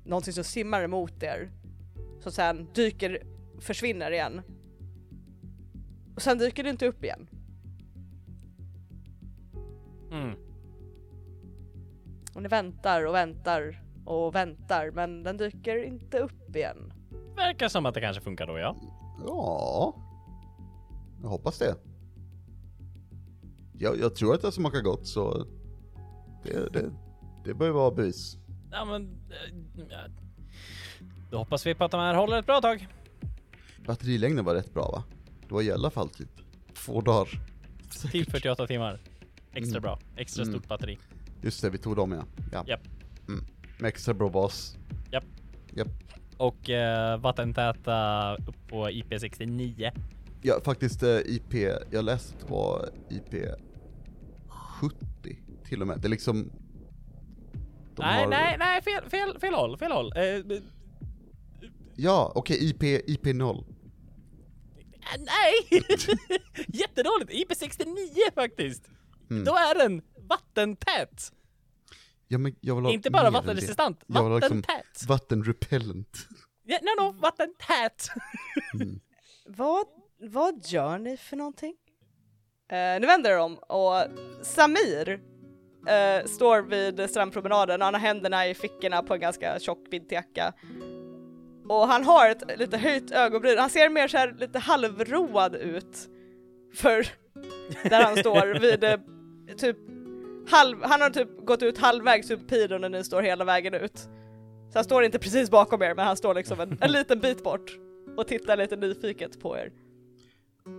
Någonting 0.04 0.32
som 0.32 0.44
simmar 0.44 0.82
emot 0.82 1.22
er. 1.22 1.50
Som 2.20 2.32
sen 2.32 2.68
dyker, 2.74 3.22
försvinner 3.60 4.10
igen. 4.10 4.42
Och 6.14 6.22
sen 6.22 6.38
dyker 6.38 6.64
det 6.64 6.70
inte 6.70 6.86
upp 6.86 7.04
igen. 7.04 7.28
Mm. 10.10 10.34
Och 12.34 12.42
ni 12.42 12.48
väntar 12.48 13.06
och 13.06 13.14
väntar 13.14 13.82
och 14.04 14.34
väntar 14.34 14.90
men 14.90 15.22
den 15.22 15.36
dyker 15.36 15.84
inte 15.84 16.18
upp 16.18 16.56
igen. 16.56 16.92
Verkar 17.36 17.68
som 17.68 17.86
att 17.86 17.94
det 17.94 18.00
kanske 18.00 18.22
funkar 18.22 18.46
då, 18.46 18.58
ja. 18.58 18.76
Ja, 19.26 19.94
jag 21.22 21.28
hoppas 21.28 21.58
det. 21.58 21.76
Jag, 23.78 23.98
jag 23.98 24.14
tror 24.14 24.34
att 24.34 24.42
det 24.42 24.52
smakar 24.52 24.80
gott 24.80 25.06
så 25.06 25.46
det, 26.44 26.72
det, 26.72 26.92
det 27.44 27.54
bör 27.54 27.66
ju 27.66 27.72
vara 27.72 27.90
bevis. 27.90 28.36
Ja, 28.70 28.84
men... 28.84 29.02
eh. 29.78 30.10
Då 31.30 31.38
hoppas 31.38 31.66
vi 31.66 31.74
på 31.74 31.84
att 31.84 31.90
de 31.90 32.00
här 32.00 32.14
håller 32.14 32.38
ett 32.38 32.46
bra 32.46 32.60
tag. 32.60 32.88
Batterilängden 33.86 34.44
var 34.44 34.54
rätt 34.54 34.74
bra 34.74 34.90
va? 34.90 35.04
Det 35.52 35.54
var 35.54 35.62
i 35.62 35.72
alla 35.72 35.90
fall 35.90 36.08
typ 36.08 36.28
två 36.74 37.00
dagar. 37.00 37.28
Typ 38.12 38.30
48 38.30 38.66
timmar. 38.66 38.98
Extra 39.52 39.70
Mm. 39.78 39.82
bra. 39.82 39.98
Extra 40.16 40.42
Mm. 40.42 40.54
stort 40.54 40.68
batteri. 40.68 40.98
Just 41.42 41.62
det, 41.62 41.70
vi 41.70 41.78
tog 41.78 41.96
dem 41.96 42.12
ja. 42.12 42.24
ja. 42.52 42.64
Japp. 42.68 42.80
Mm. 43.28 43.44
Med 43.78 43.88
extra 43.88 44.14
bra 44.14 44.28
bas. 44.30 44.76
Japp. 45.12 45.24
Japp. 45.76 45.88
Och 46.36 46.70
eh, 46.70 47.18
vattentäta 47.20 48.34
upp 48.36 48.68
på 48.68 48.88
IP69. 48.88 49.90
Ja, 50.42 50.60
faktiskt 50.64 51.02
eh, 51.02 51.16
IP, 51.26 51.54
jag 51.90 52.04
läste 52.04 52.46
var 52.46 52.88
IP 53.10 53.34
70 54.48 55.38
till 55.64 55.80
och 55.80 55.86
med. 55.86 56.00
Det 56.00 56.06
är 56.06 56.10
liksom... 56.10 56.50
de 57.96 58.02
nej, 58.02 58.22
har- 58.24 58.30
nej, 58.30 58.56
nej, 58.58 58.82
fel, 58.82 59.10
fel, 59.10 59.38
fel 59.40 59.54
håll, 59.54 59.76
fel 59.78 59.92
håll. 59.92 60.12
Eh, 60.16 60.58
Ja, 61.96 62.32
okej, 62.34 62.68
IP, 62.70 62.82
IP 62.82 63.26
0. 63.34 63.64
Nej! 65.18 65.82
Jättedåligt! 66.68 67.30
IP69 67.30 68.34
faktiskt. 68.34 68.84
Mm. 69.30 69.44
Då 69.44 69.52
är 69.52 69.74
den 69.74 70.02
vattentät. 70.28 71.32
Ja, 72.28 72.38
men 72.38 72.54
jag 72.60 72.74
vill 72.74 72.84
ha 72.84 72.92
Inte 72.92 73.10
bara 73.10 73.30
ha 73.30 73.52
liksom 73.52 73.92
vattentät. 74.06 75.04
vattenrepellent. 75.08 76.28
Ja, 76.64 76.78
no, 76.82 77.02
no, 77.02 77.12
vattentät. 77.20 78.08
Vad, 79.46 79.86
vad 80.20 80.66
gör 80.66 80.98
ni 80.98 81.16
för 81.16 81.36
någonting? 81.36 81.74
Eh, 82.68 83.00
nu 83.00 83.06
vänder 83.06 83.30
de 83.36 83.40
om 83.42 83.56
och 83.58 84.02
Samir 84.46 85.20
eh, 85.88 86.26
står 86.26 86.62
vid 86.62 87.10
strandpromenaden 87.10 87.80
och 87.80 87.84
han 87.84 87.94
har 87.94 88.00
händerna 88.00 88.46
i 88.48 88.54
fickorna 88.54 89.02
på 89.02 89.14
en 89.14 89.20
ganska 89.20 89.58
tjock 89.60 89.78
vinterjacka. 89.90 90.52
Och 91.68 91.88
han 91.88 92.04
har 92.04 92.30
ett 92.30 92.58
lite 92.58 92.78
höjt 92.78 93.10
ögonbryn, 93.10 93.58
han 93.58 93.70
ser 93.70 93.90
mer 93.90 94.08
så 94.08 94.16
här 94.16 94.34
lite 94.38 94.58
halvroad 94.58 95.54
ut. 95.54 96.08
För 96.74 97.06
där 97.88 98.04
han 98.04 98.16
står 98.16 98.60
vid 98.60 98.84
eh, 98.84 98.98
typ 99.56 99.76
halv, 100.48 100.82
han 100.82 101.00
har 101.00 101.10
typ 101.10 101.46
gått 101.46 101.62
ut 101.62 101.78
halvvägs 101.78 102.30
upp 102.30 102.48
piren 102.48 102.80
när 102.80 102.88
ni 102.88 103.04
står 103.04 103.22
hela 103.22 103.44
vägen 103.44 103.74
ut. 103.74 103.98
Så 104.72 104.78
han 104.78 104.84
står 104.84 105.04
inte 105.04 105.18
precis 105.18 105.50
bakom 105.50 105.82
er 105.82 105.94
men 105.94 106.06
han 106.06 106.16
står 106.16 106.34
liksom 106.34 106.60
en, 106.60 106.78
en 106.80 106.92
liten 106.92 107.20
bit 107.20 107.44
bort. 107.44 107.78
och 108.16 108.26
tittar 108.26 108.56
lite 108.56 108.76
nyfiket 108.76 109.40
på 109.40 109.56
er. 109.56 109.72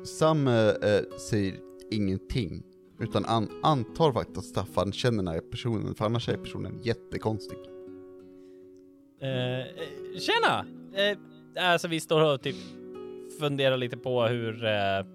Sam 0.05 0.47
eh, 0.47 0.67
eh, 0.67 1.03
säger 1.29 1.55
ingenting, 1.91 2.63
utan 2.99 3.25
an 3.25 3.49
antar 3.63 4.11
faktiskt 4.11 4.37
att 4.37 4.45
Staffan 4.45 4.91
känner 4.91 5.17
den 5.17 5.27
här 5.27 5.39
personen, 5.39 5.95
för 5.95 6.05
annars 6.05 6.29
är 6.29 6.37
personen 6.37 6.81
jättekonstig. 6.83 7.57
Eh, 9.23 9.59
eh, 9.59 9.65
tjena! 10.19 10.65
Eh, 10.93 11.17
alltså 11.69 11.87
vi 11.87 11.99
står 11.99 12.33
och 12.33 12.41
typ 12.41 12.55
funderar 13.39 13.77
lite 13.77 13.97
på 13.97 14.23
hur 14.23 14.65
eh, 14.65 15.05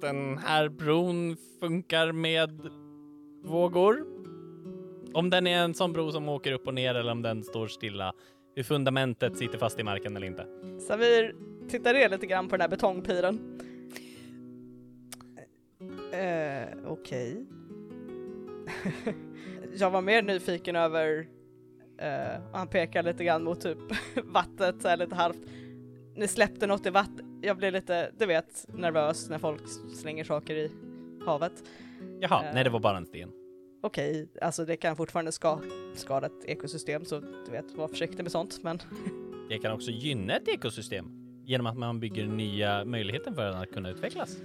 den 0.00 0.38
här 0.38 0.68
bron 0.68 1.36
funkar 1.60 2.12
med 2.12 2.70
vågor. 3.44 4.04
Om 5.12 5.30
den 5.30 5.46
är 5.46 5.64
en 5.64 5.74
sån 5.74 5.92
bro 5.92 6.12
som 6.12 6.28
åker 6.28 6.52
upp 6.52 6.66
och 6.66 6.74
ner 6.74 6.94
eller 6.94 7.12
om 7.12 7.22
den 7.22 7.44
står 7.44 7.66
stilla. 7.66 8.12
Hur 8.56 8.62
fundamentet 8.62 9.36
sitter 9.36 9.58
fast 9.58 9.78
i 9.78 9.82
marken 9.82 10.16
eller 10.16 10.26
inte. 10.26 10.46
Samir 10.88 11.34
tittar 11.68 11.94
ner 11.94 12.08
lite 12.08 12.26
grann 12.26 12.48
på 12.48 12.56
den 12.56 12.60
här 12.60 12.68
betongpiren. 12.68 13.60
Eh, 16.12 16.68
Okej. 16.86 17.46
jag 19.76 19.90
var 19.90 20.02
mer 20.02 20.22
nyfiken 20.22 20.76
över, 20.76 21.26
eh, 22.00 22.50
och 22.52 22.58
han 22.58 22.68
pekar 22.68 23.02
lite 23.02 23.24
grann 23.24 23.44
mot 23.44 23.60
typ 23.60 23.78
vattnet 24.24 24.82
så 24.82 24.88
här 24.88 24.96
lite 24.96 25.14
halvt. 25.14 25.38
Ni 26.16 26.28
släppte 26.28 26.66
något 26.66 26.86
i 26.86 26.90
vattnet. 26.90 27.26
Jag 27.42 27.56
blir 27.56 27.70
lite, 27.70 28.10
du 28.18 28.26
vet, 28.26 28.66
nervös 28.68 29.30
när 29.30 29.38
folk 29.38 29.62
slänger 29.96 30.24
saker 30.24 30.54
i 30.54 30.70
havet. 31.26 31.52
Jaha, 32.20 32.44
Eh. 32.44 32.54
nej 32.54 32.64
det 32.64 32.70
var 32.70 32.80
bara 32.80 32.96
en 32.96 33.06
sten. 33.06 33.30
Okej, 33.82 34.28
alltså 34.42 34.64
det 34.64 34.76
kan 34.76 34.96
fortfarande 34.96 35.32
ska, 35.32 35.60
skada 35.94 36.26
ett 36.26 36.44
ekosystem 36.44 37.04
så 37.04 37.20
du 37.20 37.50
vet, 37.52 37.74
var 37.74 37.88
försiktig 37.88 38.22
med 38.22 38.32
sånt 38.32 38.62
men 38.62 38.78
Det 39.48 39.58
kan 39.58 39.72
också 39.72 39.90
gynna 39.90 40.36
ett 40.36 40.48
ekosystem 40.48 41.06
genom 41.44 41.66
att 41.66 41.76
man 41.78 42.00
bygger 42.00 42.26
nya 42.26 42.84
möjligheter 42.84 43.32
för 43.32 43.44
den 43.46 43.56
att 43.56 43.72
kunna 43.72 43.90
utvecklas. 43.90 44.36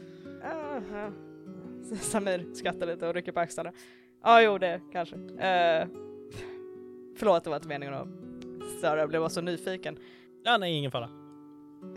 Aha. 0.44 1.12
Samir 2.02 2.54
skrattar 2.54 2.86
lite 2.88 3.08
och 3.08 3.14
rycker 3.14 3.32
på 3.32 3.40
axlarna. 3.40 3.72
Ja, 4.24 4.42
jo 4.42 4.58
det 4.58 4.82
kanske. 4.92 5.16
Uh, 5.16 5.88
förlåt, 7.16 7.44
det 7.44 7.50
var 7.50 7.58
inte 7.58 7.68
meningen 7.68 7.94
att 7.94 8.08
störa, 8.78 9.00
jag 9.00 9.10
blev 9.10 9.22
bara 9.22 9.30
så 9.30 9.42
nyfiken. 9.42 9.98
Ja, 10.44 10.58
nej, 10.58 10.74
ingen 10.74 10.92
fara. 10.92 11.10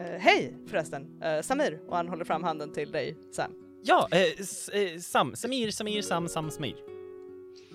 Eh, 0.00 0.18
Hej 0.20 0.56
förresten, 0.66 1.22
Eh, 1.22 1.42
Samir, 1.42 1.80
och 1.88 1.96
han 1.96 2.08
håller 2.08 2.24
fram 2.24 2.42
handen 2.44 2.72
till 2.72 2.90
dig 2.92 3.16
Sam. 3.32 3.52
Ja, 3.82 4.08
eh, 4.10 4.80
eh, 4.80 4.98
Sam, 4.98 5.34
Samir, 5.36 5.70
Samir, 5.70 6.02
Sam, 6.02 6.28
Sam, 6.28 6.50
Samir. 6.50 6.76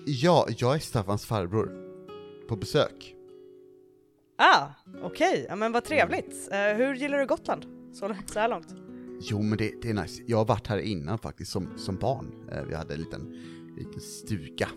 Ja, 0.06 0.46
jag 0.58 0.74
är 0.74 0.78
Staffans 0.78 1.26
farbror. 1.26 1.80
På 2.48 2.56
besök. 2.56 3.14
Ah, 4.38 4.66
okej, 5.02 5.46
ja 5.48 5.56
men 5.56 5.72
vad 5.72 5.84
trevligt. 5.84 6.48
Eh, 6.52 6.76
hur 6.76 6.94
gillar 6.94 7.18
du 7.18 7.26
Gotland? 7.26 7.66
Så, 7.92 8.14
så 8.26 8.38
här 8.38 8.48
långt? 8.48 8.74
Jo 9.20 9.42
men 9.42 9.58
det, 9.58 9.72
det 9.82 9.90
är 9.90 9.94
nice, 9.94 10.22
jag 10.26 10.36
har 10.36 10.44
varit 10.44 10.66
här 10.66 10.78
innan 10.78 11.18
faktiskt 11.18 11.52
som, 11.52 11.78
som 11.78 11.96
barn. 11.96 12.34
Vi 12.68 12.74
hade 12.74 12.94
en 12.94 13.00
liten, 13.00 13.32
liten 13.76 14.00
stuga, 14.00 14.68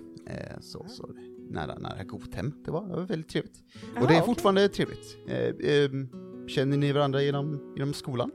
så, 0.61 0.85
så 0.88 1.10
nära, 1.49 1.76
nära 1.78 2.03
Gothem. 2.03 2.53
Det 2.65 2.72
var, 2.72 2.82
det 2.88 2.95
var 2.95 3.02
väldigt 3.03 3.30
trevligt. 3.30 3.60
och 4.02 4.07
det 4.07 4.15
är 4.15 4.22
fortfarande 4.22 4.69
trevligt. 4.69 5.18
Eh, 5.28 5.84
ehm, 5.84 6.10
känner 6.48 6.78
ni 6.78 6.91
varandra 6.91 7.22
genom, 7.22 7.74
genom 7.78 7.94
skolan? 7.94 8.32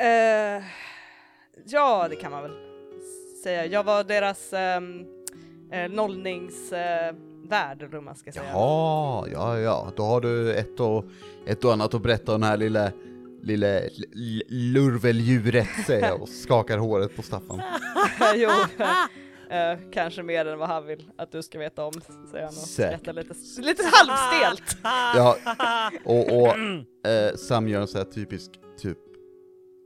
Eh, 0.00 0.64
ja, 1.66 2.06
det 2.10 2.16
kan 2.16 2.30
man 2.30 2.42
väl 2.42 2.52
säga. 3.42 3.66
Jag 3.66 3.84
var 3.84 4.04
deras 4.04 4.52
um, 4.52 5.04
nollningsvärd, 5.94 7.82
eller 7.82 8.00
man 8.00 8.16
ska 8.16 8.32
säga. 8.32 8.44
Jaha, 8.52 9.28
ja 9.32 9.58
ja, 9.58 9.92
då 9.96 10.02
har 10.02 10.20
du 10.20 10.54
ett 10.54 10.80
och, 10.80 11.04
ett 11.46 11.64
och 11.64 11.72
annat 11.72 11.94
att 11.94 12.02
berätta 12.02 12.34
om 12.34 12.40
det 12.40 12.46
här 12.46 12.56
lilla, 12.56 12.92
lilla 13.42 13.66
l- 13.80 14.42
lurveldjuret 14.48 15.68
säger 15.86 16.08
jag 16.08 16.22
och 16.22 16.28
skakar 16.28 16.78
håret 16.78 17.16
på 17.16 17.22
Staffan. 17.22 17.60
jo, 18.36 18.50
eh, 19.52 19.78
kanske 19.92 20.22
mer 20.22 20.46
än 20.46 20.58
vad 20.58 20.68
han 20.68 20.86
vill 20.86 21.10
att 21.18 21.32
du 21.32 21.42
ska 21.42 21.58
veta 21.58 21.84
om, 21.84 21.92
säger 22.30 22.44
han 22.44 22.54
och 22.54 22.68
skrattar 22.68 23.12
lite, 23.12 23.34
lite 23.58 23.82
halvstelt. 23.92 24.76
Ja, 25.14 25.36
och, 26.04 26.42
och 26.42 26.56
eh, 27.10 27.34
Sam 27.34 27.68
gör 27.68 27.80
en 27.80 27.88
sån 27.88 27.98
här 27.98 28.12
typisk, 28.12 28.50
typ, 28.78 28.98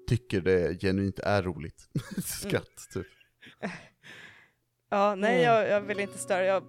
tycker 0.09 0.41
det 0.41 0.81
genuint 0.81 1.19
är 1.19 1.43
roligt. 1.43 1.89
Skratt, 2.25 2.89
typ. 2.95 3.07
Ja, 4.91 5.15
nej, 5.15 5.43
jag, 5.43 5.69
jag 5.69 5.81
vill 5.81 6.01
inte 6.01 6.19
störa. 6.19 6.45
Jag 6.45 6.63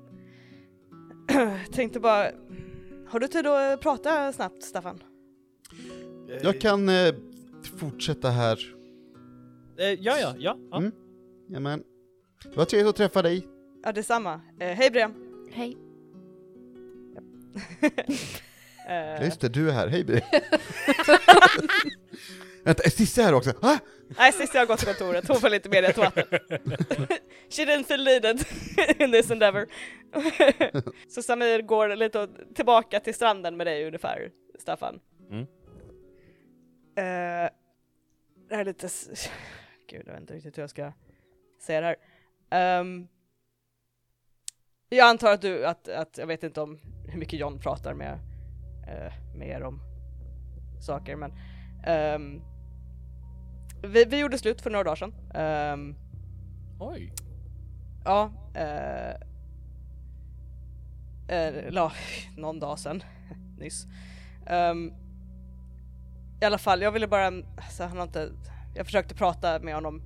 tänkte 1.71 1.99
bara, 1.99 2.31
har 3.07 3.19
du 3.19 3.27
tid 3.27 3.47
att 3.47 3.81
prata 3.81 4.33
snabbt, 4.33 4.63
Staffan? 4.63 5.03
Jag 6.41 6.61
kan 6.61 6.89
eh, 6.89 7.15
fortsätta 7.79 8.29
här. 8.29 8.59
Eh, 9.77 9.85
ja, 9.85 10.19
ja, 10.19 10.33
ja. 10.37 10.57
ja. 10.71 10.77
Mm. 10.77 10.91
Jamen. 11.49 11.83
Det 12.43 12.57
var 12.57 12.65
trevligt 12.65 12.89
att 12.89 12.95
träffa 12.95 13.21
dig. 13.21 13.47
Ja, 13.83 13.91
detsamma. 13.91 14.41
Eh, 14.59 14.67
hej 14.67 14.91
Brian. 14.91 15.13
Hej. 15.51 15.77
Ja, 18.87 18.93
eh, 19.17 19.23
just 19.25 19.41
det, 19.41 19.49
du 19.49 19.69
är 19.69 19.73
här. 19.73 19.87
Hej 19.87 20.03
Bi. 20.03 20.13
Vänta, 22.63 22.83
är 22.83 22.89
Cissi 22.89 23.21
här 23.21 23.33
också? 23.33 23.53
Ah! 23.61 23.77
nej, 24.17 24.31
sist 24.33 24.53
jag 24.53 24.61
har 24.61 24.65
gått 24.67 24.79
till 24.79 24.87
kontoret, 24.87 25.27
hon 25.27 25.37
får 25.37 25.49
lite 25.49 25.69
mer 25.69 25.81
rätt 25.81 25.97
vatten. 25.97 26.23
She 27.49 27.65
didn't 27.65 27.83
feel 27.83 28.03
needed 28.03 28.43
in 28.99 29.11
this 29.11 29.31
endeavor. 29.31 29.67
Så 31.09 31.21
Samir 31.21 31.61
går 31.61 31.95
lite 31.95 32.27
tillbaka 32.55 32.99
till 32.99 33.13
stranden 33.15 33.57
med 33.57 33.67
dig 33.67 33.87
ungefär, 33.87 34.31
Staffan. 34.59 34.99
Mm. 35.29 35.41
Eh, 36.97 37.49
det 38.49 38.55
här 38.55 38.59
är 38.61 38.65
lite... 38.65 38.85
s- 38.85 39.29
Gud, 39.89 40.03
jag 40.05 40.11
vet 40.13 40.21
inte 40.21 40.33
riktigt 40.33 40.57
hur 40.57 40.63
jag 40.63 40.69
ska 40.69 40.91
säga 41.61 41.81
det 41.81 41.87
här. 41.87 41.95
Ehm, 42.49 43.07
jag 44.89 45.09
antar 45.09 45.31
att 45.31 45.41
du, 45.41 45.65
att, 45.65 45.87
att 45.87 46.17
jag 46.17 46.27
vet 46.27 46.43
inte 46.43 46.61
om 46.61 46.79
hur 47.07 47.19
mycket 47.19 47.39
John 47.39 47.59
pratar 47.59 47.93
med, 47.93 48.13
uh, 48.87 49.37
med 49.37 49.47
er 49.47 49.63
om 49.63 49.81
saker, 50.81 51.15
men 51.15 51.33
ehm, 51.83 52.41
vi, 53.83 54.05
vi 54.05 54.19
gjorde 54.19 54.37
slut 54.37 54.61
för 54.61 54.69
några 54.69 54.83
dagar 54.83 54.95
sedan. 54.95 55.13
Ehm, 55.33 55.95
Oj. 56.79 57.13
Ja, 58.05 58.31
eh, 58.53 59.15
eh, 61.37 61.71
la, 61.71 61.91
någon 62.37 62.59
dag 62.59 62.79
sedan, 62.79 63.03
nyss. 63.57 63.85
Ehm, 64.45 64.93
I 66.41 66.45
alla 66.45 66.57
fall, 66.57 66.81
jag 66.81 66.91
ville 66.91 67.07
bara, 67.07 67.27
alltså, 67.27 67.83
han 67.83 67.97
har 67.97 68.03
inte, 68.03 68.31
jag 68.75 68.85
försökte 68.85 69.15
prata 69.15 69.59
med 69.59 69.75
honom 69.75 70.01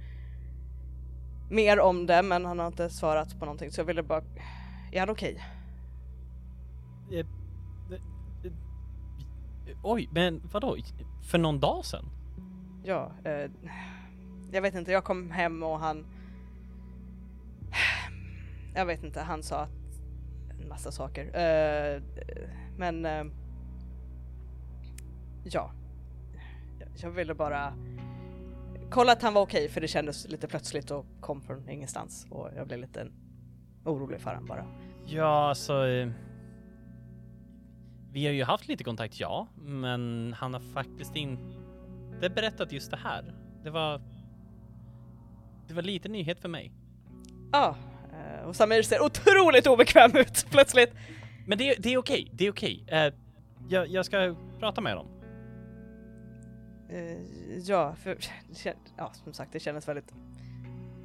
mer 1.52 1.80
om 1.80 2.06
det 2.06 2.24
men 2.24 2.46
han 2.46 2.60
har 2.60 2.68
inte 2.68 2.90
svarat 2.90 3.40
på 3.40 3.46
någonting 3.46 3.72
så 3.72 3.80
jag 3.82 3.86
ville 3.86 4.04
bara, 4.04 4.24
är 4.92 5.00
han 5.00 5.10
okej? 5.10 5.44
Eh, 7.12 7.18
eh, 7.18 7.26
eh, 8.46 9.78
Oj, 9.84 10.10
men 10.12 10.42
vadå? 10.52 10.78
För 11.32 11.38
någon 11.38 11.60
dag 11.60 11.86
sedan? 11.86 12.06
Ja, 12.84 13.12
eh, 13.24 13.52
jag 14.52 14.62
vet 14.62 14.76
inte, 14.76 14.92
jag 14.92 15.04
kom 15.04 15.32
hem 15.32 15.64
och 15.64 15.80
han, 15.80 16.06
jag 18.76 18.86
vet 18.86 19.04
inte, 19.04 19.22
han 19.22 19.44
sa 19.44 19.60
att 19.60 19.70
en 20.62 20.70
massa 20.70 20.92
saker. 20.92 21.26
Eh, 21.26 22.02
men 22.78 23.06
eh, 23.06 23.26
ja, 25.44 25.72
jag 26.96 27.10
ville 27.10 27.34
bara 27.34 27.74
kolla 28.92 29.12
att 29.12 29.22
han 29.22 29.34
var 29.34 29.42
okej 29.42 29.70
för 29.70 29.82
det 29.82 29.88
kändes 29.88 30.28
lite 30.28 30.48
plötsligt 30.48 30.92
och 30.92 31.06
kom 31.20 31.42
från 31.42 31.70
ingenstans 31.70 32.28
och 32.30 32.50
jag 32.56 32.68
blev 32.68 32.80
lite 32.80 33.08
orolig 33.86 34.22
för 34.22 34.30
honom 34.30 34.46
bara. 34.46 34.66
Ja, 35.06 35.50
alltså... 35.50 35.88
eh, 35.88 36.10
Vi 38.12 38.26
har 38.26 38.34
ju 38.34 38.44
haft 38.44 38.68
lite 38.68 38.84
kontakt, 38.84 39.20
ja, 39.20 39.48
men 39.58 40.34
han 40.38 40.54
har 40.54 40.62
faktiskt 40.62 41.16
inte 41.16 42.30
berättat 42.36 42.72
just 42.72 42.92
det 42.92 42.98
här. 42.98 43.36
Det 43.64 43.70
var... 43.70 44.02
Det 45.68 45.74
var 45.74 45.82
lite 45.82 46.10
nyhet 46.10 46.40
för 46.40 46.50
mig. 46.50 46.72
Ja, 47.52 47.76
eh, 48.14 48.48
och 48.48 48.56
Samir 48.56 48.82
ser 48.84 49.02
otroligt 49.06 49.68
obekväm 49.68 50.12
ut 50.18 50.46
plötsligt. 50.52 50.94
Men 51.48 51.58
det, 51.58 51.76
det 51.80 51.94
är 51.94 51.98
okej, 51.98 52.30
det 52.34 52.48
är 52.48 52.52
okej. 52.52 52.86
Eh, 52.88 53.14
jag, 53.70 53.88
jag 53.88 54.06
ska 54.06 54.36
prata 54.60 54.82
med 54.82 54.96
dem. 54.98 55.08
Eh, 56.92 57.58
ja, 57.58 57.96
för 57.96 58.18
ja, 58.98 59.12
som 59.14 59.34
sagt, 59.34 59.52
det 59.54 59.60
kändes 59.60 59.88
väldigt 59.88 60.14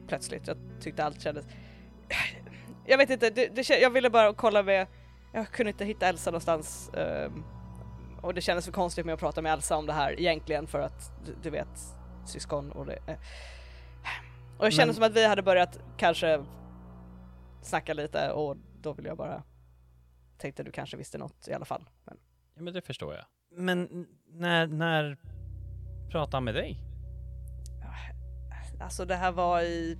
plötsligt. 0.09 0.47
Jag 0.47 0.57
tyckte 0.81 1.05
allt 1.05 1.21
kändes... 1.21 1.47
Jag 2.89 2.99
vet 2.99 3.11
inte, 3.11 3.31
det, 3.31 3.47
det, 3.57 3.69
jag 3.81 3.91
ville 3.91 4.11
bara 4.11 4.35
kolla 4.35 4.63
med... 4.63 4.87
Jag 5.33 5.49
kunde 5.49 5.71
inte 5.71 5.85
hitta 5.85 6.07
Elsa 6.09 6.31
någonstans. 6.31 6.91
ehm, 6.95 7.45
och 8.23 8.35
det 8.35 8.41
kändes 8.41 8.65
för 8.65 8.73
konstigt 8.73 9.07
med 9.07 9.13
att 9.13 9.21
prata 9.21 9.43
med 9.43 9.53
Elsa 9.53 9.77
om 9.77 9.87
det 9.87 9.93
här 9.93 10.21
egentligen 10.21 10.67
för 10.67 10.81
att 10.81 11.27
du, 11.27 11.35
du 11.43 11.51
vet, 11.51 11.69
syskon 12.27 12.73
och 12.73 12.87
det... 12.87 12.97
Eh. 13.07 13.17
Och 14.59 14.65
det 14.65 14.71
kändes 14.71 14.87
Men- 14.87 14.95
som 14.95 15.03
att 15.13 15.17
vi 15.17 15.27
hade 15.27 15.43
börjat 15.43 15.79
kanske 15.97 16.45
snacka 17.63 17.95
lite 17.95 18.31
och 18.33 18.57
då 18.83 18.93
ville 18.93 19.09
jag 19.09 19.17
bara... 19.17 19.43
Tänkte 20.39 20.63
du 20.63 20.71
kanske 20.73 20.97
visste 20.97 21.19
något 21.19 21.49
i 21.49 21.53
alla 21.53 21.65
fall. 21.65 21.89
Men, 22.05 22.19
Ja, 22.55 22.63
men 22.63 22.75
det 22.75 22.83
förstår 22.83 23.15
jag. 23.15 23.25
Men 23.51 24.07
när, 24.27 24.67
när 24.67 25.17
pratade 26.11 26.37
han 26.37 26.45
med 26.45 26.55
dig? 26.55 26.79
Alltså 28.81 29.05
det 29.05 29.17
här 29.17 29.33
var 29.33 29.61
i... 29.61 29.99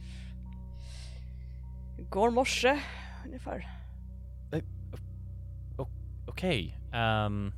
Igår 1.99 2.31
morse 2.31 2.81
ungefär. 3.25 3.69
Okej. 6.27 6.79
ehm, 6.93 7.53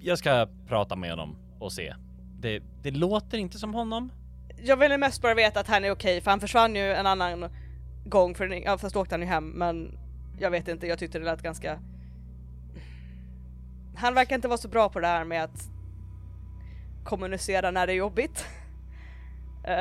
jag 0.00 0.18
ska 0.18 0.48
prata 0.66 0.96
med 0.96 1.10
honom 1.10 1.36
och 1.58 1.72
se. 1.72 1.94
Det, 2.40 2.62
det 2.82 2.90
låter 2.90 3.38
inte 3.38 3.58
som 3.58 3.74
honom. 3.74 4.12
Jag 4.56 4.76
ville 4.76 4.98
mest 4.98 5.22
bara 5.22 5.34
veta 5.34 5.60
att 5.60 5.68
han 5.68 5.84
är 5.84 5.90
okej 5.90 6.20
för 6.20 6.30
han 6.30 6.40
försvann 6.40 6.76
ju 6.76 6.92
en 6.92 7.06
annan 7.06 7.50
gång 8.04 8.34
för 8.34 8.64
ja, 8.64 8.78
fast 8.78 8.96
åkte 8.96 9.14
han 9.14 9.20
ju 9.22 9.26
hem 9.26 9.48
men 9.48 9.98
jag 10.38 10.50
vet 10.50 10.68
inte, 10.68 10.86
jag 10.86 10.98
tyckte 10.98 11.18
det 11.18 11.24
lät 11.24 11.42
ganska... 11.42 11.78
Han 13.96 14.14
verkar 14.14 14.36
inte 14.36 14.48
vara 14.48 14.58
så 14.58 14.68
bra 14.68 14.88
på 14.88 15.00
det 15.00 15.06
här 15.06 15.24
med 15.24 15.44
att 15.44 15.73
kommunicera 17.04 17.70
när 17.70 17.86
det 17.86 17.92
är 17.92 17.96
jobbigt. 17.96 18.46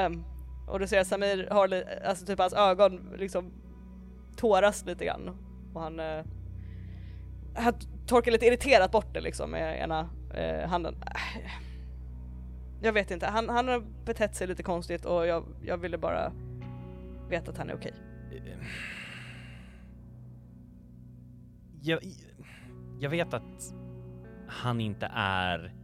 um, 0.07 0.25
och 0.67 0.79
du 0.79 0.87
ser 0.87 0.99
att 0.99 1.07
Samir 1.07 1.47
har 1.51 1.83
alltså 2.05 2.25
typ 2.25 2.39
hans 2.39 2.53
ögon 2.53 3.13
liksom 3.17 3.51
tåras 4.37 4.85
lite 4.85 5.05
grann 5.05 5.37
och 5.73 5.81
han, 5.81 5.99
uh, 5.99 6.23
han 7.55 7.73
torkar 8.07 8.31
lite 8.31 8.45
irriterat 8.45 8.91
bort 8.91 9.13
det 9.13 9.21
liksom 9.21 9.51
med 9.51 9.81
ena 9.81 10.09
uh, 10.37 10.67
handen. 10.67 10.95
Jag 12.81 12.93
vet 12.93 13.11
inte, 13.11 13.27
han, 13.27 13.49
han 13.49 13.67
har 13.67 14.05
betett 14.05 14.35
sig 14.35 14.47
lite 14.47 14.63
konstigt 14.63 15.05
och 15.05 15.27
jag, 15.27 15.43
jag 15.61 15.77
ville 15.77 15.97
bara 15.97 16.31
veta 17.29 17.51
att 17.51 17.57
han 17.57 17.69
är 17.69 17.75
okej. 17.75 17.93
Jag, 21.81 21.99
jag 22.99 23.09
vet 23.09 23.33
att 23.33 23.73
han 24.47 24.81
inte 24.81 25.11
är 25.13 25.82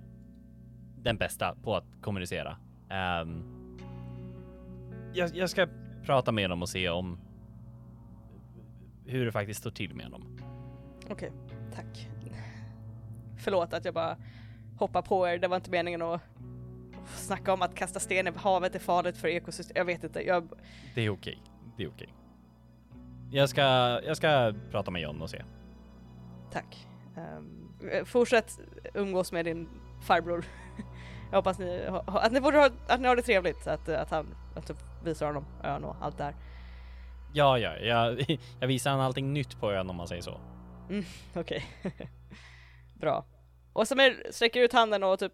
den 1.03 1.17
bästa 1.17 1.55
på 1.63 1.75
att 1.75 1.85
kommunicera. 2.01 2.57
Ehm, 2.89 3.43
jag, 5.13 5.35
jag 5.35 5.49
ska 5.49 5.67
prata 6.05 6.31
med 6.31 6.43
honom 6.43 6.61
och 6.61 6.69
se 6.69 6.89
om 6.89 7.19
hur 9.05 9.25
det 9.25 9.31
faktiskt 9.31 9.59
står 9.59 9.71
till 9.71 9.95
med 9.95 10.05
honom. 10.05 10.39
Okej, 11.09 11.31
tack. 11.75 12.09
Förlåt 13.37 13.73
att 13.73 13.85
jag 13.85 13.93
bara 13.93 14.17
hoppar 14.77 15.01
på 15.01 15.27
er, 15.27 15.37
det 15.37 15.47
var 15.47 15.55
inte 15.55 15.71
meningen 15.71 16.01
att 16.01 16.21
snacka 17.15 17.53
om 17.53 17.61
att 17.61 17.75
kasta 17.75 17.99
sten 17.99 18.27
i 18.27 18.31
havet 18.35 18.75
är 18.75 18.79
farligt 18.79 19.17
för 19.17 19.27
ekosystem. 19.27 19.73
Jag 19.77 19.85
vet 19.85 20.03
inte, 20.03 20.27
jag... 20.27 20.49
Det 20.95 21.01
är 21.01 21.09
okej. 21.09 21.41
Det 21.77 21.83
är 21.83 21.87
okej. 21.87 22.13
Jag 23.31 23.49
ska, 23.49 23.61
jag 24.05 24.17
ska 24.17 24.53
prata 24.71 24.91
med 24.91 25.01
John 25.01 25.21
och 25.21 25.29
se. 25.29 25.43
Tack. 26.51 26.87
Ehm, 27.17 28.05
fortsätt 28.05 28.59
umgås 28.93 29.31
med 29.31 29.45
din 29.45 29.69
farbror. 30.01 30.45
Jag 31.31 31.37
hoppas 31.37 31.59
ni, 31.59 31.87
att 32.05 32.31
ni, 32.31 32.41
borde 32.41 32.57
ha, 32.57 32.69
att 32.87 33.01
ni 33.01 33.07
har 33.07 33.15
det 33.15 33.21
trevligt, 33.21 33.67
att, 33.67 33.89
att 33.89 34.11
han 34.11 34.35
att 34.55 34.67
du 34.67 34.75
visar 35.03 35.25
honom 35.25 35.45
ön 35.63 35.83
och 35.83 35.95
allt 36.01 36.17
det 36.17 36.23
här. 36.23 36.35
Ja, 37.33 37.57
ja, 37.57 37.77
jag, 37.77 38.25
jag 38.59 38.67
visar 38.67 38.91
han 38.91 38.99
allting 38.99 39.33
nytt 39.33 39.59
på 39.59 39.71
ön 39.71 39.89
om 39.89 39.95
man 39.95 40.07
säger 40.07 40.21
så. 40.21 40.39
Okej. 41.35 41.65
Bra. 42.99 43.25
Och 43.73 43.87
Samir 43.87 44.31
sträcker 44.31 44.61
ut 44.61 44.73
handen 44.73 45.03
och 45.03 45.19
typ 45.19 45.33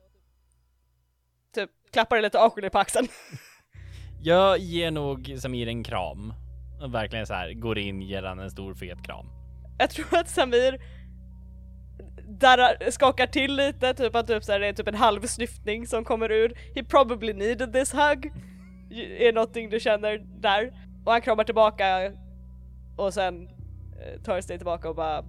typ 1.54 1.70
klappar 1.92 2.16
dig 2.16 2.24
lite 2.24 2.40
awkwardly 2.40 2.70
på 2.70 2.80
axeln. 2.80 3.08
Jag 4.22 4.58
ger 4.58 4.92
nog 4.92 5.36
Samir 5.38 5.68
en 5.68 5.84
kram. 5.84 6.34
Verkligen 6.88 7.28
så 7.28 7.34
här, 7.34 7.54
går 7.54 7.78
in, 7.78 8.02
ger 8.02 8.24
han 8.24 8.40
en 8.40 8.52
stor 8.52 8.74
fet 8.74 9.04
kram. 9.06 9.26
Jag 9.78 9.90
tror 9.90 10.18
att 10.18 10.30
Samir 10.30 10.82
darrar, 12.28 12.92
skakar 12.92 13.28
till 13.28 13.56
lite, 13.56 13.94
typ 13.94 14.16
att 14.16 14.28
typ 14.28 14.44
så 14.44 14.52
här, 14.52 14.60
det 14.60 14.68
är 14.68 14.74
typ 14.74 14.88
en 14.88 14.96
halv 14.96 15.22
snyftning 15.22 15.88
som 15.88 16.04
kommer 16.04 16.32
ur. 16.32 16.54
He 16.76 16.84
probably 16.84 17.34
needed 17.34 17.74
this 17.74 17.94
hug. 17.94 18.34
Är 19.20 19.34
någonting 19.34 19.70
du 19.70 19.80
känner 19.80 20.18
där. 20.42 20.74
Och 21.06 21.12
han 21.12 21.22
kramar 21.22 21.44
tillbaka 21.44 22.12
och 22.98 23.14
sen 23.14 23.48
eh, 24.02 24.22
tar 24.22 24.38
ett 24.38 24.44
steg 24.44 24.60
tillbaka 24.60 24.90
och 24.90 24.96
bara 24.96 25.24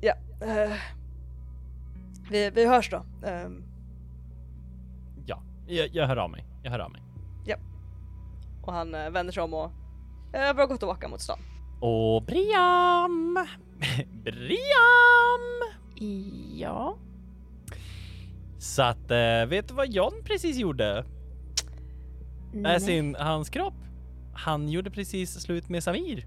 Ja, 0.00 0.14
eh, 0.40 0.72
vi, 2.30 2.50
vi 2.50 2.66
hörs 2.66 2.90
då. 2.90 3.04
Ehm, 3.26 3.64
Ja, 5.26 5.42
jag, 5.66 5.88
jag 5.92 6.06
hör 6.06 6.16
av 6.16 6.30
mig. 6.30 6.44
Jag 6.62 6.70
hör 6.70 6.78
av 6.78 6.90
mig. 6.92 7.00
och 8.62 8.72
han 8.72 8.94
eh, 8.94 9.10
vänder 9.10 9.32
sig 9.32 9.42
om 9.42 9.54
och 9.54 9.70
eh, 10.32 10.54
börjar 10.54 10.66
gå 10.66 10.76
tillbaka 10.76 11.08
mot 11.08 11.20
stan. 11.20 11.38
Och 11.86 12.22
Briam! 12.22 13.38
Briam! 14.24 15.72
Ja. 16.56 16.96
Så 18.58 18.82
att, 18.82 19.10
eh, 19.10 19.46
vet 19.48 19.68
du 19.68 19.74
vad 19.74 19.88
John 19.92 20.12
precis 20.24 20.56
gjorde? 20.56 21.04
Med 22.52 22.62
Nej. 22.62 22.80
sin, 22.80 23.14
hans 23.14 23.50
kropp? 23.50 23.74
Han 24.34 24.68
gjorde 24.68 24.90
precis 24.90 25.30
slut 25.40 25.68
med 25.68 25.82
Samir. 25.82 26.26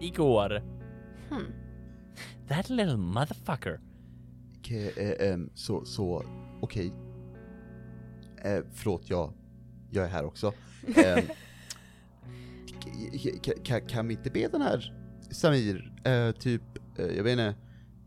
Igår. 0.00 0.62
Hmm. 1.28 1.52
That 2.48 2.70
little 2.70 2.96
motherfucker. 2.96 3.80
Okej, 4.58 4.92
eh, 4.96 5.32
ehm, 5.32 5.50
så, 5.54 5.84
så, 5.84 6.24
okej. 6.60 6.92
Eh, 8.44 8.58
förlåt, 8.72 9.10
jag, 9.10 9.32
jag 9.90 10.04
är 10.04 10.10
här 10.10 10.24
också. 10.24 10.50
K- 10.94 11.34
kan, 13.88 14.08
vi 14.08 14.14
inte 14.14 14.30
be 14.30 14.48
den 14.48 14.62
här 14.62 14.94
Samir, 15.30 15.92
eh, 16.04 16.32
typ, 16.32 16.62
eh, 16.98 17.06
jag 17.06 17.24
vet 17.24 17.32
inte, 17.32 17.54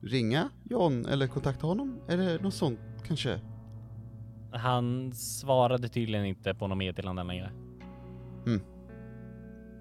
ringa 0.02 0.50
John 0.64 1.06
eller 1.06 1.28
kontakta 1.28 1.68
honom? 1.68 2.00
Eller 2.10 2.40
något 2.40 2.54
sånt 2.54 2.80
kanske? 3.08 3.40
Han 4.52 5.14
svarade 5.14 5.88
tydligen 5.90 6.26
inte 6.26 6.54
på 6.54 6.68
något 6.68 6.78
meddelande 6.78 7.24
längre. 7.24 7.52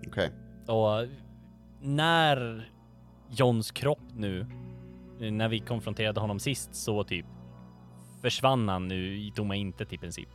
Okej. 0.07 0.31
Och 0.67 1.09
när 1.81 2.69
Johns 3.31 3.71
kropp 3.71 4.03
nu, 4.15 4.47
när 5.19 5.49
vi 5.49 5.61
konfronterade 5.61 6.21
honom 6.21 6.39
sist 6.39 6.75
så 6.75 7.05
typ 7.05 7.27
försvann 8.23 8.69
han 8.69 8.89
nu 8.89 9.17
i 9.19 9.33
tomma 9.35 9.57
intet 9.57 9.93
i 9.93 9.99
princip. 9.99 10.29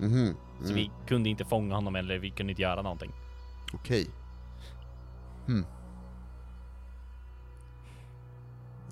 Mhm. 0.00 0.34
Så 0.60 0.64
Mm. 0.72 0.74
vi 0.74 0.90
kunde 1.06 1.28
inte 1.30 1.44
fånga 1.44 1.74
honom 1.74 1.96
eller 1.96 2.18
vi 2.18 2.30
kunde 2.30 2.52
inte 2.52 2.62
göra 2.62 2.82
någonting. 2.82 3.10
Okej. 3.72 4.06
Hmm. 5.46 5.64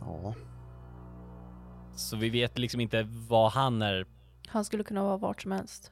Ja. 0.01 0.34
Så 1.96 2.16
vi 2.16 2.30
vet 2.30 2.59
liksom 2.59 2.80
inte 2.80 3.02
vad 3.28 3.52
han 3.52 3.82
är. 3.82 4.06
Han 4.48 4.64
skulle 4.64 4.84
kunna 4.84 5.02
vara 5.02 5.16
vart 5.16 5.42
som 5.42 5.52
helst. 5.52 5.90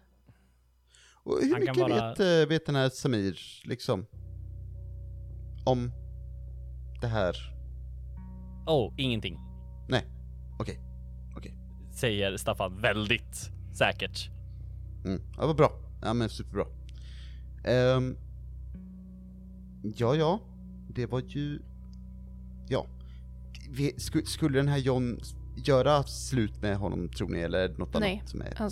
Och 1.25 1.33
hur 1.43 1.53
Han 1.53 1.67
kan 1.67 1.77
mycket 1.77 1.91
vara- 1.99 2.09
vet, 2.11 2.21
eh, 2.21 2.49
vet 2.49 2.67
den 2.67 2.75
här 2.75 2.89
Samir, 2.89 3.39
liksom? 3.65 4.07
Om 5.65 5.93
det 7.01 7.07
här? 7.07 7.35
Oh, 8.67 8.95
ingenting. 8.97 9.39
Nej. 9.89 10.07
Okej. 10.59 10.81
Säger 11.95 12.37
Staffan 12.37 12.81
väldigt 12.81 13.51
säkert. 13.73 14.31
Mm. 15.05 15.23
Ja, 15.39 15.47
vad 15.47 15.57
bra. 15.57 15.73
Ja, 16.03 16.15
men 16.15 16.29
superbra. 16.29 16.65
Ehm, 17.65 18.17
ja, 19.83 20.17
ja. 20.17 20.41
Det 20.89 21.07
var 21.07 21.23
ju... 21.27 21.61
Ja. 22.69 22.87
Vi, 23.71 24.01
sku, 24.01 24.25
skulle 24.25 24.59
den 24.59 24.69
här 24.69 24.79
John 24.79 25.21
göra 25.57 26.03
slut 26.03 26.63
med 26.63 26.77
honom, 26.77 27.09
tror 27.09 27.29
ni? 27.29 27.39
Eller 27.39 27.69
något 27.69 28.01
Nej. 28.01 28.17
annat 28.17 28.29
som 28.29 28.41
är... 28.41 28.55
Han, 28.57 28.71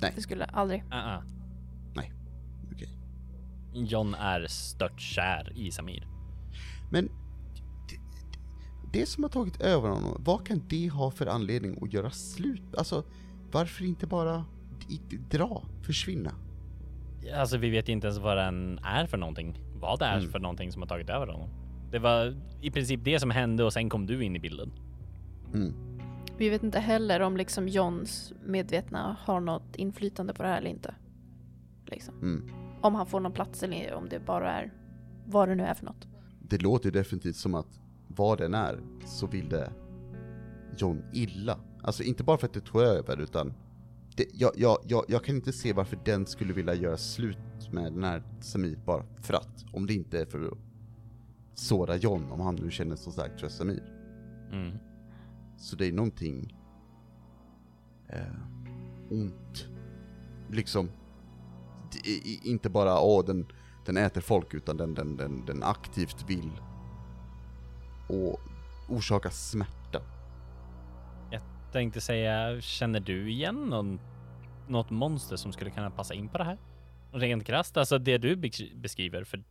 Nej. 0.00 0.12
Det 0.16 0.22
skulle 0.22 0.44
aldrig. 0.44 0.82
Uh-uh. 0.82 1.22
Okej. 2.72 2.88
John 3.74 4.14
är 4.14 4.46
stört 4.46 5.00
kär 5.00 5.52
i 5.56 5.70
Samir. 5.70 6.06
Men... 6.90 7.10
Det, 7.88 8.98
det 8.98 9.06
som 9.06 9.22
har 9.22 9.30
tagit 9.30 9.60
över 9.60 9.88
honom, 9.88 10.16
vad 10.24 10.46
kan 10.46 10.62
det 10.68 10.88
ha 10.88 11.10
för 11.10 11.26
anledning 11.26 11.78
att 11.82 11.92
göra 11.92 12.10
slut? 12.10 12.74
Alltså, 12.78 13.04
varför 13.52 13.84
inte 13.84 14.06
bara 14.06 14.44
dra, 15.30 15.64
försvinna? 15.82 16.34
Alltså 17.36 17.58
vi 17.58 17.70
vet 17.70 17.88
inte 17.88 18.06
ens 18.06 18.18
vad 18.18 18.36
den 18.36 18.78
är 18.78 19.06
för 19.06 19.16
någonting. 19.16 19.58
Vad 19.80 19.98
det 19.98 20.04
är 20.04 20.18
Mm. 20.18 20.30
för 20.30 20.38
någonting 20.38 20.72
som 20.72 20.82
har 20.82 20.86
tagit 20.88 21.10
över 21.10 21.26
honom. 21.26 21.48
Det 21.90 21.98
var 21.98 22.36
i 22.60 22.70
princip 22.70 23.00
det 23.04 23.20
som 23.20 23.30
hände 23.30 23.64
och 23.64 23.72
sen 23.72 23.88
kom 23.90 24.06
du 24.06 24.24
in 24.24 24.36
i 24.36 24.38
bilden. 24.38 24.72
Mm. 25.54 25.74
Vi 26.38 26.48
vet 26.48 26.62
inte 26.62 26.78
heller 26.80 27.20
om 27.20 27.36
liksom 27.36 27.68
Johns 27.68 28.32
medvetna 28.44 29.16
har 29.20 29.40
något 29.40 29.76
inflytande 29.76 30.34
på 30.34 30.42
det 30.42 30.48
här 30.48 30.58
eller 30.58 30.70
inte. 30.70 30.94
Liksom. 31.86 32.14
Mm. 32.14 32.50
Om 32.80 32.94
han 32.94 33.06
får 33.06 33.20
någon 33.20 33.32
plats 33.32 33.62
eller 33.62 33.94
om 33.94 34.08
det 34.08 34.26
bara 34.26 34.52
är 34.52 34.72
vad 35.26 35.48
det 35.48 35.54
nu 35.54 35.62
är 35.62 35.74
för 35.74 35.84
något. 35.86 36.08
Det 36.42 36.62
låter 36.62 36.84
ju 36.86 36.90
definitivt 36.90 37.36
som 37.36 37.54
att 37.54 37.80
vad 38.08 38.38
den 38.38 38.54
är 38.54 38.78
så 39.06 39.26
vill 39.26 39.48
det 39.48 39.70
John 40.78 41.02
illa. 41.12 41.58
Alltså 41.82 42.02
inte 42.02 42.24
bara 42.24 42.38
för 42.38 42.46
att 42.46 42.52
det 42.54 42.60
tog 42.60 42.82
över 42.82 43.20
utan 43.20 43.52
det, 44.16 44.26
jag, 44.32 44.52
jag, 44.56 44.78
jag, 44.86 45.04
jag 45.08 45.24
kan 45.24 45.34
inte 45.36 45.52
se 45.52 45.72
varför 45.72 45.98
den 46.04 46.26
skulle 46.26 46.52
vilja 46.52 46.74
göra 46.74 46.96
slut 46.96 47.38
med 47.72 47.92
den 47.92 48.04
här 48.04 48.22
Samir 48.40 48.78
bara 48.86 49.04
för 49.20 49.34
att. 49.34 49.64
Om 49.72 49.86
det 49.86 49.94
inte 49.94 50.20
är 50.20 50.26
för 50.26 50.46
att 50.46 50.58
såra 51.54 51.96
John, 51.96 52.32
om 52.32 52.40
han 52.40 52.54
nu 52.54 52.70
känner 52.70 52.96
så 52.96 53.10
starkt 53.10 53.40
för 53.40 53.48
Samir. 53.48 53.82
Mm. 54.52 54.78
Så 55.56 55.76
det 55.76 55.86
är 55.86 55.92
någonting 55.92 56.56
eh, 58.08 58.22
ont. 59.10 59.68
Liksom, 60.50 60.90
det 61.92 62.10
är 62.10 62.46
inte 62.50 62.70
bara 62.70 63.00
åh 63.00 63.24
den, 63.24 63.46
den 63.86 63.96
äter 63.96 64.20
folk 64.20 64.54
utan 64.54 64.76
den, 64.76 64.94
den, 64.94 65.16
den, 65.16 65.44
den 65.46 65.62
aktivt 65.62 66.30
vill 66.30 66.60
och 68.08 68.40
orsaka 68.88 69.30
smärta. 69.30 69.78
Tänkte 71.72 72.00
säga, 72.00 72.60
känner 72.60 73.00
du 73.00 73.30
igen 73.30 73.54
någon, 73.54 74.00
något 74.68 74.90
monster 74.90 75.36
som 75.36 75.52
skulle 75.52 75.70
kunna 75.70 75.90
passa 75.90 76.14
in 76.14 76.28
på 76.28 76.38
det 76.38 76.44
här? 76.44 76.58
Rent 77.12 77.44
krasst, 77.46 77.76
alltså 77.76 77.98
det 77.98 78.18
du 78.18 78.36
bes- 78.36 78.80
beskriver, 78.80 79.24
för 79.24 79.44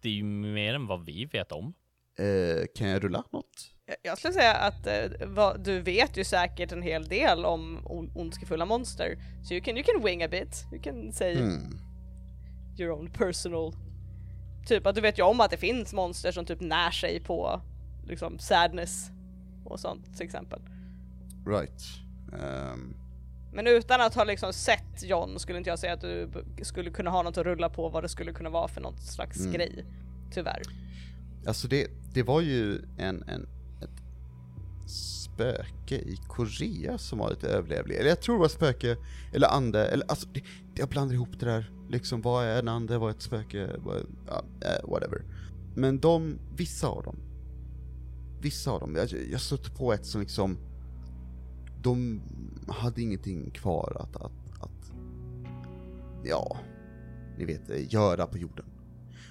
det 0.00 0.08
är 0.08 0.12
ju 0.12 0.22
mer 0.24 0.74
än 0.74 0.86
vad 0.86 1.04
vi 1.04 1.24
vet 1.24 1.52
om. 1.52 1.74
Eh, 2.18 2.66
kan 2.74 2.88
jag 2.88 3.04
rulla 3.04 3.24
något? 3.32 3.68
Jag- 4.02 4.18
skulle 4.18 4.34
säga 4.34 4.54
att 4.54 4.86
eh, 4.86 5.26
vad, 5.26 5.64
du 5.64 5.80
vet 5.80 6.16
ju 6.16 6.24
säkert 6.24 6.72
en 6.72 6.82
hel 6.82 7.04
del 7.08 7.44
om 7.44 7.78
on- 7.86 8.12
ondskefulla 8.14 8.64
monster. 8.66 9.16
Så 9.44 9.54
you 9.54 9.62
can, 9.64 9.76
you 9.76 9.84
can 9.84 10.04
wing 10.04 10.22
a 10.22 10.28
bit. 10.30 10.64
You 10.72 10.82
can 10.82 11.12
say 11.12 11.36
Hmm. 11.36 11.78
your 12.78 12.92
own 12.92 13.10
personal... 13.10 13.72
Typ 14.66 14.86
att 14.86 14.94
du 14.94 15.00
vet 15.00 15.18
ju 15.18 15.22
om 15.22 15.40
att 15.40 15.50
det 15.50 15.56
finns 15.56 15.92
monster 15.92 16.32
som 16.32 16.44
typ 16.44 16.60
när 16.60 16.90
sig 16.90 17.20
på 17.20 17.60
liksom 18.06 18.38
sadness 18.38 19.10
och 19.64 19.80
sånt 19.80 20.16
till 20.16 20.24
exempel. 20.26 20.60
Right. 21.46 21.82
Ehm, 22.42 22.94
Men 23.52 23.66
utan 23.66 24.00
att 24.00 24.14
ha 24.14 24.24
liksom 24.24 24.52
sett 24.52 25.02
John 25.02 25.38
skulle 25.38 25.58
inte 25.58 25.70
jag 25.70 25.78
säga 25.78 25.92
att 25.92 26.00
du 26.00 26.30
skulle 26.62 26.90
kunna 26.90 27.10
ha 27.10 27.22
något 27.22 27.38
att 27.38 27.44
rulla 27.46 27.68
på 27.68 27.88
vad 27.88 28.04
det 28.04 28.08
skulle 28.08 28.32
kunna 28.32 28.50
vara 28.50 28.68
för 28.68 28.80
något 28.80 29.00
slags 29.00 29.40
Mm. 29.40 29.52
grej. 29.52 29.84
Tyvärr. 30.32 30.62
Alltså 31.46 31.68
det, 31.68 31.86
det 32.14 32.22
var 32.22 32.40
ju 32.40 32.78
en, 32.98 33.22
en, 33.22 33.48
ett 33.82 34.02
spöke 34.90 35.94
i 35.94 36.16
Korea 36.28 36.98
som 36.98 37.18
var 37.18 37.30
lite 37.30 37.48
överlevlig. 37.48 37.96
Eller 37.96 38.08
jag 38.08 38.20
tror 38.22 38.34
det 38.34 38.40
var 38.40 38.48
spöke, 38.48 38.96
eller 39.34 39.48
ande, 39.48 39.86
eller 39.86 40.06
alltså 40.08 40.28
det, 40.28 40.42
jag 40.74 40.88
blandar 40.88 41.14
ihop 41.14 41.40
det 41.40 41.46
där. 41.46 41.70
Liksom 41.90 42.22
vad 42.22 42.44
är 42.44 42.58
en 42.58 42.68
ande, 42.68 42.98
vad 42.98 43.10
är 43.10 43.14
ett 43.14 43.22
spöke, 43.22 43.70
vad, 43.78 44.06
ja, 44.26 44.44
eh, 44.60 44.90
whatever. 44.90 45.22
Men 45.74 46.00
de, 46.00 46.38
vissa 46.56 46.86
av 46.88 47.02
dem, 47.02 47.16
vissa 48.40 48.70
av 48.70 48.80
dem, 48.80 48.96
jag, 48.96 49.08
jag 49.32 49.40
stötte 49.40 49.70
på 49.70 49.92
ett 49.92 50.06
som 50.06 50.20
liksom, 50.20 50.58
de 51.82 52.20
hade 52.68 53.02
ingenting 53.02 53.50
kvar 53.50 53.96
att, 54.00 54.16
att, 54.16 54.62
att 54.62 54.92
ja, 56.24 56.58
ni 57.38 57.44
vet, 57.44 57.92
göra 57.92 58.26
på 58.26 58.38
jorden. 58.38 58.66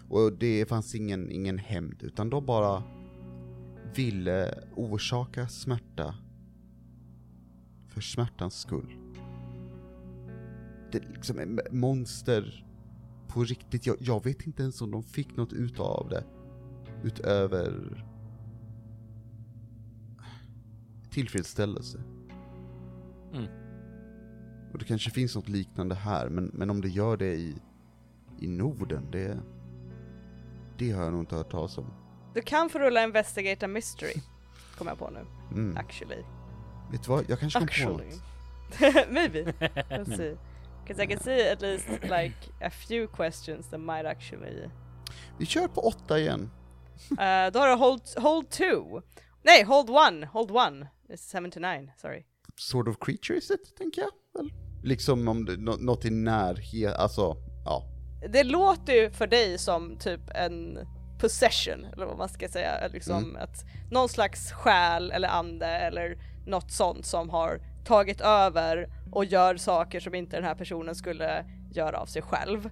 Och 0.09 0.33
det 0.33 0.65
fanns 0.69 0.95
ingen, 0.95 1.31
ingen 1.31 1.57
hämnd, 1.57 2.03
utan 2.03 2.29
de 2.29 2.45
bara 2.45 2.83
ville 3.95 4.63
orsaka 4.75 5.47
smärta 5.47 6.15
för 7.87 8.01
smärtans 8.01 8.55
skull. 8.55 8.97
Det 10.91 10.97
är 10.97 11.13
liksom 11.13 11.39
en 11.39 11.59
monster 11.71 12.65
på 13.27 13.43
riktigt. 13.43 13.85
Jag, 13.85 13.95
jag 13.99 14.23
vet 14.23 14.47
inte 14.47 14.63
ens 14.63 14.81
om 14.81 14.91
de 14.91 15.03
fick 15.03 15.37
något 15.37 15.53
utav 15.53 16.09
det. 16.09 16.23
Utöver 17.03 18.05
tillfredsställelse. 21.09 22.03
Mm. 23.33 23.47
Och 24.71 24.79
det 24.79 24.85
kanske 24.85 25.11
finns 25.11 25.35
något 25.35 25.49
liknande 25.49 25.95
här, 25.95 26.29
men, 26.29 26.51
men 26.53 26.69
om 26.69 26.81
det 26.81 26.89
gör 26.89 27.17
det 27.17 27.33
i, 27.33 27.55
i 28.39 28.47
Norden, 28.47 29.11
det, 29.11 29.39
det 30.77 30.91
har 30.91 31.03
jag 31.03 31.11
nog 31.11 31.21
inte 31.21 31.35
hört 31.35 31.51
talas 31.51 31.77
om. 31.77 31.93
Du 32.33 32.41
kan 32.41 32.69
få 32.69 32.79
rulla 32.79 33.03
Investigate 33.03 33.65
a 33.65 33.67
Mystery. 33.67 34.13
Kommer 34.77 34.91
jag 34.91 34.99
på 34.99 35.09
nu. 35.09 35.25
Mm. 35.51 35.77
Actually. 35.77 36.23
Vet 36.91 37.03
du 37.03 37.09
vad, 37.09 37.29
jag 37.29 37.39
kanske 37.39 37.59
kom 37.59 37.67
på 37.67 37.71
Actually. 37.71 38.09
något. 38.09 39.09
Maybe. 39.09 39.43
Let's 39.89 40.17
see. 40.17 40.37
Because 40.83 41.03
I 41.03 41.07
can 41.07 41.19
see 41.19 41.51
at 41.51 41.61
least 41.61 41.87
like 42.03 42.35
a 42.61 42.69
few 42.69 43.07
questions 43.07 43.69
that 43.69 43.79
might 43.79 44.05
actually... 44.05 44.69
Vi 45.37 45.45
kör 45.45 45.67
på 45.67 45.81
åtta 45.81 46.19
igen. 46.19 46.51
Uh, 47.11 47.51
då 47.53 47.59
har 47.59 47.67
du 47.67 47.75
hold, 47.75 48.01
hold 48.17 48.49
two. 48.49 49.01
Nej, 49.43 49.63
hold 49.63 49.89
one. 49.89 50.25
Hold 50.25 50.51
one. 50.51 50.87
It's 51.09 51.17
seven 51.17 51.51
to 51.51 51.59
nine, 51.59 51.91
sorry. 51.97 52.25
Sort 52.61 52.87
of 52.87 52.95
creature 52.99 53.37
is 53.37 53.51
it, 53.51 53.75
tänker 53.77 54.01
jag 54.01 54.11
väl? 54.41 54.51
Liksom 54.83 55.27
om 55.27 55.45
det, 55.45 55.57
nå- 55.57 55.77
något 55.79 56.05
i 56.05 56.09
närhet, 56.09 56.95
alltså, 56.95 57.35
ja. 57.65 57.83
Det 58.33 58.43
låter 58.43 58.93
ju 58.93 59.11
för 59.11 59.27
dig 59.27 59.57
som 59.57 59.97
typ 59.97 60.21
en 60.35 60.77
possession, 61.19 61.85
eller 61.93 62.05
vad 62.05 62.17
man 62.17 62.29
ska 62.29 62.47
säga, 62.47 62.87
liksom 62.93 63.17
Mm. 63.23 63.35
att 63.35 63.65
någon 63.91 64.09
slags 64.09 64.51
själ 64.51 65.11
eller 65.11 65.27
ande 65.27 65.65
eller 65.67 66.17
något 66.47 66.71
sånt 66.71 67.05
som 67.05 67.29
har 67.29 67.59
tagit 67.85 68.21
över 68.21 68.89
och 69.11 69.25
gör 69.25 69.57
saker 69.57 69.99
som 69.99 70.15
inte 70.15 70.35
den 70.35 70.45
här 70.45 70.55
personen 70.55 70.95
skulle 70.95 71.45
göra 71.73 71.97
av 71.97 72.05
sig 72.05 72.21
själv. 72.21 72.69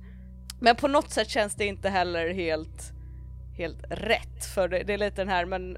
Men 0.61 0.75
på 0.75 0.87
något 0.87 1.09
sätt 1.09 1.29
känns 1.29 1.55
det 1.55 1.65
inte 1.65 1.89
heller 1.89 2.33
helt, 2.33 2.91
helt 3.57 3.83
rätt 3.89 4.45
för 4.55 4.67
det, 4.67 4.83
det 4.83 4.93
är 4.93 4.97
lite 4.97 5.21
den 5.21 5.29
här 5.29 5.45
men 5.45 5.77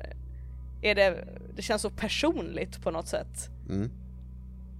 är 0.81 0.95
det, 0.95 1.27
det 1.55 1.61
känns 1.61 1.81
så 1.81 1.89
personligt 1.89 2.81
på 2.83 2.91
något 2.91 3.07
sätt. 3.07 3.49
Mm. 3.69 3.91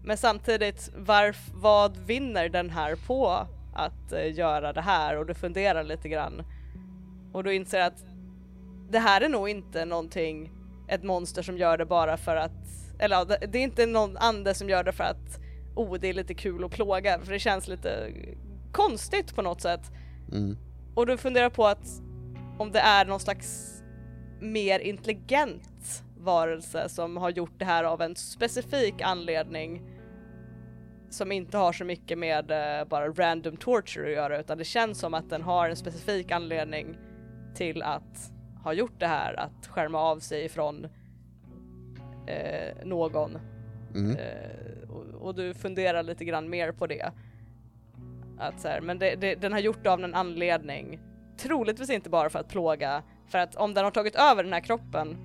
Men 0.03 0.17
samtidigt, 0.17 0.91
varf, 0.95 1.49
vad 1.53 1.97
vinner 1.97 2.49
den 2.49 2.69
här 2.69 2.95
på 2.95 3.47
att 3.73 4.11
eh, 4.11 4.33
göra 4.33 4.73
det 4.73 4.81
här? 4.81 5.17
Och 5.17 5.25
du 5.25 5.33
funderar 5.33 5.83
lite 5.83 6.09
grann. 6.09 6.43
Och 7.33 7.43
du 7.43 7.55
inser 7.55 7.81
att 7.81 8.05
det 8.89 8.99
här 8.99 9.21
är 9.21 9.29
nog 9.29 9.49
inte 9.49 9.85
någonting, 9.85 10.51
ett 10.87 11.03
monster 11.03 11.41
som 11.41 11.57
gör 11.57 11.77
det 11.77 11.85
bara 11.85 12.17
för 12.17 12.35
att, 12.35 12.51
eller 12.99 13.15
ja, 13.15 13.25
det, 13.25 13.37
det 13.51 13.57
är 13.57 13.63
inte 13.63 13.85
någon 13.85 14.17
ande 14.17 14.53
som 14.53 14.69
gör 14.69 14.83
det 14.83 14.91
för 14.91 15.03
att 15.03 15.39
oh 15.75 15.97
det 15.99 16.07
är 16.07 16.13
lite 16.13 16.33
kul 16.33 16.63
att 16.63 16.71
plåga, 16.71 17.19
för 17.19 17.31
det 17.31 17.39
känns 17.39 17.67
lite 17.67 18.11
konstigt 18.71 19.35
på 19.35 19.41
något 19.41 19.61
sätt. 19.61 19.91
Mm. 20.31 20.57
Och 20.95 21.05
du 21.07 21.17
funderar 21.17 21.49
på 21.49 21.67
att 21.67 22.01
om 22.57 22.71
det 22.71 22.79
är 22.79 23.05
någon 23.05 23.19
slags 23.19 23.77
mer 24.39 24.79
intelligent 24.79 26.03
varelse 26.21 26.89
som 26.89 27.17
har 27.17 27.29
gjort 27.29 27.59
det 27.59 27.65
här 27.65 27.83
av 27.83 28.01
en 28.01 28.15
specifik 28.15 29.01
anledning 29.01 29.81
som 31.09 31.31
inte 31.31 31.57
har 31.57 31.73
så 31.73 31.85
mycket 31.85 32.17
med 32.17 32.51
eh, 32.51 32.87
bara 32.87 33.07
random 33.09 33.57
torture 33.57 34.07
att 34.07 34.15
göra 34.15 34.39
utan 34.39 34.57
det 34.57 34.63
känns 34.63 34.99
som 34.99 35.13
att 35.13 35.29
den 35.29 35.41
har 35.41 35.69
en 35.69 35.75
specifik 35.75 36.31
anledning 36.31 36.97
till 37.55 37.81
att 37.83 38.31
ha 38.63 38.73
gjort 38.73 38.99
det 38.99 39.07
här, 39.07 39.39
att 39.39 39.67
skärma 39.67 39.99
av 39.99 40.19
sig 40.19 40.49
från 40.49 40.85
eh, 42.27 42.85
någon 42.85 43.37
Mm. 43.95 44.17
Eh, 44.17 44.89
och, 44.89 45.27
och 45.27 45.35
du 45.35 45.53
funderar 45.53 46.03
lite 46.03 46.25
grann 46.25 46.49
mer 46.49 46.71
på 46.71 46.87
det. 46.87 47.11
Att 48.37 48.59
så 48.59 48.67
här, 48.67 48.81
men 48.81 48.99
det, 48.99 49.15
det, 49.15 49.35
den 49.35 49.53
har 49.53 49.59
gjort 49.59 49.83
det 49.83 49.91
av 49.91 50.03
en 50.03 50.15
anledning. 50.15 50.99
Troligtvis 51.37 51.89
inte 51.89 52.09
bara 52.09 52.29
för 52.29 52.39
att 52.39 52.47
plåga, 52.47 53.03
för 53.27 53.37
att 53.37 53.55
om 53.55 53.73
den 53.73 53.83
har 53.83 53.91
tagit 53.91 54.15
över 54.15 54.43
den 54.43 54.53
här 54.53 54.59
kroppen. 54.59 55.17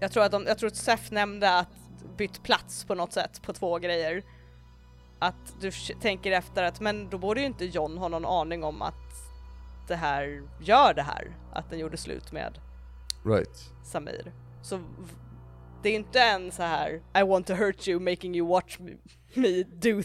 Jag 0.00 0.12
tror 0.12 0.24
att, 0.24 0.32
de, 0.32 0.44
jag 0.46 0.58
tror 0.58 0.66
att 0.66 0.76
Sef 0.76 1.10
nämnde 1.10 1.58
att 1.58 1.68
bytt 2.16 2.42
plats 2.42 2.84
på 2.84 2.94
något 2.94 3.12
sätt 3.12 3.42
på 3.42 3.52
två 3.52 3.78
grejer. 3.78 4.22
Att 5.18 5.60
du 5.60 5.70
tänker 6.00 6.32
efter 6.32 6.62
att 6.62 6.80
men 6.80 7.10
då 7.10 7.18
borde 7.18 7.40
ju 7.40 7.46
inte 7.46 7.64
John 7.64 7.98
ha 7.98 8.08
någon 8.08 8.24
aning 8.26 8.64
om 8.64 8.82
att 8.82 8.94
det 9.88 9.96
här 9.96 10.42
gör 10.60 10.94
det 10.94 11.02
här. 11.02 11.36
Att 11.52 11.70
den 11.70 11.78
gjorde 11.78 11.96
slut 11.96 12.32
med 12.32 12.58
Right. 13.24 13.72
Samir. 13.84 14.32
Så 14.62 14.80
det 15.82 15.88
är 15.88 15.94
inte 15.94 16.20
en 16.20 16.52
så 16.52 16.62
här 16.62 17.02
I 17.18 17.22
want 17.22 17.46
to 17.46 17.54
hurt 17.54 17.88
you 17.88 18.00
making 18.00 18.34
you 18.34 18.48
watch 18.48 18.78
me, 19.34 19.62
do 19.62 20.02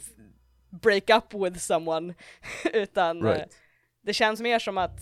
break 0.70 1.10
up 1.10 1.34
with 1.34 1.58
someone 1.58 2.14
utan 2.74 3.26
eh, 3.26 3.32
Right. 3.32 3.58
det 4.06 4.14
känns 4.14 4.42
mer 4.42 4.60
som 4.60 4.78
att 4.78 5.00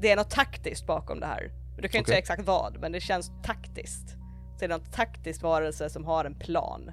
det 0.00 0.10
är 0.10 0.16
något 0.16 0.30
taktiskt 0.30 0.86
bakom 0.86 1.20
det 1.20 1.26
här. 1.26 1.50
Du 1.76 1.88
kan 1.88 1.92
ju 1.92 1.98
inte 1.98 1.98
Okej. 1.98 2.04
säga 2.04 2.18
exakt 2.18 2.46
vad, 2.46 2.80
men 2.80 2.92
det 2.92 3.00
känns 3.00 3.32
taktiskt. 3.42 4.08
Så 4.54 4.58
det 4.58 4.64
är 4.64 4.68
något 4.68 4.92
taktiskt 4.92 5.42
varelse 5.42 5.90
som 5.90 6.04
har 6.04 6.24
en 6.24 6.34
plan. 6.34 6.90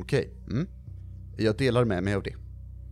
Okej. 0.00 0.32
Mm. 0.50 0.68
Jag 1.36 1.56
delar 1.56 1.84
med 1.84 2.02
mig 2.02 2.14
av 2.14 2.22
det. 2.22 2.34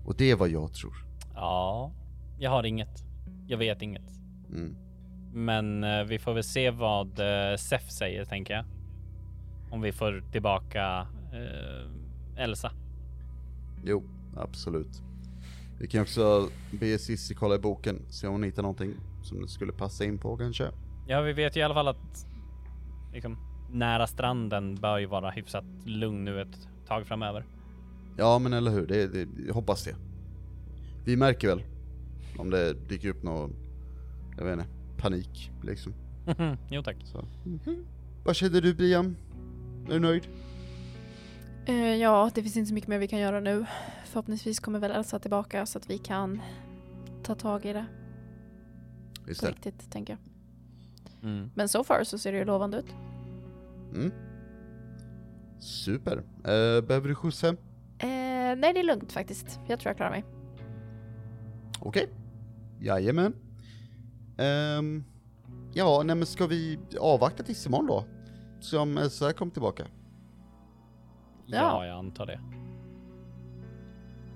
Och 0.04 0.16
det 0.16 0.30
är 0.30 0.36
vad 0.36 0.48
jag 0.48 0.74
tror. 0.74 0.94
Ja, 1.34 1.92
jag 2.38 2.50
har 2.50 2.64
inget. 2.64 3.04
Jag 3.46 3.58
vet 3.58 3.82
inget. 3.82 4.10
Mm. 4.48 4.76
Men 5.32 5.84
eh, 5.84 6.04
vi 6.04 6.18
får 6.18 6.34
väl 6.34 6.44
se 6.44 6.70
vad 6.70 7.20
eh, 7.20 7.56
Sef 7.56 7.90
säger, 7.90 8.24
tänker 8.24 8.54
jag. 8.54 8.64
Om 9.70 9.80
vi 9.80 9.92
får 9.92 10.24
tillbaka 10.32 11.06
eh, 11.32 12.42
Elsa. 12.42 12.72
Jo, 13.84 14.04
absolut. 14.36 15.02
Vi 15.80 15.86
kan 15.86 16.02
också 16.02 16.48
be 16.70 16.98
Cissi 16.98 17.34
kolla 17.34 17.54
i 17.54 17.58
boken, 17.58 18.02
se 18.08 18.26
om 18.26 18.32
hon 18.32 18.42
hittar 18.42 18.62
någonting 18.62 18.94
som 19.22 19.42
det 19.42 19.48
skulle 19.48 19.72
passa 19.72 20.04
in 20.04 20.18
på 20.18 20.36
kanske. 20.36 20.70
Ja, 21.10 21.20
vi 21.20 21.32
vet 21.32 21.56
ju 21.56 21.60
i 21.60 21.62
alla 21.62 21.74
fall 21.74 21.88
att 21.88 22.26
liksom, 23.12 23.38
nära 23.70 24.06
stranden 24.06 24.74
bör 24.74 24.98
ju 24.98 25.06
vara 25.06 25.30
hyfsat 25.30 25.64
lugn 25.84 26.24
nu 26.24 26.40
ett 26.40 26.68
tag 26.86 27.06
framöver. 27.06 27.44
Ja 28.18 28.38
men 28.38 28.52
eller 28.52 28.70
hur, 28.70 28.86
det, 28.86 29.06
det, 29.06 29.28
jag 29.46 29.54
hoppas 29.54 29.84
det. 29.84 29.94
Vi 31.04 31.16
märker 31.16 31.48
väl 31.48 31.62
om 32.38 32.50
det 32.50 32.88
dyker 32.88 33.08
upp 33.08 33.22
någon, 33.22 33.54
jag 34.38 34.44
vet 34.44 34.52
inte, 34.52 34.68
panik 34.98 35.50
liksom. 35.62 35.94
jo 36.70 36.82
tack. 36.82 36.96
Så. 37.04 37.24
Vad 38.24 38.36
kände 38.36 38.60
du 38.60 38.74
Brian? 38.74 39.16
Är 39.88 39.92
du 39.92 40.00
nöjd? 40.00 40.28
Eh, 41.66 41.94
ja, 41.94 42.30
det 42.34 42.42
finns 42.42 42.56
inte 42.56 42.68
så 42.68 42.74
mycket 42.74 42.88
mer 42.88 42.98
vi 42.98 43.08
kan 43.08 43.18
göra 43.18 43.40
nu. 43.40 43.66
Förhoppningsvis 44.04 44.60
kommer 44.60 44.78
väl 44.78 44.90
Elsa 44.90 45.18
tillbaka 45.18 45.66
så 45.66 45.78
att 45.78 45.90
vi 45.90 45.98
kan 45.98 46.40
ta 47.22 47.34
tag 47.34 47.64
i 47.64 47.72
det 47.72 47.86
Just 49.26 49.40
på 49.40 49.46
det. 49.46 49.52
riktigt, 49.52 49.90
tänker 49.90 50.12
jag. 50.12 50.29
Mm. 51.22 51.50
Men 51.54 51.68
so 51.68 51.84
far 51.84 52.04
så 52.04 52.18
ser 52.18 52.32
det 52.32 52.38
ju 52.38 52.44
lovande 52.44 52.78
ut. 52.78 52.94
Mm. 53.94 54.12
Super. 55.58 56.16
Eh, 56.18 56.80
behöver 56.86 57.08
du 57.08 57.14
skjuts 57.14 57.42
hem? 57.42 57.56
Eh, 57.98 58.08
nej, 58.56 58.72
det 58.74 58.80
är 58.80 58.84
lugnt 58.84 59.12
faktiskt. 59.12 59.60
Jag 59.68 59.80
tror 59.80 59.90
jag 59.90 59.96
klarar 59.96 60.10
mig. 60.10 60.24
Okej. 61.80 62.08
Jajamän. 62.80 63.34
Ehm, 64.38 65.04
ja, 65.74 66.02
nej 66.04 66.16
men 66.16 66.26
ska 66.26 66.46
vi 66.46 66.78
avvakta 67.00 67.42
tills 67.42 67.66
imorgon 67.66 67.86
då? 67.86 68.04
Se 68.60 68.76
om 68.76 68.98
Elsa 68.98 69.32
kommer 69.32 69.52
tillbaka. 69.52 69.86
Ja, 71.46 71.56
Ja. 71.58 71.86
jag 71.86 71.98
antar 71.98 72.26
det. 72.26 72.40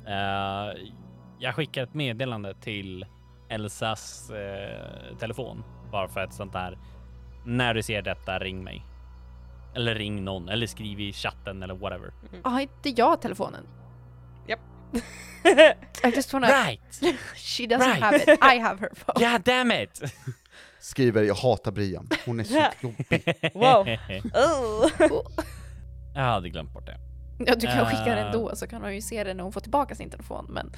Eh, 0.06 0.90
jag 1.38 1.54
skickar 1.54 1.82
ett 1.82 1.94
meddelande 1.94 2.54
till 2.54 3.06
Elsas 3.48 4.30
eh, 4.30 5.16
telefon 5.18 5.64
bara 5.94 6.08
för 6.08 6.24
ett 6.24 6.32
sånt 6.34 6.52
där. 6.52 6.78
När 7.44 7.74
du 7.74 7.82
ser 7.82 8.02
detta, 8.02 8.38
ring 8.38 8.64
mig. 8.64 8.86
Eller 9.74 9.94
ring 9.94 10.24
någon 10.24 10.48
eller 10.48 10.66
skriv 10.66 11.00
i 11.00 11.12
chatten 11.12 11.62
eller 11.62 11.74
whatever. 11.74 12.12
Har 12.44 12.60
inte 12.60 12.88
jag 12.90 13.20
telefonen? 13.22 13.66
Japp. 14.46 14.60
I 16.04 16.08
just 16.16 16.32
wanna... 16.32 16.46
Right! 16.46 16.80
She 17.34 17.62
doesn't 17.66 17.78
Right. 17.86 18.02
have 18.02 18.16
it. 18.16 18.28
I 18.28 18.58
have 18.58 18.80
her 18.80 18.90
phone. 18.94 19.32
God 19.32 19.42
damn 19.44 19.72
it! 19.72 20.02
Skriver, 20.80 21.22
jag 21.22 21.34
hatar 21.34 21.72
Brian. 21.72 22.08
Hon 22.26 22.40
är 22.40 22.44
så 22.44 22.54
Ja. 22.54 22.70
jobbig. 22.80 23.34
Wow. 23.54 23.86
Oh. 24.34 25.22
jag 26.14 26.22
hade 26.22 26.48
glömt 26.48 26.72
bort 26.72 26.86
det. 26.86 26.98
Ja, 27.38 27.54
du 27.54 27.66
kan 27.66 27.86
skicka 27.86 28.04
den 28.04 28.18
Eh. 28.18 28.26
ändå 28.26 28.56
så 28.56 28.66
kan 28.66 28.82
hon 28.82 28.94
ju 28.94 29.00
se 29.02 29.24
det 29.24 29.34
när 29.34 29.42
hon 29.44 29.52
får 29.52 29.60
tillbaka 29.60 29.94
sin 29.94 30.10
telefon. 30.10 30.46
Men 30.48 30.72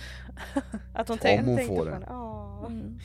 Att 0.94 1.08
hon 1.08 1.14
Om 1.14 1.18
tänkte 1.18 1.50
hon 1.50 1.66
får 1.66 1.76
på 1.76 1.84
den. 1.84 2.04
Åh. 2.08 2.66
mm. 2.66 2.98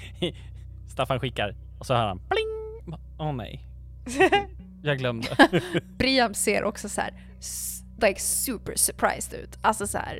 Staffan 0.91 1.19
skickar 1.19 1.55
och 1.79 1.85
så 1.85 1.93
hör 1.93 2.07
han 2.07 2.19
pling! 2.19 2.97
Åh 3.19 3.33
nej, 3.33 3.67
jag 4.83 4.97
glömde. 4.97 5.27
Briam 5.97 6.33
ser 6.33 6.63
också 6.63 6.89
så 6.89 7.01
här, 7.01 7.13
like 8.01 8.19
super 8.19 8.75
surprised 8.75 9.39
ut. 9.39 9.59
Alltså 9.61 9.87
så 9.87 9.97
här, 9.97 10.19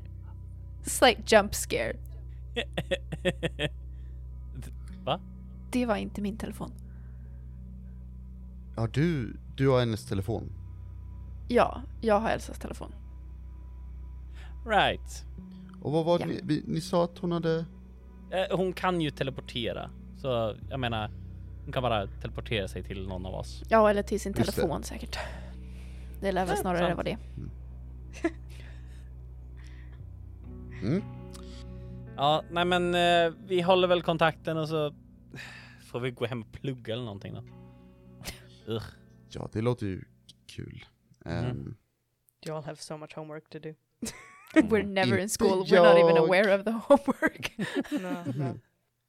slight 0.84 1.32
jump 1.32 1.56
scare. 1.56 1.94
Va? 5.04 5.20
Det 5.72 5.86
var 5.86 5.96
inte 5.96 6.22
min 6.22 6.38
telefon. 6.38 6.72
Ja, 8.76 8.88
du, 8.88 9.38
du 9.56 9.68
har 9.70 9.80
hennes 9.80 10.06
telefon. 10.06 10.52
Ja, 11.48 11.82
jag 12.02 12.20
har 12.20 12.30
Elsas 12.30 12.60
telefon. 12.60 12.92
Right. 14.66 15.26
Och 15.82 15.92
vad 15.92 16.06
var 16.06 16.20
det 16.20 16.24
Ja. 16.26 16.28
ni, 16.30 16.42
vi, 16.44 16.64
ni 16.68 16.82
sa 16.82 17.04
att 17.04 17.18
hon 17.18 17.32
hade... 17.32 17.66
Eh, 18.32 18.58
Hon 18.58 18.74
kan 18.74 19.02
ju 19.02 19.12
teleportera, 19.12 19.90
så 20.22 20.56
jag 20.70 20.80
menar, 20.80 21.12
hon 21.64 21.72
kan 21.74 21.84
bara 21.84 22.08
teleportera 22.08 22.68
sig 22.68 22.84
till 22.84 23.08
någon 23.08 23.26
av 23.26 23.34
oss. 23.36 23.64
Ja, 23.70 23.90
eller 23.90 24.04
till 24.04 24.20
sin 24.20 24.34
Just 24.38 24.46
det. 24.46 24.52
telefon 24.56 24.84
säkert. 24.84 25.18
Det 26.22 26.32
lär 26.32 26.46
väl 26.46 26.56
Ja, 26.56 26.62
snarare 26.62 26.80
sant. 26.80 26.96
vara 26.98 27.04
det. 27.04 27.18
Mm? 30.82 31.04
Ja, 32.18 32.44
nej 32.52 32.66
men 32.66 32.96
eh, 32.96 33.34
vi 33.48 33.62
håller 33.62 33.88
väl 33.88 34.02
kontakten 34.04 34.58
och 34.58 34.70
så 34.70 34.94
får 35.92 36.00
vi 36.00 36.12
gå 36.12 36.26
hem 36.26 36.42
och 36.42 36.52
plugga 36.52 36.94
eller 36.94 37.04
någonting 37.04 37.34
då. 37.34 37.44
Ugh. 38.74 38.84
Ja, 39.30 39.50
det 39.54 39.62
låter 39.62 39.86
ju 39.86 40.04
kul. 40.48 40.86
Ehm, 41.26 41.46
Mm. 41.46 41.76
You 42.48 42.58
all 42.58 42.64
have 42.64 42.76
so 42.78 42.98
much 42.98 43.16
homework 43.16 43.50
to 43.50 43.60
do. 43.60 43.74
We're 44.54 44.84
never 44.84 45.14
in 45.18 45.22
Inte 45.24 45.34
school, 45.34 45.64
we're 45.66 45.84
not 45.84 45.98
even 46.04 46.18
aware 46.18 46.56
of 46.60 46.64
the 46.66 46.72
homework. 46.72 47.52
No, 47.92 48.44
no. 48.46 48.60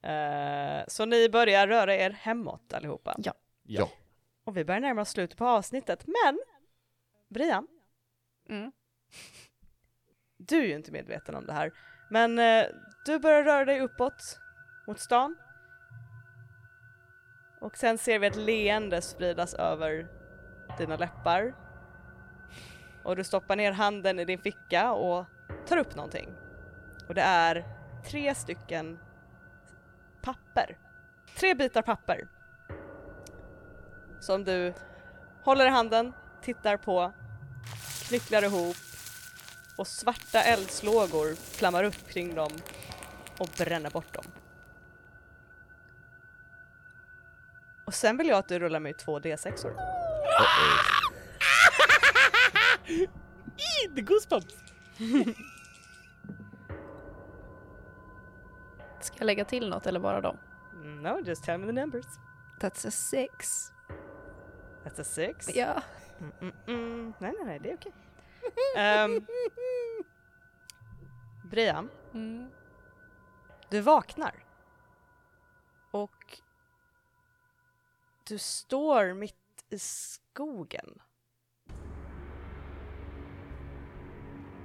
Eh, 0.03 0.85
så 0.89 1.05
ni 1.05 1.29
börjar 1.29 1.67
röra 1.67 1.95
er 1.97 2.11
hemåt 2.11 2.73
allihopa. 2.73 3.15
Ja. 3.19 3.35
Ja. 3.63 3.89
Och 4.45 4.57
vi 4.57 4.65
börjar 4.65 4.81
närma 4.81 5.01
oss 5.01 5.11
slutet 5.11 5.39
på 5.39 5.47
avsnittet, 5.47 6.07
men 6.07 6.41
Brian, 7.29 7.69
Mm. 8.49 8.73
du 10.37 10.59
är 10.59 10.67
ju 10.67 10.75
inte 10.75 10.93
medveten 10.93 11.35
om 11.35 11.47
det 11.47 11.53
här, 11.53 11.73
men 12.11 12.39
eh, 12.39 12.65
du 13.07 13.19
börjar 13.19 13.43
röra 13.43 13.65
dig 13.65 13.81
uppåt 13.81 14.39
mot 14.87 15.01
stan. 15.01 15.37
Och 17.61 17.77
sen 17.77 17.99
ser 17.99 18.19
vi 18.19 18.27
ett 18.27 18.37
leende 18.37 19.03
spridas 19.03 19.55
över 19.55 20.07
dina 20.79 20.97
läppar. 20.97 21.55
Och 23.05 23.17
du 23.17 23.25
stoppar 23.25 23.57
ner 23.57 23.73
handen 23.73 24.19
i 24.19 24.25
din 24.25 24.39
ficka 24.39 24.93
och 24.93 25.25
tar 25.67 25.77
upp 25.77 25.95
någonting. 25.95 26.29
Och 27.09 27.15
det 27.15 27.23
är 27.23 27.65
tre 28.11 28.35
stycken 28.35 28.99
papper. 30.23 30.79
Tre 31.37 31.55
bitar 31.55 31.83
papper. 31.83 32.29
Som 34.21 34.45
du 34.45 34.75
håller 35.43 35.67
i 35.67 35.71
handen, 35.71 36.13
tittar 36.43 36.77
på, 36.77 37.13
knycklar 38.09 38.45
ihop 38.45 38.77
och 39.77 39.87
svarta 39.87 40.43
eldslågor 40.43 41.35
flammar 41.35 41.85
upp 41.85 42.09
kring 42.09 42.35
dem 42.35 42.53
och 43.39 43.49
bränner 43.59 43.91
bort 43.91 44.15
dem. 44.15 44.25
Och 47.87 47.95
sen 47.95 48.17
vill 48.17 48.29
jag 48.29 48.39
att 48.39 48.49
du 48.49 48.59
rullar 48.59 48.81
mig 48.81 48.95
två 48.95 49.21
D6or. 49.21 49.77
The 53.95 54.01
goosebumps! 54.01 54.55
Ska 59.05 59.17
jag 59.19 59.27
lägga 59.27 59.45
till 59.45 59.69
något 59.71 59.87
eller 59.87 60.01
bara 60.01 60.21
dem? 60.21 60.37
No, 60.85 61.21
just 61.25 61.45
tell 61.45 61.59
me 61.59 61.67
the 61.67 61.73
numbers. 61.73 62.07
That's 62.61 62.89
a 62.89 62.91
six. 62.91 63.69
That's 64.85 65.01
a 65.01 65.05
six. 65.05 65.57
Ja. 65.57 65.83
Mm, 66.21 66.33
mm, 66.41 66.53
mm. 66.67 67.13
Nej, 67.19 67.35
nej, 67.39 67.45
nej, 67.47 67.59
det 67.63 67.71
är 67.71 67.75
okej. 67.77 67.93
Ehm, 68.77 69.27
Brian, 71.51 71.89
Mm. 72.15 72.51
du 73.69 73.81
vaknar. 73.81 74.35
Och 75.91 76.41
du 78.29 78.39
står 78.39 79.15
mitt 79.15 79.65
i 79.71 79.79
skogen. 79.79 80.99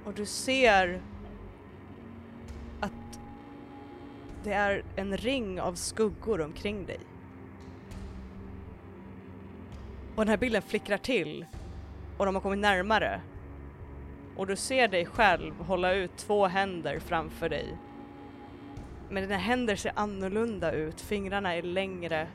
Och 0.04 0.14
du 0.14 0.26
ser 0.26 1.02
att 2.80 3.17
det 4.44 4.52
är 4.52 4.82
en 4.96 5.16
ring 5.16 5.60
av 5.60 5.74
skuggor 5.74 6.40
omkring 6.40 6.86
dig. 6.86 7.00
Och 10.14 10.24
den 10.24 10.28
här 10.28 10.36
bilden 10.36 10.62
flickrar 10.62 10.98
till 10.98 11.46
och 12.18 12.26
de 12.26 12.34
har 12.34 12.42
kommit 12.42 12.58
närmare. 12.58 13.20
Och 14.36 14.46
du 14.46 14.56
ser 14.56 14.88
dig 14.88 15.06
själv 15.06 15.60
hålla 15.60 15.92
ut 15.92 16.16
två 16.16 16.46
händer 16.46 16.98
framför 16.98 17.48
dig. 17.48 17.76
Men 19.10 19.22
dina 19.22 19.36
händer 19.36 19.76
ser 19.76 19.92
annorlunda 19.96 20.72
ut, 20.72 21.00
fingrarna 21.00 21.54
är 21.54 21.62
längre. 21.62 22.28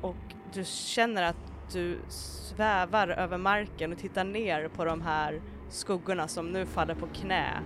Och 0.00 0.16
du 0.52 0.64
känner 0.64 1.22
att 1.22 1.52
du 1.72 1.98
svävar 2.08 3.08
över 3.08 3.38
marken 3.38 3.92
och 3.92 3.98
tittar 3.98 4.24
ner 4.24 4.68
på 4.68 4.84
de 4.84 5.00
här 5.00 5.40
skuggorna 5.68 6.28
som 6.28 6.50
nu 6.50 6.66
faller 6.66 6.94
på 6.94 7.06
knä. 7.06 7.62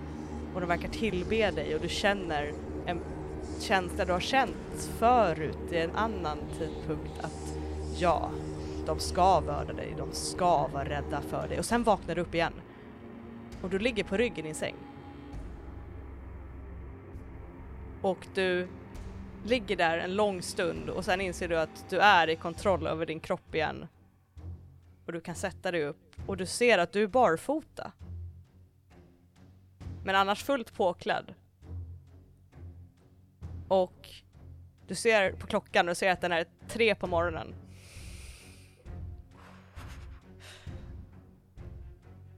Och 0.54 0.60
de 0.60 0.66
verkar 0.66 0.88
tillbe 0.88 1.50
dig 1.50 1.74
och 1.74 1.80
du 1.80 1.88
känner 1.88 2.52
en 2.86 3.00
känsla 3.60 4.04
du 4.04 4.12
har 4.12 4.20
känt 4.20 4.90
förut 4.98 5.72
i 5.72 5.78
en 5.78 5.96
annan 5.96 6.38
tidpunkt 6.58 7.18
att 7.20 7.54
ja, 7.98 8.30
de 8.86 8.98
ska 8.98 9.40
vörda 9.40 9.72
dig, 9.72 9.94
de 9.98 10.12
ska 10.12 10.66
vara 10.66 10.84
rädda 10.84 11.20
för 11.20 11.48
dig. 11.48 11.58
Och 11.58 11.64
sen 11.64 11.82
vaknar 11.82 12.14
du 12.14 12.20
upp 12.20 12.34
igen. 12.34 12.52
Och 13.62 13.70
du 13.70 13.78
ligger 13.78 14.04
på 14.04 14.16
rygg 14.16 14.38
i 14.38 14.42
din 14.42 14.54
säng. 14.54 14.74
Och 18.02 18.26
du 18.34 18.68
ligger 19.44 19.76
där 19.76 19.98
en 19.98 20.14
lång 20.14 20.42
stund 20.42 20.90
och 20.90 21.04
sen 21.04 21.20
inser 21.20 21.48
du 21.48 21.58
att 21.58 21.84
du 21.90 21.98
är 21.98 22.28
i 22.28 22.36
kontroll 22.36 22.86
över 22.86 23.06
din 23.06 23.20
kropp 23.20 23.54
igen. 23.54 23.86
Och 25.06 25.12
du 25.12 25.20
kan 25.20 25.34
sätta 25.34 25.70
dig 25.70 25.84
upp 25.84 26.14
och 26.26 26.36
du 26.36 26.46
ser 26.46 26.78
att 26.78 26.92
du 26.92 27.02
är 27.02 27.06
barfota. 27.06 27.92
Men 30.04 30.14
annars 30.14 30.42
fullt 30.44 30.74
påklädd. 30.74 31.34
Och 33.68 34.08
du 34.86 34.94
ser 34.94 35.32
på 35.32 35.46
klockan 35.46 35.88
och 35.88 35.96
ser 35.96 36.10
att 36.10 36.20
den 36.20 36.32
är 36.32 36.46
tre 36.68 36.94
på 36.94 37.06
morgonen. 37.06 37.54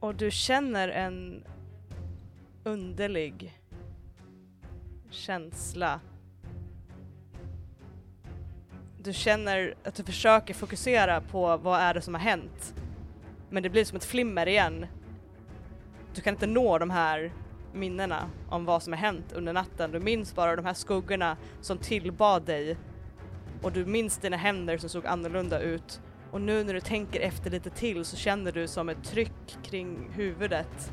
Och 0.00 0.14
du 0.14 0.30
känner 0.30 0.88
en 0.88 1.44
underlig 2.64 3.60
känsla. 5.10 6.00
Du 8.98 9.12
känner 9.12 9.74
att 9.84 9.94
du 9.94 10.04
försöker 10.04 10.54
fokusera 10.54 11.20
på 11.20 11.56
vad 11.56 11.80
är 11.80 11.94
det 11.94 12.02
som 12.02 12.14
har 12.14 12.20
hänt. 12.20 12.74
Men 13.50 13.62
det 13.62 13.70
blir 13.70 13.84
som 13.84 13.96
ett 13.96 14.04
flimmer 14.04 14.46
igen. 14.46 14.86
Du 16.14 16.20
kan 16.20 16.34
inte 16.34 16.46
nå 16.46 16.78
de 16.78 16.90
här 16.90 17.32
minnena 17.72 18.30
om 18.48 18.64
vad 18.64 18.82
som 18.82 18.92
har 18.92 19.00
hänt 19.00 19.32
under 19.32 19.52
natten. 19.52 19.90
Du 19.90 20.00
minns 20.00 20.34
bara 20.34 20.56
de 20.56 20.64
här 20.64 20.74
skuggorna 20.74 21.36
som 21.60 21.78
tillbad 21.78 22.42
dig. 22.42 22.76
Och 23.62 23.72
du 23.72 23.86
minns 23.86 24.18
dina 24.18 24.36
händer 24.36 24.78
som 24.78 24.88
såg 24.88 25.06
annorlunda 25.06 25.60
ut. 25.60 26.00
Och 26.30 26.40
nu 26.40 26.64
när 26.64 26.74
du 26.74 26.80
tänker 26.80 27.20
efter 27.20 27.50
lite 27.50 27.70
till 27.70 28.04
så 28.04 28.16
känner 28.16 28.52
du 28.52 28.68
som 28.68 28.88
ett 28.88 29.04
tryck 29.04 29.58
kring 29.62 30.10
huvudet 30.12 30.92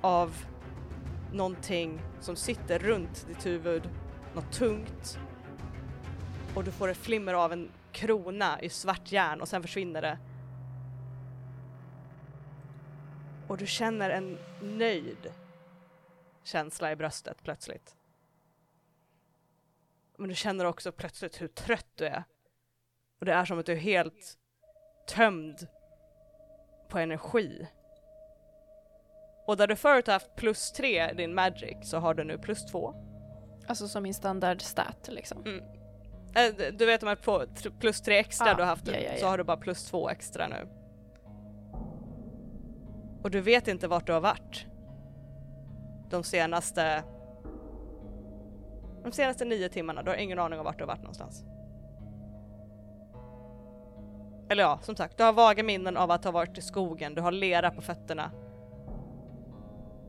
av 0.00 0.36
någonting 1.32 2.00
som 2.20 2.36
sitter 2.36 2.78
runt 2.78 3.26
ditt 3.28 3.46
huvud. 3.46 3.88
Något 4.34 4.52
tungt. 4.52 5.18
Och 6.54 6.64
du 6.64 6.70
får 6.70 6.88
ett 6.88 6.96
flimmer 6.96 7.34
av 7.34 7.52
en 7.52 7.68
krona 7.92 8.62
i 8.62 8.68
svart 8.68 9.12
järn 9.12 9.40
och 9.40 9.48
sen 9.48 9.62
försvinner 9.62 10.02
det. 10.02 10.18
Och 13.48 13.56
du 13.56 13.66
känner 13.66 14.10
en 14.10 14.38
nöjd 14.62 15.30
känsla 16.48 16.92
i 16.92 16.96
bröstet 16.96 17.42
plötsligt. 17.42 17.96
Men 20.18 20.28
du 20.28 20.34
känner 20.34 20.64
också 20.64 20.92
plötsligt 20.92 21.40
hur 21.42 21.48
trött 21.48 21.86
du 21.94 22.06
är. 22.06 22.24
Och 23.20 23.26
det 23.26 23.32
är 23.32 23.44
som 23.44 23.58
att 23.58 23.66
du 23.66 23.72
är 23.72 23.76
helt 23.76 24.38
tömd 25.08 25.66
på 26.88 26.98
energi. 26.98 27.68
Och 29.46 29.56
där 29.56 29.66
du 29.66 29.76
förut 29.76 30.06
har 30.06 30.12
haft 30.14 30.36
plus 30.36 30.72
tre 30.72 31.10
i 31.10 31.14
din 31.14 31.34
magic 31.34 31.76
så 31.82 31.98
har 31.98 32.14
du 32.14 32.24
nu 32.24 32.38
plus 32.38 32.64
två. 32.66 32.94
Alltså 33.66 33.88
som 33.88 34.02
min 34.02 34.14
standard 34.14 34.62
stat 34.62 35.08
liksom. 35.08 35.44
Äh, 36.36 36.54
d- 36.56 36.70
du 36.70 36.86
vet 36.86 37.00
de 37.00 37.06
här 37.06 37.70
plus 37.80 38.00
tre 38.00 38.18
extra 38.18 38.50
Ah, 38.50 38.54
du 38.54 38.62
har 38.62 38.68
haft 38.68 38.86
ja, 38.86 38.92
nu, 38.92 39.02
ja, 39.02 39.16
så 39.16 39.24
ja. 39.24 39.28
har 39.28 39.38
du 39.38 39.44
bara 39.44 39.56
plus 39.56 39.84
två 39.86 40.08
extra 40.10 40.48
nu. 40.48 40.68
Och 43.22 43.30
du 43.30 43.40
vet 43.40 43.68
inte 43.68 43.88
vart 43.88 44.06
du 44.06 44.12
har 44.12 44.20
varit. 44.20 44.66
De 46.10 46.22
senaste... 46.22 47.04
De 49.02 49.12
senaste 49.12 49.44
nio 49.44 49.68
timmarna, 49.68 50.02
du 50.02 50.10
har 50.10 50.16
ingen 50.16 50.38
aning 50.38 50.58
om 50.58 50.64
vart 50.64 50.78
du 50.78 50.84
har 50.84 50.88
varit 50.88 51.02
någonstans. 51.02 51.44
Eller 54.50 54.62
ja, 54.62 54.78
som 54.82 54.96
sagt, 54.96 55.16
du 55.16 55.24
har 55.24 55.32
vaga 55.32 55.62
minnen 55.62 55.96
av 55.96 56.10
att 56.10 56.24
ha 56.24 56.30
varit 56.30 56.58
i 56.58 56.62
skogen, 56.62 57.14
du 57.14 57.22
har 57.22 57.32
lera 57.32 57.70
på 57.70 57.82
fötterna. 57.82 58.30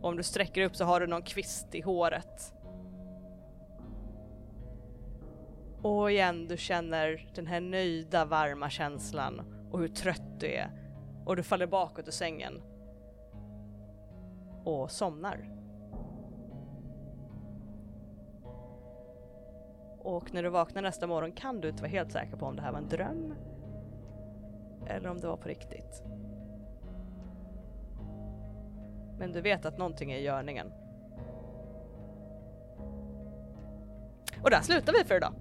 Och 0.01 0.09
om 0.09 0.17
du 0.17 0.23
sträcker 0.23 0.61
upp 0.61 0.75
så 0.75 0.85
har 0.85 0.99
du 0.99 1.07
någon 1.07 1.21
kvist 1.21 1.75
i 1.75 1.81
håret. 1.81 2.53
Och 5.81 6.11
igen, 6.11 6.47
du 6.47 6.57
känner 6.57 7.29
den 7.35 7.47
här 7.47 7.61
nöjda, 7.61 8.25
varma 8.25 8.69
känslan 8.69 9.41
och 9.71 9.79
hur 9.79 9.87
trött 9.87 10.39
du 10.39 10.47
är. 10.47 10.71
Och 11.25 11.35
du 11.35 11.43
faller 11.43 11.67
bakåt 11.67 12.07
i 12.07 12.11
sängen. 12.11 12.61
Och 14.65 14.91
somnar. 14.91 15.58
Och 19.99 20.33
när 20.33 20.43
du 20.43 20.49
vaknar 20.49 20.81
nästa 20.81 21.07
morgon 21.07 21.31
kan 21.31 21.61
du 21.61 21.69
inte 21.69 21.81
vara 21.81 21.91
helt 21.91 22.11
säker 22.11 22.37
på 22.37 22.45
om 22.45 22.55
det 22.55 22.61
här 22.61 22.71
var 22.71 22.77
en 22.77 22.89
dröm. 22.89 23.35
Eller 24.87 25.09
om 25.09 25.19
det 25.19 25.27
var 25.27 25.37
på 25.37 25.49
riktigt. 25.49 26.03
Men 29.19 29.31
du 29.31 29.41
vet 29.41 29.65
att 29.65 29.77
någonting 29.77 30.11
är 30.11 30.17
i 30.17 30.23
görningen. 30.23 30.71
Och 34.43 34.49
där 34.49 34.61
slutar 34.61 34.93
vi 34.93 35.03
för 35.03 35.15
idag. 35.15 35.33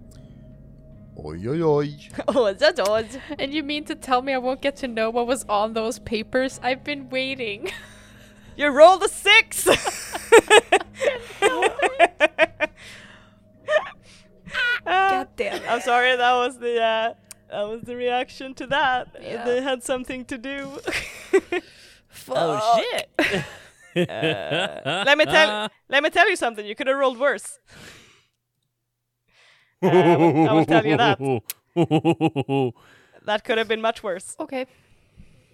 Oj 1.16 1.50
oj 1.50 1.64
oj. 1.64 2.10
Oj, 2.26 2.56
oj, 2.60 2.82
oj. 2.88 3.22
And 3.30 3.54
you 3.54 3.64
mean 3.64 3.84
to 3.84 3.94
tell 4.00 4.22
me 4.22 4.32
I 4.32 4.36
won't 4.36 4.62
get 4.62 4.76
to 4.76 4.86
know 4.86 5.12
what 5.12 5.26
was 5.26 5.44
on 5.48 5.74
those 5.74 6.00
papers? 6.00 6.60
I've 6.62 6.84
been 6.84 7.08
waiting. 7.08 7.68
You 8.56 8.68
rolled 8.68 9.02
a 9.02 9.08
six! 9.08 9.66
Damn 15.38 15.62
I'm 15.68 15.80
sorry, 15.80 16.14
that 16.16 16.32
was 16.34 16.58
the 16.58 16.74
uh, 16.82 17.14
that 17.50 17.62
was 17.68 17.80
the 17.82 17.96
reaction 17.96 18.52
to 18.54 18.66
that. 18.66 19.16
Yeah. 19.20 19.44
They 19.46 19.62
had 19.62 19.82
something 19.82 20.24
to 20.26 20.36
do. 20.36 20.78
Oh 22.28 22.76
shit! 22.76 23.08
Uh, 23.98 25.02
let 25.06 25.16
me 25.18 25.24
tell 25.24 25.68
let 25.88 26.02
me 26.04 26.10
tell 26.10 26.28
you 26.28 26.36
something. 26.36 26.64
You 26.66 26.74
could 26.74 26.86
have 26.86 26.98
rolled 26.98 27.18
worse. 27.18 27.58
Uh, 29.80 29.86
I, 29.86 30.16
will, 30.16 30.48
I 30.48 30.52
will 30.54 30.64
tell 30.66 30.84
you 30.84 30.96
that. 30.96 31.18
That 33.24 33.44
could 33.44 33.58
have 33.58 33.68
been 33.68 33.80
much 33.80 34.02
worse 34.02 34.34
Okay. 34.40 34.66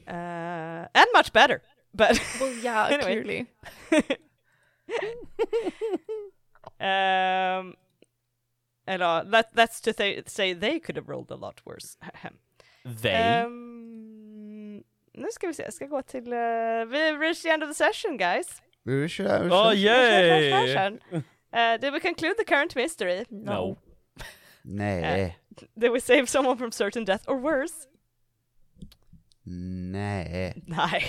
uh, 0.09 0.87
and 0.95 1.07
much 1.13 1.31
better. 1.33 1.61
But 1.95 2.19
Well, 2.41 2.51
yeah, 2.63 2.97
clearly. 3.03 3.47
um, 6.81 7.75
eller 8.87 9.25
that, 9.31 9.53
that's 9.55 9.81
to 9.81 9.93
th- 9.93 10.29
say 10.29 10.55
they 10.55 10.79
could 10.81 10.97
have 10.97 11.09
rolled 11.09 11.31
a 11.31 11.37
lot 11.37 11.61
worse. 11.65 11.97
They? 13.03 13.43
um, 13.45 14.83
nu 15.15 15.29
ska 15.33 15.47
vi 15.47 15.55
se, 15.55 15.63
jag 15.63 15.73
ska 15.75 15.87
gå 15.87 16.03
till... 16.03 16.33
Uh, 16.33 16.85
we 16.91 17.13
reached 17.19 17.43
the 17.43 17.51
end 17.51 17.63
of 17.63 17.69
the 17.71 17.75
session 17.75 18.17
guys. 18.17 18.63
Vi 18.83 19.09
kör, 19.09 19.43
vi 19.43 19.51
Oh 19.51 19.71
kör. 19.71 19.73
yay! 19.75 20.51
Session. 20.51 21.01
Uh, 21.53 21.77
did 21.81 21.93
we 21.93 22.01
conclude 22.01 22.35
the 22.37 22.45
current 22.45 22.75
mystery? 22.77 23.25
No. 23.31 23.77
Nej. 24.63 25.37
Did 25.79 25.93
we 25.93 26.01
save 26.01 26.27
someone 26.27 26.57
from 26.59 26.73
certain 26.73 27.05
death 27.05 27.29
or 27.29 27.37
worse? 27.39 27.87
Nej. 29.47 30.63
Nej. 30.67 31.05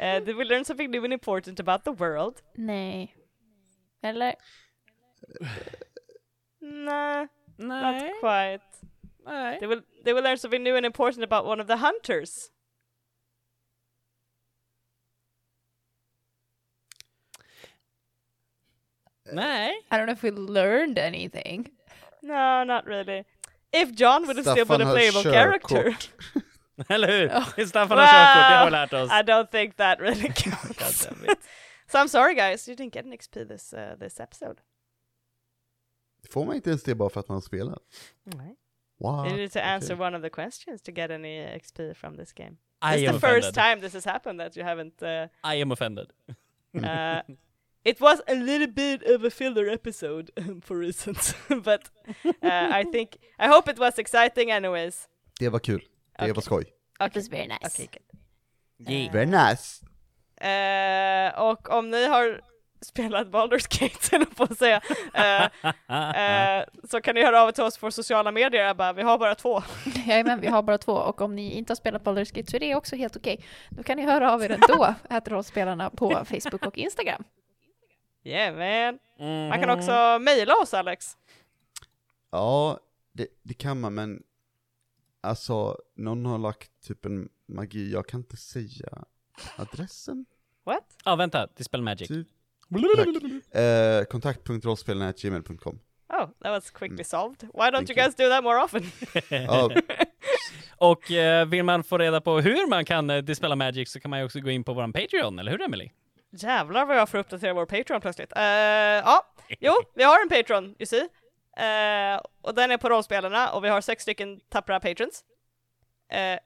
uh, 0.00 0.20
did 0.24 0.36
we 0.36 0.44
learn 0.44 0.64
something 0.64 0.90
new 0.90 1.04
and 1.04 1.12
important 1.12 1.60
about 1.60 1.84
the 1.84 1.92
world? 1.92 2.42
Nej. 2.56 3.14
Eller? 4.02 4.34
Nah, 6.68 7.26
Nej. 7.58 7.82
not 7.82 8.20
quite. 8.20 8.60
Nej. 9.26 9.58
They 9.60 9.66
will, 9.66 9.82
they 10.04 10.12
will 10.12 10.22
learn 10.22 10.36
something 10.36 10.62
new 10.62 10.76
and 10.76 10.86
important 10.86 11.24
about 11.24 11.44
one 11.46 11.60
of 11.60 11.66
the 11.66 11.76
hunters. 11.76 12.50
Nej. 19.32 19.72
I 19.90 19.96
don't 19.96 20.06
know 20.06 20.12
if 20.12 20.22
we 20.22 20.30
learned 20.30 20.98
anything. 20.98 21.70
No, 22.22 22.64
not 22.64 22.86
really. 22.86 23.24
If 23.72 23.94
John 23.94 24.26
would 24.26 24.36
have 24.36 24.46
still 24.46 24.64
been 24.64 24.80
a 24.80 24.86
playable 24.86 25.22
character. 25.22 25.96
Eller 26.88 27.08
hur? 27.08 27.26
Ja. 27.56 27.66
Staffan 27.66 27.98
har 27.98 28.06
körkort, 28.06 28.48
det 28.50 28.56
har 28.56 28.64
vi 28.64 28.70
lärt 28.70 28.92
oss. 28.92 29.10
I 29.10 29.22
don't 29.22 29.50
think 29.50 29.76
that 29.76 30.00
really 30.00 30.28
counts. 30.34 30.68
God 30.78 31.10
damn 31.10 31.30
it. 31.30 31.38
so 31.88 31.98
I'm 31.98 32.08
sorry 32.08 32.34
guys, 32.34 32.68
you 32.68 32.76
didn't 32.76 32.92
get 32.92 33.04
an 33.04 33.12
XP 33.12 33.48
this 33.48 33.72
uh, 33.72 33.96
this 34.00 34.20
episode. 34.20 34.60
Får 36.30 36.44
man 36.46 36.54
inte 36.56 36.70
ens 36.70 36.82
det 36.82 36.94
bara 36.94 37.08
för 37.10 37.20
att 37.20 37.28
man 37.28 37.42
spelar? 37.42 37.78
Nej. 38.24 38.56
Wow. 39.00 39.26
You 39.26 39.36
need 39.36 39.52
to 39.52 39.58
answer 39.58 39.94
okej. 39.94 40.06
one 40.06 40.16
of 40.16 40.22
the 40.22 40.30
questions 40.30 40.82
to 40.82 40.92
get 40.92 41.10
any 41.10 41.58
XP 41.58 41.80
from 41.96 42.16
this 42.16 42.32
game. 42.32 42.56
I 42.82 42.96
It's 42.96 43.08
am 43.08 43.14
the 43.14 43.20
first 43.20 43.48
offended. 43.48 43.54
time 43.54 43.80
this 43.80 43.94
has 43.94 44.04
happened 44.04 44.40
that 44.40 44.56
you 44.56 44.66
haven't. 44.66 45.02
Uh, 45.02 45.28
I 45.54 45.62
am 45.62 45.72
offended. 45.72 46.06
uh, 46.74 47.20
it 47.84 48.00
was 48.00 48.20
a 48.28 48.34
little 48.34 48.66
bit 48.72 49.02
of 49.14 49.24
a 49.24 49.30
filler 49.30 49.68
episode 49.72 50.30
for 50.64 50.76
reasons, 50.78 51.34
but 51.48 51.90
uh, 52.24 52.80
I 52.80 52.84
think 52.92 53.16
I 53.38 53.46
hope 53.48 53.70
it 53.70 53.78
was 53.78 53.98
exciting 53.98 54.50
anyways. 54.50 55.08
Det 55.40 55.48
var 55.52 55.58
kul. 55.58 55.80
Det 55.80 56.22
Okej. 56.24 56.32
var 56.34 56.40
skoj. 56.42 56.64
It 57.06 57.16
was 57.16 57.28
very 57.28 57.46
nice. 57.46 57.66
Okay, 57.66 57.86
good. 57.86 58.90
Yeah. 58.92 59.12
Very 59.12 59.26
nice. 59.26 59.84
Eh, 60.40 61.40
och 61.50 61.70
om 61.70 61.90
ni 61.90 62.06
har 62.06 62.40
spelat 62.80 63.26
Baldur's 63.26 63.80
Gate, 63.80 64.16
eller 64.16 64.26
på 64.26 64.42
att 64.42 64.58
säga, 64.58 64.80
eh, 65.14 66.58
eh, 66.58 66.64
så 66.90 67.00
kan 67.00 67.14
ni 67.14 67.22
höra 67.24 67.42
av 67.42 67.48
er 67.48 67.52
till 67.52 67.64
oss 67.64 67.78
på 67.78 67.90
sociala 67.90 68.32
medier. 68.32 68.64
Jag 68.66 68.76
bara, 68.76 68.92
vi 68.92 69.02
har 69.02 69.18
bara 69.18 69.34
två. 69.34 69.62
Jajamän, 70.06 70.40
vi 70.40 70.46
har 70.46 70.62
bara 70.62 70.78
två 70.78 70.92
och 70.92 71.20
om 71.20 71.34
ni 71.36 71.52
inte 71.52 71.70
har 71.70 71.76
spelat 71.76 72.02
Baldur's 72.04 72.34
Gate 72.34 72.50
så 72.50 72.56
är 72.56 72.60
det 72.60 72.74
också 72.74 72.96
helt 72.96 73.16
okej. 73.16 73.44
Då 73.70 73.82
kan 73.82 73.96
ni 73.96 74.02
höra 74.02 74.32
av 74.32 74.42
er 74.44 74.50
ändå, 74.50 74.94
att 75.10 75.28
rollspelarna 75.28 75.90
på 75.90 76.10
Facebook 76.10 76.66
och 76.66 76.78
Instagram. 76.78 77.24
Yeah 78.24 78.54
man. 78.56 78.98
Man 79.48 79.60
kan 79.60 79.68
Mhm. 79.70 79.78
också 79.78 80.18
mejla 80.20 80.54
oss 80.62 80.74
Alex. 80.74 81.16
Ja, 82.30 82.78
det, 83.12 83.26
det 83.42 83.54
kan 83.54 83.80
man, 83.80 83.94
men 83.94 84.22
alltså, 85.20 85.76
någon 85.96 86.26
har 86.26 86.38
lagt 86.38 86.70
typ 86.86 87.04
en 87.04 87.28
magi, 87.48 87.92
jag 87.92 88.06
kan 88.08 88.20
inte 88.20 88.36
säga 88.36 89.04
adressen. 89.56 90.26
What? 90.64 90.96
Ja, 91.04 91.16
vänta. 91.16 91.46
Dispel 91.56 91.82
Magic. 91.82 92.08
Typ. 92.08 92.28
Tack. 92.96 93.08
Eh, 93.62 94.04
kontakt.rollspelarna.gmail.com 94.04 95.78
Oh, 96.10 96.26
that 96.42 96.50
was 96.50 96.70
quickly 96.70 97.04
solved. 97.04 97.42
Why 97.54 97.70
don't 97.70 97.72
Thank 97.76 97.90
you 97.90 97.96
you. 97.96 98.04
guys 98.04 98.14
do 98.14 98.28
that 98.28 98.42
more 98.44 98.62
often? 98.64 98.82
Ja, 99.46 99.70
Och 100.76 101.10
eh, 101.10 101.46
vill 101.46 101.62
man 101.64 101.84
få 101.84 101.98
reda 101.98 102.20
på 102.20 102.40
hur 102.40 102.66
man 102.68 102.84
kan 102.84 103.10
eh, 103.10 103.18
dispela 103.18 103.56
Magic 103.56 103.92
så 103.92 104.00
kan 104.00 104.10
man 104.10 104.18
ju 104.18 104.24
också 104.24 104.40
gå 104.40 104.50
in 104.50 104.64
på 104.64 104.72
våran 104.72 104.92
Patreon, 104.92 105.38
eller 105.38 105.50
hur 105.52 105.62
Emily? 105.62 105.90
Jävlar 106.30 106.86
vad 106.86 106.96
jag 106.96 107.08
får 107.08 107.18
uppdatera 107.18 107.54
vår 107.54 107.66
Patreon 107.66 108.00
plötsligt. 108.00 108.32
Eh, 108.36 108.42
ja, 108.42 109.26
jo, 109.60 109.72
vi 109.94 110.02
har 110.02 110.22
en 110.22 110.28
Patreon, 110.28 110.64
you 110.78 110.86
see. 110.86 111.08
Eh, 111.64 112.20
och 112.42 112.54
den 112.54 112.70
är 112.70 112.76
på 112.76 112.88
rollspelarna 112.88 113.50
och 113.52 113.64
vi 113.64 113.68
har 113.68 113.80
sex 113.80 114.02
stycken 114.02 114.40
tappra 114.48 114.80
patrons. 114.80 115.24
Eh, 116.12 116.38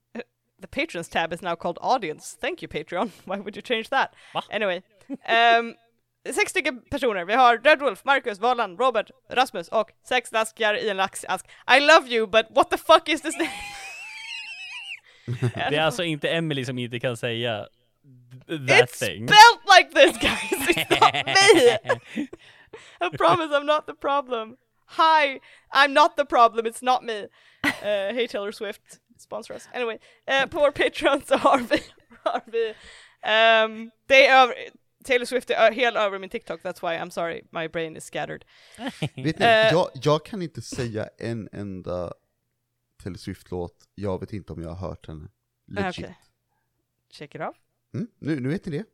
the 0.62 0.66
patrons 0.66 1.08
tab 1.08 1.32
is 1.32 1.42
now 1.42 1.54
called 1.56 1.78
audience. 1.80 2.38
Thank 2.40 2.62
you 2.62 2.68
Patreon. 2.72 3.10
Why 3.24 3.36
would 3.36 3.56
you 3.56 3.62
change 3.66 3.84
that? 3.90 4.14
Va? 4.34 4.44
Anyway. 4.50 4.82
Um, 5.10 5.74
sex 6.34 6.50
stycken 6.50 6.82
personer. 6.90 7.24
Vi 7.24 7.34
har 7.34 7.58
Red 7.58 7.80
Wolf, 7.80 8.04
Marcus, 8.04 8.38
Valan, 8.38 8.76
Robert, 8.78 9.10
Rasmus 9.30 9.68
och 9.68 9.90
sex 10.08 10.32
laskar 10.32 10.74
i 10.74 10.88
en 10.90 10.96
laxask. 10.96 11.46
I 11.76 11.80
love 11.80 12.08
you 12.08 12.26
but 12.26 12.46
what 12.50 12.70
the 12.70 12.78
fuck 12.78 13.08
is 13.08 13.22
this 13.22 13.36
name? 13.38 13.50
Det 15.70 15.76
är 15.76 15.80
alltså 15.82 16.02
inte 16.04 16.28
Emily 16.28 16.64
som 16.64 16.78
inte 16.78 17.00
kan 17.00 17.16
säga 17.16 17.66
th- 18.46 18.68
that 18.68 18.90
It's 18.90 19.06
thing. 19.06 19.28
spelled 19.28 19.78
like 19.78 19.90
this 19.94 20.18
guys! 20.18 20.68
It's 20.68 21.00
not 21.00 21.14
me! 22.16 22.28
I 23.00 23.16
promise 23.16 23.56
I'm 23.56 23.64
not 23.66 23.86
the 23.86 23.94
problem. 23.94 24.56
Hi, 24.86 25.40
I'm 25.72 25.92
not 25.92 26.16
the 26.16 26.24
problem, 26.24 26.66
it's 26.66 26.82
not 26.82 27.02
me. 27.04 27.22
Uh, 27.64 28.12
hey 28.14 28.26
Taylor 28.28 28.52
Swift, 28.52 28.80
sponsor 29.18 29.54
us. 29.54 29.68
Anyway, 29.74 29.98
uh, 30.30 30.46
på 30.46 30.58
vår 30.58 30.70
Patreon 30.70 31.22
så 31.26 31.36
har 31.36 31.58
vi, 31.58 31.82
har 32.24 32.40
vi 32.46 32.68
um, 33.64 33.90
det 34.06 34.26
är 34.26 34.42
över, 34.42 34.54
Taylor 35.04 35.24
Swift 35.24 35.50
är 35.50 35.72
helt 35.72 35.96
över 35.96 36.18
min 36.18 36.30
TikTok, 36.30 36.60
that's 36.62 36.82
why 36.90 36.98
I'm 36.98 37.10
sorry, 37.10 37.42
my 37.50 37.68
brain 37.68 37.96
is 37.96 38.04
scattered. 38.04 38.44
Vet 39.00 39.38
ni, 39.38 39.44
Eh. 39.46 39.72
jag, 39.72 39.88
jag 39.94 40.24
kan 40.24 40.42
inte 40.42 40.62
säga 40.62 41.08
en 41.18 41.48
enda 41.52 42.12
Taylor 43.02 43.16
Swift-låt, 43.18 43.74
jag 43.94 44.20
vet 44.20 44.32
inte 44.32 44.52
om 44.52 44.62
jag 44.62 44.70
har 44.70 44.88
hört 44.88 45.06
henne. 45.08 45.28
Legit. 45.68 45.98
Okej. 45.98 46.18
Check 47.12 47.34
it 47.34 47.40
off. 47.40 47.56
Mm, 47.94 48.06
nu, 48.18 48.40
nu 48.40 48.48
vet 48.48 48.66
ni 48.66 48.78
det. 48.78 48.84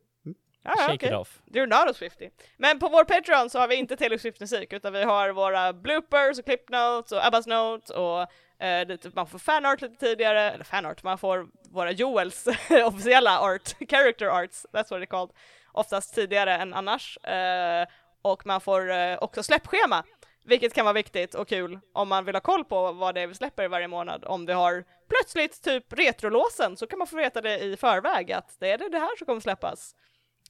Ah, 0.68 0.74
ja, 0.78 0.82
Shake 0.82 0.94
okej. 0.94 1.08
it 1.08 1.14
off. 1.14 1.42
You're 1.46 1.66
not 1.66 1.90
a 1.90 1.94
Swiftie. 1.94 2.30
Men 2.56 2.78
på 2.78 2.88
vår 2.88 3.04
Patreon 3.04 3.50
så 3.50 3.58
har 3.58 3.68
vi 3.68 3.74
inte 3.74 3.96
Taylor 3.96 4.16
Swift 4.18 4.40
musik 4.40 4.72
utan 4.72 4.92
vi 4.92 5.02
har 5.02 5.30
våra 5.30 5.72
bloopers 5.72 6.38
och 6.38 6.44
clip 6.44 6.68
notes 6.70 7.12
och 7.12 7.26
Abbas 7.26 7.46
notes 7.46 7.90
och 7.90 8.20
eh, 8.64 8.86
det, 8.86 9.14
man 9.14 9.26
får 9.26 9.38
fanart 9.38 9.80
lite 9.80 9.94
tidigare, 9.96 10.50
eller 10.50 10.64
fanart, 10.64 11.02
man 11.02 11.18
får 11.18 11.48
våra 11.70 11.92
Joels 11.92 12.46
officiella 12.86 13.40
art, 13.40 13.76
character 13.90 14.26
arts, 14.26 14.66
that's 14.72 14.90
what 14.90 15.02
it's 15.02 15.06
called, 15.06 15.30
oftast 15.76 16.14
tidigare 16.14 16.54
än 16.56 16.74
annars. 16.74 17.16
Eh, 17.18 17.86
och 18.22 18.46
man 18.46 18.60
får 18.60 18.90
eh, 18.90 19.16
också 19.20 19.42
släppschema, 19.42 20.04
vilket 20.44 20.74
kan 20.74 20.84
vara 20.84 20.92
viktigt 20.92 21.34
och 21.34 21.48
kul 21.48 21.78
om 21.92 22.08
man 22.08 22.24
vill 22.24 22.34
ha 22.34 22.40
koll 22.40 22.64
på 22.64 22.92
vad 22.92 23.14
det 23.14 23.20
är 23.20 23.26
vi 23.26 23.34
släpper 23.34 23.68
varje 23.68 23.88
månad. 23.88 24.24
Om 24.24 24.46
vi 24.46 24.52
har 24.52 24.84
plötsligt 25.08 25.62
typ 25.62 25.92
retrolåsen 25.92 26.76
så 26.76 26.86
kan 26.86 26.98
man 26.98 27.08
få 27.08 27.16
veta 27.16 27.40
det 27.40 27.58
i 27.58 27.76
förväg 27.76 28.32
att 28.32 28.56
det 28.60 28.70
är 28.70 28.78
det, 28.78 28.88
det 28.88 28.98
här 28.98 29.16
som 29.16 29.26
kommer 29.26 29.40
släppas. 29.40 29.94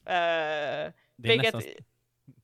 Eh, 0.05 0.11
Det 0.11 0.13
är, 0.13 0.93
vilket 1.17 1.53
nästan, 1.53 1.71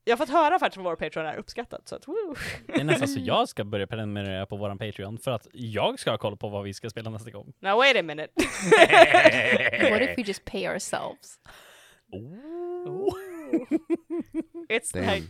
jag 0.03 0.17
har 0.17 0.25
fått 0.25 0.33
höra 0.35 0.59
faktiskt 0.59 0.73
från 0.75 0.83
vår 0.83 0.95
Patreon 0.95 1.25
är 1.25 1.35
uppskattat, 1.35 1.87
så 1.87 1.95
att 1.95 2.07
woo. 2.07 2.35
det 2.67 2.79
är 2.79 2.83
nästan 2.83 3.07
så 3.07 3.19
jag 3.23 3.49
ska 3.49 3.63
börja 3.63 3.87
prenumerera 3.87 4.45
på 4.45 4.55
våran 4.57 4.77
Patreon 4.77 5.17
för 5.17 5.31
att 5.31 5.47
jag 5.53 5.99
ska 5.99 6.11
ha 6.11 6.17
koll 6.17 6.37
på 6.37 6.49
vad 6.49 6.63
vi 6.63 6.73
ska 6.73 6.89
spela 6.89 7.09
nästa 7.09 7.29
gång. 7.31 7.53
Now 7.59 7.77
wait 7.77 7.97
a 7.97 8.01
minute. 8.01 8.33
What 9.91 10.01
if 10.01 10.17
we 10.17 10.23
just 10.25 10.45
pay 10.45 10.67
ourselves? 10.67 11.39
Oh. 12.13 13.17
It's 14.69 14.91
Damn. 14.93 15.05
like, 15.15 15.27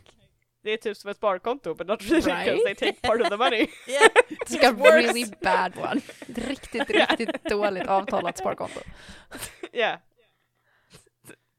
det 0.64 0.72
är 0.72 0.78
typ 0.78 0.98
som 0.98 1.10
ett 1.12 1.18
sparkonto, 1.18 1.74
but 1.76 1.88
not 1.88 2.02
really 2.02 2.22
because 2.22 2.52
Right? 2.52 2.64
they 2.66 2.76
take 2.76 3.02
part 3.02 3.22
of 3.22 3.30
the 3.30 3.38
money. 3.38 3.70
It's 3.88 4.52
like 4.52 4.68
a 4.68 4.72
worse. 4.72 4.92
really 5.08 5.26
bad 5.42 5.78
one. 5.78 6.02
Riktigt, 6.28 6.90
riktigt 7.10 7.44
dåligt 7.44 7.88
avtalat 7.88 8.38
sparkonto. 8.38 8.80
yeah. 9.74 10.00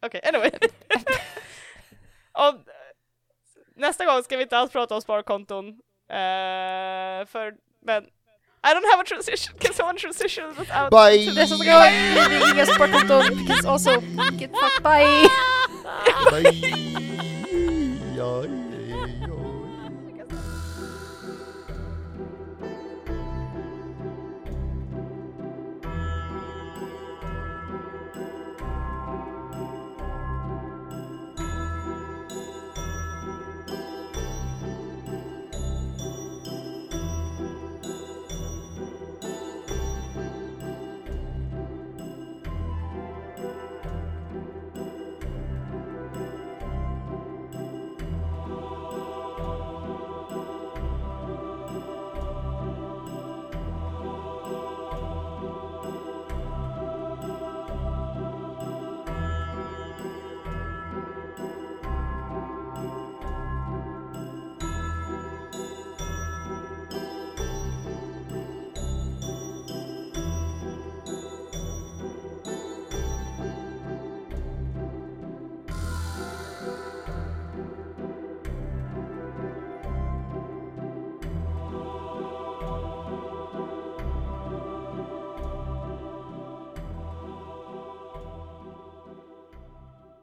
Okej, 0.02 0.20
anyway. 0.24 0.50
Och, 2.32 2.54
nästa 3.76 4.04
gång 4.04 4.22
ska 4.22 4.36
vi 4.36 4.42
inte 4.42 4.56
alls 4.58 4.72
prata 4.72 4.94
om 4.94 5.00
sparkonton. 5.00 5.68
eh, 6.08 7.26
för, 7.26 7.54
men 7.80 8.06
I 8.66 8.72
don't 8.74 8.90
have 8.90 9.00
a 9.00 9.04
transition, 9.04 9.52
can 9.60 9.74
someone 9.74 9.96
transition 9.96 10.44
without 10.58 10.90
Bye! 10.90 11.32
Nästa 11.34 11.56
gång 11.56 11.66
blir 12.14 12.28
det 12.28 12.50
inga 12.50 12.66
sparkonton, 12.66 13.22
because 13.38 13.68
also, 13.68 13.90
get 14.38 14.50
fucked, 14.60 14.82
bye! 14.82 15.28
Bye! 16.30 16.52
Ja. 18.16 18.63